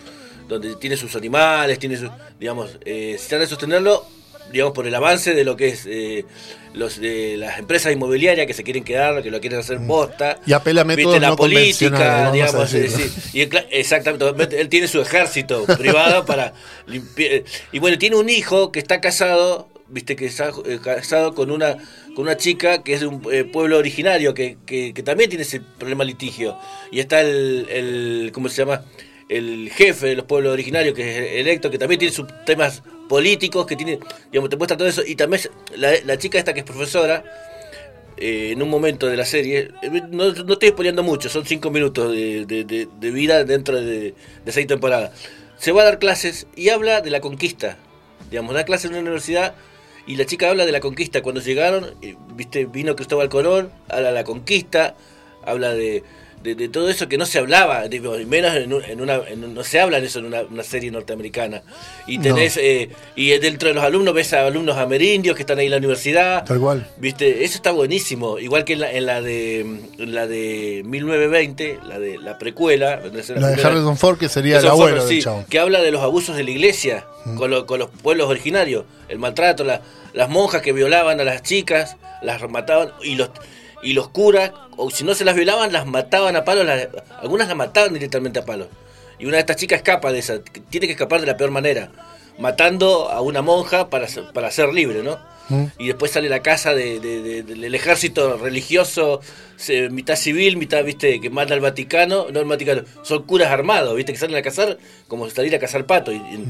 donde 0.47 0.75
tiene 0.77 0.97
sus 0.97 1.15
animales, 1.15 1.77
tiene 1.77 1.95
sus, 1.95 2.09
digamos, 2.39 2.79
eh, 2.85 3.17
se 3.19 3.29
trata 3.29 3.41
de 3.41 3.47
sostenerlo, 3.47 4.03
digamos, 4.51 4.73
por 4.73 4.88
el 4.88 4.95
avance 4.95 5.35
de 5.35 5.43
lo 5.43 5.55
que 5.55 5.67
es 5.67 5.85
eh, 5.85 6.25
los 6.73 6.99
de 6.99 7.38
las 7.38 7.59
empresas 7.59 7.93
inmobiliarias 7.93 8.47
que 8.47 8.55
se 8.55 8.63
quieren 8.63 8.83
quedar, 8.83 9.21
que 9.21 9.29
lo 9.29 9.39
quieren 9.39 9.59
hacer. 9.59 9.79
Mm. 9.79 9.91
Y 10.47 10.53
apela 10.53 10.81
a 10.81 10.85
métodos 10.85 11.13
Viste, 11.13 11.19
la 11.19 11.29
no 11.29 11.35
política, 11.35 12.29
a 12.29 12.31
digamos, 12.31 12.71
decirlo. 12.71 12.97
sí. 13.13 13.38
Y 13.38 13.41
él, 13.41 13.49
exactamente, 13.69 14.59
él 14.59 14.69
tiene 14.69 14.88
su 14.88 14.99
ejército 14.99 15.65
privado 15.77 16.25
para 16.25 16.53
limpiar. 16.88 17.43
Y 17.71 17.77
bueno, 17.77 17.99
tiene 17.99 18.15
un 18.15 18.27
hijo 18.27 18.71
que 18.71 18.79
está 18.79 19.01
casado 19.01 19.67
viste 19.89 20.15
que 20.15 20.25
está 20.25 20.51
eh, 20.65 20.79
casado 20.83 21.33
con 21.33 21.51
una 21.51 21.77
con 22.15 22.23
una 22.25 22.38
chica 22.38 22.83
que 22.83 22.93
es 22.93 22.99
de 23.01 23.07
un 23.07 23.21
eh, 23.31 23.43
pueblo 23.45 23.77
originario 23.77 24.33
que, 24.33 24.57
que, 24.65 24.91
también 25.03 25.29
tiene 25.29 25.43
ese 25.43 25.61
problema 25.61 26.03
litigio 26.03 26.57
y 26.91 26.99
está 26.99 27.21
el, 27.21 27.67
el 27.69 28.31
cómo 28.33 28.49
se 28.49 28.57
llama 28.57 28.83
el 29.29 29.69
jefe 29.71 30.07
de 30.07 30.15
los 30.15 30.25
pueblos 30.25 30.51
originarios 30.53 30.93
que 30.95 31.03
es 31.35 31.41
electo 31.41 31.69
que 31.71 31.77
también 31.77 31.99
tiene 31.99 32.13
sus 32.13 32.27
temas 32.45 32.83
políticos 33.07 33.65
que 33.65 33.75
tiene 33.75 33.99
digamos 34.31 34.49
te 34.49 34.57
muestra 34.57 34.77
todo 34.77 34.88
eso 34.88 35.03
y 35.05 35.15
también 35.15 35.41
la, 35.75 35.91
la 36.05 36.17
chica 36.17 36.38
esta 36.38 36.53
que 36.53 36.61
es 36.61 36.65
profesora 36.65 37.23
eh, 38.17 38.51
en 38.53 38.61
un 38.63 38.69
momento 38.69 39.05
de 39.07 39.15
la 39.15 39.25
serie, 39.25 39.69
eh, 39.83 39.89
no, 40.09 40.31
no 40.33 40.53
estoy 40.53 40.69
spoileando 40.69 41.03
mucho, 41.03 41.29
son 41.29 41.45
cinco 41.45 41.69
minutos 41.69 42.11
de, 42.11 42.45
de- 42.47 42.63
de- 42.63 42.88
de 42.99 43.11
vida 43.11 43.43
dentro 43.43 43.79
de, 43.79 44.15
de 44.43 44.51
seis 44.51 44.65
temporadas. 44.65 45.11
Se 45.59 45.71
va 45.71 45.83
a 45.83 45.85
dar 45.85 45.99
clases 45.99 46.47
y 46.55 46.69
habla 46.69 47.01
de 47.01 47.11
la 47.11 47.19
conquista. 47.21 47.77
Digamos, 48.31 48.55
da 48.55 48.65
clases 48.65 48.85
en 48.85 48.91
una 48.93 49.01
universidad 49.01 49.53
y 50.08 50.16
la 50.16 50.26
chica 50.26 50.49
habla 50.49 50.66
de 50.66 50.72
la 50.72 50.80
conquista. 50.80 51.22
Cuando 51.22 51.41
llegaron, 51.41 51.93
eh, 52.01 52.16
viste, 52.34 52.66
vino 52.66 52.95
Cristóbal 52.95 53.30
Colón, 53.30 53.70
habla 53.89 54.08
de 54.10 54.14
la 54.16 54.24
conquista, 54.24 54.95
habla 55.45 55.74
de, 55.74 56.03
de- 56.43 56.55
de 56.55 56.69
todo 56.69 56.89
eso 56.89 57.09
que 57.09 57.17
no 57.17 57.25
se 57.25 57.39
hablaba, 57.39 57.88
digo, 57.88 58.15
menos 58.27 58.55
en, 58.55 58.71
un- 58.73 58.83
en 58.83 59.01
una, 59.01 59.15
en- 59.27 59.53
no 59.53 59.63
se 59.63 59.79
habla 59.79 59.99
de 59.99 60.07
eso 60.07 60.19
en 60.19 60.25
una, 60.25 60.41
una 60.43 60.63
serie 60.63 60.91
norteamericana. 60.91 61.61
Y 62.05 62.19
tenés, 62.19 62.57
eh, 62.57 62.89
y 63.15 63.29
dentro 63.39 63.69
de 63.69 63.75
los 63.75 63.83
alumnos 63.83 64.13
ves 64.13 64.33
a 64.33 64.45
alumnos 64.45 64.77
amerindios 64.77 65.35
que 65.35 65.41
están 65.43 65.59
ahí 65.59 65.65
en 65.65 65.71
la 65.71 65.77
universidad. 65.77 66.45
Tal 66.45 66.59
cual. 66.59 66.88
Viste, 66.97 67.43
eso 67.43 67.55
está 67.55 67.71
buenísimo. 67.71 68.39
Igual 68.39 68.63
que 68.65 68.73
en 68.73 68.79
la, 68.81 68.91
en 68.91 69.05
la 69.05 69.21
de 69.21 69.59
en 69.61 70.15
la 70.15 70.27
de 70.27 70.83
1920, 70.85 71.79
la 71.88 71.99
de 71.99 72.17
la 72.17 72.38
precuela. 72.38 73.01
La 73.35 73.47
de 73.49 73.63
Harrison 73.63 73.97
Ford, 73.97 74.17
que 74.17 74.29
sería 74.29 74.59
el 74.59 74.67
abuelo 74.67 74.97
Ford, 74.97 75.09
del 75.09 75.21
sí, 75.21 75.29
que 75.49 75.59
habla 75.59 75.81
de 75.81 75.91
los 75.91 76.01
abusos 76.01 76.35
de 76.35 76.43
la 76.43 76.51
iglesia 76.51 77.05
con, 77.38 77.49
lo- 77.51 77.65
con 77.65 77.79
los 77.79 77.89
pueblos 77.89 78.29
originarios, 78.29 78.85
el 79.09 79.19
maltrato, 79.19 79.63
la- 79.63 79.81
las 80.13 80.29
monjas 80.29 80.61
que 80.61 80.71
violaban 80.71 81.19
a 81.19 81.23
las 81.23 81.43
chicas, 81.43 81.97
las 82.21 82.41
mataban 82.49 82.91
y 83.03 83.15
los 83.15 83.29
y 83.84 83.93
los 83.93 84.09
curas, 84.09 84.51
o 84.75 84.89
si 84.89 85.03
no 85.03 85.13
se 85.15 85.25
las 85.25 85.36
violaban, 85.36 85.71
las 85.71 85.86
mataban 85.86 86.36
a 86.36 86.43
palos, 86.43 86.65
las- 86.65 86.88
algunas 87.21 87.47
las 87.47 87.57
mataban 87.57 87.93
directamente 87.93 88.39
a 88.39 88.45
palos. 88.45 88.67
Y 89.19 89.25
una 89.25 89.34
de 89.38 89.39
estas 89.41 89.55
chicas 89.57 89.78
escapa 89.78 90.11
de 90.11 90.19
esa, 90.19 90.39
tiene 90.69 90.88
que 90.88 90.93
escapar 90.93 91.21
de 91.21 91.28
la 91.28 91.38
peor 91.38 91.51
manera, 91.51 91.91
matando 92.38 93.09
a 93.09 93.21
una 93.21 93.41
monja 93.41 93.89
para, 93.89 94.07
ser- 94.07 94.32
para 94.34 94.51
ser 94.51 94.73
libre, 94.73 95.01
¿no? 95.03 95.17
Mm. 95.49 95.65
Y 95.80 95.88
después 95.88 96.11
sale 96.11 96.30
la 96.30 96.41
casa 96.41 96.73
de- 96.75 96.99
de- 96.99 97.21
de- 97.21 97.43
del 97.43 97.73
ejército 97.73 98.38
religioso, 98.38 99.21
se- 99.55 99.89
mitad 99.89 100.15
civil, 100.15 100.57
mitad, 100.57 100.84
viste, 100.84 101.19
que 101.21 101.30
manda 101.30 101.55
al 101.55 101.61
Vaticano, 101.61 102.28
no 102.32 102.39
el 102.39 102.45
Vaticano, 102.45 102.84
son 103.01 103.23
curas 103.23 103.49
armados, 103.49 103.95
viste, 103.95 104.11
que 104.11 104.19
salen 104.19 104.36
a 104.36 104.41
cazar 104.41 104.78
como 105.07 105.30
salir 105.30 105.55
a 105.55 105.59
cazar 105.59 105.86
pato. 105.86 106.11
Y, 106.11 106.17
y, 106.17 106.45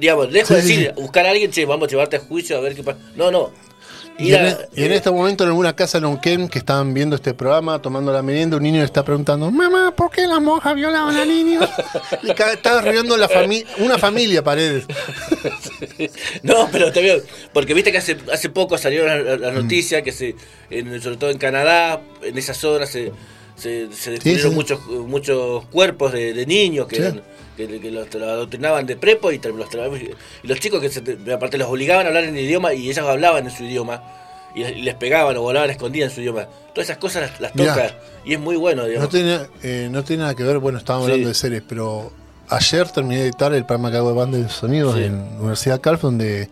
digamos, 0.00 0.32
lejos 0.32 0.56
de 0.56 0.62
sí, 0.62 0.76
decir, 0.76 0.94
buscar 0.96 1.26
a 1.26 1.30
alguien, 1.30 1.50
che, 1.50 1.64
vamos 1.66 1.88
a 1.88 1.90
llevarte 1.90 2.16
a 2.16 2.20
juicio 2.20 2.56
a 2.56 2.60
ver 2.60 2.74
qué 2.74 2.82
pasa. 2.82 2.98
No, 3.16 3.30
no. 3.30 3.52
Y 4.18 4.32
en, 4.32 4.46
e- 4.46 4.56
y 4.74 4.84
en 4.84 4.92
este 4.92 5.10
momento 5.10 5.44
en 5.44 5.50
alguna 5.50 5.76
casa 5.76 5.98
en 5.98 6.04
Lonquén 6.04 6.48
que 6.48 6.58
estaban 6.58 6.94
viendo 6.94 7.16
este 7.16 7.34
programa, 7.34 7.82
tomando 7.82 8.12
la 8.12 8.22
merienda, 8.22 8.56
un 8.56 8.62
niño 8.62 8.78
le 8.78 8.86
está 8.86 9.04
preguntando, 9.04 9.50
mamá, 9.50 9.94
¿por 9.94 10.10
qué 10.10 10.26
las 10.26 10.40
monjas 10.40 10.74
violaban 10.74 11.14
a 11.16 11.24
niños? 11.26 11.68
Ca- 12.36 12.52
estaba 12.54 12.80
riendo 12.80 13.16
la 13.18 13.28
fami- 13.28 13.66
una 13.78 13.98
familia, 13.98 14.42
Paredes. 14.42 14.84
No, 16.42 16.68
pero 16.72 16.88
está 16.88 17.00
bien, 17.00 17.22
porque 17.52 17.74
viste 17.74 17.92
que 17.92 17.98
hace, 17.98 18.16
hace 18.32 18.48
poco 18.50 18.78
salieron 18.78 19.08
las, 19.08 19.38
Mm. 19.38 19.42
las 19.42 19.54
noticias 19.54 20.02
que 20.02 20.12
se, 20.12 20.34
en- 20.70 21.00
sobre 21.02 21.16
todo 21.16 21.30
en 21.30 21.38
Canadá, 21.38 22.00
en 22.22 22.38
esas 22.38 22.56
zonas 22.56 22.88
se, 22.90 23.12
se, 23.56 23.88
se 23.92 24.10
descubrieron 24.12 24.50
sí. 24.50 24.54
muchos 24.56 24.86
muchos 24.86 25.66
cuerpos 25.66 26.12
de, 26.12 26.32
de 26.32 26.46
niños 26.46 26.86
que, 26.86 26.96
Sí. 26.96 27.02
eran- 27.02 27.22
que, 27.56 27.80
que 27.80 27.90
los, 27.90 28.12
los 28.14 28.22
adoctrinaban 28.28 28.86
de 28.86 28.96
prepo 28.96 29.32
y, 29.32 29.38
los, 29.38 29.68
y 30.42 30.46
los 30.46 30.60
chicos 30.60 30.80
que 30.80 30.88
se 30.90 31.00
te- 31.00 31.32
aparte 31.32 31.58
los 31.58 31.68
obligaban 31.68 32.06
a 32.06 32.08
hablar 32.08 32.24
en 32.24 32.36
el 32.36 32.44
idioma 32.44 32.72
y 32.74 32.90
ellos 32.90 32.98
hablaban 33.06 33.44
en 33.46 33.50
su 33.50 33.64
idioma 33.64 34.02
y, 34.54 34.64
les 34.64 34.94
pegaban 34.94 35.36
o 35.36 35.42
volaban 35.42 35.70
escondidas 35.70 36.10
en 36.10 36.14
su 36.14 36.20
idioma. 36.20 36.46
Todas 36.74 36.88
esas 36.90 36.98
cosas 36.98 37.30
las, 37.30 37.40
las 37.40 37.52
toca 37.52 37.94
y 38.24 38.34
es 38.34 38.40
muy 38.40 38.56
bueno, 38.56 38.82
No 38.82 38.88
digamos. 38.88 39.08
tiene, 39.10 39.40
eh, 39.62 39.88
no 39.90 40.04
tiene 40.04 40.22
nada 40.22 40.34
que 40.34 40.42
ver, 40.42 40.58
bueno, 40.58 40.78
estábamos 40.78 41.06
Sí. 41.06 41.12
hablando 41.12 41.28
de 41.28 41.34
series, 41.34 41.62
pero 41.68 42.12
ayer 42.48 42.88
terminé 42.90 43.16
de 43.22 43.28
editar 43.28 43.52
el 43.54 43.64
programa 43.64 43.90
que 43.90 43.96
hago 43.96 44.08
de 44.10 44.14
banda 44.16 44.38
de 44.38 44.48
sonido 44.48 44.94
Sí. 44.94 45.04
en 45.04 45.18
la 45.18 45.40
Universidad 45.40 45.80
Calf, 45.80 46.02
donde 46.02 46.48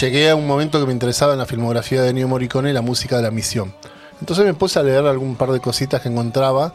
llegué 0.00 0.30
a 0.30 0.34
un 0.36 0.46
momento 0.46 0.78
que 0.80 0.86
me 0.86 0.92
interesaba 0.92 1.32
en 1.32 1.38
la 1.38 1.46
filmografía 1.46 2.02
de 2.02 2.10
Ennio 2.10 2.28
Morricone 2.28 2.72
la 2.72 2.82
música 2.82 3.16
de 3.16 3.22
la 3.22 3.30
misión. 3.30 3.74
Entonces 4.20 4.44
me 4.44 4.54
puse 4.54 4.78
a 4.78 4.82
leer 4.82 5.04
algún 5.06 5.34
par 5.36 5.50
de 5.50 5.58
cositas 5.60 6.00
que 6.00 6.08
encontraba 6.08 6.72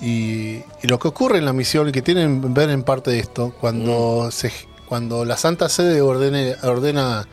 y, 0.00 0.56
y 0.82 0.86
lo 0.88 0.98
que 0.98 1.08
ocurre 1.08 1.38
en 1.38 1.44
la 1.44 1.52
misión 1.52 1.88
y 1.88 1.92
que 1.92 2.02
tienen 2.02 2.40
que 2.42 2.48
ver 2.48 2.70
en 2.70 2.82
parte 2.82 3.10
de 3.10 3.18
esto, 3.18 3.54
cuando, 3.60 4.30
se, 4.30 4.52
cuando 4.86 5.24
la 5.24 5.36
Santa 5.36 5.68
Sede 5.68 6.02
ordene- 6.02 6.56
ordena 6.64 7.26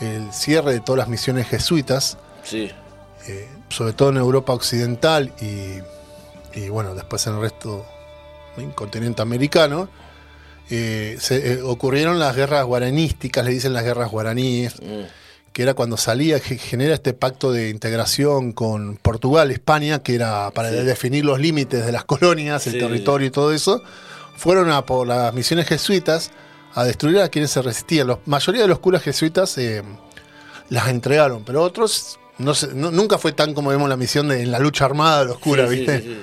el 0.00 0.32
cierre 0.32 0.72
de 0.72 0.80
todas 0.80 0.98
las 0.98 1.08
misiones 1.08 1.46
jesuitas, 1.48 2.18
Sí, 2.44 2.70
eh, 3.28 3.48
sobre 3.68 3.92
todo 3.92 4.10
en 4.10 4.16
Europa 4.16 4.52
Occidental 4.52 5.32
y, 5.40 5.78
y, 6.58 6.68
bueno, 6.70 6.94
después 6.94 7.24
en 7.28 7.34
el 7.36 7.40
resto 7.40 7.86
del 8.56 8.74
continente 8.74 9.22
americano, 9.22 9.88
eh, 10.70 11.16
se, 11.20 11.52
eh, 11.54 11.62
ocurrieron 11.62 12.18
las 12.18 12.34
guerras 12.34 12.64
guaranísticas, 12.64 13.44
le 13.44 13.52
dicen 13.52 13.72
las 13.72 13.84
guerras 13.84 14.10
guaraníes, 14.10 14.74
mm, 14.82 15.02
que 15.52 15.62
era 15.62 15.74
cuando 15.74 15.96
salía, 15.96 16.40
que 16.40 16.56
genera 16.56 16.94
este 16.94 17.12
pacto 17.12 17.52
de 17.52 17.68
integración 17.68 18.52
con 18.52 18.96
Portugal, 18.96 19.50
España, 19.50 20.02
que 20.02 20.14
era 20.14 20.50
para 20.52 20.70
Sí. 20.70 20.76
definir 20.76 21.24
los 21.24 21.38
límites 21.40 21.84
de 21.84 21.92
las 21.92 22.04
colonias, 22.04 22.66
el 22.66 22.74
Sí. 22.74 22.78
territorio 22.78 23.26
y 23.26 23.30
todo 23.30 23.52
eso, 23.52 23.82
fueron 24.36 24.70
a 24.70 24.84
por 24.86 25.06
las 25.06 25.32
misiones 25.34 25.66
jesuitas 25.68 26.30
a 26.74 26.84
destruir 26.84 27.20
a 27.20 27.28
quienes 27.28 27.50
se 27.50 27.60
resistían. 27.60 28.06
La 28.08 28.18
mayoría 28.26 28.62
de 28.62 28.68
los 28.68 28.78
curas 28.78 29.02
jesuitas 29.02 29.56
eh, 29.58 29.82
las 30.70 30.88
entregaron, 30.88 31.44
pero 31.44 31.62
otros 31.62 32.18
no, 32.38 32.54
nunca 32.90 33.18
fue 33.18 33.32
tan 33.32 33.52
como 33.52 33.70
vemos 33.70 33.88
la 33.90 33.96
misión 33.96 34.28
de 34.28 34.42
en 34.42 34.50
la 34.50 34.58
lucha 34.58 34.86
armada 34.86 35.20
de 35.20 35.26
los 35.26 35.38
curas, 35.38 35.68
sí, 35.70 35.76
¿viste? 35.76 36.16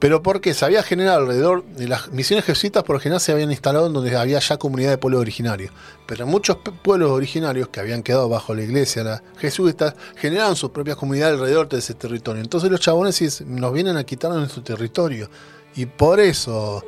Pero 0.00 0.22
porque 0.22 0.54
se 0.54 0.64
había 0.64 0.82
generado 0.82 1.18
alrededor 1.18 1.62
de 1.62 1.86
las 1.86 2.10
misiones 2.10 2.46
jesuitas, 2.46 2.82
por 2.84 2.96
lo 2.96 3.00
general 3.00 3.20
se 3.20 3.32
habían 3.32 3.50
instalado 3.50 3.86
en 3.86 3.92
donde 3.92 4.16
había 4.16 4.38
ya 4.40 4.56
comunidad 4.56 4.90
de 4.90 4.98
pueblos 4.98 5.20
originarios. 5.20 5.72
Pero 6.06 6.26
muchos 6.26 6.56
pueblos 6.82 7.10
originarios 7.10 7.68
que 7.68 7.80
habían 7.80 8.02
quedado 8.02 8.26
bajo 8.30 8.54
la 8.54 8.62
iglesia, 8.62 9.04
las 9.04 9.22
jesuitas, 9.36 9.94
generaron 10.16 10.56
sus 10.56 10.70
propias 10.70 10.96
comunidades 10.96 11.34
alrededor 11.34 11.68
de 11.68 11.78
ese 11.78 11.92
territorio. 11.92 12.42
Entonces 12.42 12.70
los 12.70 12.80
chabones 12.80 13.42
nos 13.42 13.72
vienen 13.74 13.98
a 13.98 14.04
quitar 14.04 14.32
nuestro 14.32 14.62
territorio. 14.62 15.28
Y 15.76 15.84
por 15.84 16.18
eso 16.18 16.82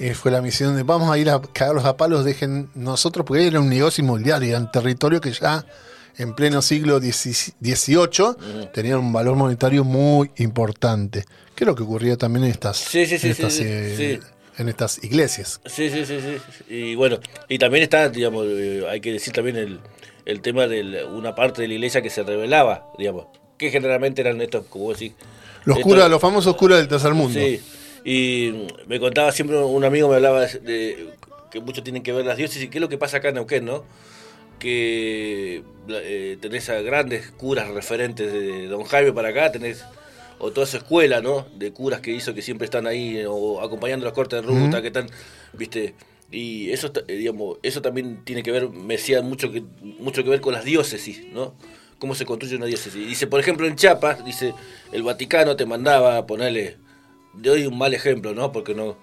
eh, 0.00 0.14
fue 0.14 0.32
la 0.32 0.42
misión 0.42 0.74
de 0.74 0.82
vamos 0.82 1.08
a 1.08 1.18
ir 1.18 1.30
a 1.30 1.40
cagarlos 1.40 1.84
a 1.84 1.96
palos, 1.96 2.24
dejen 2.24 2.68
nosotros, 2.74 3.24
porque 3.24 3.46
era 3.46 3.60
un 3.60 3.68
negocio 3.68 4.02
inmobiliario, 4.02 4.48
era 4.48 4.58
un 4.58 4.72
territorio 4.72 5.20
que 5.20 5.32
ya 5.32 5.64
en 6.18 6.34
pleno 6.34 6.62
siglo 6.62 6.98
XVIII 7.00 8.68
tenían 8.72 8.98
un 8.98 9.12
valor 9.12 9.36
monetario 9.36 9.84
muy 9.84 10.30
importante. 10.36 11.24
Que 11.54 11.64
es 11.64 11.66
lo 11.66 11.74
que 11.74 11.82
ocurría 11.82 12.16
también 12.16 12.44
en 12.44 12.50
estas, 12.50 12.76
Sí, 12.76 13.06
sí, 13.06 13.18
sí, 13.18 13.26
en 13.28 13.32
estas, 13.32 13.60
eh, 13.60 14.20
en 14.58 14.68
estas 14.68 15.02
iglesias. 15.02 15.60
Sí, 15.64 15.88
sí, 15.90 16.04
sí, 16.04 16.18
sí. 16.20 16.74
Y 16.74 16.94
bueno, 16.94 17.18
y 17.48 17.58
también 17.58 17.82
está, 17.82 18.08
digamos, 18.10 18.44
eh, 18.48 18.84
hay 18.90 19.00
que 19.00 19.12
decir 19.12 19.32
también 19.32 19.56
el, 19.56 19.80
el 20.26 20.40
tema 20.42 20.66
de 20.66 21.04
una 21.06 21.34
parte 21.34 21.62
de 21.62 21.68
la 21.68 21.74
iglesia 21.74 22.02
que 22.02 22.10
se 22.10 22.22
rebelaba, 22.22 22.86
digamos, 22.98 23.26
que 23.56 23.70
generalmente 23.70 24.20
eran 24.20 24.40
estos, 24.42 24.66
como 24.66 24.92
decís. 24.92 25.12
Los 25.64 25.78
estos- 25.78 25.90
curas, 25.92 26.10
los 26.10 26.20
famosos 26.20 26.54
curas 26.56 26.78
del 26.78 26.88
tercer 26.88 27.14
mundo. 27.14 27.40
Sí, 27.40 27.60
y 28.04 28.66
me 28.86 29.00
contaba 29.00 29.32
siempre 29.32 29.56
un 29.56 29.84
amigo, 29.84 30.08
me 30.10 30.16
hablaba 30.16 30.42
de, 30.46 30.58
de- 30.60 31.10
que 31.50 31.60
mucho 31.60 31.82
tienen 31.82 32.02
que 32.02 32.12
ver 32.12 32.26
las 32.26 32.36
diócesis, 32.36 32.64
y 32.64 32.68
qué 32.68 32.78
es 32.78 32.82
lo 32.82 32.88
que 32.90 32.98
pasa 32.98 33.16
acá 33.16 33.28
en 33.30 33.36
Neuquén, 33.36 33.64
¿no? 33.64 33.82
Que 34.58 35.62
eh, 35.88 36.38
tenés 36.40 36.68
a 36.70 36.80
grandes 36.80 37.30
curas 37.30 37.68
referentes 37.68 38.32
de 38.32 38.66
Don 38.68 38.84
Jaime 38.84 39.12
para 39.12 39.28
acá, 39.28 39.52
tenés 39.52 39.84
o 40.38 40.50
toda 40.50 40.66
esa 40.66 40.78
escuela, 40.78 41.20
¿no? 41.20 41.46
De 41.56 41.72
curas 41.72 42.00
que 42.00 42.12
hizo 42.12 42.34
que 42.34 42.42
siempre 42.42 42.66
están 42.66 42.86
ahí 42.86 43.18
eh, 43.18 43.26
o 43.26 43.60
acompañando 43.62 44.04
las 44.04 44.14
cortes 44.14 44.42
de 44.42 44.46
ruta, 44.46 44.82
que 44.82 44.88
están, 44.88 45.08
viste, 45.52 45.94
y 46.30 46.70
eso, 46.70 46.92
eh, 47.08 47.14
digamos, 47.14 47.58
eso 47.62 47.80
también 47.82 48.22
tiene 48.24 48.42
que 48.42 48.52
ver, 48.52 48.68
me 48.68 48.94
decía 48.94 49.22
mucho 49.22 49.50
que 49.52 49.62
mucho 49.82 50.24
que 50.24 50.30
ver 50.30 50.40
con 50.40 50.52
las 50.52 50.64
diócesis, 50.64 51.26
¿no? 51.32 51.54
Cómo 51.98 52.14
se 52.14 52.26
construye 52.26 52.56
una 52.56 52.66
diócesis. 52.66 53.06
Dice, 53.06 53.26
por 53.26 53.40
ejemplo, 53.40 53.66
en 53.66 53.76
Chiapas, 53.76 54.24
dice, 54.24 54.52
el 54.92 55.02
Vaticano 55.02 55.56
te 55.56 55.64
mandaba 55.64 56.18
a 56.18 56.26
ponerle 56.26 56.76
de 57.32 57.50
hoy 57.50 57.66
un 57.66 57.78
mal 57.78 57.94
ejemplo, 57.94 58.34
¿no? 58.34 58.52
Porque 58.52 58.74
no 58.74 58.96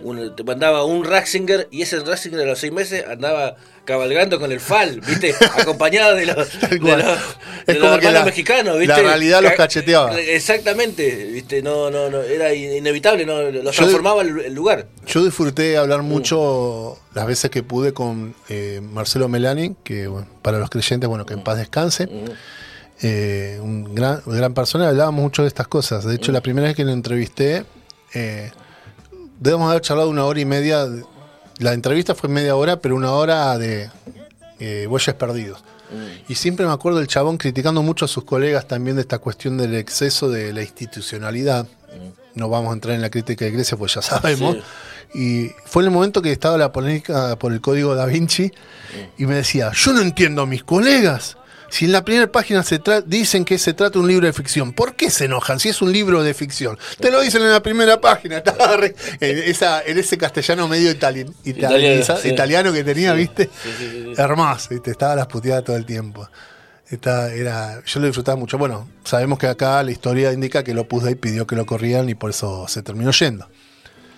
un- 0.00 0.34
te 0.36 0.44
mandaba 0.44 0.84
un 0.84 1.04
Ratzinger 1.04 1.68
y 1.70 1.82
ese 1.82 1.98
Ratzinger 2.00 2.40
a 2.40 2.44
los 2.44 2.58
seis 2.58 2.72
meses 2.72 3.04
andaba 3.08 3.56
cabalgando 3.84 4.38
con 4.38 4.52
el 4.52 4.60
FAL, 4.60 5.00
¿viste? 5.00 5.34
Acompañado 5.58 6.14
de 6.14 6.26
los, 6.26 6.36
de 6.60 6.78
los, 6.78 6.96
de 7.66 7.74
los 7.74 7.84
hermanos 7.94 8.12
la- 8.12 8.24
mexicanos, 8.24 8.78
¿viste? 8.78 8.94
la 8.94 9.08
realidad 9.08 9.40
los 9.42 9.52
Ca- 9.52 9.56
cacheteaba. 9.56 10.18
Exactamente, 10.20 11.24
¿viste? 11.32 11.62
No, 11.62 11.90
no, 11.90 12.10
no, 12.10 12.20
era 12.20 12.52
in- 12.54 12.74
inevitable, 12.76 13.24
no, 13.26 13.40
los 13.50 13.74
transformaba 13.74 14.22
el, 14.22 14.38
el 14.40 14.54
lugar. 14.54 14.86
Yo 15.06 15.24
disfruté 15.24 15.76
Mm. 15.76 15.80
hablar 15.80 16.02
mucho 16.02 16.98
las 17.14 17.26
veces 17.26 17.50
que 17.50 17.62
pude 17.62 17.92
con 17.94 18.34
eh, 18.48 18.80
Marcelo 18.82 19.28
Melani, 19.28 19.74
que 19.82 20.06
bueno, 20.06 20.28
para 20.42 20.58
los 20.58 20.68
creyentes, 20.70 21.08
bueno, 21.08 21.24
que 21.26 21.34
en 21.34 21.42
paz 21.42 21.56
descanse. 21.58 22.06
Mm. 22.06 22.30
Eh, 23.00 23.58
un 23.62 23.94
gran, 23.94 24.20
gran 24.26 24.54
persona, 24.54 24.88
hablábamos 24.88 25.22
mucho 25.22 25.42
de 25.42 25.48
estas 25.48 25.68
cosas. 25.68 26.04
De 26.04 26.12
Mm. 26.12 26.16
hecho, 26.16 26.32
la 26.32 26.40
primera 26.40 26.66
vez 26.66 26.76
que 26.76 26.84
lo 26.84 26.92
entrevisté, 26.92 27.64
eh, 28.14 28.50
debemos 29.38 29.70
haber 29.70 29.82
charlado 29.82 30.08
una 30.08 30.24
hora 30.24 30.40
y 30.40 30.44
media. 30.44 30.86
La 31.58 31.72
entrevista 31.72 32.14
fue 32.14 32.28
media 32.28 32.56
hora, 32.56 32.80
pero 32.80 32.94
una 32.94 33.12
hora 33.12 33.56
de 33.58 33.90
eh, 34.60 34.86
bueyes 34.88 35.14
perdidos. 35.14 35.62
Y 36.28 36.34
siempre 36.34 36.66
me 36.66 36.72
acuerdo 36.72 36.98
del 36.98 37.08
chabón 37.08 37.38
criticando 37.38 37.82
mucho 37.82 38.04
a 38.04 38.08
sus 38.08 38.24
colegas 38.24 38.68
también 38.68 38.96
de 38.96 39.02
esta 39.02 39.18
cuestión 39.18 39.56
del 39.56 39.74
exceso 39.74 40.28
de 40.28 40.52
la 40.52 40.60
institucionalidad. 40.60 41.66
No 42.34 42.50
vamos 42.50 42.70
a 42.70 42.74
entrar 42.74 42.94
en 42.94 43.00
la 43.00 43.08
crítica 43.08 43.46
de 43.46 43.52
Grecia, 43.52 43.78
pues 43.78 43.94
ya 43.94 44.02
sabemos. 44.02 44.58
Y 45.14 45.48
fue 45.64 45.82
en 45.82 45.88
el 45.88 45.94
momento 45.94 46.20
que 46.20 46.30
estaba 46.30 46.58
la 46.58 46.72
polémica 46.72 47.36
por 47.36 47.52
el 47.52 47.62
código 47.62 47.94
da 47.94 48.04
Vinci 48.04 48.52
y 49.16 49.24
me 49.24 49.36
decía, 49.36 49.72
yo 49.74 49.94
no 49.94 50.02
entiendo 50.02 50.42
a 50.42 50.46
mis 50.46 50.62
colegas. 50.62 51.37
Si 51.70 51.84
en 51.84 51.92
la 51.92 52.02
primera 52.04 52.30
página 52.32 52.62
se 52.62 52.80
dicen 53.06 53.44
que 53.44 53.58
se 53.58 53.74
trata 53.74 53.94
de 53.94 53.98
un 54.00 54.08
libro 54.08 54.26
de 54.26 54.32
ficción, 54.32 54.72
¿por 54.72 54.94
qué 54.94 55.10
se 55.10 55.26
enojan 55.26 55.60
si 55.60 55.68
es 55.68 55.82
un 55.82 55.92
libro 55.92 56.22
de 56.22 56.32
ficción? 56.32 56.78
Te 56.98 57.10
lo 57.10 57.20
dicen 57.20 57.42
en 57.42 57.50
la 57.50 57.62
primera 57.62 58.00
página, 58.00 58.42
en, 59.20 59.38
esa- 59.38 59.82
en 59.82 59.98
ese 59.98 60.16
castellano 60.16 60.66
medio 60.66 60.90
itali- 60.90 61.30
Italiano, 61.44 62.16
sí. 62.22 62.28
italiano 62.30 62.72
que 62.72 62.84
tenía, 62.84 63.12
¿viste? 63.12 63.50
Sí. 63.78 64.12
Hermoso, 64.16 64.68
¿viste? 64.70 64.90
Estaba 64.90 65.14
las 65.14 65.26
puteadas 65.26 65.62
todo 65.64 65.76
el 65.76 65.84
tiempo. 65.84 66.26
Esta 66.90 67.34
era, 67.34 67.82
yo 67.84 68.00
lo 68.00 68.06
disfrutaba 68.06 68.38
mucho. 68.38 68.56
Bueno, 68.56 68.88
sabemos 69.04 69.38
que 69.38 69.46
acá 69.46 69.82
la 69.82 69.90
historia 69.90 70.32
indica 70.32 70.64
que 70.64 70.72
Opus 70.78 71.04
Dei 71.04 71.16
pidió 71.16 71.46
que 71.46 71.54
lo 71.54 71.66
corrieran 71.66 72.08
y 72.08 72.14
por 72.14 72.30
eso 72.30 72.66
se 72.66 72.82
terminó 72.82 73.10
yendo. 73.10 73.46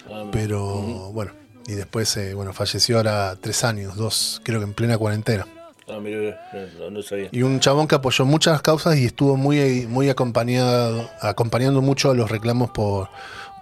Ah, 0.09 0.25
Pero 0.31 1.11
bueno, 1.13 1.33
y 1.67 1.73
después 1.73 2.17
eh, 2.17 2.33
bueno, 2.35 2.53
falleció 2.53 2.99
ahora 2.99 3.37
tres 3.41 3.65
años, 3.65 3.97
dos, 3.97 4.41
creo 4.45 4.61
que 4.61 4.67
en 4.67 4.75
plena 4.75 4.97
cuarentena. 4.99 5.49
Ah, 5.93 6.01
mira, 6.01 6.41
no, 6.79 6.91
no 6.91 7.03
sabía. 7.03 7.29
Y 7.33 7.43
un 7.43 7.61
chabón 7.61 7.87
que 7.89 7.95
apoyó 7.95 8.25
muchas 8.25 8.61
causas 8.63 8.97
y 8.99 9.07
estuvo 9.07 9.37
muy, 9.37 9.87
muy 9.87 10.09
acompañado, 10.09 11.09
acompañando 11.21 11.81
mucho 11.83 12.11
a 12.11 12.15
los 12.15 12.31
reclamos 12.31 12.71
por, 12.71 13.09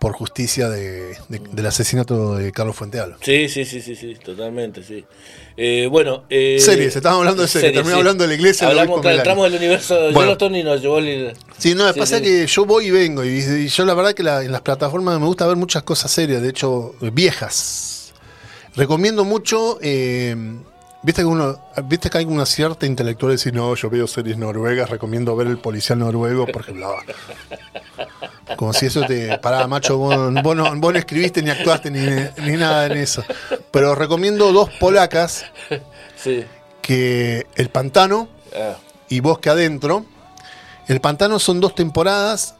por 0.00 0.12
justicia 0.12 0.68
de, 0.68 1.16
de- 1.28 1.38
del 1.52 1.66
asesinato 1.66 2.36
de 2.36 2.52
Carlos 2.52 2.76
Fuentealo. 2.76 3.16
Sí, 3.22 3.48
sí, 3.48 3.64
sí, 3.64 3.80
sí, 3.80 3.96
sí, 3.96 4.14
totalmente, 4.24 4.82
sí. 4.82 5.04
Eh, 5.56 5.88
bueno, 5.90 6.24
eh, 6.30 6.58
Series, 6.60 6.94
estábamos 6.94 7.22
hablando 7.22 7.42
de 7.42 7.48
series, 7.48 7.72
terminamos 7.72 7.98
hablando 7.98 8.22
de 8.24 8.28
la 8.28 8.34
iglesia, 8.34 8.68
Hablamos, 8.68 8.98
Melania. 8.98 9.18
entramos 9.22 9.44
del 9.50 9.54
universo 9.60 9.94
de 9.94 10.00
Bueno. 10.12 10.20
Yellowstone 10.20 10.58
y 10.60 10.62
nos 10.62 10.80
llevó 10.80 10.98
el... 10.98 11.32
Sí, 11.58 11.74
no, 11.74 11.92
Sí, 11.92 11.98
pasa 11.98 12.18
sí. 12.18 12.22
que 12.24 12.46
yo 12.46 12.64
voy 12.64 12.86
y 12.86 12.90
vengo 12.92 13.24
y, 13.24 13.28
y 13.38 13.66
yo 13.68 13.84
la 13.84 13.94
verdad 13.94 14.14
que 14.14 14.22
la- 14.22 14.44
en 14.44 14.52
las 14.52 14.60
plataformas 14.60 15.18
me 15.18 15.26
gusta 15.26 15.46
ver 15.48 15.56
muchas 15.56 15.82
cosas 15.82 16.10
serias, 16.12 16.42
de 16.42 16.50
hecho 16.50 16.94
viejas. 17.12 18.12
Recomiendo 18.76 19.24
mucho, 19.24 19.78
eh, 19.82 20.36
viste 21.08 21.22
que 21.22 21.26
uno, 21.26 21.58
viste 21.84 22.10
que 22.10 22.18
hay 22.18 22.26
una 22.26 22.44
cierta 22.44 22.84
intelectual 22.84 23.30
de 23.30 23.36
decir, 23.36 23.54
no, 23.54 23.74
yo 23.74 23.88
veo 23.88 24.06
series 24.06 24.36
noruegas, 24.36 24.90
recomiendo 24.90 25.34
ver 25.34 25.46
el 25.46 25.56
policial 25.56 25.98
noruego, 26.00 26.46
porque 26.46 26.72
bla, 26.72 26.88
bla". 26.88 28.56
Como 28.56 28.74
si 28.74 28.86
eso 28.86 29.00
te 29.06 29.38
paraba, 29.38 29.66
macho, 29.66 29.96
vos, 29.96 30.14
vos 30.42 30.54
no, 30.54 30.64
vos 30.76 30.92
no 30.92 30.98
escribiste 30.98 31.42
ni 31.42 31.48
actuaste 31.48 31.90
ni, 31.90 32.00
ni 32.46 32.56
nada 32.58 32.84
en 32.86 32.98
eso. 32.98 33.24
Pero 33.70 33.94
recomiendo 33.94 34.52
dos 34.52 34.68
polacas, 34.78 35.46
Sí. 36.22 36.44
que 36.82 37.46
El 37.54 37.70
Pantano, 37.70 38.28
Ah. 38.54 38.76
y 39.08 39.20
Bosque 39.20 39.48
Adentro. 39.48 40.04
El 40.88 41.00
Pantano 41.00 41.38
son 41.38 41.58
dos 41.60 41.74
temporadas 41.74 42.54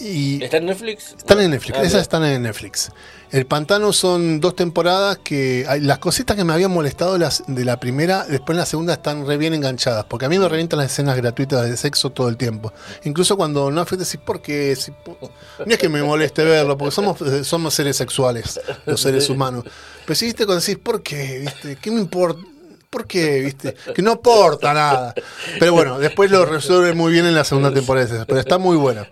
y 0.00 0.40
¿Está 0.44 0.58
en 0.58 0.66
Netflix? 0.66 1.14
están 1.18 1.40
en 1.40 1.50
Netflix. 1.50 1.78
Ah, 1.78 1.82
Esas 1.82 2.02
están 2.02 2.24
en 2.24 2.42
Netflix. 2.42 2.92
El 3.30 3.46
Pantano 3.46 3.92
son 3.92 4.40
dos 4.40 4.56
temporadas 4.56 5.18
que 5.18 5.66
las 5.82 5.98
cositas 5.98 6.36
que 6.36 6.44
me 6.44 6.52
habían 6.54 6.70
molestado 6.70 7.18
las, 7.18 7.42
de 7.46 7.64
la 7.64 7.78
primera, 7.78 8.24
después 8.24 8.54
en 8.54 8.60
la 8.60 8.66
segunda 8.66 8.94
están 8.94 9.26
re 9.26 9.36
bien 9.36 9.52
enganchadas. 9.52 10.04
Porque 10.06 10.26
a 10.26 10.28
mí 10.28 10.38
me 10.38 10.48
revientan 10.48 10.78
las 10.78 10.92
escenas 10.92 11.16
gratuitas 11.16 11.68
de 11.68 11.76
sexo 11.76 12.10
todo 12.10 12.28
el 12.28 12.36
tiempo. 12.36 12.72
Incluso 13.04 13.36
cuando 13.36 13.70
no 13.70 13.80
afecta, 13.82 14.04
decís, 14.04 14.20
¿por 14.24 14.40
qué? 14.40 14.74
Si 14.76 14.92
no 14.92 15.72
es 15.72 15.78
que 15.78 15.88
me 15.88 16.02
moleste 16.02 16.42
verlo, 16.44 16.78
porque 16.78 16.94
somos, 16.94 17.20
eh, 17.20 17.44
somos 17.44 17.74
seres 17.74 17.96
sexuales, 17.96 18.60
los 18.86 19.00
seres 19.00 19.28
humanos. 19.28 19.64
Pero 20.06 20.14
si 20.14 20.26
viste 20.26 20.46
cuando 20.46 20.60
decís, 20.60 20.78
¿por 20.82 21.02
qué? 21.02 21.40
¿Viste? 21.40 21.76
¿Qué 21.76 21.90
me 21.90 22.00
importa? 22.00 22.40
¿Por 22.88 23.06
qué? 23.06 23.40
¿Viste? 23.40 23.74
Que 23.94 24.00
no 24.00 24.12
aporta 24.12 24.72
nada. 24.72 25.14
Pero 25.58 25.72
bueno, 25.74 25.98
después 25.98 26.30
lo 26.30 26.46
resuelve 26.46 26.94
muy 26.94 27.12
bien 27.12 27.26
en 27.26 27.34
la 27.34 27.44
segunda 27.44 27.72
temporada. 27.72 28.24
Pero 28.26 28.40
está 28.40 28.56
muy 28.56 28.78
buena. 28.78 29.06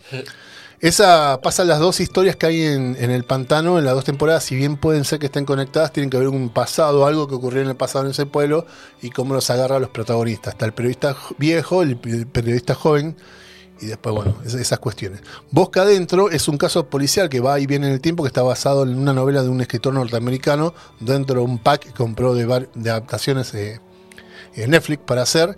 Esa 0.80 1.40
pasa 1.42 1.64
las 1.64 1.78
dos 1.80 2.00
historias 2.00 2.36
que 2.36 2.46
hay 2.46 2.62
en, 2.62 2.96
en 3.00 3.10
el 3.10 3.24
pantano 3.24 3.78
en 3.78 3.84
las 3.86 3.94
dos 3.94 4.04
temporadas, 4.04 4.44
si 4.44 4.54
bien 4.56 4.76
pueden 4.76 5.04
ser 5.04 5.18
que 5.18 5.26
estén 5.26 5.46
conectadas, 5.46 5.90
tienen 5.92 6.10
que 6.10 6.18
ver 6.18 6.28
un 6.28 6.50
pasado, 6.50 7.06
algo 7.06 7.26
que 7.28 7.34
ocurrió 7.34 7.62
en 7.62 7.68
el 7.68 7.76
pasado 7.76 8.04
en 8.04 8.10
ese 8.10 8.26
pueblo 8.26 8.66
y 9.00 9.08
cómo 9.10 9.32
los 9.34 9.48
agarra 9.48 9.76
a 9.76 9.80
los 9.80 9.88
protagonistas. 9.88 10.52
Está 10.52 10.66
el 10.66 10.74
periodista 10.74 11.14
jo- 11.14 11.34
viejo, 11.38 11.82
el 11.82 11.96
pe- 11.96 12.26
periodista 12.26 12.74
joven 12.74 13.16
y 13.80 13.86
después, 13.86 14.14
bueno, 14.14 14.36
es- 14.44 14.52
esas 14.52 14.78
cuestiones. 14.78 15.22
Bosca 15.50 15.82
Adentro 15.82 16.30
es 16.30 16.46
un 16.46 16.58
caso 16.58 16.86
policial 16.90 17.30
que 17.30 17.40
va 17.40 17.58
y 17.58 17.66
viene 17.66 17.86
en 17.86 17.94
el 17.94 18.00
tiempo, 18.02 18.22
que 18.22 18.28
está 18.28 18.42
basado 18.42 18.82
en 18.82 18.98
una 18.98 19.14
novela 19.14 19.42
de 19.42 19.48
un 19.48 19.62
escritor 19.62 19.94
norteamericano 19.94 20.74
dentro 21.00 21.36
de 21.40 21.46
un 21.46 21.58
pack 21.58 21.84
que 21.86 21.92
compró 21.92 22.34
de, 22.34 22.68
de 22.74 22.90
adaptaciones 22.90 23.54
eh, 23.54 23.80
en 24.54 24.70
Netflix 24.72 25.02
para 25.06 25.22
hacer, 25.22 25.56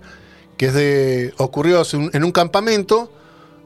que 0.55 0.67
es 0.67 0.73
de 0.73 1.33
ocurrió 1.37 1.83
en 1.91 2.23
un 2.23 2.31
campamento 2.31 3.11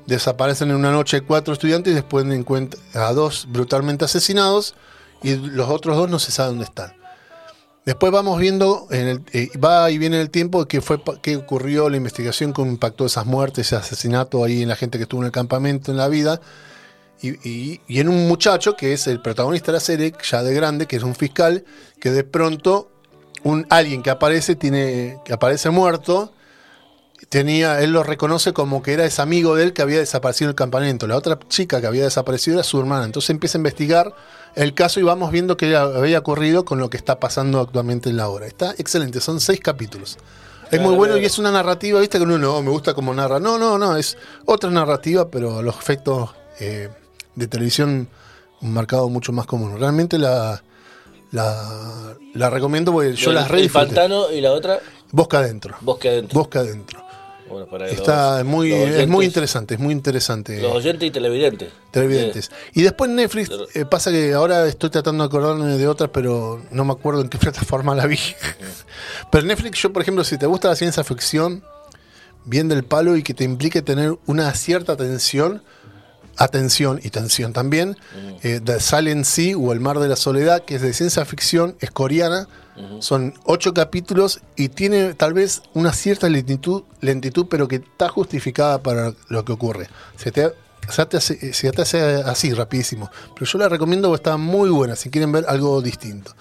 desaparecen 0.05 0.69
en 0.69 0.75
una 0.75 0.91
noche 0.91 1.21
cuatro 1.21 1.53
estudiantes 1.53 1.91
y 1.91 1.95
después 1.95 2.25
encuentran 2.25 2.81
a 2.93 3.11
dos 3.13 3.47
brutalmente 3.49 4.05
asesinados 4.05 4.75
y 5.21 5.35
los 5.35 5.69
otros 5.69 5.95
dos 5.95 6.09
no 6.09 6.19
se 6.19 6.31
sabe 6.31 6.49
dónde 6.49 6.65
están. 6.65 6.93
Después 7.85 8.13
vamos 8.13 8.39
viendo, 8.39 8.87
eh, 8.91 9.19
va 9.61 9.91
y 9.91 9.97
viene 9.97 10.21
el 10.21 10.29
tiempo 10.29 10.65
que 10.65 10.79
fue 10.79 11.01
que 11.21 11.35
ocurrió 11.35 11.89
la 11.89 11.97
investigación 11.97 12.53
que 12.53 12.61
impactó 12.61 13.05
esas 13.05 13.25
muertes, 13.25 13.67
ese 13.67 13.75
asesinato 13.75 14.43
ahí 14.43 14.61
en 14.61 14.69
la 14.69 14.77
gente 14.77 14.97
que 14.97 15.03
estuvo 15.03 15.21
en 15.21 15.25
el 15.25 15.31
campamento, 15.33 15.91
en 15.91 15.97
la 15.97 16.07
vida, 16.07 16.39
y, 17.21 17.79
en 17.87 18.09
un 18.09 18.27
muchacho 18.27 18.75
que 18.75 18.93
es 18.93 19.07
el 19.07 19.21
protagonista 19.21 19.67
de 19.67 19.73
la 19.73 19.79
serie, 19.79 20.13
ya 20.29 20.43
de 20.43 20.53
grande, 20.53 20.87
que 20.87 20.97
es 20.97 21.03
un 21.03 21.15
fiscal, 21.15 21.63
que 21.99 22.11
de 22.11 22.23
pronto 22.23 22.89
alguien 23.69 24.01
que 24.01 24.09
aparece 24.09 24.55
tiene 24.55 25.19
que 25.25 25.33
aparece 25.33 25.69
muerto 25.69 26.33
tenía, 27.33 27.81
él 27.81 27.93
lo 27.93 28.03
reconoce 28.03 28.53
como 28.53 28.83
que 28.83 28.93
era 28.93 29.05
ese 29.05 29.19
amigo 29.19 29.55
de 29.55 29.63
él 29.63 29.73
que 29.73 29.81
había 29.81 29.97
desaparecido 29.97 30.49
en 30.49 30.51
el 30.51 30.55
campamento. 30.55 31.07
La 31.07 31.17
otra 31.17 31.39
chica 31.49 31.81
que 31.81 31.87
había 31.87 32.03
desaparecido 32.03 32.57
era 32.57 32.63
su 32.63 32.79
hermana. 32.79 33.05
Entonces 33.05 33.31
empieza 33.31 33.57
a 33.57 33.61
investigar 33.61 34.13
el 34.53 34.75
caso 34.75 34.99
y 34.99 35.03
vamos 35.03 35.31
viendo 35.31 35.57
qué 35.57 35.75
había 35.75 36.19
ocurrido 36.19 36.63
con 36.63 36.77
lo 36.77 36.91
que 36.91 36.97
está 36.97 37.19
pasando 37.19 37.59
actualmente 37.59 38.11
en 38.11 38.17
la 38.17 38.29
obra. 38.29 38.45
Está 38.45 38.75
excelente, 38.77 39.19
son 39.19 39.39
seis 39.41 39.59
capítulos. 39.59 40.19
Es 40.69 40.79
muy 40.79 40.93
bueno 40.93 41.17
y 41.17 41.25
es 41.25 41.39
una 41.39 41.51
narrativa, 41.51 41.99
viste 41.99 42.19
que 42.19 42.23
uno 42.23 42.37
no, 42.37 42.61
me 42.61 42.69
gusta 42.69 42.93
como 42.93 43.11
narra. 43.15 43.39
No, 43.39 43.57
no, 43.57 43.79
no, 43.79 43.97
es 43.97 44.15
otra 44.45 44.69
narrativa, 44.69 45.31
pero 45.31 45.63
los 45.63 45.75
efectos 45.75 46.29
eh, 46.59 46.89
de 47.33 47.47
televisión 47.47 48.09
un 48.61 48.73
marcado 48.73 49.09
mucho 49.09 49.31
más 49.31 49.47
común. 49.47 49.79
Realmente 49.79 50.19
la, 50.19 50.61
la, 51.31 52.15
la 52.35 52.49
recomiendo 52.51 52.91
porque 52.91 53.13
yo 53.13 53.31
el, 53.31 53.37
las 53.37 53.47
re 53.49 53.61
El 53.61 53.71
pantano 53.71 54.29
y 54.31 54.39
la 54.39 54.51
otra, 54.51 54.79
Bosca 55.11 55.39
adentro. 55.39 55.75
bosque 55.81 56.09
adentro. 56.09 56.39
Bosca 56.39 56.59
adentro. 56.59 57.03
Bueno, 57.49 57.67
para 57.67 57.85
que 57.87 57.93
Está 57.93 58.37
los- 58.39 58.47
muy, 58.47 58.69
los 58.69 58.89
es 58.89 59.07
muy 59.07 59.25
interesante, 59.25 59.73
es 59.75 59.79
muy 59.79 59.91
interesante. 59.93 60.61
Los 60.61 60.71
oyentes 60.73 61.07
y 61.07 61.11
televidentes. 61.11 61.69
televidentes. 61.91 62.49
Y 62.73 62.81
después 62.83 63.09
Netflix, 63.11 63.49
Pero- 63.49 63.67
eh, 63.73 63.85
pasa 63.85 64.11
que 64.11 64.33
ahora 64.33 64.65
estoy 64.67 64.89
tratando 64.89 65.23
de 65.23 65.27
acordarme 65.27 65.77
de 65.77 65.87
otras, 65.87 66.09
pero 66.13 66.61
no 66.71 66.85
me 66.85 66.93
acuerdo 66.93 67.21
en 67.21 67.29
qué 67.29 67.37
plataforma 67.77 67.93
la 67.95 68.07
vi. 68.07 68.17
pero 69.31 69.45
Netflix, 69.45 69.79
yo 69.81 69.91
por 69.93 70.01
ejemplo, 70.01 70.23
si 70.23 70.37
te 70.37 70.45
gusta 70.45 70.69
la 70.69 70.75
ciencia 70.75 71.03
ficción, 71.03 71.63
bien 72.45 72.67
del 72.69 72.83
palo 72.83 73.15
y 73.17 73.23
que 73.23 73.33
te 73.33 73.43
implique 73.43 73.81
tener 73.81 74.17
una 74.25 74.53
cierta 74.55 74.93
atención, 74.93 75.61
atención 76.37 76.99
y 77.03 77.09
tensión 77.09 77.53
también, 77.53 77.97
eh, 78.43 78.59
The 78.63 78.79
Silent 78.79 79.25
Sea 79.25 79.57
o 79.57 79.71
El 79.71 79.79
Mar 79.79 79.99
de 79.99 80.07
la 80.07 80.15
Soledad, 80.15 80.63
que 80.63 80.75
es 80.75 80.81
de 80.81 80.93
ciencia 80.93 81.25
ficción, 81.25 81.75
es 81.79 81.91
coreana, 81.91 82.47
son 82.99 83.35
ocho 83.43 83.73
capítulos 83.75 84.41
y 84.55 84.69
tiene 84.69 85.13
tal 85.13 85.33
vez 85.33 85.61
una 85.75 85.93
cierta 85.93 86.27
lentitud, 86.27 86.83
lentitud, 87.01 87.45
pero 87.47 87.67
que 87.67 87.75
está 87.75 88.09
justificada 88.09 88.81
para 88.81 89.13
lo 89.27 89.45
que 89.45 89.51
ocurre. 89.51 89.89
Se 90.17 90.31
te, 90.31 90.51
se 90.89 91.05
te 91.05 91.17
hace, 91.17 91.53
se 91.53 91.71
te 91.71 91.81
hace 91.81 92.01
así, 92.01 92.53
rapidísimo. 92.53 93.09
Pero 93.33 93.45
yo 93.45 93.57
la 93.57 93.69
recomiendo 93.69 94.09
porque 94.09 94.21
está 94.21 94.37
muy 94.37 94.69
buena 94.69 94.95
si 94.95 95.09
quieren 95.09 95.31
ver 95.31 95.45
algo 95.47 95.81
distinto. 95.81 96.35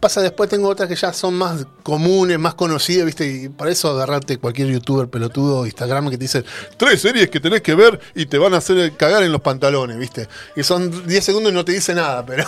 Pasa 0.00 0.20
después, 0.20 0.50
tengo 0.50 0.68
otras 0.68 0.88
que 0.88 0.96
ya 0.96 1.12
son 1.12 1.34
más 1.34 1.66
comunes, 1.82 2.38
más 2.38 2.54
conocidas, 2.54 3.06
¿viste? 3.06 3.26
Y 3.26 3.48
para 3.48 3.70
eso 3.70 3.90
agarrarte 3.90 4.38
cualquier 4.38 4.68
youtuber 4.68 5.08
pelotudo, 5.08 5.66
Instagram, 5.66 6.10
que 6.10 6.18
te 6.18 6.24
dice 6.24 6.44
tres 6.76 7.00
series 7.00 7.30
que 7.30 7.40
tenés 7.40 7.62
que 7.62 7.74
ver 7.74 8.00
y 8.14 8.26
te 8.26 8.38
van 8.38 8.54
a 8.54 8.58
hacer 8.58 8.96
cagar 8.96 9.22
en 9.22 9.32
los 9.32 9.40
pantalones, 9.40 9.98
¿viste? 9.98 10.28
Y 10.56 10.62
son 10.62 11.06
10 11.06 11.24
segundos 11.24 11.52
y 11.52 11.54
no 11.54 11.64
te 11.64 11.72
dice 11.72 11.94
nada, 11.94 12.24
pero. 12.26 12.44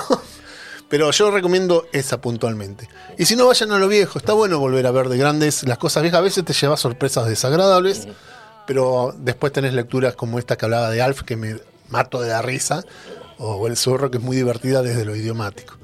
Pero 0.88 1.10
yo 1.10 1.30
recomiendo 1.30 1.88
esa 1.92 2.20
puntualmente. 2.20 2.88
Y 3.18 3.24
si 3.24 3.34
no, 3.34 3.46
vayan 3.46 3.72
a 3.72 3.78
lo 3.78 3.88
viejo. 3.88 4.18
Está 4.18 4.34
bueno 4.34 4.60
volver 4.60 4.86
a 4.86 4.92
ver 4.92 5.08
de 5.08 5.18
grandes 5.18 5.64
las 5.66 5.78
cosas 5.78 6.02
viejas. 6.02 6.18
A 6.18 6.22
veces 6.22 6.44
te 6.44 6.52
lleva 6.52 6.76
sorpresas 6.76 7.26
desagradables, 7.26 8.06
pero 8.66 9.14
después 9.18 9.52
tenés 9.52 9.74
lecturas 9.74 10.14
como 10.14 10.38
esta 10.38 10.56
que 10.56 10.64
hablaba 10.64 10.90
de 10.90 11.02
Alf, 11.02 11.22
que 11.22 11.36
me 11.36 11.56
mato 11.88 12.20
de 12.20 12.28
la 12.28 12.42
risa, 12.42 12.84
o 13.38 13.66
El 13.66 13.76
Zorro, 13.76 14.10
que 14.10 14.18
es 14.18 14.22
muy 14.22 14.36
divertida 14.36 14.82
desde 14.82 15.04
lo 15.04 15.14
idiomático. 15.14 15.76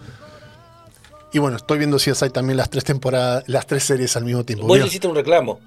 Y 1.32 1.38
bueno, 1.38 1.56
estoy 1.56 1.78
viendo 1.78 1.98
si 1.98 2.10
hay 2.10 2.30
también 2.30 2.56
las 2.56 2.68
tres 2.68 2.84
temporadas, 2.84 3.44
las 3.46 3.66
tres 3.66 3.84
series 3.84 4.16
al 4.16 4.24
mismo 4.24 4.44
tiempo. 4.44 4.66
Vos 4.66 4.78
le 4.78 4.86
hiciste 4.86 5.06
un 5.06 5.14
reclamo. 5.14 5.60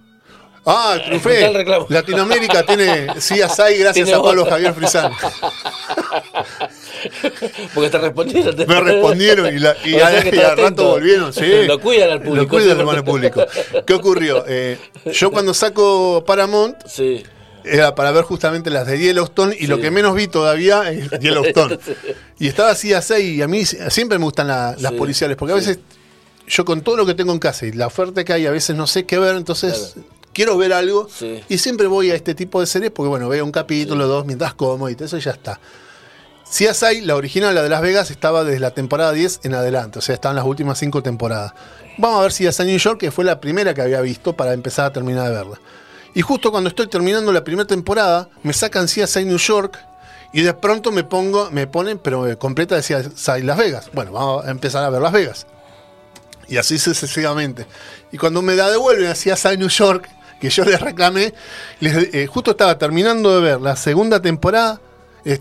Ah, 0.66 0.98
triunfé. 1.04 1.52
Latinoamérica 1.90 2.64
tiene 2.64 3.08
CSI 3.16 3.78
gracias 3.78 3.94
Tiene 3.94 4.14
a 4.14 4.22
Pablo. 4.22 4.46
Javier 4.46 4.74
Frisán. 4.74 5.12
Porque 7.74 7.90
te 7.90 7.98
respondieron. 7.98 8.56
Me 8.68 8.80
respondieron 8.82 9.56
y, 9.56 9.60
la- 9.60 9.76
y 9.84 9.92
que 9.92 10.36
y 10.36 10.40
al 10.40 10.58
rato 10.58 10.92
volvieron. 10.92 11.34
Sí. 11.34 11.46
Lo 11.68 11.80
cuidan 11.80 12.10
al 12.12 12.20
público. 12.22 12.36
Lo 12.44 12.48
cuidan 12.48 12.80
hermano 12.80 13.04
público. 13.04 13.46
¿Qué 13.86 13.94
ocurrió? 13.94 14.44
Eh, 14.48 14.78
yo 15.14 15.32
cuando 15.32 15.54
saco 15.54 16.24
Paramount 16.26 16.78
Sí. 16.88 17.24
era 17.64 17.96
para 17.96 18.12
ver 18.12 18.24
justamente 18.24 18.70
las 18.70 18.88
de 18.88 19.00
Yellowstone 19.00 19.56
y 19.60 19.68
lo 19.68 19.80
que 19.80 19.92
menos 19.92 20.16
vi 20.16 20.28
todavía 20.28 20.92
es 20.92 21.10
Yellowstone. 21.20 21.80
Y 22.40 22.48
estaba 22.48 22.72
así 22.72 22.94
a 22.94 23.02
y 23.20 23.42
a 23.42 23.48
mí 23.48 23.66
siempre 23.66 24.18
me 24.20 24.26
gustan 24.26 24.48
la- 24.48 24.76
las 24.80 24.92
Sí, 24.92 24.98
policiales 24.98 25.38
porque 25.38 25.54
a 25.54 25.60
sí. 25.62 25.68
veces 25.68 25.80
yo 26.48 26.64
con 26.66 26.82
todo 26.82 26.96
lo 26.98 27.06
que 27.06 27.14
tengo 27.16 27.32
en 27.34 27.40
casa 27.40 27.66
y 27.66 27.72
la 27.72 27.88
oferta 27.88 28.24
que 28.24 28.32
hay 28.34 28.46
a 28.46 28.52
veces 28.52 28.76
no 28.76 28.86
sé 28.86 29.06
qué 29.06 29.18
ver, 29.18 29.36
entonces 29.36 29.96
quiero 30.32 30.58
ver 30.58 30.74
algo 30.74 31.08
Sí. 31.10 31.40
y 31.50 31.58
siempre 31.58 31.88
voy 31.88 32.12
a 32.12 32.16
este 32.16 32.36
tipo 32.36 32.60
de 32.60 32.68
series 32.68 32.92
porque 32.92 33.10
bueno, 33.10 33.28
veo 33.30 33.44
un 33.44 33.52
capítulo, 33.52 34.06
dos 34.08 34.26
mientras 34.28 34.54
como 34.54 34.88
y 34.90 34.94
todo 34.96 35.06
eso 35.06 35.18
y 35.18 35.22
ya 35.22 35.32
está. 35.32 35.60
CSI, 36.50 37.02
la 37.02 37.16
original, 37.16 37.56
la 37.56 37.64
de 37.64 37.70
Las 37.70 37.82
Vegas, 37.82 38.12
estaba 38.12 38.44
desde 38.44 38.60
la 38.60 38.72
temporada 38.72 39.12
10 39.12 39.42
en 39.44 39.56
adelante, 39.56 40.00
o 40.00 40.02
sea, 40.02 40.16
estaban 40.16 40.36
las 40.36 40.46
últimas 40.46 40.78
cinco 40.78 41.02
temporadas. 41.02 41.54
Vamos 41.98 42.20
a 42.20 42.22
ver 42.24 42.32
CSI 42.32 42.64
New 42.66 42.78
York, 42.78 43.00
que 43.00 43.12
fue 43.12 43.26
la 43.26 43.40
primera 43.40 43.74
que 43.74 43.82
había 43.82 44.02
visto 44.02 44.34
para 44.34 44.54
empezar 44.54 44.86
a 44.86 44.94
terminar 44.94 45.26
de 45.30 45.32
verla. 45.36 45.60
Y 46.14 46.22
justo 46.22 46.52
cuando 46.52 46.70
estoy 46.70 46.88
terminando 46.88 47.32
la 47.34 47.44
primera 47.44 47.68
temporada, 47.68 48.30
me 48.44 48.54
sacan 48.54 48.86
CSI 48.86 49.26
New 49.26 49.38
York 49.38 49.78
y 50.34 50.42
de 50.44 50.54
pronto 50.54 50.92
me 50.92 51.04
pongo, 51.04 51.50
me 51.52 51.68
ponen, 51.68 51.98
pero 51.98 52.28
eh, 52.28 52.38
completa 52.38 52.76
de 52.76 52.82
CSI 52.82 53.42
Las 53.42 53.58
Vegas. 53.58 53.90
Bueno, 53.94 54.12
vamos 54.14 54.46
a 54.46 54.52
empezar 54.52 54.84
a 54.84 54.90
ver 54.90 55.02
Las 55.02 55.12
Vegas. 55.12 55.48
Y 56.48 56.58
así 56.58 56.78
sucesivamente. 56.78 57.66
Y 58.12 58.18
cuando 58.18 58.42
me 58.42 58.56
la 58.56 58.70
devuelven 58.70 59.08
a 59.08 59.14
CSI 59.14 59.58
New 59.58 59.70
York, 59.70 60.08
que 60.40 60.50
yo 60.50 60.64
les 60.64 60.80
reclamé, 60.80 61.34
les- 61.80 62.14
eh, 62.14 62.28
justo 62.28 62.52
estaba 62.52 62.78
terminando 62.78 63.36
de 63.36 63.42
ver 63.42 63.62
la 63.62 63.76
segunda 63.76 64.22
temporada. 64.22 64.80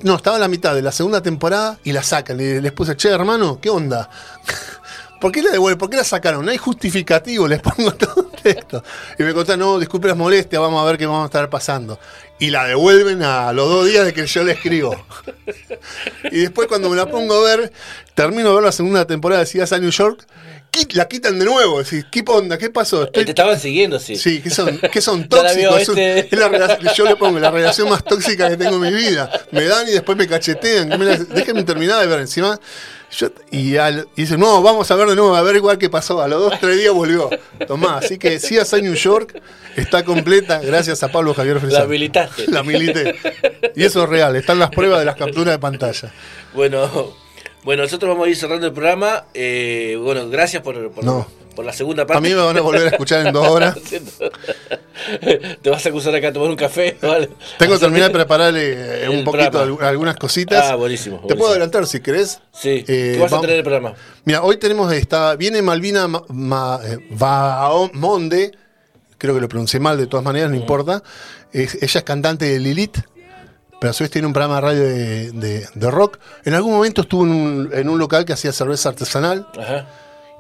No, 0.03 0.17
estaba 0.17 0.37
en 0.37 0.41
la 0.41 0.49
mitad 0.49 0.75
de 0.75 0.83
la 0.83 0.93
segunda 0.93 1.23
temporada 1.23 1.79
y 1.85 1.93
la 1.93 2.03
sacan. 2.03 2.41
Y 2.41 2.61
les 2.61 2.73
puse, 2.73 2.97
che, 2.97 3.11
hermano, 3.11 3.61
¿qué 3.61 3.71
onda? 3.71 4.09
¿Por 5.21 5.33
qué 5.33 5.43
la 5.43 5.51
devuelven? 5.51 5.79
¿Por 5.79 5.91
qué 5.91 5.97
la 5.97 6.05
sacaron? 6.05 6.45
No 6.45 6.51
hay 6.51 6.59
justificativo, 6.59 7.47
les 7.47 7.61
pongo 7.61 7.93
todo 7.95 8.31
texto. 8.43 8.83
Y 9.19 9.23
me 9.23 9.33
contan, 9.33 9.59
no, 9.59 9.79
disculpe 9.79 10.09
las 10.09 10.17
molestias, 10.17 10.61
vamos 10.61 10.83
a 10.83 10.85
ver 10.85 10.99
qué 10.99 11.07
vamos 11.07 11.23
a 11.23 11.27
estar 11.27 11.49
pasando. 11.51 11.99
Y 12.39 12.51
la 12.51 12.65
devuelven 12.67 13.23
a 13.23 13.53
los 13.53 13.69
dos 13.69 13.87
días 13.87 14.05
de 14.05 14.13
que 14.13 14.27
yo 14.27 14.45
le 14.45 14.53
escribo. 14.53 14.97
Y 16.31 16.39
después 16.41 16.69
cuando 16.69 16.89
me 16.89 16.97
la 16.97 17.07
pongo 17.07 17.35
a 17.35 17.43
ver, 17.43 17.73
termino 18.15 18.49
de 18.49 18.55
ver 18.55 18.65
la 18.65 18.73
segunda 18.73 19.07
temporada 19.07 19.45
de 19.45 19.47
CSI 19.47 19.81
New 19.81 19.91
York, 19.91 20.27
la 20.93 21.09
quitan 21.09 21.39
de 21.39 21.45
nuevo. 21.45 21.83
Decís, 21.83 22.05
¿qué 22.11 22.23
onda? 22.27 22.59
¿Qué 22.59 22.71
pasó? 22.71 23.03
Eh, 23.03 23.07
Estoy- 23.07 23.25
Te 23.25 23.31
estaban 23.31 23.59
siguiendo, 23.59 23.99
sí. 23.99 24.17
Sí, 24.17 24.41
que 24.41 24.51
son, 24.51 24.79
que 24.79 25.01
son 25.01 25.25
tóxicos. 25.29 25.81
Es 25.81 25.89
este. 25.89 26.19
es 26.21 26.39
la 26.39 26.49
relación- 26.49 26.95
yo 26.95 27.05
le 27.07 27.17
pongo 27.17 27.39
la 27.39 27.51
relación 27.51 27.89
más 27.89 28.05
tóxica 28.05 28.49
que 28.49 28.57
tengo 28.57 28.77
en 28.85 28.93
mi 28.93 28.99
vida. 28.99 29.31
Me 29.51 29.65
dan 29.65 29.89
y 29.89 29.93
después 29.93 30.17
me 30.19 30.27
cachetean. 30.27 30.89
déjenme 31.31 31.63
terminar 31.65 32.01
de 32.01 32.07
ver 32.07 32.21
encima. 32.21 32.59
Yo- 33.17 33.31
y, 33.53 33.77
al- 33.77 34.09
y 34.17 34.23
dicen, 34.23 34.41
no, 34.41 34.61
vamos 34.63 34.91
a 34.91 34.97
ver 34.97 35.09
de 35.09 35.15
nuevo, 35.15 35.37
a 35.37 35.43
ver 35.43 35.55
igual 35.57 35.79
qué 35.79 35.89
pasó. 35.89 36.21
A 36.21 36.27
los 36.29 36.41
dos, 36.51 36.59
tres 36.61 36.79
días 36.79 36.93
volvió. 36.93 37.31
Tomá, 37.67 37.99
así 37.99 38.19
que 38.19 38.39
CSI 38.39 38.83
New 38.83 38.95
York 38.95 39.41
está 39.77 40.05
completa 40.05 40.61
gracias 40.61 41.03
a 41.05 41.09
Pablo 41.13 41.33
Javier 41.35 41.61
Fresán. 41.61 41.79
La 41.81 41.85
habilitaste. 41.85 42.47
La 42.51 42.63
milité. 42.65 43.15
Y 43.77 43.85
eso 43.85 44.03
es 44.03 44.09
real, 44.09 44.35
están 44.37 44.59
las 44.59 44.71
pruebas 44.71 44.99
de 44.99 45.05
las 45.05 45.15
capturas 45.17 45.55
de 45.55 45.59
pantalla. 45.61 46.13
Bueno, 46.55 47.17
bueno, 47.65 47.83
nosotros 47.83 48.09
vamos 48.11 48.27
a 48.27 48.31
ir 48.31 48.37
cerrando 48.37 48.67
el 48.67 48.73
programa. 48.73 49.25
Eh, 49.35 49.99
bueno, 50.03 50.29
gracias 50.29 50.63
por, 50.63 50.91
por, 50.91 51.05
No. 51.05 51.27
por 51.57 51.65
la 51.65 51.73
segunda 51.73 52.07
parte. 52.07 52.19
A 52.19 52.21
mí 52.21 52.29
me 52.35 52.43
van 52.43 52.57
a 52.57 52.61
volver 52.61 52.87
a 52.89 52.91
escuchar 52.91 53.27
en 53.27 53.33
dos 53.33 53.47
horas. 53.49 53.77
Te 55.63 55.71
vas 55.71 55.85
a 55.85 55.89
acusar 55.89 56.15
acá 56.15 56.29
a 56.29 56.33
tomar 56.33 56.51
un 56.51 56.57
café. 56.57 56.97
¿vale? 57.03 57.29
Tengo 57.59 57.75
que 57.75 57.81
terminar 57.81 58.09
de 58.09 58.15
prepararle 58.15 59.05
eh, 59.05 59.09
un 59.11 59.25
poquito 59.25 59.51
programa. 59.51 59.89
algunas 59.89 60.17
cositas. 60.17 60.65
Ah, 60.71 60.77
buenísimo, 60.77 61.23
Te 61.27 61.35
puedo 61.37 61.51
adelantar 61.51 61.87
si 61.87 62.01
querés. 62.01 62.41
Sí, 62.53 62.85
Eh, 62.87 63.13
¿qué 63.15 63.19
vas 63.19 63.33
a 63.33 63.37
vamos- 63.37 63.43
tener 63.43 63.57
el 63.59 63.63
programa? 63.65 63.95
Mira, 64.25 64.43
hoy 64.43 64.57
tenemos 64.57 64.93
esta. 64.93 65.37
Viene 65.37 65.63
Malvina 65.63 66.07
Ma- 66.09 66.25
Ma- 66.29 66.81
eh, 66.85 66.99
Bahamonde, 67.11 68.53
creo 69.19 69.35
que 69.35 69.41
lo 69.41 69.49
pronuncié 69.49 69.81
mal 69.81 69.97
de 69.99 70.07
todas 70.07 70.25
maneras, 70.25 70.51
no 70.51 70.57
importa. 70.57 71.03
Es- 71.53 71.75
ella 71.77 71.99
es 71.99 72.05
cantante 72.05 72.47
de 72.47 72.59
Lilith, 72.61 72.99
pero 73.85 73.91
a 73.91 73.93
su 73.93 74.03
vez 74.03 74.11
tiene 74.11 74.27
un 74.27 74.33
programa 74.33 74.55
de 74.55 74.61
radio 74.63 74.81
de, 74.83 75.33
de- 75.33 75.69
de 75.75 75.91
rock. 75.91 76.19
En 76.47 76.55
algún 76.55 76.73
momento 76.73 77.03
estuvo 77.03 77.25
en 77.25 77.31
un, 77.33 77.71
en 77.71 77.91
un 77.91 77.99
local 77.99 78.25
que 78.25 78.33
hacía 78.33 78.51
cerveza 78.51 78.89
artesanal 78.89 79.47
Ajá. 79.61 79.87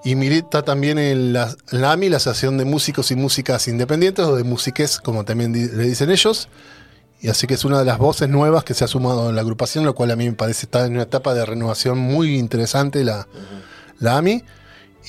y 0.02 0.14
milita 0.14 0.62
también 0.62 0.98
en 0.98 1.34
la, 1.34 1.54
en 1.70 1.82
la 1.82 1.92
AMI, 1.92 2.08
la 2.08 2.16
Asociación 2.16 2.56
de 2.56 2.64
Músicos 2.64 3.10
y 3.10 3.16
Músicas 3.16 3.68
Independientes, 3.68 4.24
o 4.24 4.34
de 4.34 4.44
Musiques, 4.44 4.98
como 4.98 5.26
también 5.26 5.52
di- 5.52 5.68
le 5.68 5.82
dicen 5.84 6.10
ellos. 6.10 6.48
Y 7.20 7.28
así 7.28 7.46
que 7.46 7.52
es 7.52 7.66
una 7.66 7.80
de 7.80 7.84
las 7.84 7.98
voces 7.98 8.30
nuevas 8.30 8.64
que 8.64 8.72
se 8.72 8.82
ha 8.84 8.88
sumado 8.88 9.28
en 9.28 9.34
la 9.34 9.42
agrupación, 9.42 9.84
lo 9.84 9.94
cual 9.94 10.10
a 10.12 10.16
mí 10.16 10.24
me 10.24 10.32
parece 10.34 10.64
estar 10.64 10.86
en 10.86 10.94
una 10.94 11.02
etapa 11.02 11.34
de 11.34 11.44
renovación 11.44 11.98
muy 11.98 12.36
interesante 12.38 13.04
la, 13.04 13.28
la 13.98 14.16
AMI. 14.16 14.42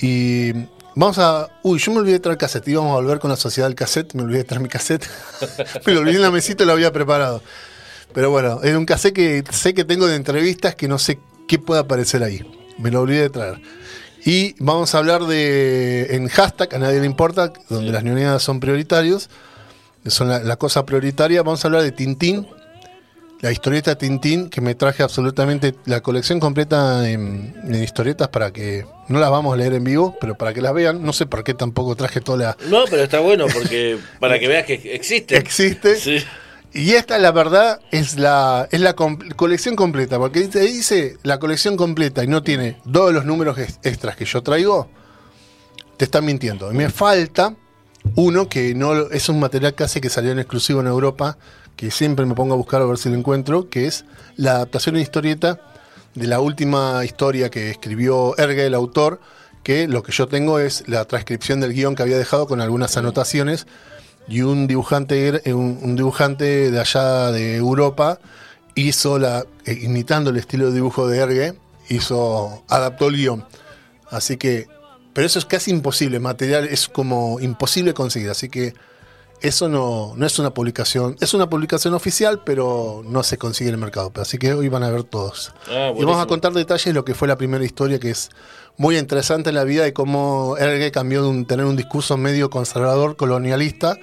Y 0.02 0.52
vamos 0.94 1.18
a... 1.18 1.48
Uy, 1.62 1.78
yo 1.78 1.90
me 1.92 2.00
olvidé 2.00 2.14
de 2.14 2.20
traer 2.20 2.36
cassette, 2.38 2.68
íbamos 2.68 2.92
a 2.92 2.96
volver 2.96 3.18
con 3.18 3.30
la 3.30 3.36
sociedad 3.36 3.66
del 3.66 3.76
cassette, 3.76 4.12
me 4.14 4.24
olvidé 4.24 4.38
de 4.40 4.44
traer 4.44 4.62
mi 4.62 4.68
cassette. 4.68 5.06
me 5.86 5.94
lo 5.94 6.00
olvidé 6.00 6.16
en 6.16 6.22
la 6.22 6.30
mesita 6.30 6.64
y 6.64 6.66
lo 6.66 6.72
había 6.74 6.92
preparado. 6.92 7.42
Pero 8.12 8.30
bueno, 8.30 8.60
era 8.62 8.78
un 8.78 8.86
cassette 8.86 9.14
que 9.14 9.44
sé 9.50 9.74
que 9.74 9.84
tengo 9.84 10.06
de 10.06 10.16
entrevistas 10.16 10.74
que 10.74 10.88
no 10.88 10.98
sé 10.98 11.18
qué 11.46 11.58
puede 11.58 11.80
aparecer 11.80 12.22
ahí. 12.22 12.40
Me 12.78 12.90
lo 12.90 13.00
olvidé 13.02 13.22
de 13.22 13.30
traer. 13.30 13.60
Y 14.24 14.54
vamos 14.58 14.94
a 14.94 14.98
hablar 14.98 15.24
de 15.24 16.16
en 16.16 16.28
hashtag, 16.28 16.74
a 16.74 16.78
nadie 16.78 16.98
le 16.98 17.06
importa, 17.06 17.52
donde 17.68 17.92
las 17.92 18.02
neonadas 18.02 18.42
son 18.42 18.58
prioritarios, 18.58 19.30
son 20.06 20.28
la, 20.28 20.40
la 20.40 20.56
cosa 20.56 20.84
prioritaria. 20.84 21.42
Vamos 21.42 21.64
a 21.64 21.68
hablar 21.68 21.82
de 21.82 21.92
Tintín, 21.92 22.46
la 23.40 23.52
historieta 23.52 23.96
Tintín, 23.96 24.48
que 24.48 24.60
me 24.60 24.74
traje 24.74 25.02
absolutamente 25.02 25.74
la 25.84 26.00
colección 26.00 26.40
completa 26.40 27.08
en, 27.08 27.54
en 27.64 27.82
historietas 27.82 28.28
para 28.28 28.50
que 28.50 28.86
no 29.08 29.20
las 29.20 29.30
vamos 29.30 29.54
a 29.54 29.56
leer 29.56 29.74
en 29.74 29.84
vivo, 29.84 30.16
pero 30.20 30.36
para 30.36 30.52
que 30.54 30.62
las 30.62 30.74
vean. 30.74 31.04
No 31.04 31.12
sé 31.12 31.26
por 31.26 31.44
qué 31.44 31.54
tampoco 31.54 31.94
traje 31.94 32.20
toda 32.20 32.38
la. 32.38 32.56
No, 32.68 32.84
pero 32.90 33.02
está 33.02 33.20
bueno 33.20 33.46
porque 33.52 33.98
para 34.18 34.38
que 34.38 34.48
veas 34.48 34.64
que 34.64 34.74
existe. 34.94 35.36
Existe. 35.36 35.96
Sí. 35.96 36.18
Y 36.72 36.92
esta, 36.92 37.18
la 37.18 37.32
verdad, 37.32 37.80
es 37.90 38.18
la, 38.18 38.68
es 38.70 38.80
la 38.80 38.94
colección 38.94 39.76
completa, 39.76 40.18
porque 40.18 40.40
dice, 40.40 40.60
dice 40.60 41.16
la 41.22 41.38
colección 41.38 41.76
completa 41.76 42.22
y 42.22 42.26
no 42.26 42.42
tiene 42.42 42.78
todos 42.92 43.14
los 43.14 43.24
números 43.24 43.56
ex- 43.58 43.78
extras 43.82 44.16
que 44.16 44.26
yo 44.26 44.42
traigo, 44.42 44.88
te 45.96 46.04
están 46.04 46.26
mintiendo. 46.26 46.70
Y 46.70 46.74
me 46.74 46.90
falta 46.90 47.54
uno 48.14 48.48
que 48.48 48.74
no 48.74 49.08
es 49.10 49.28
un 49.30 49.40
material 49.40 49.74
casi 49.74 50.00
que 50.00 50.10
salió 50.10 50.32
en 50.32 50.38
exclusivo 50.38 50.80
en 50.80 50.86
Europa, 50.86 51.38
que 51.76 51.90
siempre 51.90 52.26
me 52.26 52.34
pongo 52.34 52.54
a 52.54 52.56
buscar 52.58 52.82
a 52.82 52.84
ver 52.84 52.98
si 52.98 53.08
lo 53.08 53.14
encuentro, 53.16 53.70
que 53.70 53.86
es 53.86 54.04
la 54.36 54.52
adaptación 54.52 54.96
en 54.96 55.02
historieta 55.02 55.60
de 56.14 56.26
la 56.26 56.40
última 56.40 57.04
historia 57.04 57.50
que 57.50 57.70
escribió 57.70 58.36
Erge, 58.36 58.66
el 58.66 58.74
autor, 58.74 59.20
que 59.62 59.88
lo 59.88 60.02
que 60.02 60.12
yo 60.12 60.28
tengo 60.28 60.58
es 60.58 60.84
la 60.86 61.04
transcripción 61.06 61.60
del 61.60 61.72
guion 61.72 61.94
que 61.96 62.02
había 62.02 62.18
dejado 62.18 62.46
con 62.46 62.60
algunas 62.60 62.96
anotaciones 62.96 63.66
y 64.28 64.42
un 64.42 64.66
dibujante 64.66 65.40
eh, 65.48 65.54
un, 65.54 65.78
un 65.82 65.96
dibujante 65.96 66.70
de 66.70 66.80
allá 66.80 67.30
de 67.30 67.56
Europa 67.56 68.18
hizo 68.74 69.18
la 69.18 69.44
eh, 69.64 69.78
imitando 69.82 70.30
el 70.30 70.36
estilo 70.36 70.66
de 70.68 70.74
dibujo 70.74 71.06
de 71.08 71.18
Erge 71.18 71.54
hizo 71.88 72.62
adaptó 72.68 73.08
el 73.08 73.16
guion. 73.16 73.44
Así 74.10 74.36
que 74.36 74.66
pero 75.12 75.26
eso 75.26 75.38
es 75.38 75.46
casi 75.46 75.70
imposible 75.70 76.20
material 76.20 76.64
es 76.70 76.88
como 76.88 77.40
imposible 77.40 77.94
conseguir 77.94 78.30
así 78.30 78.48
que 78.48 78.74
eso 79.42 79.68
no, 79.68 80.14
no 80.16 80.24
es 80.26 80.38
una 80.38 80.52
publicación. 80.54 81.14
Es 81.20 81.34
una 81.34 81.48
publicación 81.50 81.92
oficial 81.94 82.40
pero 82.44 83.02
no 83.06 83.22
se 83.22 83.36
consigue 83.36 83.68
en 83.68 83.74
el 83.74 83.80
mercado. 83.80 84.10
Así 84.16 84.38
que 84.38 84.54
hoy 84.54 84.68
van 84.70 84.82
a 84.82 84.90
ver 84.90 85.04
todos. 85.04 85.52
Ah, 85.68 85.92
y 85.96 86.04
vamos 86.04 86.22
a 86.22 86.26
contar 86.26 86.52
detalles 86.54 86.86
de 86.86 86.92
lo 86.94 87.04
que 87.04 87.14
fue 87.14 87.28
la 87.28 87.36
primera 87.36 87.62
historia 87.62 87.98
que 88.00 88.10
es 88.10 88.30
muy 88.78 88.96
interesante 88.98 89.50
en 89.50 89.54
la 89.56 89.64
vida 89.64 89.86
y 89.86 89.92
cómo 89.92 90.56
Erge 90.58 90.90
cambió 90.90 91.22
de 91.22 91.28
un- 91.28 91.44
tener 91.46 91.66
un 91.66 91.76
discurso 91.76 92.16
medio 92.16 92.48
conservador, 92.50 93.16
colonialista, 93.16 93.98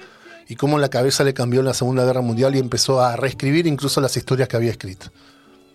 y 0.48 0.56
cómo 0.56 0.78
la 0.78 0.88
cabeza 0.90 1.24
le 1.24 1.34
cambió 1.34 1.60
en 1.60 1.66
la 1.66 1.74
Segunda 1.74 2.04
Guerra 2.04 2.20
Mundial 2.20 2.54
y 2.54 2.58
empezó 2.58 3.00
a 3.00 3.16
reescribir 3.16 3.66
incluso 3.66 4.00
las 4.00 4.16
historias 4.16 4.48
que 4.48 4.56
había 4.56 4.70
escrito. 4.70 5.06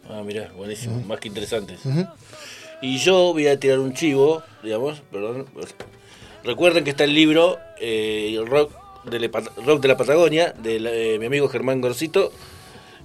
Ah, 0.09 0.21
mirá, 0.25 0.51
buenísimo, 0.55 1.01
más 1.07 1.19
que 1.19 1.27
interesantes. 1.27 1.79
Y 2.81 2.97
yo 2.97 3.33
voy 3.33 3.47
a 3.47 3.59
tirar 3.59 3.79
un 3.79 3.93
chivo, 3.93 4.41
digamos, 4.63 5.01
perdón. 5.11 5.45
Recuerden 6.43 6.83
que 6.83 6.89
está 6.91 7.03
el 7.03 7.13
libro 7.13 7.57
eh, 7.79 8.33
el 8.37 8.47
rock, 8.47 8.71
de 9.05 9.19
la, 9.19 9.27
rock 9.65 9.81
de 9.81 9.87
la 9.87 9.97
Patagonia, 9.97 10.53
de 10.61 10.79
la- 10.79 10.91
eh, 10.93 11.19
mi 11.19 11.25
amigo 11.25 11.47
Germán 11.49 11.81
Gorcito. 11.81 12.31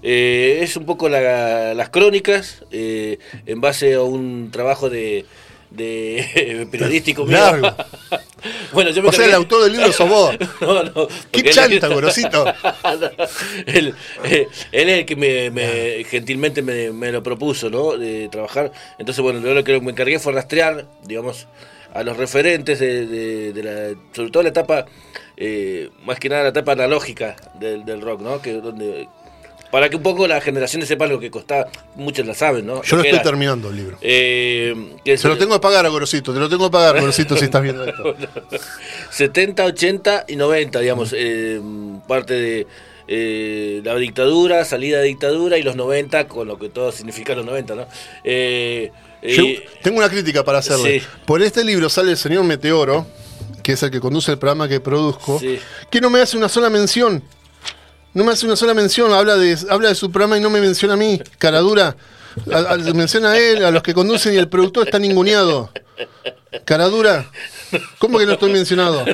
Eh, 0.02 0.60
es 0.62 0.76
un 0.76 0.84
poco 0.86 1.08
la- 1.08 1.74
las 1.74 1.88
crónicas 1.88 2.62
en 2.70 3.60
base 3.60 3.94
a 3.94 4.02
un 4.02 4.50
trabajo 4.52 4.88
de, 4.90 5.24
de 5.70 6.68
periodístico 6.70 7.24
mío. 7.24 7.36
Largo. 7.38 7.68
bueno, 8.72 8.90
yo 8.90 9.02
me 9.02 9.08
O 9.08 9.12
sea, 9.12 9.26
el 9.26 9.34
autor 9.34 9.64
del 9.64 9.72
libro 9.72 9.92
sos 9.92 10.08
vos. 10.08 10.34
no, 10.60 10.82
no. 10.84 11.08
¡Qué 11.30 11.42
chanta, 11.50 11.88
Gorosito! 11.94 12.44
No, 12.44 13.10
él, 13.66 13.94
eh, 14.24 14.48
él 14.72 14.88
es 14.88 14.98
el 15.00 15.06
que 15.06 15.16
me, 15.16 15.50
me- 15.50 16.04
gentilmente 16.04 16.62
me, 16.62 16.90
me 16.92 17.10
lo 17.12 17.22
propuso, 17.22 17.70
¿no? 17.70 17.96
De 17.96 18.28
trabajar. 18.28 18.72
Entonces, 18.98 19.22
bueno, 19.22 19.40
yo 19.40 19.54
lo 19.54 19.64
que 19.64 19.80
me 19.80 19.90
encargué 19.92 20.18
fue 20.18 20.32
rastrear, 20.32 20.86
digamos, 21.04 21.46
a 21.92 22.02
los 22.02 22.16
referentes 22.16 22.78
de, 22.80 23.06
de- 23.06 23.52
de 23.52 23.62
la, 23.62 23.98
sobre 24.12 24.30
todo 24.30 24.42
la 24.42 24.48
etapa, 24.50 24.86
eh, 25.36 25.90
más 26.04 26.18
que 26.18 26.28
nada 26.28 26.42
la 26.44 26.48
etapa 26.50 26.72
analógica 26.72 27.36
del, 27.58 27.84
del 27.84 28.00
rock, 28.00 28.20
¿no? 28.20 28.42
Que 28.42 28.54
donde 28.54 29.08
para 29.74 29.90
que 29.90 29.96
un 29.96 30.04
poco 30.04 30.28
las 30.28 30.44
generaciones 30.44 30.86
sepan 30.86 31.08
lo 31.08 31.18
que 31.18 31.32
costaba, 31.32 31.66
muchos 31.96 32.24
la 32.24 32.32
saben, 32.32 32.64
¿no? 32.64 32.80
Yo 32.84 32.94
lo 32.94 33.02
estoy 33.02 33.16
era, 33.16 33.22
terminando 33.24 33.70
el 33.70 33.76
libro. 33.76 33.98
eh, 34.00 34.72
que 35.04 35.18
Se 35.18 35.26
lo 35.26 35.36
tengo 35.36 35.54
que 35.54 35.58
pagar 35.60 35.84
a 35.84 35.88
Gorosito, 35.88 36.32
te 36.32 36.38
lo 36.38 36.48
tengo 36.48 36.66
que 36.70 36.72
pagar, 36.72 36.94
Gorosito, 37.00 37.36
si 37.36 37.46
estás 37.46 37.60
viendo 37.60 37.82
esto. 37.84 38.14
70, 39.10 39.64
80 39.64 40.26
y 40.28 40.36
90, 40.36 40.78
digamos, 40.78 41.12
eh, 41.16 41.60
parte 42.06 42.34
de 42.34 42.66
eh, 43.08 43.80
la 43.84 43.96
dictadura, 43.96 44.64
salida 44.64 44.98
de 45.00 45.06
dictadura 45.06 45.58
y 45.58 45.64
los 45.64 45.74
90, 45.74 46.28
con 46.28 46.46
lo 46.46 46.56
que 46.56 46.68
todo 46.68 46.92
significa 46.92 47.34
los 47.34 47.44
90, 47.44 47.74
¿no? 47.74 47.86
Eh, 48.22 48.92
Yo 49.24 49.44
tengo 49.82 49.98
una 49.98 50.08
crítica 50.08 50.44
para 50.44 50.58
hacerle. 50.58 51.00
Sí. 51.00 51.06
Por 51.26 51.42
este 51.42 51.64
libro 51.64 51.88
sale 51.88 52.12
el 52.12 52.16
señor 52.16 52.44
Meteoro, 52.44 53.08
que 53.64 53.72
es 53.72 53.82
el 53.82 53.90
que 53.90 53.98
conduce 53.98 54.30
el 54.30 54.38
programa 54.38 54.68
que 54.68 54.78
produzco, 54.78 55.40
Sí. 55.40 55.58
que 55.90 56.00
no 56.00 56.10
me 56.10 56.20
hace 56.20 56.36
una 56.36 56.48
sola 56.48 56.70
mención. 56.70 57.24
No 58.14 58.24
me 58.24 58.32
hace 58.32 58.46
una 58.46 58.56
sola 58.56 58.74
mención, 58.74 59.12
habla 59.12 59.36
de, 59.36 59.58
habla 59.70 59.88
de 59.90 59.94
su 59.94 60.10
programa 60.10 60.36
y 60.38 60.40
no 60.40 60.48
me 60.50 60.60
menciona 60.60 60.94
a 60.94 60.96
mí, 60.96 61.20
cara 61.38 61.58
dura. 61.60 61.96
A- 62.52 62.76
menciona 62.94 63.30
a 63.32 63.38
él, 63.38 63.64
a 63.64 63.70
los 63.70 63.82
que 63.82 63.94
conducen 63.94 64.34
y 64.34 64.36
el 64.38 64.48
productor 64.48 64.86
está 64.86 64.98
ninguneado. 64.98 65.70
Cara 66.64 66.88
dura, 66.88 67.30
¿cómo 67.98 68.18
que 68.18 68.26
no 68.26 68.32
estoy 68.32 68.52
mencionado? 68.52 69.04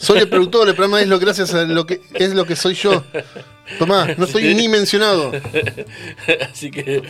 Soy 0.00 0.18
el 0.18 0.28
productor, 0.28 0.68
el 0.68 0.74
programa 0.74 1.00
es 1.00 1.08
lo 1.08 1.18
gracias 1.18 1.54
a 1.54 1.64
lo 1.64 1.86
que 1.86 2.00
es 2.14 2.34
lo 2.34 2.44
que 2.44 2.56
soy 2.56 2.74
yo. 2.74 3.04
Tomá, 3.78 4.08
no 4.16 4.24
estoy 4.24 4.54
ni 4.54 4.66
mencionado. 4.68 5.30
Así 6.50 6.70
que, 6.70 7.02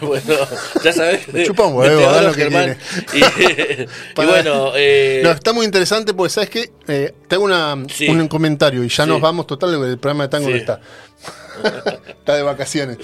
bueno, 0.00 0.34
ya 0.82 0.92
sabes. 0.92 1.28
Me 1.32 1.44
chupa 1.44 1.66
un 1.66 1.74
huevo, 1.74 2.20
lo 2.22 2.32
que 2.32 2.42
Germán. 2.42 2.78
Y, 3.12 4.22
bueno, 4.24 4.72
eh, 4.74 5.20
No, 5.22 5.30
está 5.32 5.52
muy 5.52 5.66
interesante 5.66 6.14
porque, 6.14 6.30
¿sabes 6.32 6.50
qué? 6.50 6.70
Eh, 6.88 7.12
te 7.28 7.34
hago 7.34 7.44
una, 7.44 7.76
Sí. 7.88 8.08
un 8.08 8.28
comentario 8.28 8.82
y 8.82 8.88
ya 8.88 9.04
Sí. 9.04 9.10
nos 9.10 9.20
vamos 9.20 9.46
total, 9.46 9.74
el 9.84 9.98
programa 9.98 10.24
de 10.24 10.28
tango 10.30 10.46
Sí. 10.46 10.52
no 10.52 10.58
está. 10.58 10.80
está 12.08 12.34
de 12.34 12.42
vacaciones. 12.42 12.98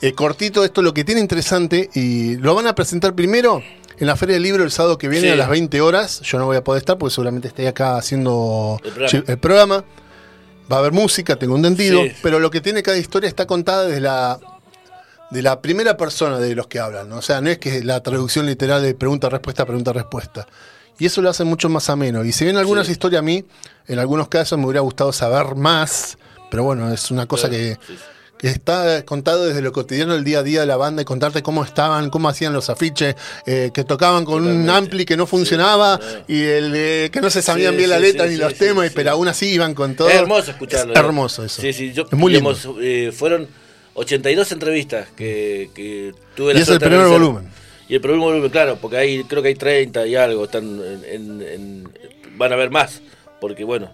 Eh, 0.00 0.12
cortito, 0.12 0.64
esto 0.64 0.82
lo 0.82 0.92
que 0.92 1.04
tiene 1.04 1.20
interesante 1.20 1.88
y 1.94 2.36
lo 2.36 2.54
van 2.54 2.66
a 2.66 2.74
presentar 2.74 3.14
primero 3.14 3.62
en 4.00 4.06
la 4.06 4.16
Feria 4.16 4.34
del 4.34 4.42
Libro 4.42 4.64
el 4.64 4.70
sábado 4.72 4.98
que 4.98 5.08
viene 5.08 5.28
Sí. 5.28 5.32
a 5.32 5.36
las 5.36 5.48
20 5.48 5.80
horas. 5.80 6.20
Yo 6.22 6.38
no 6.38 6.46
voy 6.46 6.56
a 6.56 6.64
poder 6.64 6.80
estar 6.80 6.98
porque 6.98 7.14
seguramente 7.14 7.48
esté 7.48 7.68
acá 7.68 7.96
haciendo 7.96 8.78
El 8.82 8.90
programa. 8.90 9.08
sí, 9.10 9.22
el 9.26 9.38
programa. 9.38 9.84
Va 10.72 10.76
a 10.76 10.78
haber 10.80 10.92
música, 10.92 11.36
tengo 11.36 11.56
entendido, 11.56 12.02
Sí. 12.04 12.12
pero 12.22 12.38
lo 12.38 12.50
que 12.50 12.60
tiene 12.60 12.82
cada 12.82 12.96
historia 12.96 13.28
está 13.28 13.46
contada 13.46 13.84
desde 13.86 14.00
la 14.00 14.38
de 15.30 15.42
la 15.42 15.60
primera 15.62 15.96
persona 15.96 16.38
de 16.40 16.56
los 16.56 16.66
que 16.66 16.80
hablan, 16.80 17.08
¿no? 17.08 17.18
O 17.18 17.22
sea, 17.22 17.40
no 17.40 17.50
es 17.50 17.58
que 17.58 17.84
la 17.84 18.02
traducción 18.02 18.46
literal 18.46 18.82
de 18.82 18.94
pregunta-respuesta, 18.96 19.64
pregunta-respuesta. 19.64 20.44
Y 20.98 21.06
eso 21.06 21.22
lo 21.22 21.30
hace 21.30 21.44
mucho 21.44 21.68
más 21.68 21.88
ameno. 21.88 22.24
Y 22.24 22.32
si 22.32 22.44
bien 22.44 22.56
algunas 22.56 22.86
Sí. 22.86 22.92
historias 22.94 23.20
a 23.20 23.22
mí, 23.22 23.44
en 23.86 23.98
algunos 24.00 24.26
casos 24.28 24.58
me 24.58 24.64
hubiera 24.66 24.80
gustado 24.80 25.12
saber 25.12 25.54
más, 25.54 26.18
pero 26.50 26.64
bueno, 26.64 26.92
es 26.92 27.12
una 27.12 27.26
cosa 27.26 27.48
Claro, 27.48 27.62
que 27.62 27.78
está 28.48 29.04
contado 29.04 29.46
desde 29.46 29.62
lo 29.62 29.72
cotidiano 29.72 30.14
del 30.14 30.24
día 30.24 30.38
a 30.40 30.42
día 30.42 30.60
de 30.60 30.66
la 30.66 30.76
banda 30.76 31.02
y 31.02 31.04
contarte 31.04 31.42
cómo 31.42 31.62
estaban, 31.64 32.10
cómo 32.10 32.28
hacían 32.28 32.52
los 32.52 32.70
afiches, 32.70 33.14
eh, 33.46 33.70
que 33.74 33.84
tocaban 33.84 34.24
con 34.24 34.46
un 34.46 34.68
ampli 34.70 35.04
que 35.04 35.16
no 35.16 35.26
funcionaba 35.26 35.98
y 36.26 36.42
el 36.42 36.72
eh, 36.74 37.10
que 37.12 37.20
no 37.20 37.30
se 37.30 37.42
sabían 37.42 37.72
Sí, 37.72 37.78
bien 37.78 37.90
la 37.90 37.98
letra 37.98 38.24
sí, 38.26 38.30
ni 38.32 38.36
los 38.36 38.54
temas, 38.54 38.90
y- 38.90 38.94
pero 38.94 39.10
aún 39.12 39.28
así 39.28 39.46
iban 39.50 39.74
con 39.74 39.94
todo. 39.94 40.08
Es 40.08 40.14
hermoso 40.16 40.50
escucharlo. 40.52 40.92
Es 40.94 40.98
hermoso 40.98 41.44
eso. 41.44 41.60
Sí, 41.62 41.72
sí, 41.72 41.92
yo, 41.92 42.04
es 42.04 42.12
muy 42.12 42.32
lindo. 42.32 42.52
digamos, 42.54 42.78
eh, 42.82 43.12
fueron 43.12 43.48
82 43.94 44.52
entrevistas 44.52 45.08
que, 45.16 45.70
que 45.74 46.12
tuve 46.34 46.52
Y 46.52 46.54
la 46.54 46.60
es 46.60 46.68
el 46.68 46.78
primer 46.80 47.06
volumen. 47.06 47.48
Y 47.88 47.94
el 47.96 48.00
primer 48.00 48.18
volumen, 48.20 48.50
claro, 48.50 48.78
porque 48.80 48.96
ahí 48.96 49.24
creo 49.24 49.42
que 49.42 49.48
hay 49.48 49.54
30 49.56 50.06
y 50.06 50.14
algo, 50.14 50.44
están 50.44 50.64
en, 50.64 51.04
en- 51.04 51.42
en- 51.42 51.88
van 52.36 52.52
a 52.52 52.54
haber 52.54 52.70
más, 52.70 53.02
porque 53.40 53.64
bueno, 53.64 53.92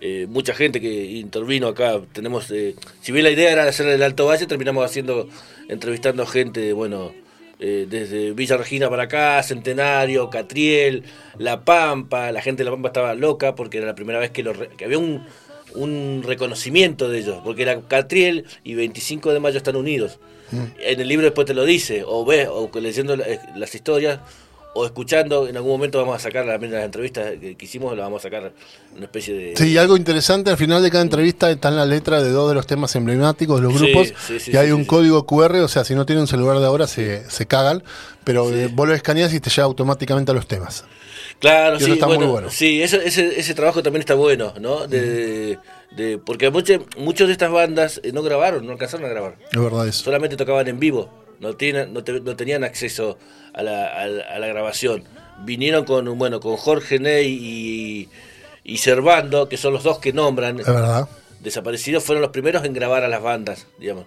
eh, 0.00 0.22
eh, 0.22 0.26
mucha 0.28 0.54
gente 0.54 0.80
que 0.80 1.04
intervino 1.04 1.68
acá, 1.68 2.00
tenemos, 2.12 2.50
eh, 2.50 2.74
si 3.00 3.12
bien 3.12 3.24
la 3.24 3.30
idea 3.30 3.52
era 3.52 3.64
hacer 3.64 3.86
el 3.88 4.02
Alto 4.02 4.26
Valle, 4.26 4.46
terminamos 4.46 4.84
haciendo, 4.84 5.28
entrevistando 5.68 6.26
gente, 6.26 6.72
bueno, 6.72 7.12
eh, 7.60 7.86
desde 7.88 8.32
Villa 8.32 8.56
Regina 8.56 8.88
para 8.88 9.02
acá, 9.04 9.42
Centenario, 9.42 10.30
Catriel, 10.30 11.04
La 11.38 11.64
Pampa, 11.64 12.32
la 12.32 12.40
gente 12.40 12.62
de 12.62 12.70
La 12.70 12.76
Pampa 12.76 12.88
estaba 12.88 13.14
loca 13.14 13.54
porque 13.54 13.78
era 13.78 13.86
la 13.86 13.94
primera 13.94 14.18
vez 14.18 14.30
que, 14.30 14.42
lo 14.42 14.54
re- 14.54 14.70
que 14.76 14.86
había 14.86 14.98
un, 14.98 15.26
un 15.74 16.22
reconocimiento 16.26 17.08
de 17.10 17.18
ellos, 17.18 17.40
porque 17.44 17.62
era 17.62 17.80
Catriel 17.82 18.46
y 18.64 18.74
25 18.74 19.32
de 19.32 19.40
mayo 19.40 19.58
están 19.58 19.76
unidos. 19.76 20.18
En 20.80 21.00
el 21.00 21.06
libro 21.06 21.24
después 21.26 21.46
te 21.46 21.54
lo 21.54 21.64
dice, 21.64 22.02
o 22.04 22.24
ves, 22.24 22.48
o 22.50 22.70
leyendo 22.80 23.14
la- 23.16 23.26
las 23.54 23.74
historias, 23.74 24.18
o 24.72 24.86
escuchando, 24.86 25.48
en 25.48 25.56
algún 25.56 25.72
momento 25.72 25.98
vamos 25.98 26.14
a 26.16 26.18
sacar 26.20 26.46
la- 26.46 26.56
las 26.58 26.84
entrevistas 26.84 27.32
que, 27.40 27.56
que 27.56 27.64
hicimos, 27.64 27.96
la 27.96 28.04
vamos 28.04 28.20
a 28.20 28.22
sacar 28.24 28.52
una 28.96 29.04
especie 29.04 29.34
de... 29.34 29.56
Sí, 29.56 29.72
y 29.72 29.78
algo 29.78 29.96
interesante, 29.96 30.50
al 30.50 30.56
final 30.56 30.80
de 30.82 30.90
cada 30.90 31.02
entrevista 31.02 31.50
están 31.50 31.74
las 31.76 31.88
letras 31.88 32.22
de 32.22 32.30
dos 32.30 32.48
de 32.48 32.54
los 32.54 32.66
temas 32.66 32.94
emblemáticos 32.94 33.56
de 33.60 33.62
los 33.66 33.74
grupos 33.80 34.12
sí, 34.26 34.38
sí, 34.38 34.50
y 34.52 34.56
hay 34.56 34.70
un 34.70 34.84
código 34.84 35.26
QR, 35.26 35.56
o 35.60 35.68
sea, 35.68 35.82
si 35.84 35.94
no 35.94 36.06
tienen 36.06 36.20
un 36.22 36.28
celular 36.28 36.58
de 36.60 36.66
ahora 36.66 36.86
se, 36.86 37.28
se 37.28 37.46
cagan, 37.46 37.82
pero 38.22 38.48
eh, 38.54 38.68
vos 38.72 38.86
lo 38.86 38.94
escaneas 38.94 39.34
y 39.34 39.40
te 39.40 39.50
lleva 39.50 39.66
automáticamente 39.66 40.30
a 40.30 40.34
los 40.34 40.46
temas. 40.46 40.84
Claro, 41.40 41.74
Y 41.74 41.78
eso 41.78 41.86
sí, 41.86 41.92
está 41.92 42.06
muy 42.06 42.18
bueno, 42.26 42.50
sí, 42.50 42.82
eso- 42.82 43.00
ese, 43.00 43.40
ese 43.40 43.54
trabajo 43.54 43.82
también 43.82 44.00
está 44.00 44.14
bueno, 44.14 44.52
¿no? 44.60 44.86
De, 44.86 45.58
de- 45.96 46.18
porque 46.18 46.50
muchos 46.98 47.26
de 47.26 47.32
estas 47.32 47.50
bandas 47.50 48.00
eh, 48.04 48.12
no 48.12 48.22
grabaron, 48.22 48.64
no 48.66 48.72
alcanzaron 48.72 49.06
a 49.06 49.08
grabar. 49.08 49.36
Es 49.50 49.58
verdad 49.60 49.88
eso. 49.88 50.04
solamente 50.04 50.36
tocaban 50.36 50.68
en 50.68 50.78
vivo, 50.78 51.10
no, 51.40 51.54
tienen, 51.56 51.92
no, 51.92 52.04
te- 52.04 52.20
no 52.20 52.36
tenían 52.36 52.62
acceso 52.64 53.18
a 53.52 53.62
la, 53.62 53.86
a 53.88 54.06
la- 54.06 54.24
a 54.24 54.38
la 54.38 54.46
grabación. 54.46 55.04
Vinieron 55.44 55.84
con 55.84 56.16
bueno 56.18 56.38
con 56.40 56.56
Jorge 56.56 56.98
Ney 56.98 57.26
y, 57.32 58.08
y 58.62 58.76
Servando, 58.78 59.48
que 59.48 59.56
son 59.56 59.72
los 59.72 59.82
dos 59.82 59.98
que 59.98 60.12
nombran, 60.12 60.60
Es 60.60 60.66
verdad. 60.66 61.08
desaparecidos, 61.40 62.04
fueron 62.04 62.22
los 62.22 62.30
primeros 62.30 62.64
en 62.64 62.72
grabar 62.74 63.02
a 63.04 63.08
las 63.08 63.22
bandas, 63.22 63.66
digamos. 63.78 64.04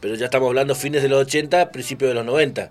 Pero 0.00 0.16
ya 0.16 0.24
estamos 0.24 0.48
hablando 0.48 0.74
fines 0.74 1.02
de 1.02 1.08
los 1.08 1.20
80, 1.22 1.70
principios 1.70 2.08
de 2.10 2.14
los 2.14 2.24
90. 2.26 2.70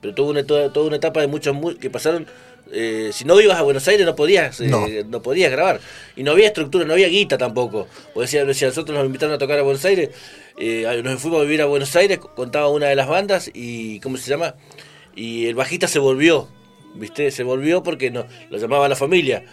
Pero 0.00 0.14
tuvo 0.14 0.30
una, 0.30 0.44
toda, 0.44 0.72
toda 0.72 0.86
una 0.86 0.96
etapa 0.96 1.20
de 1.20 1.26
muchos 1.26 1.54
mu- 1.54 1.76
que 1.76 1.90
pasaron. 1.90 2.26
eh, 2.72 3.10
si 3.12 3.24
no 3.24 3.40
ibas 3.40 3.58
a 3.58 3.62
Buenos 3.62 3.86
Aires 3.88 4.04
no 4.04 4.16
podías 4.16 4.60
eh, 4.60 4.66
No. 4.66 4.86
no. 5.08 5.22
podías 5.22 5.52
grabar 5.52 5.80
y 6.16 6.22
no 6.24 6.32
había 6.32 6.48
estructura 6.48 6.84
no 6.84 6.94
había 6.94 7.06
guita 7.06 7.38
tampoco 7.38 7.86
porque 8.12 8.26
decía, 8.26 8.44
decía, 8.44 8.66
nosotros 8.68 8.96
nos 8.96 9.06
invitaron 9.06 9.34
a 9.34 9.38
tocar 9.38 9.56
a 9.60 9.62
Buenos 9.62 9.84
Aires 9.84 10.10
eh, 10.58 11.00
nos 11.04 11.20
fuimos 11.22 11.38
a 11.40 11.42
vivir 11.44 11.62
a 11.62 11.66
Buenos 11.66 11.94
Aires 11.94 12.18
contaba 12.18 12.68
una 12.68 12.86
de 12.88 12.96
las 12.96 13.06
bandas 13.06 13.48
y 13.54 14.00
cómo 14.00 14.16
se 14.16 14.28
llama 14.28 14.56
y 15.14 15.46
el 15.46 15.54
bajista 15.54 15.86
se 15.86 16.00
volvió 16.00 16.48
viste 16.96 17.30
se 17.30 17.44
volvió 17.44 17.84
porque 17.84 18.10
no 18.10 18.26
lo 18.50 18.58
llamaba 18.58 18.88
la 18.88 18.96
familia 18.96 19.44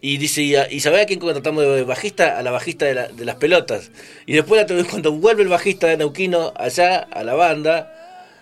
y 0.00 0.16
dice, 0.18 0.40
y, 0.42 0.54
a- 0.54 0.70
y 0.72 0.78
¿sabés 0.80 1.02
a 1.02 1.06
quién 1.06 1.18
contratamos 1.18 1.62
de 1.64 1.82
bajista? 1.82 2.38
A 2.38 2.42
la 2.42 2.50
bajista 2.52 2.86
de, 2.86 2.94
la- 2.94 3.08
de 3.08 3.24
las 3.26 3.34
pelotas. 3.34 3.90
Y 4.24 4.32
después 4.32 4.64
cuando 4.88 5.12
vuelve 5.12 5.42
el 5.42 5.48
bajista 5.50 5.88
de 5.88 5.98
Neuquino 5.98 6.54
allá 6.56 7.00
a 7.00 7.22
la 7.22 7.34
banda, 7.34 7.99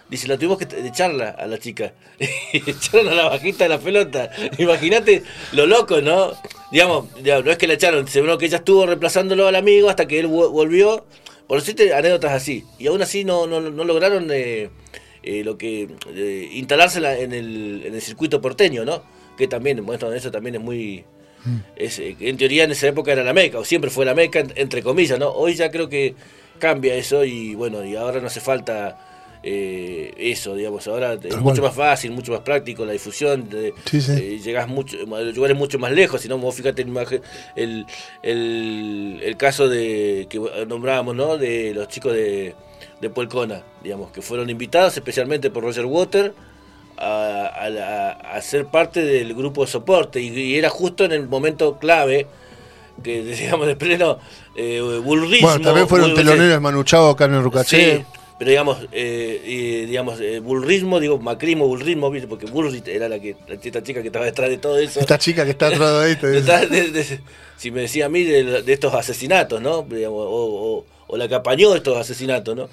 dice, 0.09 0.27
la 0.29 0.37
tuvimos 0.37 0.59
que 0.59 0.67
echarla 0.87 1.31
a 1.31 1.47
la 1.47 1.59
chica. 1.59 1.93
Echaron 2.53 3.09
a 3.09 3.15
la 3.15 3.29
bajista 3.29 3.65
de 3.65 3.71
las 3.71 3.81
pelotas. 3.81 4.31
Imagínate 4.59 5.23
lo 5.53 5.67
loco, 5.67 6.01
¿no? 6.01 6.33
Digamos, 6.73 7.07
no 7.23 7.51
es 7.51 7.59
que 7.59 7.67
la 7.67 7.75
echaron, 7.75 8.07
bueno, 8.15 8.39
que 8.39 8.47
ella 8.47 8.59
estuvo 8.59 8.87
reemplazándolo 8.87 9.47
al 9.47 9.57
amigo 9.57 9.89
hasta 9.91 10.07
que 10.07 10.19
él 10.19 10.27
volvió. 10.27 11.05
Por 11.47 11.61
decirte 11.61 11.95
anécdotas 11.95 12.33
así. 12.33 12.65
Y 12.79 12.89
aún 12.89 13.01
así 13.01 13.25
no, 13.25 13.47
no, 13.47 13.61
no 13.61 13.85
lograron 13.85 14.29
eh, 14.31 14.69
eh, 15.23 15.43
lo 15.45 15.57
que 15.57 15.89
eh, 16.15 16.49
instalarse 16.53 17.01
la- 17.01 17.19
en 17.19 17.33
el, 17.33 17.83
en 17.87 17.95
el 17.95 18.03
circuito 18.03 18.43
porteño, 18.43 18.85
¿no? 18.85 19.03
Que 19.39 19.49
también, 19.49 19.85
bueno, 19.87 20.13
eso 20.13 20.31
también 20.31 20.57
es 20.57 20.61
muy... 20.61 21.05
es, 21.77 22.01
eh, 22.01 22.17
en 22.21 22.37
teoría 22.37 22.65
en 22.65 22.73
esa 22.73 22.89
época 22.89 23.13
era 23.13 23.25
la 23.25 23.33
meca, 23.33 23.59
o 23.61 23.65
siempre 23.65 23.91
fue 23.91 24.05
la 24.05 24.15
meca, 24.15 24.41
en- 24.41 24.53
entre 24.57 24.83
comillas, 24.83 25.19
¿no? 25.19 25.31
Hoy 25.31 25.55
ya 25.55 25.71
creo 25.71 25.89
que 25.89 26.15
cambia 26.59 26.95
eso 26.97 27.25
y 27.25 27.55
bueno, 27.55 27.83
y 27.83 27.97
ahora 27.97 28.21
no 28.21 28.27
hace 28.27 28.41
falta 28.41 29.08
eh, 29.51 30.13
eso, 30.19 30.55
digamos, 30.55 30.87
ahora 30.89 31.15
es 31.15 31.21
Tal 31.21 31.41
mucho 31.41 31.63
cual. 31.63 31.71
más 31.71 31.75
fácil, 31.75 32.11
mucho 32.11 32.33
más 32.33 32.41
práctico 32.43 32.85
la 32.85 32.93
difusión, 32.93 33.49
de- 33.49 33.73
Sí, 33.87 34.01
sí. 34.03 34.13
eh, 34.13 34.41
llegás 34.45 34.69
mucho, 34.69 34.97
a 35.15 35.21
lugares 35.23 35.57
mucho 35.57 35.79
más 35.79 35.91
lejos, 35.93 36.21
si 36.21 36.29
no, 36.29 36.37
vos 36.37 36.55
fíjate 36.55 36.83
el, 37.57 37.87
el, 38.23 39.21
el 39.23 39.37
caso 39.39 39.69
de 39.69 40.27
que 40.29 40.39
nombrábamos, 40.67 41.15
¿no? 41.17 41.39
De 41.39 41.73
los 41.75 41.89
chicos 41.89 42.13
de, 42.13 42.55
de 43.01 43.11
Puelcona, 43.11 43.63
digamos, 43.83 44.11
que 44.13 44.21
fueron 44.21 44.51
invitados 44.51 44.95
especialmente 44.97 45.51
por 45.51 45.63
Roger 45.65 45.87
Water 45.87 46.35
a, 46.99 47.47
a 47.47 47.71
la- 47.71 48.11
a 48.11 48.43
ser 48.43 48.67
parte 48.67 49.03
del 49.03 49.35
grupo 49.35 49.65
de 49.65 49.71
soporte 49.71 50.21
y, 50.21 50.29
y 50.29 50.57
era 50.57 50.69
justo 50.69 51.05
en 51.05 51.13
el 51.13 51.27
momento 51.29 51.79
clave 51.79 52.27
que 53.03 53.23
digamos 53.41 53.67
de 53.67 53.77
pleno 53.77 54.19
eh, 54.57 54.81
bulrismo 55.03 55.49
Bueno, 55.49 55.65
también 55.65 55.89
fueron 55.89 56.15
teloneros 56.15 56.61
Manuchao 56.61 57.11
acá 57.11 57.27
en 57.27 57.35
el 57.35 57.43
Rucaché. 57.45 57.99
Sí, 57.99 58.05
pero 58.39 58.51
digamos, 58.51 58.79
eh, 58.93 59.85
digamos, 59.89 60.21
eh, 60.21 60.39
bullrismo, 60.41 61.01
digo, 61.01 61.19
macrismo, 61.19 61.67
bullrismo, 61.67 62.11
¿viste? 62.11 62.29
porque 62.29 62.47
Bullrich 62.47 62.87
era 62.89 63.09
la 63.09 63.19
que, 63.19 63.35
esta 63.63 63.83
chica 63.83 64.01
que 64.01 64.09
estaba 64.09 64.25
detrás 64.27 64.49
de 64.49 64.59
todo 64.59 64.79
eso. 64.79 65.01
Esta 65.01 65.19
chica 65.19 65.45
que 65.45 65.51
está 65.51 65.67
atrás 65.69 65.93
de 65.99 66.05
ahí 66.05 66.17
te 66.17 66.29
dice, 66.31 66.41
Detrás 66.41 66.71
de- 66.71 66.91
de- 66.91 67.21
si 67.57 67.71
me 67.73 67.81
decía 67.83 68.07
a 68.07 68.09
mí 68.09 68.23
de, 68.23 68.63
de 68.63 68.73
estos 68.73 68.95
asesinatos, 68.95 69.61
¿no? 69.61 69.83
Digamos, 69.83 70.21
o, 70.21 70.77
o- 70.79 70.87
o 71.09 71.17
la 71.17 71.27
que 71.27 71.35
apañó 71.35 71.75
estos 71.75 71.97
asesinatos, 71.97 72.55
¿no? 72.55 72.69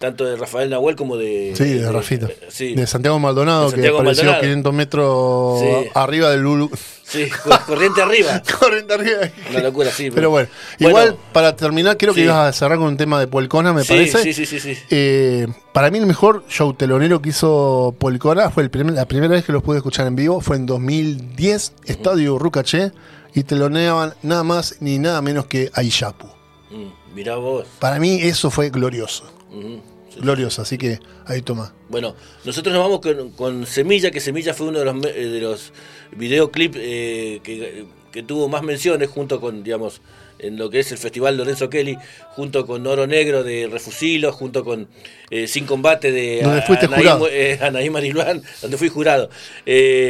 Tanto 0.00 0.24
de 0.24 0.34
Rafael 0.36 0.68
Nahuel 0.70 0.96
como 0.96 1.16
de. 1.16 1.52
Sí, 1.54 1.74
de, 1.74 1.92
Rafita. 1.92 2.26
eh, 2.26 2.38
sí. 2.48 2.74
De 2.74 2.86
Santiago 2.86 3.18
Maldonado, 3.18 3.66
De 3.66 3.70
Santiago 3.72 3.98
que 3.98 4.00
apareció 4.00 4.24
Maldonado. 4.24 4.42
500 4.42 4.74
metros 4.74 5.60
Sí. 5.60 5.90
arriba 5.94 6.30
del 6.30 6.40
Lulu. 6.40 6.70
Sí, 7.04 7.28
cor- 7.44 7.60
corriente 7.66 8.00
arriba. 8.00 8.40
Corriente 8.60 8.94
arriba. 8.94 9.18
Una 9.50 9.60
locura, 9.60 9.90
sí. 9.90 10.10
Pero 10.10 10.30
bueno, 10.30 10.48
Bueno, 10.78 10.88
igual 10.90 11.16
para 11.32 11.54
terminar, 11.56 11.96
creo 11.98 12.14
que 12.14 12.22
ibas 12.22 12.36
a 12.48 12.52
cerrar 12.52 12.78
con 12.78 12.86
un 12.86 12.96
tema 12.96 13.20
de 13.20 13.26
Polcona, 13.26 13.72
me 13.74 13.84
parece. 13.84 14.22
Sí, 14.22 14.32
sí, 14.32 14.46
sí, 14.46 14.58
sí. 14.60 14.78
Eh, 14.90 15.46
para 15.72 15.90
mí 15.90 15.98
el 15.98 16.06
mejor 16.06 16.44
show 16.48 16.72
telonero 16.72 17.20
que 17.20 17.28
hizo 17.30 17.94
Polcona 17.98 18.50
fue 18.50 18.62
el 18.62 18.70
primer- 18.70 18.94
la 18.94 19.06
primera 19.06 19.34
vez 19.34 19.44
que 19.44 19.52
los 19.52 19.62
pude 19.62 19.76
escuchar 19.78 20.06
en 20.06 20.16
vivo, 20.16 20.40
fue 20.40 20.56
en 20.56 20.66
2010, 20.66 21.72
Estadio 21.84 22.38
Rucaché, 22.38 22.92
y 23.34 23.42
teloneaban 23.42 24.14
nada 24.22 24.44
más 24.44 24.76
ni 24.80 24.98
nada 24.98 25.20
menos 25.20 25.46
que 25.46 25.70
Aishapu. 25.74 26.26
Mm, 26.70 27.14
mirá 27.16 27.36
vos. 27.36 27.66
Para 27.80 27.98
mí 27.98 28.20
eso 28.22 28.50
fue 28.52 28.70
glorioso, 28.70 29.24
Ujú, 29.50 29.80
sí. 30.12 30.20
glorioso, 30.20 30.62
así 30.62 30.76
que 30.78 30.98
ahí 31.26 31.42
toma. 31.42 31.74
Bueno, 31.88 32.14
nosotros 32.44 32.72
nos 32.74 32.82
vamos 32.84 33.00
con, 33.00 33.30
con 33.32 33.66
Semilla, 33.66 34.10
que 34.10 34.20
Semilla 34.20 34.54
fue 34.54 34.68
uno 34.68 34.78
de 34.80 34.84
los, 34.84 35.04
eh, 35.06 35.26
de 35.28 35.40
los 35.40 35.72
videoclips 36.16 36.76
eh, 36.80 37.40
que, 37.42 37.84
que 38.12 38.22
tuvo 38.22 38.48
más 38.48 38.62
menciones 38.62 39.08
junto 39.08 39.40
con, 39.40 39.62
digamos, 39.62 40.00
en 40.38 40.56
lo 40.56 40.70
que 40.70 40.80
es 40.80 40.90
el 40.90 40.96
Festival 40.98 41.36
Lorenzo 41.36 41.68
Kelly, 41.68 41.98
junto 42.30 42.66
con 42.66 42.86
Oro 42.86 43.06
Negro 43.06 43.44
de 43.44 43.68
Refusilo, 43.70 44.32
junto 44.32 44.64
con 44.64 44.88
eh, 45.30 45.46
Sin 45.46 45.66
Combate 45.66 46.10
de 46.12 46.40
Donde 46.42 46.62
fuiste 46.62 46.86
Anaí, 46.86 47.00
jurado. 47.02 47.28
eh, 47.30 47.58
Anaí 47.60 47.90
Marilán, 47.90 48.42
donde 48.62 48.78
fui 48.78 48.88
jurado. 48.88 49.28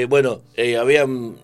Bueno, 0.08 0.40
había 0.80 1.04
un, 1.04 1.36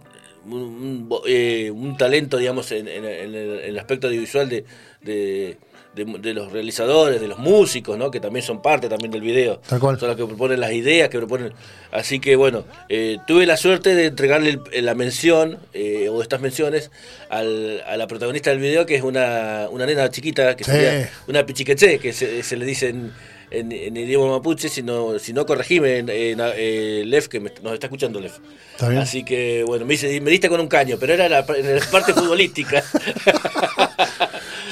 un- 0.48 1.08
eh, 1.26 1.70
un 1.74 1.96
talento, 1.96 2.36
digamos, 2.38 2.70
en, 2.72 2.86
en- 2.86 3.04
en 3.04 3.34
el, 3.34 3.58
en 3.60 3.64
el 3.70 3.78
aspecto 3.80 4.06
audiovisual 4.06 4.48
de, 4.48 4.64
de, 5.02 5.56
de- 5.96 6.18
de 6.20 6.34
los 6.34 6.52
realizadores, 6.52 7.20
de 7.20 7.26
los 7.26 7.38
músicos, 7.38 7.98
¿no? 7.98 8.10
que 8.12 8.20
también 8.20 8.44
son 8.44 8.62
parte 8.62 8.88
también 8.88 9.10
del 9.10 9.22
video. 9.22 9.58
Tal 9.68 9.80
cual. 9.80 9.98
Son 9.98 10.08
los 10.08 10.16
que 10.16 10.24
proponen 10.26 10.60
las 10.60 10.72
ideas, 10.72 11.08
que 11.08 11.18
proponen... 11.18 11.52
Así 11.90 12.20
que 12.20 12.36
bueno, 12.36 12.64
eh, 12.88 13.16
tuve 13.26 13.46
la 13.46 13.56
suerte 13.56 13.94
de 13.94 14.06
entregarle 14.06 14.60
el- 14.72 14.84
la 14.84 14.94
mención, 14.94 15.58
eh, 15.72 16.08
o 16.10 16.20
estas 16.22 16.40
menciones, 16.40 16.90
al- 17.30 17.82
a 17.86 17.96
la 17.96 18.06
protagonista 18.06 18.50
del 18.50 18.58
video, 18.60 18.84
que 18.86 18.94
es 18.96 19.02
una, 19.02 19.66
una 19.70 19.86
nena 19.86 20.08
chiquita, 20.10 20.54
que 20.54 20.62
Sí. 20.64 20.70
sería 20.70 21.10
una 21.26 21.44
pichiqueché, 21.46 21.98
que 21.98 22.12
se, 22.12 22.42
se 22.42 22.56
le 22.56 22.64
dice 22.66 22.88
en, 22.90 23.12
en- 23.50 23.72
en 23.72 23.96
idioma 23.96 24.30
mapuche, 24.32 24.68
si 24.68 24.82
no, 24.82 25.18
si 25.18 25.32
no 25.32 25.46
corregime, 25.46 26.04
eh, 26.08 27.02
Lef, 27.06 27.28
que 27.28 27.40
me- 27.40 27.52
nos 27.62 27.72
está 27.74 27.86
escuchando 27.86 28.20
Lef. 28.20 28.38
Está 28.72 28.88
bien. 28.90 29.00
Así 29.00 29.24
que 29.24 29.64
bueno, 29.66 29.86
me, 29.86 29.92
dice, 29.94 30.20
me 30.20 30.30
diste 30.30 30.48
con 30.50 30.60
un 30.60 30.68
caño, 30.68 30.96
pero 31.00 31.14
era 31.14 31.28
la, 31.28 31.46
en 31.56 31.76
la 31.76 31.86
parte 31.90 32.12
futbolística. 32.12 32.84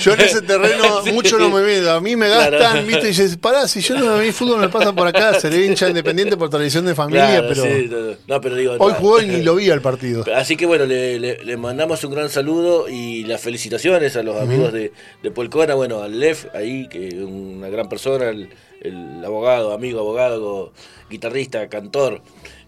Yo 0.00 0.12
en 0.14 0.20
ese 0.20 0.42
terreno 0.42 0.84
Sí. 1.04 1.12
mucho 1.12 1.38
no 1.38 1.50
me 1.50 1.62
meto. 1.62 1.90
A 1.92 2.00
mí 2.00 2.16
me 2.16 2.28
gastan, 2.28 2.58
Claro. 2.58 2.82
viste, 2.86 3.04
y 3.04 3.08
dices, 3.08 3.36
pará, 3.36 3.68
si 3.68 3.80
yo 3.80 3.96
no 3.98 4.14
a 4.14 4.18
mí 4.18 4.32
fútbol 4.32 4.60
me 4.60 4.68
pasa 4.68 4.92
por 4.92 5.06
acá, 5.06 5.38
seré 5.38 5.64
hincha 5.66 5.88
independiente 5.88 6.36
por 6.36 6.50
tradición 6.50 6.84
de 6.86 6.94
familia, 6.94 7.26
Claro, 7.40 7.48
pero 7.48 7.62
sí, 7.62 7.90
no, 8.26 8.40
pero 8.40 8.56
digo, 8.56 8.76
hoy 8.78 8.92
jugó 8.98 9.20
y 9.20 9.26
ni 9.26 9.42
lo 9.42 9.54
vi 9.56 9.70
al 9.70 9.80
partido. 9.82 10.24
Así 10.34 10.56
que 10.56 10.66
bueno, 10.66 10.84
le, 10.86 11.18
le- 11.18 11.44
le 11.44 11.56
mandamos 11.56 12.02
un 12.04 12.12
gran 12.12 12.28
saludo 12.30 12.88
y 12.88 13.24
las 13.24 13.40
felicitaciones 13.40 14.16
a 14.16 14.22
los 14.22 14.40
amigos 14.40 14.72
de, 14.72 14.92
de 15.22 15.30
Polcona, 15.30 15.74
bueno, 15.74 16.02
al 16.02 16.18
Lef, 16.18 16.46
ahí, 16.54 16.88
que 16.88 17.08
es 17.08 17.14
una 17.14 17.68
gran 17.68 17.88
persona, 17.88 18.28
el, 18.30 18.48
el 18.80 19.24
abogado, 19.24 19.72
amigo, 19.72 20.00
abogado, 20.00 20.72
guitarrista, 21.10 21.68
cantor, 21.68 22.20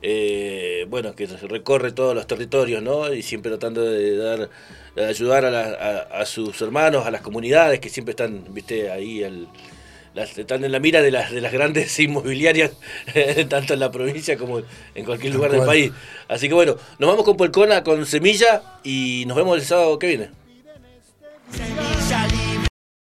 eh, 0.03 0.87
bueno, 0.89 1.15
que 1.15 1.27
recorre 1.27 1.93
todos 1.93 2.15
los 2.15 2.27
territorios, 2.27 2.83
¿no? 2.83 3.13
Y 3.13 3.23
siempre 3.23 3.51
tratando 3.51 3.83
de 3.83 4.17
dar, 4.17 4.49
de 4.97 5.05
ayudar 5.07 5.45
a, 5.45 5.51
la- 5.51 6.09
a- 6.11 6.21
a 6.23 6.27
sus 6.27 6.61
hermanos, 6.63 7.07
a 7.07 7.11
las 7.13 7.21
comunidades 7.21 7.79
que 7.81 7.89
siempre 7.89 8.11
están, 8.13 8.45
viste, 8.51 8.91
ahí 8.91 9.23
al- 9.23 9.47
las- 10.15 10.37
están 10.39 10.65
en 10.65 10.73
la 10.73 10.81
mira 10.81 11.03
de 11.03 11.11
las, 11.11 11.31
de 11.31 11.41
las 11.43 11.53
grandes 11.53 11.97
inmobiliarias, 12.01 12.73
tanto 13.49 13.75
en 13.75 13.81
la 13.81 13.91
provincia 13.93 14.37
como 14.39 14.63
en 14.95 15.05
cualquier 15.05 15.35
lugar 15.35 15.51
del 15.53 15.61
país. 15.67 15.93
Así 16.29 16.49
que 16.49 16.55
bueno, 16.55 16.77
nos 16.99 17.11
vamos 17.11 17.25
con 17.25 17.37
Polcona, 17.37 17.85
con 17.85 18.05
Semilla 18.07 18.63
y 18.83 19.25
nos 19.27 19.37
vemos 19.37 19.57
el 19.59 19.65
sábado 19.65 19.99
que 19.99 20.07
viene. 20.09 20.31